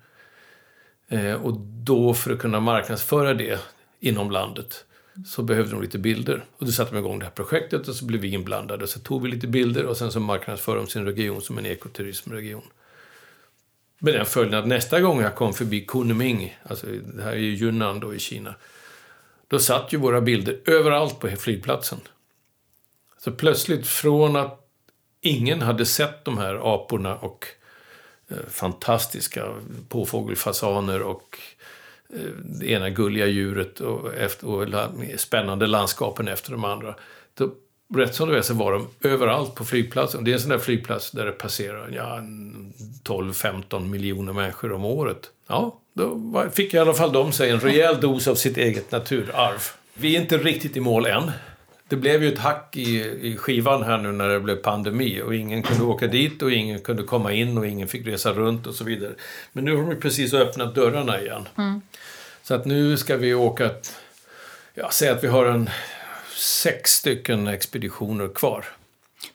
Eh, 1.09 1.33
och 1.33 1.61
då 1.61 2.15
för 2.15 2.33
att 2.33 2.39
kunna 2.39 2.61
marknadsföra 2.61 3.35
det 3.35 3.61
inom 4.01 4.31
landet 4.31 4.85
så 5.27 5.43
behövde 5.43 5.71
de 5.71 5.83
lite 5.83 5.99
bilder. 5.99 6.45
Och 6.57 6.67
då 6.67 6.73
satte 6.73 6.93
de 6.93 6.99
igång 6.99 7.19
det 7.19 7.25
här 7.25 7.33
projektet 7.33 7.89
och 7.89 7.95
så 7.95 8.05
blev 8.05 8.21
vi 8.21 8.29
inblandade. 8.29 8.87
Så 8.87 9.01
tog 9.01 9.23
vi 9.23 9.29
lite 9.29 9.47
bilder 9.47 9.85
och 9.85 9.97
sen 9.97 10.13
så 10.13 10.21
marknadsförde 10.21 10.81
de 10.81 10.87
sin 10.87 11.05
region 11.05 11.43
som 11.43 11.59
en 11.59 11.67
ekoturismregion. 11.67 12.65
Med 13.99 14.15
den 14.15 14.27
följden 14.27 14.61
att 14.61 14.67
nästa 14.67 15.01
gång 15.01 15.21
jag 15.21 15.35
kom 15.35 15.55
förbi 15.55 15.81
Kunming, 15.81 16.59
alltså 16.63 16.87
det 16.87 17.23
här 17.23 17.33
är 17.33 17.37
ju 17.37 17.57
Yunnan 17.57 18.01
då 18.01 18.15
i 18.15 18.19
Kina, 18.19 18.55
då 19.49 19.59
satt 19.59 19.93
ju 19.93 19.99
våra 19.99 20.21
bilder 20.21 20.61
överallt 20.65 21.21
på 21.21 21.29
flygplatsen. 21.29 21.99
Så 23.19 23.33
plötsligt 23.33 23.87
från 23.87 24.37
att 24.37 24.61
ingen 25.21 25.63
hade 25.63 25.87
sett 25.87 26.25
de 26.25 26.39
här 26.39 26.75
aporna 26.75 27.17
och 27.17 27.47
eh, 28.29 28.37
fantastiska 28.49 29.47
påfågelfasaner 29.89 31.03
och 31.03 31.39
eh, 32.15 32.31
det 32.45 32.71
ena 32.71 32.91
gulliga 32.91 33.27
djuret 33.27 33.81
och, 33.81 34.15
efter, 34.15 34.49
och 34.49 34.69
spännande 35.17 35.67
landskapen 35.67 36.29
efter 36.29 36.53
de 36.53 36.65
andra. 36.65 36.95
Då, 37.35 37.51
rätt 37.95 38.15
som 38.15 38.29
det 38.29 38.35
var 38.35 38.43
så 38.43 38.55
var 38.55 38.73
de 38.73 38.89
överallt 39.09 39.55
på 39.55 39.65
flygplatsen. 39.65 40.25
Det 40.25 40.31
är 40.31 40.35
en 40.35 40.41
sån 40.41 40.51
där 40.51 40.59
flygplats 40.59 41.11
där 41.11 41.27
det 41.27 41.33
passerar 41.33 41.91
ja, 41.93 42.21
12-15 43.07 43.89
miljoner 43.89 44.33
människor 44.33 44.73
om 44.73 44.85
året. 44.85 45.31
Ja, 45.49 45.81
då 45.93 46.45
fick 46.53 46.75
i 46.75 46.79
alla 46.79 46.95
fall 46.95 47.13
de 47.13 47.33
sig 47.33 47.51
en 47.51 47.61
rejäl 47.61 48.01
dos 48.01 48.29
av 48.29 48.35
sitt 48.35 48.57
eget 48.57 48.93
naturarv. 48.93 49.63
Vi 49.95 50.17
är 50.17 50.21
inte 50.21 50.39
riktigt 50.39 50.77
i 50.77 50.81
mål 50.81 51.07
än. 51.07 51.31
Det 51.89 51.97
blev 51.97 52.23
ju 52.23 52.33
ett 52.33 52.39
hack 52.39 52.77
i, 52.77 53.01
i 53.23 53.37
skivan 53.37 53.83
här 53.83 53.99
nu 53.99 54.13
när 54.13 54.29
det 54.29 54.41
blev 54.41 54.57
pandemi 54.57 55.23
och 55.23 55.35
ingen 55.35 55.63
kunde 55.63 55.85
åka 55.85 56.07
dit 56.07 56.43
och 56.43 56.53
ingen 56.53 56.81
kunde 56.81 57.03
komma 57.03 57.33
in 57.33 57.59
och 57.59 57.67
ingen 57.67 57.89
fick 57.89 58.07
resa 58.07 58.33
runt 58.33 58.67
och 58.67 58.75
så 58.75 58.85
vidare. 58.85 59.13
Men 59.53 59.65
nu 59.65 59.77
har 59.77 59.91
de 59.91 60.01
precis 60.01 60.35
öppnat 60.35 60.75
dörrarna 60.75 61.21
igen. 61.21 61.49
Mm. 61.59 61.81
Så 62.43 62.55
att 62.55 62.65
nu 62.65 62.97
ska 62.97 63.17
vi 63.17 63.35
åka, 63.35 63.71
ja, 64.75 64.91
säg 64.91 65.09
att 65.09 65.25
vi 65.25 65.29
har 65.29 65.47
en 65.47 65.71
sex 66.37 66.91
stycken 66.91 67.47
expeditioner 67.47 68.29
kvar. 68.29 68.65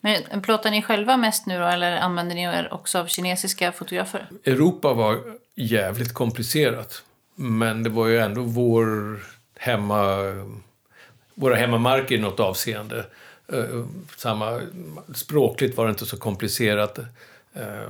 Men 0.01 0.41
plåtar 0.41 0.71
ni 0.71 0.81
själva 0.81 1.17
mest 1.17 1.45
nu 1.45 1.59
då, 1.59 1.65
eller 1.65 1.97
använder 1.97 2.35
ni 2.35 2.43
er 2.43 2.73
också 2.73 2.99
av 2.99 3.07
kinesiska 3.07 3.71
fotografer? 3.71 4.27
Europa 4.43 4.93
var 4.93 5.19
jävligt 5.55 6.13
komplicerat. 6.13 7.03
Men 7.35 7.83
det 7.83 7.89
var 7.89 8.07
ju 8.07 8.19
ändå 8.19 8.41
vår 8.41 9.19
hemma, 9.55 10.17
våra 11.33 11.55
hemmamarker 11.55 12.15
i 12.15 12.19
något 12.19 12.39
avseende. 12.39 13.05
Eh, 13.53 13.85
samma, 14.17 14.61
språkligt 15.13 15.77
var 15.77 15.85
det 15.85 15.89
inte 15.89 16.05
så 16.05 16.17
komplicerat. 16.17 16.99
Eh, 17.53 17.89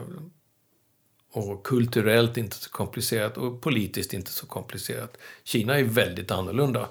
och 1.33 1.63
kulturellt 1.63 2.37
inte 2.37 2.55
så 2.55 2.69
komplicerat 2.69 3.37
och 3.37 3.61
politiskt 3.61 4.13
inte 4.13 4.31
så 4.31 4.45
komplicerat. 4.45 5.17
Kina 5.43 5.79
är 5.79 5.83
väldigt 5.83 6.31
annorlunda. 6.31 6.87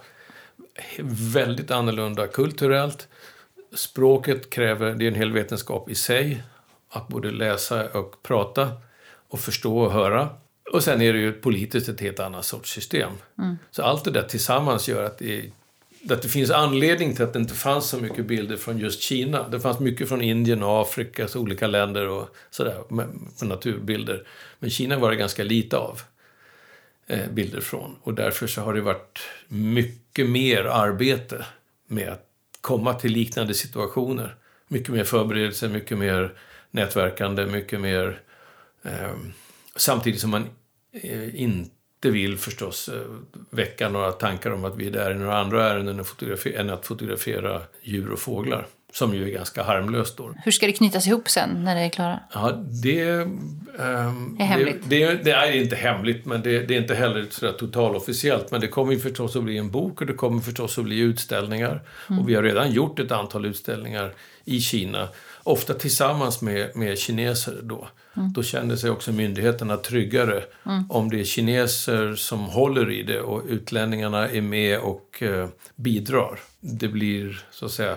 Väldigt 1.34 1.70
annorlunda 1.70 2.26
kulturellt. 2.26 3.08
Språket 3.74 4.50
kräver, 4.50 4.94
det 4.94 5.04
är 5.04 5.08
en 5.08 5.14
hel 5.14 5.32
vetenskap 5.32 5.90
i 5.90 5.94
sig, 5.94 6.42
att 6.88 7.08
både 7.08 7.30
läsa 7.30 7.88
och 7.88 8.22
prata 8.22 8.70
och 9.28 9.40
förstå 9.40 9.78
och 9.78 9.92
höra. 9.92 10.28
Och 10.72 10.82
sen 10.82 11.02
är 11.02 11.12
det 11.12 11.18
ju 11.18 11.32
politiskt 11.32 11.88
ett 11.88 12.00
helt 12.00 12.20
annat 12.20 12.44
sorts 12.44 12.72
system. 12.72 13.10
Mm. 13.38 13.58
Så 13.70 13.82
allt 13.82 14.04
det 14.04 14.10
där 14.10 14.22
tillsammans 14.22 14.88
gör 14.88 15.04
att 15.04 15.18
det, 15.18 15.50
att 16.10 16.22
det 16.22 16.28
finns 16.28 16.50
anledning 16.50 17.14
till 17.14 17.24
att 17.24 17.32
det 17.32 17.38
inte 17.38 17.54
fanns 17.54 17.88
så 17.88 17.98
mycket 17.98 18.26
bilder 18.26 18.56
från 18.56 18.78
just 18.78 19.02
Kina. 19.02 19.48
Det 19.48 19.60
fanns 19.60 19.78
mycket 19.80 20.08
från 20.08 20.22
Indien 20.22 20.62
och 20.62 20.82
Afrikas 20.82 21.36
olika 21.36 21.66
länder 21.66 22.08
och 22.08 22.36
sådär, 22.50 22.82
för 23.38 23.46
naturbilder. 23.46 24.26
Men 24.58 24.70
Kina 24.70 24.98
var 24.98 25.10
det 25.10 25.16
ganska 25.16 25.44
lite 25.44 25.76
av 25.76 26.00
eh, 27.06 27.30
bilder 27.30 27.60
från. 27.60 27.96
Och 28.02 28.14
därför 28.14 28.46
så 28.46 28.60
har 28.60 28.74
det 28.74 28.80
varit 28.80 29.20
mycket 29.48 30.30
mer 30.30 30.64
arbete 30.64 31.44
med 31.86 32.08
att 32.08 32.29
komma 32.60 32.94
till 32.94 33.12
liknande 33.12 33.54
situationer. 33.54 34.36
Mycket 34.68 34.94
mer 34.94 35.04
förberedelse, 35.04 35.68
mycket 35.68 35.98
mer 35.98 36.34
nätverkande, 36.70 37.46
mycket 37.46 37.80
mer... 37.80 38.20
Eh, 38.82 39.16
samtidigt 39.76 40.20
som 40.20 40.30
man 40.30 40.46
eh, 40.92 41.42
inte 41.42 42.10
vill 42.10 42.38
förstås 42.38 42.88
eh, 42.88 43.02
väcka 43.50 43.88
några 43.88 44.12
tankar 44.12 44.50
om 44.50 44.64
att 44.64 44.76
vi 44.76 44.86
är 44.86 44.90
där 44.90 45.10
i 45.10 45.14
några 45.14 45.38
andra 45.38 45.70
ärenden 45.70 46.04
än 46.54 46.70
att 46.70 46.86
fotografera 46.86 47.62
djur 47.82 48.10
och 48.10 48.18
fåglar. 48.18 48.66
Som 48.92 49.14
ju 49.14 49.24
är 49.28 49.32
ganska 49.32 49.62
harmlöst 49.62 50.16
då. 50.16 50.34
Hur 50.44 50.52
ska 50.52 50.66
det 50.66 50.72
knytas 50.72 51.06
ihop 51.06 51.28
sen 51.28 51.64
när 51.64 51.74
det 51.74 51.80
är 51.80 51.88
klara? 51.88 52.20
Ja, 52.34 52.52
det... 52.82 53.04
Um, 53.12 54.36
är 54.40 54.44
hemligt? 54.44 54.82
Det, 54.88 55.06
det, 55.06 55.24
det, 55.24 55.32
är 55.32 55.52
inte 55.52 55.76
hemligt, 55.76 56.26
men 56.26 56.42
det, 56.42 56.58
det 56.58 56.76
är 56.76 56.80
inte 56.80 56.94
heller 56.94 57.26
sådär 57.30 57.52
totalofficiellt. 57.52 58.50
Men 58.50 58.60
det 58.60 58.68
kommer 58.68 58.92
ju 58.92 58.98
förstås 58.98 59.36
att 59.36 59.44
bli 59.44 59.58
en 59.58 59.70
bok 59.70 60.00
och 60.00 60.06
det 60.06 60.12
kommer 60.12 60.40
förstås 60.40 60.78
att 60.78 60.84
bli 60.84 60.98
utställningar. 60.98 61.82
Mm. 62.08 62.22
Och 62.22 62.28
vi 62.28 62.34
har 62.34 62.42
redan 62.42 62.72
gjort 62.72 62.98
ett 62.98 63.12
antal 63.12 63.46
utställningar 63.46 64.12
i 64.44 64.60
Kina. 64.60 65.08
Ofta 65.42 65.74
tillsammans 65.74 66.40
med, 66.40 66.76
med 66.76 66.98
kineser 66.98 67.58
då. 67.62 67.88
Mm. 68.16 68.32
Då 68.32 68.42
kände 68.42 68.76
sig 68.76 68.90
också 68.90 69.12
myndigheterna 69.12 69.76
tryggare 69.76 70.42
mm. 70.66 70.90
om 70.90 71.10
det 71.10 71.20
är 71.20 71.24
kineser 71.24 72.14
som 72.14 72.40
håller 72.40 72.90
i 72.90 73.02
det 73.02 73.20
och 73.20 73.42
utlänningarna 73.48 74.28
är 74.28 74.40
med 74.40 74.78
och 74.78 75.22
eh, 75.22 75.48
bidrar. 75.76 76.38
Det 76.60 76.88
blir 76.88 77.44
så 77.50 77.66
att 77.66 77.72
säga 77.72 77.96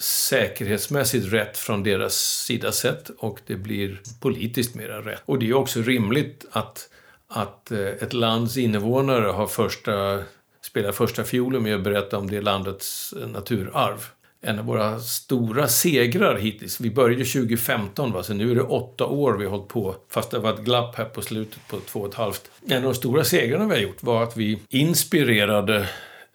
säkerhetsmässigt 0.00 1.32
rätt 1.32 1.58
från 1.58 1.82
deras 1.82 2.14
sida 2.14 2.72
sett 2.72 3.10
och 3.18 3.40
det 3.46 3.56
blir 3.56 4.00
politiskt 4.20 4.74
mera 4.74 5.00
rätt. 5.00 5.22
Och 5.24 5.38
det 5.38 5.48
är 5.48 5.54
också 5.54 5.82
rimligt 5.82 6.44
att, 6.50 6.88
att 7.28 7.70
eh, 7.70 7.78
ett 7.78 8.12
lands 8.12 8.56
invånare 8.56 9.26
har 9.26 9.46
första, 9.46 10.22
spelar 10.62 10.92
första 10.92 11.24
fiolen 11.24 11.62
med 11.62 11.74
att 11.74 11.84
berätta 11.84 12.18
om 12.18 12.30
det 12.30 12.40
landets 12.40 13.14
naturarv. 13.26 14.04
En 14.40 14.58
av 14.58 14.64
våra 14.64 15.00
stora 15.00 15.68
segrar 15.68 16.38
hittills, 16.38 16.80
vi 16.80 16.90
började 16.90 17.24
2015 17.24 18.12
va, 18.12 18.22
så 18.22 18.34
nu 18.34 18.50
är 18.50 18.54
det 18.54 18.62
åtta 18.62 19.06
år 19.06 19.32
vi 19.32 19.44
har 19.44 19.50
hållit 19.50 19.68
på, 19.68 19.96
fast 20.08 20.30
det 20.30 20.38
var 20.38 20.52
ett 20.52 20.64
glapp 20.64 20.96
här 20.96 21.04
på 21.04 21.22
slutet 21.22 21.68
på 21.68 21.80
två 21.80 22.00
och 22.00 22.08
ett 22.08 22.14
halvt. 22.14 22.50
En 22.68 22.76
av 22.76 22.82
de 22.82 22.94
stora 22.94 23.24
segrarna 23.24 23.64
vi 23.64 23.74
har 23.74 23.82
gjort 23.82 24.02
var 24.02 24.22
att 24.22 24.36
vi 24.36 24.58
inspirerade 24.68 25.88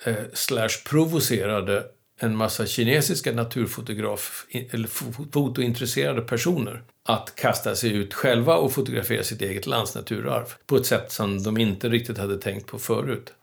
eh, 0.06 0.16
slash 0.34 0.84
provocerade 0.90 1.84
en 2.24 2.36
massa 2.36 2.66
kinesiska 2.66 3.32
naturfotograf 3.32 4.46
eller 4.72 4.88
fotointresserade 5.32 6.22
personer 6.22 6.82
att 7.06 7.36
kasta 7.36 7.76
sig 7.76 7.94
ut 7.94 8.14
själva 8.14 8.56
och 8.56 8.72
fotografera 8.72 9.24
sitt 9.24 9.42
eget 9.42 9.68
lands 9.68 9.96
naturarv 9.96 10.46
på 10.66 10.76
ett 10.76 10.86
sätt 10.86 11.12
som 11.12 11.44
de 11.44 11.58
inte 11.58 11.90
riktigt 11.90 12.18
hade 12.18 12.38
tänkt 12.38 12.68
på 12.68 12.80
förut. 12.80 13.34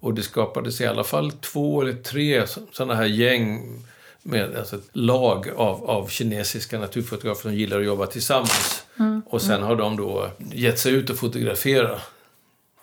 Och 0.00 0.14
det 0.14 0.22
skapades 0.22 0.80
i 0.80 0.86
alla 0.86 1.04
fall 1.04 1.32
två 1.32 1.82
eller 1.82 1.92
tre 1.92 2.46
sådana 2.72 2.94
här 2.94 3.06
gäng 3.06 3.74
med 4.22 4.56
alltså 4.56 4.76
ett 4.76 4.88
lag 4.92 5.48
av, 5.56 5.90
av 5.90 6.08
kinesiska 6.08 6.78
naturfotografer 6.78 7.42
som 7.42 7.54
gillar 7.54 7.78
att 7.78 7.86
jobba 7.86 8.06
tillsammans. 8.06 8.84
Mm. 8.98 9.22
Och 9.26 9.42
sen 9.42 9.62
har 9.62 9.76
de 9.76 9.96
då 9.96 10.30
gett 10.52 10.78
sig 10.78 10.92
ut 10.92 11.10
och 11.10 11.16
fotografera 11.16 12.00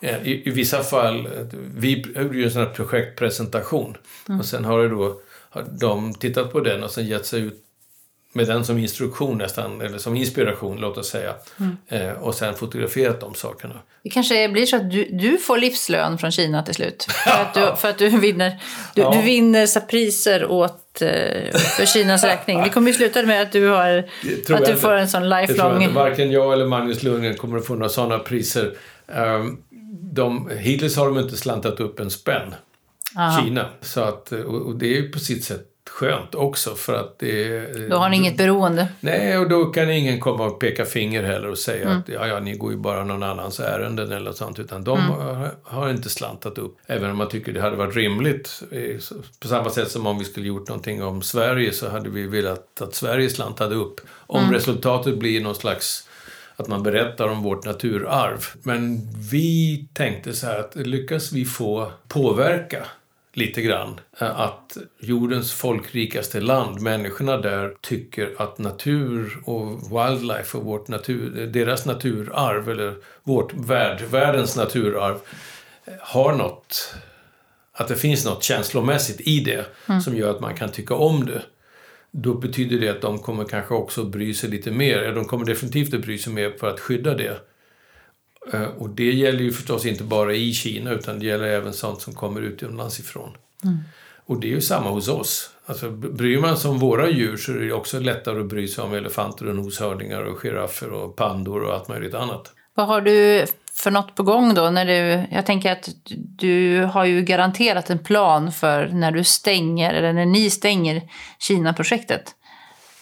i, 0.00 0.48
I, 0.48 0.50
vissa 0.50 0.82
fall, 0.82 1.28
vi 1.76 2.04
gjorde 2.16 2.38
ju 2.38 2.44
en 2.44 2.50
sån 2.50 2.62
här 2.62 2.70
projektpresentation 2.70 3.96
mm. 4.28 4.40
och 4.40 4.46
sen 4.46 4.64
har 4.64 4.82
det 4.82 4.88
då 4.88 5.20
har 5.56 5.66
de 5.80 6.14
tittat 6.14 6.52
på 6.52 6.60
den 6.60 6.84
och 6.84 6.90
sen 6.90 7.06
gett 7.06 7.26
sig 7.26 7.40
ut 7.40 7.62
med 8.36 8.46
den 8.46 8.64
som 8.64 8.78
instruktion 8.78 9.38
nästan, 9.38 9.80
eller 9.80 9.98
som 9.98 10.16
inspiration 10.16 10.76
låt 10.80 10.98
oss 10.98 11.08
säga. 11.08 11.34
Mm. 11.60 11.76
Eh, 11.88 12.12
och 12.12 12.34
sen 12.34 12.54
fotograferat 12.54 13.20
de 13.20 13.34
sakerna. 13.34 13.74
Det 14.02 14.10
kanske 14.10 14.48
blir 14.48 14.66
så 14.66 14.76
att 14.76 14.90
du, 14.90 15.08
du 15.12 15.38
får 15.38 15.58
livslön 15.58 16.18
från 16.18 16.30
Kina 16.30 16.62
till 16.62 16.74
slut. 16.74 17.06
För 17.24 17.30
att 17.30 17.54
du, 17.54 17.76
för 17.76 17.88
att 17.88 17.98
du 17.98 18.08
vinner, 18.08 18.60
du, 18.94 19.02
ja. 19.02 19.10
du 19.10 19.22
vinner 19.22 19.66
så 19.66 19.80
priser 19.80 20.46
åt, 20.50 21.02
eh, 21.02 21.08
för 21.76 21.86
Kinas 21.86 22.24
räkning. 22.24 22.62
Det 22.62 22.68
kommer 22.68 22.88
ju 22.88 22.94
sluta 22.94 23.22
med 23.22 23.42
att 23.42 23.52
du, 23.52 23.68
har, 23.68 23.98
att 24.48 24.66
du 24.66 24.76
får 24.76 24.92
en 24.92 25.08
sån 25.08 25.28
lifelong... 25.28 25.82
Jag 25.82 25.90
varken 25.90 26.30
jag 26.30 26.52
eller 26.52 26.66
Magnus 26.66 27.02
Lundgren 27.02 27.36
kommer 27.36 27.58
att 27.58 27.66
få 27.66 27.74
några 27.74 27.88
sådana 27.88 28.18
priser. 28.18 28.72
Um, 29.06 29.62
de, 30.12 30.50
hittills 30.58 30.96
har 30.96 31.06
de 31.06 31.18
inte 31.18 31.36
slantat 31.36 31.80
upp 31.80 32.00
en 32.00 32.10
spänn. 32.10 32.54
Aha. 33.16 33.42
Kina. 33.42 33.66
Så 33.80 34.00
att, 34.00 34.32
och, 34.32 34.76
det 34.76 34.98
är 34.98 35.08
på 35.08 35.18
sitt 35.18 35.44
sätt 35.44 35.66
skönt 35.90 36.34
också 36.34 36.74
för 36.74 36.94
att 36.94 37.18
det... 37.18 37.88
Då 37.90 37.96
har 37.96 38.08
ni 38.08 38.16
inget 38.16 38.36
beroende. 38.36 38.88
Nej, 39.00 39.38
och 39.38 39.48
då 39.48 39.64
kan 39.64 39.90
ingen 39.90 40.20
komma 40.20 40.44
och 40.46 40.60
peka 40.60 40.84
finger 40.84 41.22
heller 41.22 41.48
och 41.48 41.58
säga 41.58 41.90
att 41.90 42.08
ja, 42.08 42.26
ja, 42.26 42.40
ni 42.40 42.56
går 42.56 42.72
ju 42.72 42.78
bara 42.78 43.04
någon 43.04 43.22
annans 43.22 43.60
ärenden 43.60 44.12
eller 44.12 44.24
något 44.24 44.36
sånt. 44.36 44.58
Utan 44.58 44.84
de 44.84 44.98
har, 44.98 45.50
har 45.62 45.90
inte 45.90 46.08
slantat 46.10 46.58
upp. 46.58 46.76
Även 46.86 47.10
om 47.10 47.16
man 47.16 47.28
tycker 47.28 47.52
det 47.52 47.60
hade 47.60 47.76
varit 47.76 47.96
rimligt. 47.96 48.62
eh, 48.70 48.96
På 49.40 49.48
samma 49.48 49.70
sätt 49.70 49.90
som 49.90 50.06
om 50.06 50.18
vi 50.18 50.24
skulle 50.24 50.46
gjort 50.46 50.68
någonting 50.68 51.02
om 51.02 51.22
Sverige 51.22 51.72
så 51.72 51.88
hade 51.88 52.08
vi 52.10 52.26
velat 52.26 52.82
att 52.82 52.94
Sverige 52.94 53.30
slantade 53.30 53.74
upp. 53.74 54.00
Om 54.26 54.52
resultatet 54.52 55.18
blir 55.18 55.40
någon 55.40 55.54
slags 55.54 56.08
att 56.56 56.68
man 56.68 56.82
berättar 56.82 57.28
om 57.28 57.42
vårt 57.42 57.64
naturarv. 57.64 58.46
Men 58.62 59.08
vi 59.30 59.88
tänkte 59.92 60.32
så 60.32 60.46
här 60.46 60.58
att 60.58 60.76
lyckas 60.76 61.32
vi 61.32 61.44
få 61.44 61.92
påverka 62.08 62.86
lite 63.36 63.62
grann 63.62 64.00
eh, 64.20 64.40
att 64.40 64.76
jordens 65.00 65.52
folkrikaste 65.52 66.40
land, 66.40 66.80
människorna 66.80 67.36
där, 67.36 67.74
tycker 67.80 68.34
att 68.38 68.58
natur 68.58 69.38
och 69.44 69.82
wildlife 69.82 70.58
och 70.58 70.64
vårt 70.64 70.88
natur, 70.88 71.46
deras 71.46 71.86
naturarv, 71.86 72.70
eller 72.70 72.94
vårt 73.22 73.54
värld, 73.54 74.02
världens 74.10 74.56
naturarv, 74.56 75.16
eh, 75.84 75.94
har 76.00 76.34
något, 76.34 76.94
att 77.72 77.88
det 77.88 77.96
finns 77.96 78.24
något 78.24 78.42
känslomässigt 78.42 79.20
i 79.20 79.40
det 79.40 79.66
som 80.04 80.16
gör 80.16 80.30
att 80.30 80.40
man 80.40 80.54
kan 80.54 80.72
tycka 80.72 80.94
om 80.94 81.26
det. 81.26 81.42
Då 82.10 82.34
betyder 82.34 82.78
det 82.78 82.88
att 82.88 83.00
de 83.00 83.18
kommer 83.18 83.44
kanske 83.44 83.74
också 83.74 84.04
bry 84.04 84.34
sig 84.34 84.50
lite 84.50 84.70
mer. 84.70 85.12
De 85.12 85.24
kommer 85.24 85.44
definitivt 85.44 85.94
att 85.94 86.00
bry 86.00 86.18
sig 86.18 86.32
mer 86.32 86.50
för 86.60 86.70
att 86.70 86.80
skydda 86.80 87.14
det. 87.14 87.40
Eh, 88.52 88.62
Och 88.62 88.88
det 88.90 89.12
gäller 89.12 89.40
ju 89.40 89.52
förstås 89.52 89.86
inte 89.86 90.04
bara 90.04 90.34
i 90.34 90.52
Kina 90.52 90.90
utan 90.90 91.18
det 91.18 91.26
gäller 91.26 91.46
även 91.46 91.72
sånt 91.72 92.00
som 92.00 92.14
kommer 92.14 92.40
utomlands 92.40 93.00
ifrån. 93.00 93.30
Och 94.26 94.40
det 94.40 94.46
är 94.46 94.50
ju 94.50 94.60
samma 94.60 94.90
hos 94.90 95.08
oss. 95.08 95.50
Alltså, 95.66 95.90
bryr 95.90 96.38
man 96.38 96.56
sig 96.56 96.70
om 96.70 96.78
våra 96.78 97.10
djur 97.10 97.36
så 97.36 97.52
är 97.52 97.56
det 97.56 97.72
också 97.72 98.00
lättare 98.00 98.40
att 98.40 98.46
bry 98.46 98.68
sig 98.68 98.84
om 98.84 98.94
elefanter 98.94 99.48
och 99.48 99.56
noshörningar 99.56 100.22
och 100.22 100.38
giraffer 100.42 100.90
och 100.92 101.16
pandor 101.16 101.62
och 101.62 101.74
allt 101.74 101.88
möjligt 101.88 102.14
annat. 102.14 102.52
Vad 102.74 102.86
har 102.86 103.00
du 103.00 103.46
för 103.74 103.90
något 103.90 104.14
på 104.14 104.22
gång 104.22 104.54
då? 104.54 104.70
När 104.70 104.84
du, 104.86 105.26
jag 105.36 105.46
tänker 105.46 105.72
att 105.72 105.88
du 106.38 106.82
har 106.82 107.04
ju 107.04 107.22
garanterat 107.22 107.90
en 107.90 107.98
plan 107.98 108.52
för 108.52 108.86
när 108.86 109.10
du 109.10 109.24
stänger, 109.24 109.94
eller 109.94 110.12
när 110.12 110.26
ni 110.26 110.50
stänger 110.50 111.02
Kina-projektet. 111.38 112.34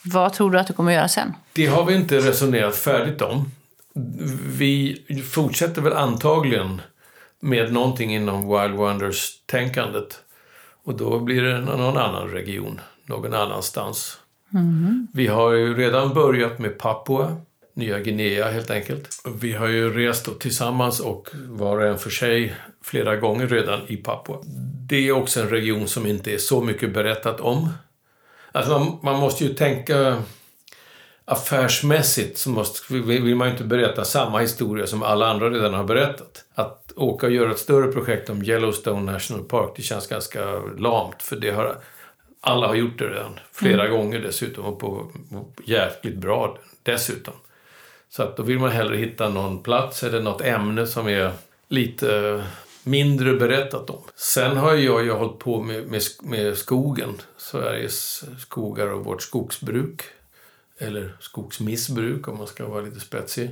Vad 0.05 0.33
tror 0.33 0.51
du 0.51 0.59
att 0.59 0.67
du 0.67 0.73
kommer 0.73 0.93
att 0.93 0.97
göra 0.97 1.09
sen? 1.09 1.35
Det 1.53 1.67
har 1.67 1.85
vi 1.85 1.95
inte 1.95 2.19
resonerat 2.19 2.77
färdigt 2.77 3.23
om. 3.23 3.51
Vi 4.59 5.05
fortsätter 5.33 5.83
väl 5.83 5.93
antagligen 5.93 6.81
med 7.41 7.73
någonting 7.73 8.15
inom 8.15 8.49
Wild 8.49 8.75
Wonders-tänkandet. 8.75 10.21
Och 10.85 10.97
då 10.97 11.21
blir 11.21 11.43
det 11.43 11.61
någon 11.61 11.97
annan 11.97 12.29
region, 12.29 12.81
någon 13.07 13.35
annanstans. 13.35 14.19
Vi 15.13 15.27
har 15.27 15.53
ju 15.53 15.75
redan 15.75 16.15
börjat 16.15 16.59
med 16.59 16.79
Papua, 16.79 17.37
Nya 17.75 17.99
Guinea 17.99 18.51
helt 18.51 18.71
enkelt. 18.71 19.09
Vi 19.41 19.53
har 19.53 19.69
ju 19.69 19.95
rest 19.95 20.41
tillsammans 20.41 21.01
och 21.01 21.29
var 21.49 21.79
och 21.79 21.87
en 21.87 21.99
för 21.99 22.11
sig 22.11 22.55
flera 22.83 23.17
gånger 23.17 23.49
redan 23.49 23.81
i 23.87 23.97
Papua. 23.97 24.39
Det 24.89 25.09
är 25.09 25.13
också 25.13 25.41
en 25.41 25.49
region 25.49 25.89
som 25.89 26.07
inte 26.07 26.35
är 26.35 26.39
så 26.39 26.63
mycket 26.63 26.95
berättat 26.95 27.41
om. 27.41 27.69
Alltså 28.53 28.79
man, 28.79 28.99
man 29.03 29.21
måste 29.21 29.45
ju 29.45 29.55
tänka 29.55 30.23
affärsmässigt 31.25 32.39
så 32.39 32.51
måste, 32.51 32.95
vill 32.95 33.37
man 33.37 33.49
ju 33.49 33.53
inte 33.53 33.65
berätta 33.65 34.05
samma 34.05 34.39
historia 34.39 34.87
som 34.87 35.03
alla 35.03 35.31
andra 35.31 35.51
redan 35.51 35.75
har 35.75 35.85
berättat. 35.85 36.45
Att 36.55 36.93
åka 36.97 37.27
och 37.27 37.33
göra 37.33 37.51
ett 37.51 37.59
större 37.59 37.93
projekt 37.93 38.31
om 38.31 38.43
Yellowstone 38.43 39.13
National 39.13 39.45
Park, 39.45 39.73
det 39.77 39.83
känns 39.83 40.07
ganska 40.07 40.45
lamt. 40.79 41.23
För 41.23 41.37
det 41.37 41.51
har, 41.51 41.77
alla 42.41 42.67
har 42.67 42.75
gjort 42.75 42.99
det 42.99 43.09
redan, 43.09 43.41
flera 43.53 43.89
gånger 43.89 44.19
dessutom 44.19 44.65
och 44.65 44.79
på, 44.79 45.11
på 45.31 45.63
jäkligt 45.65 46.17
bra 46.17 46.59
dessutom. 46.83 47.35
Så 48.09 48.23
att 48.23 48.37
då 48.37 48.43
vill 48.43 48.59
man 48.59 48.71
hellre 48.71 48.97
hitta 48.97 49.29
någon 49.29 49.63
plats 49.63 50.03
eller 50.03 50.23
något 50.23 50.41
ämne 50.41 50.87
som 50.87 51.09
är 51.09 51.33
lite 51.69 52.43
mindre 52.83 53.33
berättat 53.33 53.91
om. 53.91 54.03
Sen 54.15 54.57
har 54.57 54.75
jag 54.75 55.05
ju 55.05 55.13
hållit 55.13 55.39
på 55.39 55.63
med, 55.63 55.87
med, 55.87 56.03
med 56.23 56.59
skogen, 56.59 57.21
Sveriges 57.37 58.25
skogar 58.39 58.87
och 58.87 59.05
vårt 59.05 59.23
skogsbruk. 59.23 60.03
Eller 60.79 61.17
skogsmissbruk 61.21 62.29
om 62.29 62.39
man 62.39 62.47
ska 62.47 62.69
vara 62.69 62.81
lite 62.81 63.01
spetsig. 63.01 63.51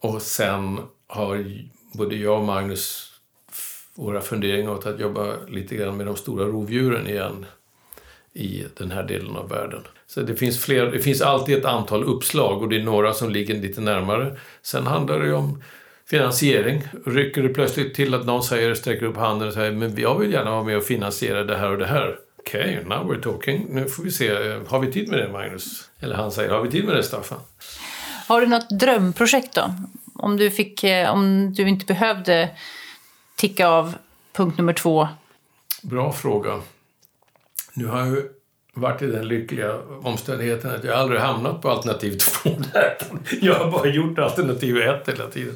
Och 0.00 0.22
sen 0.22 0.80
har 1.06 1.44
både 1.92 2.16
jag 2.16 2.38
och 2.38 2.44
Magnus 2.44 3.12
våra 3.94 4.20
funderingar 4.20 4.70
åt 4.70 4.86
att 4.86 5.00
jobba 5.00 5.36
lite 5.48 5.76
grann 5.76 5.96
med 5.96 6.06
de 6.06 6.16
stora 6.16 6.44
rovdjuren 6.44 7.06
igen 7.06 7.46
i 8.32 8.64
den 8.76 8.90
här 8.90 9.02
delen 9.02 9.36
av 9.36 9.48
världen. 9.48 9.82
Så 10.06 10.20
det 10.20 10.36
finns, 10.36 10.58
fler, 10.58 10.86
det 10.86 10.98
finns 10.98 11.22
alltid 11.22 11.58
ett 11.58 11.64
antal 11.64 12.04
uppslag 12.04 12.62
och 12.62 12.68
det 12.68 12.76
är 12.76 12.82
några 12.82 13.12
som 13.12 13.30
ligger 13.30 13.54
lite 13.54 13.80
närmare. 13.80 14.36
Sen 14.62 14.86
handlar 14.86 15.20
det 15.20 15.26
ju 15.26 15.34
om 15.34 15.62
finansiering. 16.10 16.82
Rycker 17.06 17.42
det 17.42 17.48
plötsligt 17.48 17.94
till 17.94 18.14
att 18.14 18.26
någon 18.26 18.42
säger, 18.42 18.74
sträcker 18.74 19.06
upp 19.06 19.16
handen 19.16 19.48
och 19.48 19.54
säger 19.54 19.72
men 19.72 19.96
jag 19.96 20.18
vill 20.18 20.32
gärna 20.32 20.50
vara 20.50 20.62
med 20.62 20.76
och 20.76 20.84
finansiera 20.84 21.44
det 21.44 21.56
här 21.56 21.70
och 21.70 21.78
det 21.78 21.86
här. 21.86 22.18
Okej, 22.40 22.84
now 22.86 23.12
we're 23.12 23.22
talking. 23.22 23.66
Nu 23.70 23.88
får 23.88 24.02
vi 24.02 24.10
se. 24.10 24.58
Har 24.66 24.78
vi 24.78 24.92
tid 24.92 25.08
med 25.08 25.18
det, 25.18 25.32
Magnus? 25.32 25.90
Eller 26.00 26.16
han 26.16 26.32
säger, 26.32 26.50
har 26.50 26.62
vi 26.62 26.70
tid 26.70 26.84
med 26.84 26.96
det, 26.96 27.02
Staffan? 27.02 27.40
Har 28.28 28.40
du 28.40 28.46
något 28.46 28.70
drömprojekt 28.70 29.54
då? 29.54 29.74
Om 30.14 30.36
du, 30.36 30.50
fick, 30.50 30.84
eh, 30.84 31.12
om 31.12 31.52
du 31.54 31.68
inte 31.68 31.86
behövde 31.86 32.50
ticka 33.36 33.68
av 33.68 33.94
punkt 34.32 34.58
nummer 34.58 34.72
två. 34.72 35.08
Bra 35.82 36.12
fråga. 36.12 36.60
Nu 37.74 37.86
har 37.86 38.06
jag 38.06 38.22
varit 38.74 39.02
i 39.02 39.06
den 39.06 39.28
lyckliga 39.28 39.78
omständigheten 40.02 40.70
att 40.70 40.84
jag 40.84 40.94
aldrig 40.94 41.20
hamnat 41.20 41.62
på 41.62 41.70
alternativ 41.70 42.18
två. 42.18 42.50
Där. 42.72 42.96
Jag 43.40 43.54
har 43.54 43.70
bara 43.70 43.88
gjort 43.88 44.18
alternativ 44.18 44.76
ett 44.76 45.08
hela 45.08 45.26
tiden. 45.26 45.54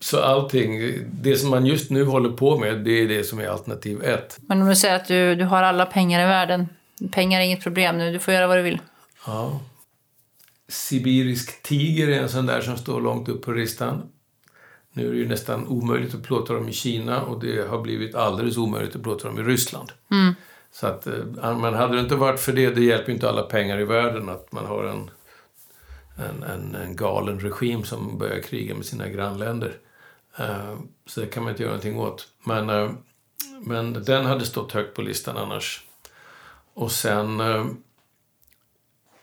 Så 0.00 0.20
allting, 0.22 0.92
det 1.10 1.36
som 1.36 1.50
man 1.50 1.66
just 1.66 1.90
nu 1.90 2.04
håller 2.04 2.30
på 2.30 2.58
med, 2.58 2.78
det 2.78 2.90
är 2.90 3.08
det 3.08 3.24
som 3.24 3.38
är 3.38 3.48
alternativ 3.48 4.02
ett. 4.02 4.38
Men 4.40 4.62
om 4.62 4.68
du 4.68 4.76
säger 4.76 4.96
att 4.96 5.08
du, 5.08 5.34
du 5.34 5.44
har 5.44 5.62
alla 5.62 5.86
pengar 5.86 6.20
i 6.20 6.24
världen. 6.24 6.68
Pengar 7.12 7.40
är 7.40 7.44
inget 7.44 7.62
problem 7.62 7.98
nu, 7.98 8.12
du 8.12 8.18
får 8.18 8.34
göra 8.34 8.46
vad 8.46 8.58
du 8.58 8.62
vill. 8.62 8.80
Ja. 9.26 9.60
Sibirisk 10.68 11.62
tiger 11.62 12.08
är 12.08 12.22
en 12.22 12.28
sån 12.28 12.46
där 12.46 12.60
som 12.60 12.76
står 12.76 13.00
långt 13.00 13.28
upp 13.28 13.44
på 13.44 13.52
listan. 13.52 14.02
Nu 14.92 15.08
är 15.08 15.12
det 15.12 15.18
ju 15.18 15.28
nästan 15.28 15.66
omöjligt 15.66 16.14
att 16.14 16.22
plåta 16.22 16.54
dem 16.54 16.68
i 16.68 16.72
Kina 16.72 17.22
och 17.22 17.40
det 17.40 17.68
har 17.68 17.78
blivit 17.78 18.14
alldeles 18.14 18.56
omöjligt 18.56 18.96
att 18.96 19.02
plåta 19.02 19.28
dem 19.28 19.38
i 19.38 19.42
Ryssland. 19.42 19.92
Så 20.72 20.86
att, 20.86 21.06
eh, 21.06 21.58
men 21.58 21.74
hade 21.74 21.94
det 21.94 22.00
inte 22.00 22.14
varit 22.14 22.40
för 22.40 22.52
det, 22.52 22.70
det 22.70 22.84
hjälper 22.84 23.12
inte 23.12 23.28
alla 23.28 23.42
pengar 23.42 23.80
i 23.80 23.84
världen 23.84 24.28
att 24.28 24.52
man 24.52 24.66
har 24.66 24.84
en, 24.84 25.10
en, 26.16 26.42
en, 26.42 26.74
en 26.74 26.96
galen 26.96 27.40
regim 27.40 27.84
som 27.84 28.18
börjar 28.18 28.42
kriga 28.42 28.74
med 28.74 28.84
sina 28.84 29.08
grannländer. 29.08 29.78
Eh, 30.38 30.78
så 31.06 31.20
det 31.20 31.26
kan 31.26 31.42
man 31.42 31.50
inte 31.50 31.62
göra 31.62 31.72
någonting 31.72 31.98
åt. 31.98 32.28
Men, 32.44 32.70
eh, 32.70 32.90
men 33.60 34.04
den 34.04 34.26
hade 34.26 34.46
stått 34.46 34.72
högt 34.72 34.96
på 34.96 35.02
listan 35.02 35.36
annars. 35.36 35.84
Och 36.74 36.92
sen 36.92 37.40
eh, 37.40 37.66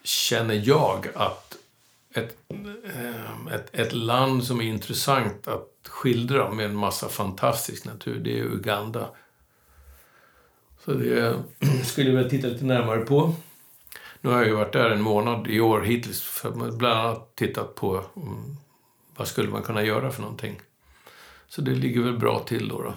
känner 0.03 0.61
jag 0.67 1.07
att 1.15 1.57
ett, 2.13 2.37
ett, 3.51 3.69
ett 3.71 3.93
land 3.93 4.43
som 4.43 4.61
är 4.61 4.65
intressant 4.65 5.47
att 5.47 5.71
skildra 5.87 6.51
med 6.51 6.65
en 6.65 6.75
massa 6.75 7.09
fantastisk 7.09 7.85
natur, 7.85 8.19
det 8.19 8.39
är 8.39 8.43
Uganda. 8.43 9.09
Så 10.85 10.93
det 10.93 11.43
skulle 11.83 12.09
jag 12.09 12.17
väl 12.17 12.29
titta 12.29 12.47
lite 12.47 12.65
närmare 12.65 12.99
på. 12.99 13.35
Nu 14.21 14.29
har 14.29 14.37
jag 14.37 14.47
ju 14.47 14.53
varit 14.53 14.73
där 14.73 14.89
en 14.89 15.01
månad 15.01 15.47
i 15.47 15.59
år 15.59 15.81
hittills 15.81 16.21
för 16.21 16.51
bland 16.51 16.99
annat 16.99 17.35
tittat 17.35 17.75
på 17.75 18.03
mm, 18.15 18.57
vad 19.15 19.27
skulle 19.27 19.49
man 19.49 19.63
kunna 19.63 19.83
göra 19.83 20.11
för 20.11 20.21
någonting. 20.21 20.61
Så 21.47 21.61
det 21.61 21.71
ligger 21.71 22.01
väl 22.01 22.17
bra 22.17 22.39
till 22.39 22.67
då. 22.67 22.81
då. 22.81 22.93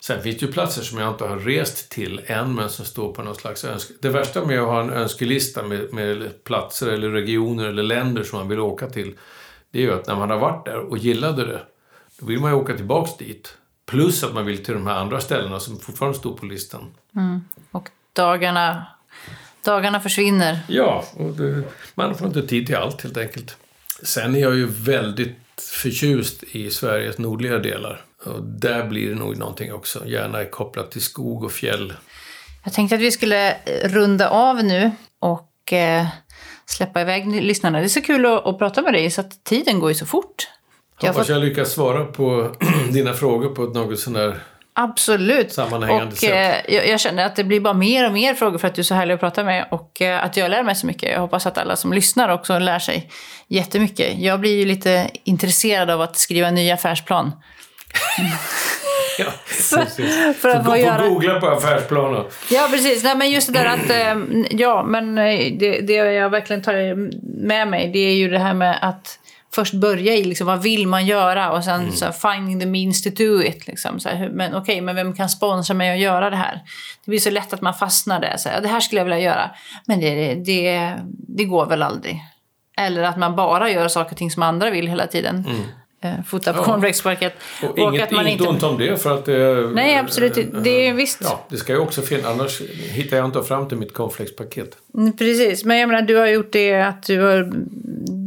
Sen 0.00 0.22
finns 0.22 0.38
det 0.38 0.46
ju 0.46 0.52
platser 0.52 0.82
som 0.82 0.98
jag 0.98 1.12
inte 1.12 1.24
har 1.24 1.36
rest 1.36 1.90
till 1.90 2.20
än, 2.26 2.54
men 2.54 2.70
som 2.70 2.84
står 2.84 3.12
på 3.12 3.22
någon 3.22 3.34
slags 3.34 3.64
önske... 3.64 3.94
Det 4.00 4.08
värsta 4.08 4.44
med 4.44 4.60
att 4.60 4.66
ha 4.66 4.80
en 4.80 4.90
önskelista 4.90 5.62
med, 5.62 5.92
med 5.92 6.44
platser 6.44 6.88
eller 6.88 7.10
regioner 7.10 7.64
eller 7.64 7.82
länder 7.82 8.22
som 8.22 8.38
man 8.38 8.48
vill 8.48 8.60
åka 8.60 8.90
till, 8.90 9.14
det 9.70 9.78
är 9.78 9.82
ju 9.82 9.92
att 9.92 10.06
när 10.06 10.16
man 10.16 10.30
har 10.30 10.38
varit 10.38 10.64
där 10.64 10.78
och 10.78 10.98
gillade 10.98 11.46
det, 11.46 11.62
då 12.18 12.26
vill 12.26 12.40
man 12.40 12.50
ju 12.50 12.56
åka 12.56 12.76
tillbaks 12.76 13.16
dit. 13.16 13.56
Plus 13.86 14.24
att 14.24 14.34
man 14.34 14.46
vill 14.46 14.64
till 14.64 14.74
de 14.74 14.86
här 14.86 14.94
andra 14.94 15.20
ställena 15.20 15.60
som 15.60 15.78
fortfarande 15.78 16.18
står 16.18 16.36
på 16.36 16.46
listan. 16.46 16.94
Och 17.70 17.88
dagarna, 18.12 18.86
dagarna 19.64 20.00
försvinner. 20.00 20.58
Ja, 20.68 21.04
och 21.16 21.30
det, 21.30 21.62
man 21.94 22.14
får 22.14 22.26
inte 22.26 22.46
tid 22.46 22.66
till 22.66 22.76
allt 22.76 23.02
helt 23.02 23.16
enkelt. 23.16 23.56
Sen 24.02 24.36
är 24.36 24.40
jag 24.40 24.54
ju 24.54 24.66
väldigt 24.66 25.36
förtjust 25.60 26.42
i 26.42 26.70
Sveriges 26.70 27.18
nordliga 27.18 27.58
delar. 27.58 28.04
Och 28.24 28.42
där 28.42 28.84
blir 28.86 29.08
det 29.08 29.14
nog 29.14 29.36
någonting 29.36 29.72
också. 29.72 30.06
Gärna 30.06 30.44
kopplat 30.44 30.90
till 30.90 31.02
skog 31.02 31.44
och 31.44 31.52
fjäll. 31.52 31.92
Jag 32.64 32.72
tänkte 32.72 32.94
att 32.94 33.00
vi 33.00 33.10
skulle 33.10 33.56
runda 33.84 34.28
av 34.28 34.64
nu 34.64 34.90
och 35.20 35.72
eh, 35.72 36.06
släppa 36.66 37.00
iväg 37.00 37.26
lyssnarna. 37.42 37.78
Det 37.78 37.84
är 37.84 37.88
så 37.88 38.02
kul 38.02 38.26
att, 38.26 38.46
att 38.46 38.58
prata 38.58 38.82
med 38.82 38.92
dig 38.92 39.10
så 39.10 39.20
att 39.20 39.44
tiden 39.44 39.80
går 39.80 39.88
ju 39.90 39.94
så 39.94 40.06
fort. 40.06 40.48
Jag 41.00 41.08
Hoppas 41.08 41.26
fått- 41.26 41.28
jag 41.28 41.40
lyckas 41.44 41.72
svara 41.72 42.04
på 42.04 42.56
dina 42.92 43.12
frågor 43.12 43.48
på 43.54 43.64
ett 43.64 43.74
något 43.74 43.98
sån 44.00 44.12
där... 44.12 44.38
Absolut. 44.78 45.52
Sammanhängande 45.52 46.12
och, 46.12 46.18
sätt. 46.18 46.30
eh, 46.68 46.74
jag, 46.74 46.88
jag 46.88 47.00
känner 47.00 47.26
att 47.26 47.36
det 47.36 47.44
blir 47.44 47.60
bara 47.60 47.74
mer 47.74 48.06
och 48.06 48.12
mer 48.12 48.34
frågor 48.34 48.58
för 48.58 48.68
att 48.68 48.74
du 48.74 48.80
är 48.80 48.84
så 48.84 48.94
härlig 48.94 49.14
att 49.14 49.20
prata 49.20 49.44
med 49.44 49.66
och 49.70 50.02
eh, 50.02 50.24
att 50.24 50.36
jag 50.36 50.50
lär 50.50 50.62
mig 50.62 50.74
så 50.74 50.86
mycket. 50.86 51.12
Jag 51.12 51.20
hoppas 51.20 51.46
att 51.46 51.58
alla 51.58 51.76
som 51.76 51.92
lyssnar 51.92 52.28
också 52.28 52.58
lär 52.58 52.78
sig 52.78 53.10
jättemycket. 53.48 54.18
Jag 54.18 54.40
blir 54.40 54.56
ju 54.58 54.64
lite 54.64 55.10
intresserad 55.24 55.90
av 55.90 56.00
att 56.00 56.16
skriva 56.16 56.48
en 56.48 56.54
ny 56.54 56.70
affärsplan. 56.70 57.32
Ja, 59.18 59.26
Så- 59.60 59.84
för 60.40 60.48
att 60.48 60.64
få 60.66 60.76
göra- 60.76 61.08
googla 61.08 61.40
på 61.40 61.46
affärsplaner. 61.46 62.24
Ja, 62.50 62.68
precis. 62.70 63.04
Nej, 63.04 63.16
men 63.16 63.30
just 63.30 63.52
det 63.52 63.58
där 63.58 63.66
att... 63.66 63.90
Eh, 63.90 64.22
ja, 64.50 64.82
men 64.82 65.14
det, 65.58 65.80
det 65.80 65.92
jag 65.92 66.30
verkligen 66.30 66.62
tar 66.62 66.72
med 67.46 67.68
mig 67.68 67.90
det 67.92 67.98
är 67.98 68.12
ju 68.14 68.28
det 68.28 68.38
här 68.38 68.54
med 68.54 68.78
att 68.82 69.18
först 69.56 69.74
börja 69.74 70.14
i 70.14 70.24
liksom, 70.24 70.46
vad 70.46 70.62
vill 70.62 70.86
man 70.86 71.06
göra 71.06 71.52
och 71.52 71.64
sen 71.64 71.92
så 71.92 72.04
här, 72.04 72.12
finding 72.12 72.60
the 72.60 72.66
means 72.66 73.02
to 73.02 73.10
do 73.10 73.42
it. 73.42 73.66
Liksom, 73.66 74.00
så 74.00 74.08
här, 74.08 74.28
men 74.28 74.54
okej, 74.54 74.80
men 74.80 74.96
vem 74.96 75.14
kan 75.16 75.28
sponsra 75.28 75.74
mig 75.74 75.92
att 75.92 75.98
göra 75.98 76.30
det 76.30 76.36
här? 76.36 76.60
Det 77.04 77.10
blir 77.10 77.18
så 77.20 77.30
lätt 77.30 77.52
att 77.52 77.60
man 77.60 77.74
fastnar 77.74 78.20
där. 78.20 78.36
Så 78.36 78.48
här, 78.48 78.60
det 78.60 78.68
här 78.68 78.80
skulle 78.80 79.00
jag 79.00 79.04
vilja 79.04 79.20
göra. 79.20 79.50
Men 79.86 80.00
det, 80.00 80.34
det, 80.34 80.92
det 81.28 81.44
går 81.44 81.66
väl 81.66 81.82
aldrig. 81.82 82.20
Eller 82.78 83.02
att 83.02 83.18
man 83.18 83.36
bara 83.36 83.70
gör 83.70 83.88
saker 83.88 84.10
och 84.10 84.16
ting 84.16 84.30
som 84.30 84.42
andra 84.42 84.70
vill 84.70 84.86
hela 84.88 85.06
tiden. 85.06 85.44
Eh, 86.00 86.10
fota 86.26 86.52
på 86.52 86.58
Ja. 86.58 86.64
cornflakesparket. 86.64 87.34
Och, 87.62 87.78
inget, 87.78 88.12
inget 88.12 88.40
ont 88.40 88.62
om 88.62 88.78
det 88.78 89.02
för 89.02 89.14
att 89.14 89.24
det... 89.24 89.70
Nej, 89.74 89.96
absolut 89.98 90.36
inte. 90.36 90.60
Det 90.60 90.88
är 90.88 90.92
visst. 90.94 91.20
Ja, 91.24 91.46
det 91.48 91.56
ska 91.56 91.72
ju 91.72 91.78
också 91.78 92.02
finnas. 92.02 92.26
Annars 92.26 92.60
hittar 92.92 93.16
jag 93.16 93.26
inte 93.26 93.42
fram 93.42 93.68
till 93.68 93.78
mitt 93.78 93.94
cornflakespaket. 93.94 94.76
Mm, 94.94 95.16
Precis, 95.16 95.64
men 95.64 95.78
jag 95.78 95.88
menar 95.88 96.02
du 96.02 96.16
har 96.16 96.26
gjort 96.26 96.52
det 96.52 96.74
att 96.80 97.02
du 97.02 97.20
har, 97.20 97.52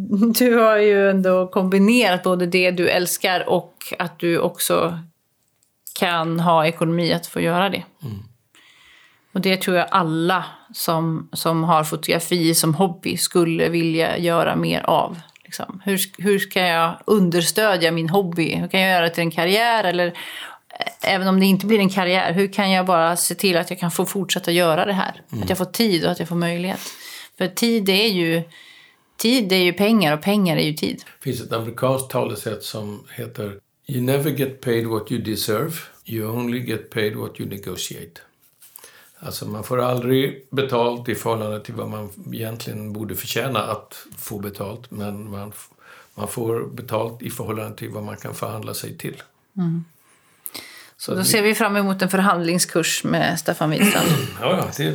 du 0.39 0.55
har 0.55 0.77
ju 0.77 1.09
ändå 1.09 1.47
kombinerat 1.47 2.23
både 2.23 2.45
det 2.45 2.71
du 2.71 2.89
älskar 2.89 3.49
och 3.49 3.73
att 3.99 4.19
du 4.19 4.39
också 4.39 4.99
kan 5.99 6.39
ha 6.39 6.65
ekonomi 6.65 7.13
att 7.13 7.27
få 7.27 7.41
göra 7.41 7.69
det. 7.69 7.83
Och 9.31 9.41
det 9.41 9.57
tror 9.61 9.77
jag 9.77 9.87
alla 9.91 10.45
som, 10.73 11.29
som 11.33 11.63
har 11.63 11.83
fotografi 11.83 12.55
som 12.55 12.75
hobby 12.75 13.17
skulle 13.17 13.69
vilja 13.69 14.17
göra 14.17 14.55
mer 14.55 14.81
av. 14.81 15.19
Liksom. 15.43 15.81
Hur, 15.85 15.99
hur 16.17 16.39
ska 16.39 16.59
jag 16.59 16.99
understödja 17.05 17.91
min 17.91 18.09
hobby? 18.09 18.55
Hur 18.55 18.67
kan 18.67 18.79
jag 18.79 18.91
göra 18.91 19.05
det 19.05 19.09
till 19.09 19.23
en 19.23 19.31
karriär? 19.31 19.83
Eller 19.83 20.07
eh, 20.07 21.13
även 21.13 21.27
om 21.27 21.39
det 21.39 21.45
inte 21.45 21.65
blir 21.65 21.79
en 21.79 21.89
karriär, 21.89 22.33
hur 22.33 22.53
kan 22.53 22.71
jag 22.71 22.85
bara 22.85 23.15
se 23.15 23.35
till 23.35 23.57
att 23.57 23.69
jag 23.69 23.79
kan 23.79 23.91
få 23.91 24.05
fortsätta 24.05 24.51
göra 24.51 24.85
det 24.85 24.93
här? 24.93 25.21
Att 25.43 25.49
jag 25.49 25.57
får 25.57 25.65
tid 25.65 26.05
och 26.05 26.11
att 26.11 26.19
jag 26.19 26.27
får 26.27 26.35
möjlighet. 26.35 26.81
För 27.37 27.47
tid 27.47 27.89
är 27.89 28.07
ju, 28.07 28.43
tid 29.19 29.51
är 29.51 29.57
ju 29.57 29.73
pengar 29.73 30.13
och 30.17 30.21
pengar 30.21 30.57
är 30.57 30.61
ju 30.61 30.73
tid. 30.73 31.03
Det 31.19 31.23
finns 31.23 31.41
ett 31.41 31.53
amerikanskt 31.53 32.09
talesätt 32.09 32.63
som 32.63 33.03
heter 33.15 33.59
You 33.87 34.01
never 34.01 34.31
get 34.31 34.61
paid 34.61 34.87
what 34.87 35.11
you 35.11 35.21
deserve. 35.21 35.73
You 36.05 36.29
only 36.29 36.59
get 36.59 36.89
paid 36.89 37.15
what 37.15 37.39
you 37.39 37.49
negotiate. 37.49 38.21
Alltså 39.19 39.45
man 39.47 39.63
får 39.63 39.81
aldrig 39.81 40.47
betalt 40.51 41.09
i 41.09 41.15
förhållande 41.15 41.59
till 41.59 41.73
vad 41.73 41.89
man 41.89 42.09
egentligen 42.33 42.93
borde 42.93 43.15
förtjäna 43.15 43.59
att 43.59 44.07
få 44.17 44.39
betalt. 44.39 44.91
Men 44.91 45.31
man, 45.31 45.51
man 46.15 46.27
får 46.27 46.67
betalt 46.73 47.21
i 47.21 47.29
förhållande 47.29 47.77
till 47.77 47.89
vad 47.89 48.03
man 48.03 48.17
kan 48.17 48.35
förhandla 48.35 48.73
sig 48.73 48.97
till. 48.97 49.21
Så 50.99 51.15
då 51.15 51.23
ser 51.23 51.41
vi 51.41 51.55
fram 51.55 51.75
emot 51.75 52.01
en 52.01 52.09
förhandlingskurs 52.09 53.03
med 53.03 53.39
Staffan 53.39 53.69
Widstrand. 53.69 54.07
Ja, 54.41 54.71
ja, 54.77 54.85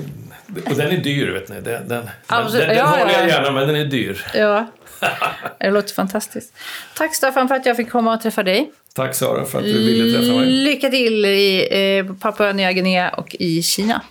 det, 0.47 0.71
och 0.71 0.77
den 0.77 0.91
är 0.91 0.97
dyr, 0.97 1.31
vet 1.31 1.49
ni. 1.49 1.61
Den, 1.61 1.89
den, 1.89 2.11
Absolut. 2.27 2.67
den, 2.67 2.69
den 2.69 2.79
Ja, 2.79 2.85
håller 2.85 3.13
jag 3.13 3.23
ja. 3.23 3.29
gärna, 3.29 3.51
men 3.51 3.67
den 3.67 3.77
är 3.77 3.85
dyr. 3.85 4.27
Ja, 4.35 4.67
det 5.61 5.71
låter 5.71 5.95
fantastiskt. 5.95 6.55
Tack 6.97 7.15
Staffan 7.15 7.49
för 7.49 7.55
att 7.55 7.67
jag 7.67 7.77
fick 7.77 7.91
komma 7.91 8.15
och 8.15 8.21
träffa 8.21 8.43
dig. 8.43 8.71
Tack 8.95 9.15
Sara 9.15 9.45
för 9.45 9.59
att 9.59 9.65
du 9.65 9.73
ville 9.85 10.19
träffa 10.19 10.39
mig. 10.39 10.47
Lycka 10.47 10.91
till 10.91 11.25
i 11.25 11.69
eh, 11.99 12.15
Papua 12.15 12.53
Nya 12.53 12.73
Guinea 12.73 13.11
och 13.11 13.35
i 13.39 13.63
Kina. 13.63 14.03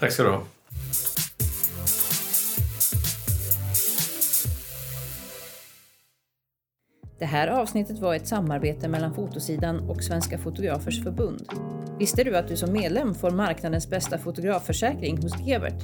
Tack 0.00 0.12
ska 0.12 0.22
du 0.22 0.30
ha. 0.30 0.42
Det 7.20 7.26
här 7.26 7.48
avsnittet 7.48 7.98
var 7.98 8.14
ett 8.14 8.26
samarbete 8.26 8.88
mellan 8.88 9.14
Fotosidan 9.14 9.90
och 9.90 10.02
Svenska 10.02 10.38
Fotografers 10.38 11.02
Förbund. 11.02 11.48
Visste 11.98 12.24
du 12.24 12.36
att 12.36 12.48
du 12.48 12.56
som 12.56 12.72
medlem 12.72 13.14
får 13.14 13.30
marknadens 13.30 13.90
bästa 13.90 14.18
fotografförsäkring 14.18 15.22
hos 15.22 15.32
Evert? 15.48 15.82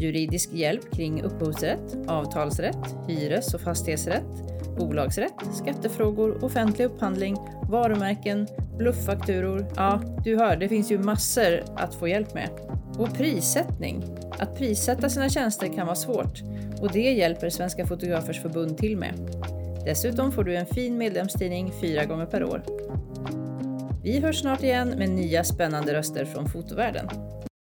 Juridisk 0.00 0.52
hjälp 0.52 0.92
kring 0.92 1.22
upphovsrätt, 1.22 1.96
avtalsrätt, 2.06 2.96
hyres 3.08 3.54
och 3.54 3.60
fastighetsrätt, 3.60 4.24
bolagsrätt, 4.78 5.34
skattefrågor, 5.54 6.44
offentlig 6.44 6.84
upphandling, 6.84 7.36
varumärken, 7.70 8.46
blufffakturor. 8.76 9.66
Ja, 9.76 10.00
du 10.24 10.36
hör, 10.36 10.56
det 10.56 10.68
finns 10.68 10.90
ju 10.90 10.98
massor 10.98 11.62
att 11.76 11.94
få 11.94 12.08
hjälp 12.08 12.34
med. 12.34 12.50
Och 12.98 13.14
prissättning. 13.14 14.04
Att 14.38 14.56
prissätta 14.56 15.08
sina 15.08 15.28
tjänster 15.28 15.74
kan 15.74 15.86
vara 15.86 15.96
svårt 15.96 16.42
och 16.80 16.92
det 16.92 17.12
hjälper 17.12 17.50
Svenska 17.50 17.86
Fotografers 17.86 18.42
Förbund 18.42 18.78
till 18.78 18.96
med. 18.96 19.14
Dessutom 19.88 20.32
får 20.32 20.44
du 20.44 20.56
en 20.56 20.66
fin 20.66 20.98
medlemstidning 20.98 21.72
fyra 21.80 22.04
gånger 22.04 22.26
per 22.26 22.44
år. 22.44 22.62
Vi 24.02 24.20
hörs 24.20 24.40
snart 24.40 24.62
igen 24.62 24.88
med 24.88 25.08
nya 25.08 25.44
spännande 25.44 25.94
röster 25.94 26.24
från 26.24 26.48
fotovärlden. 26.48 27.08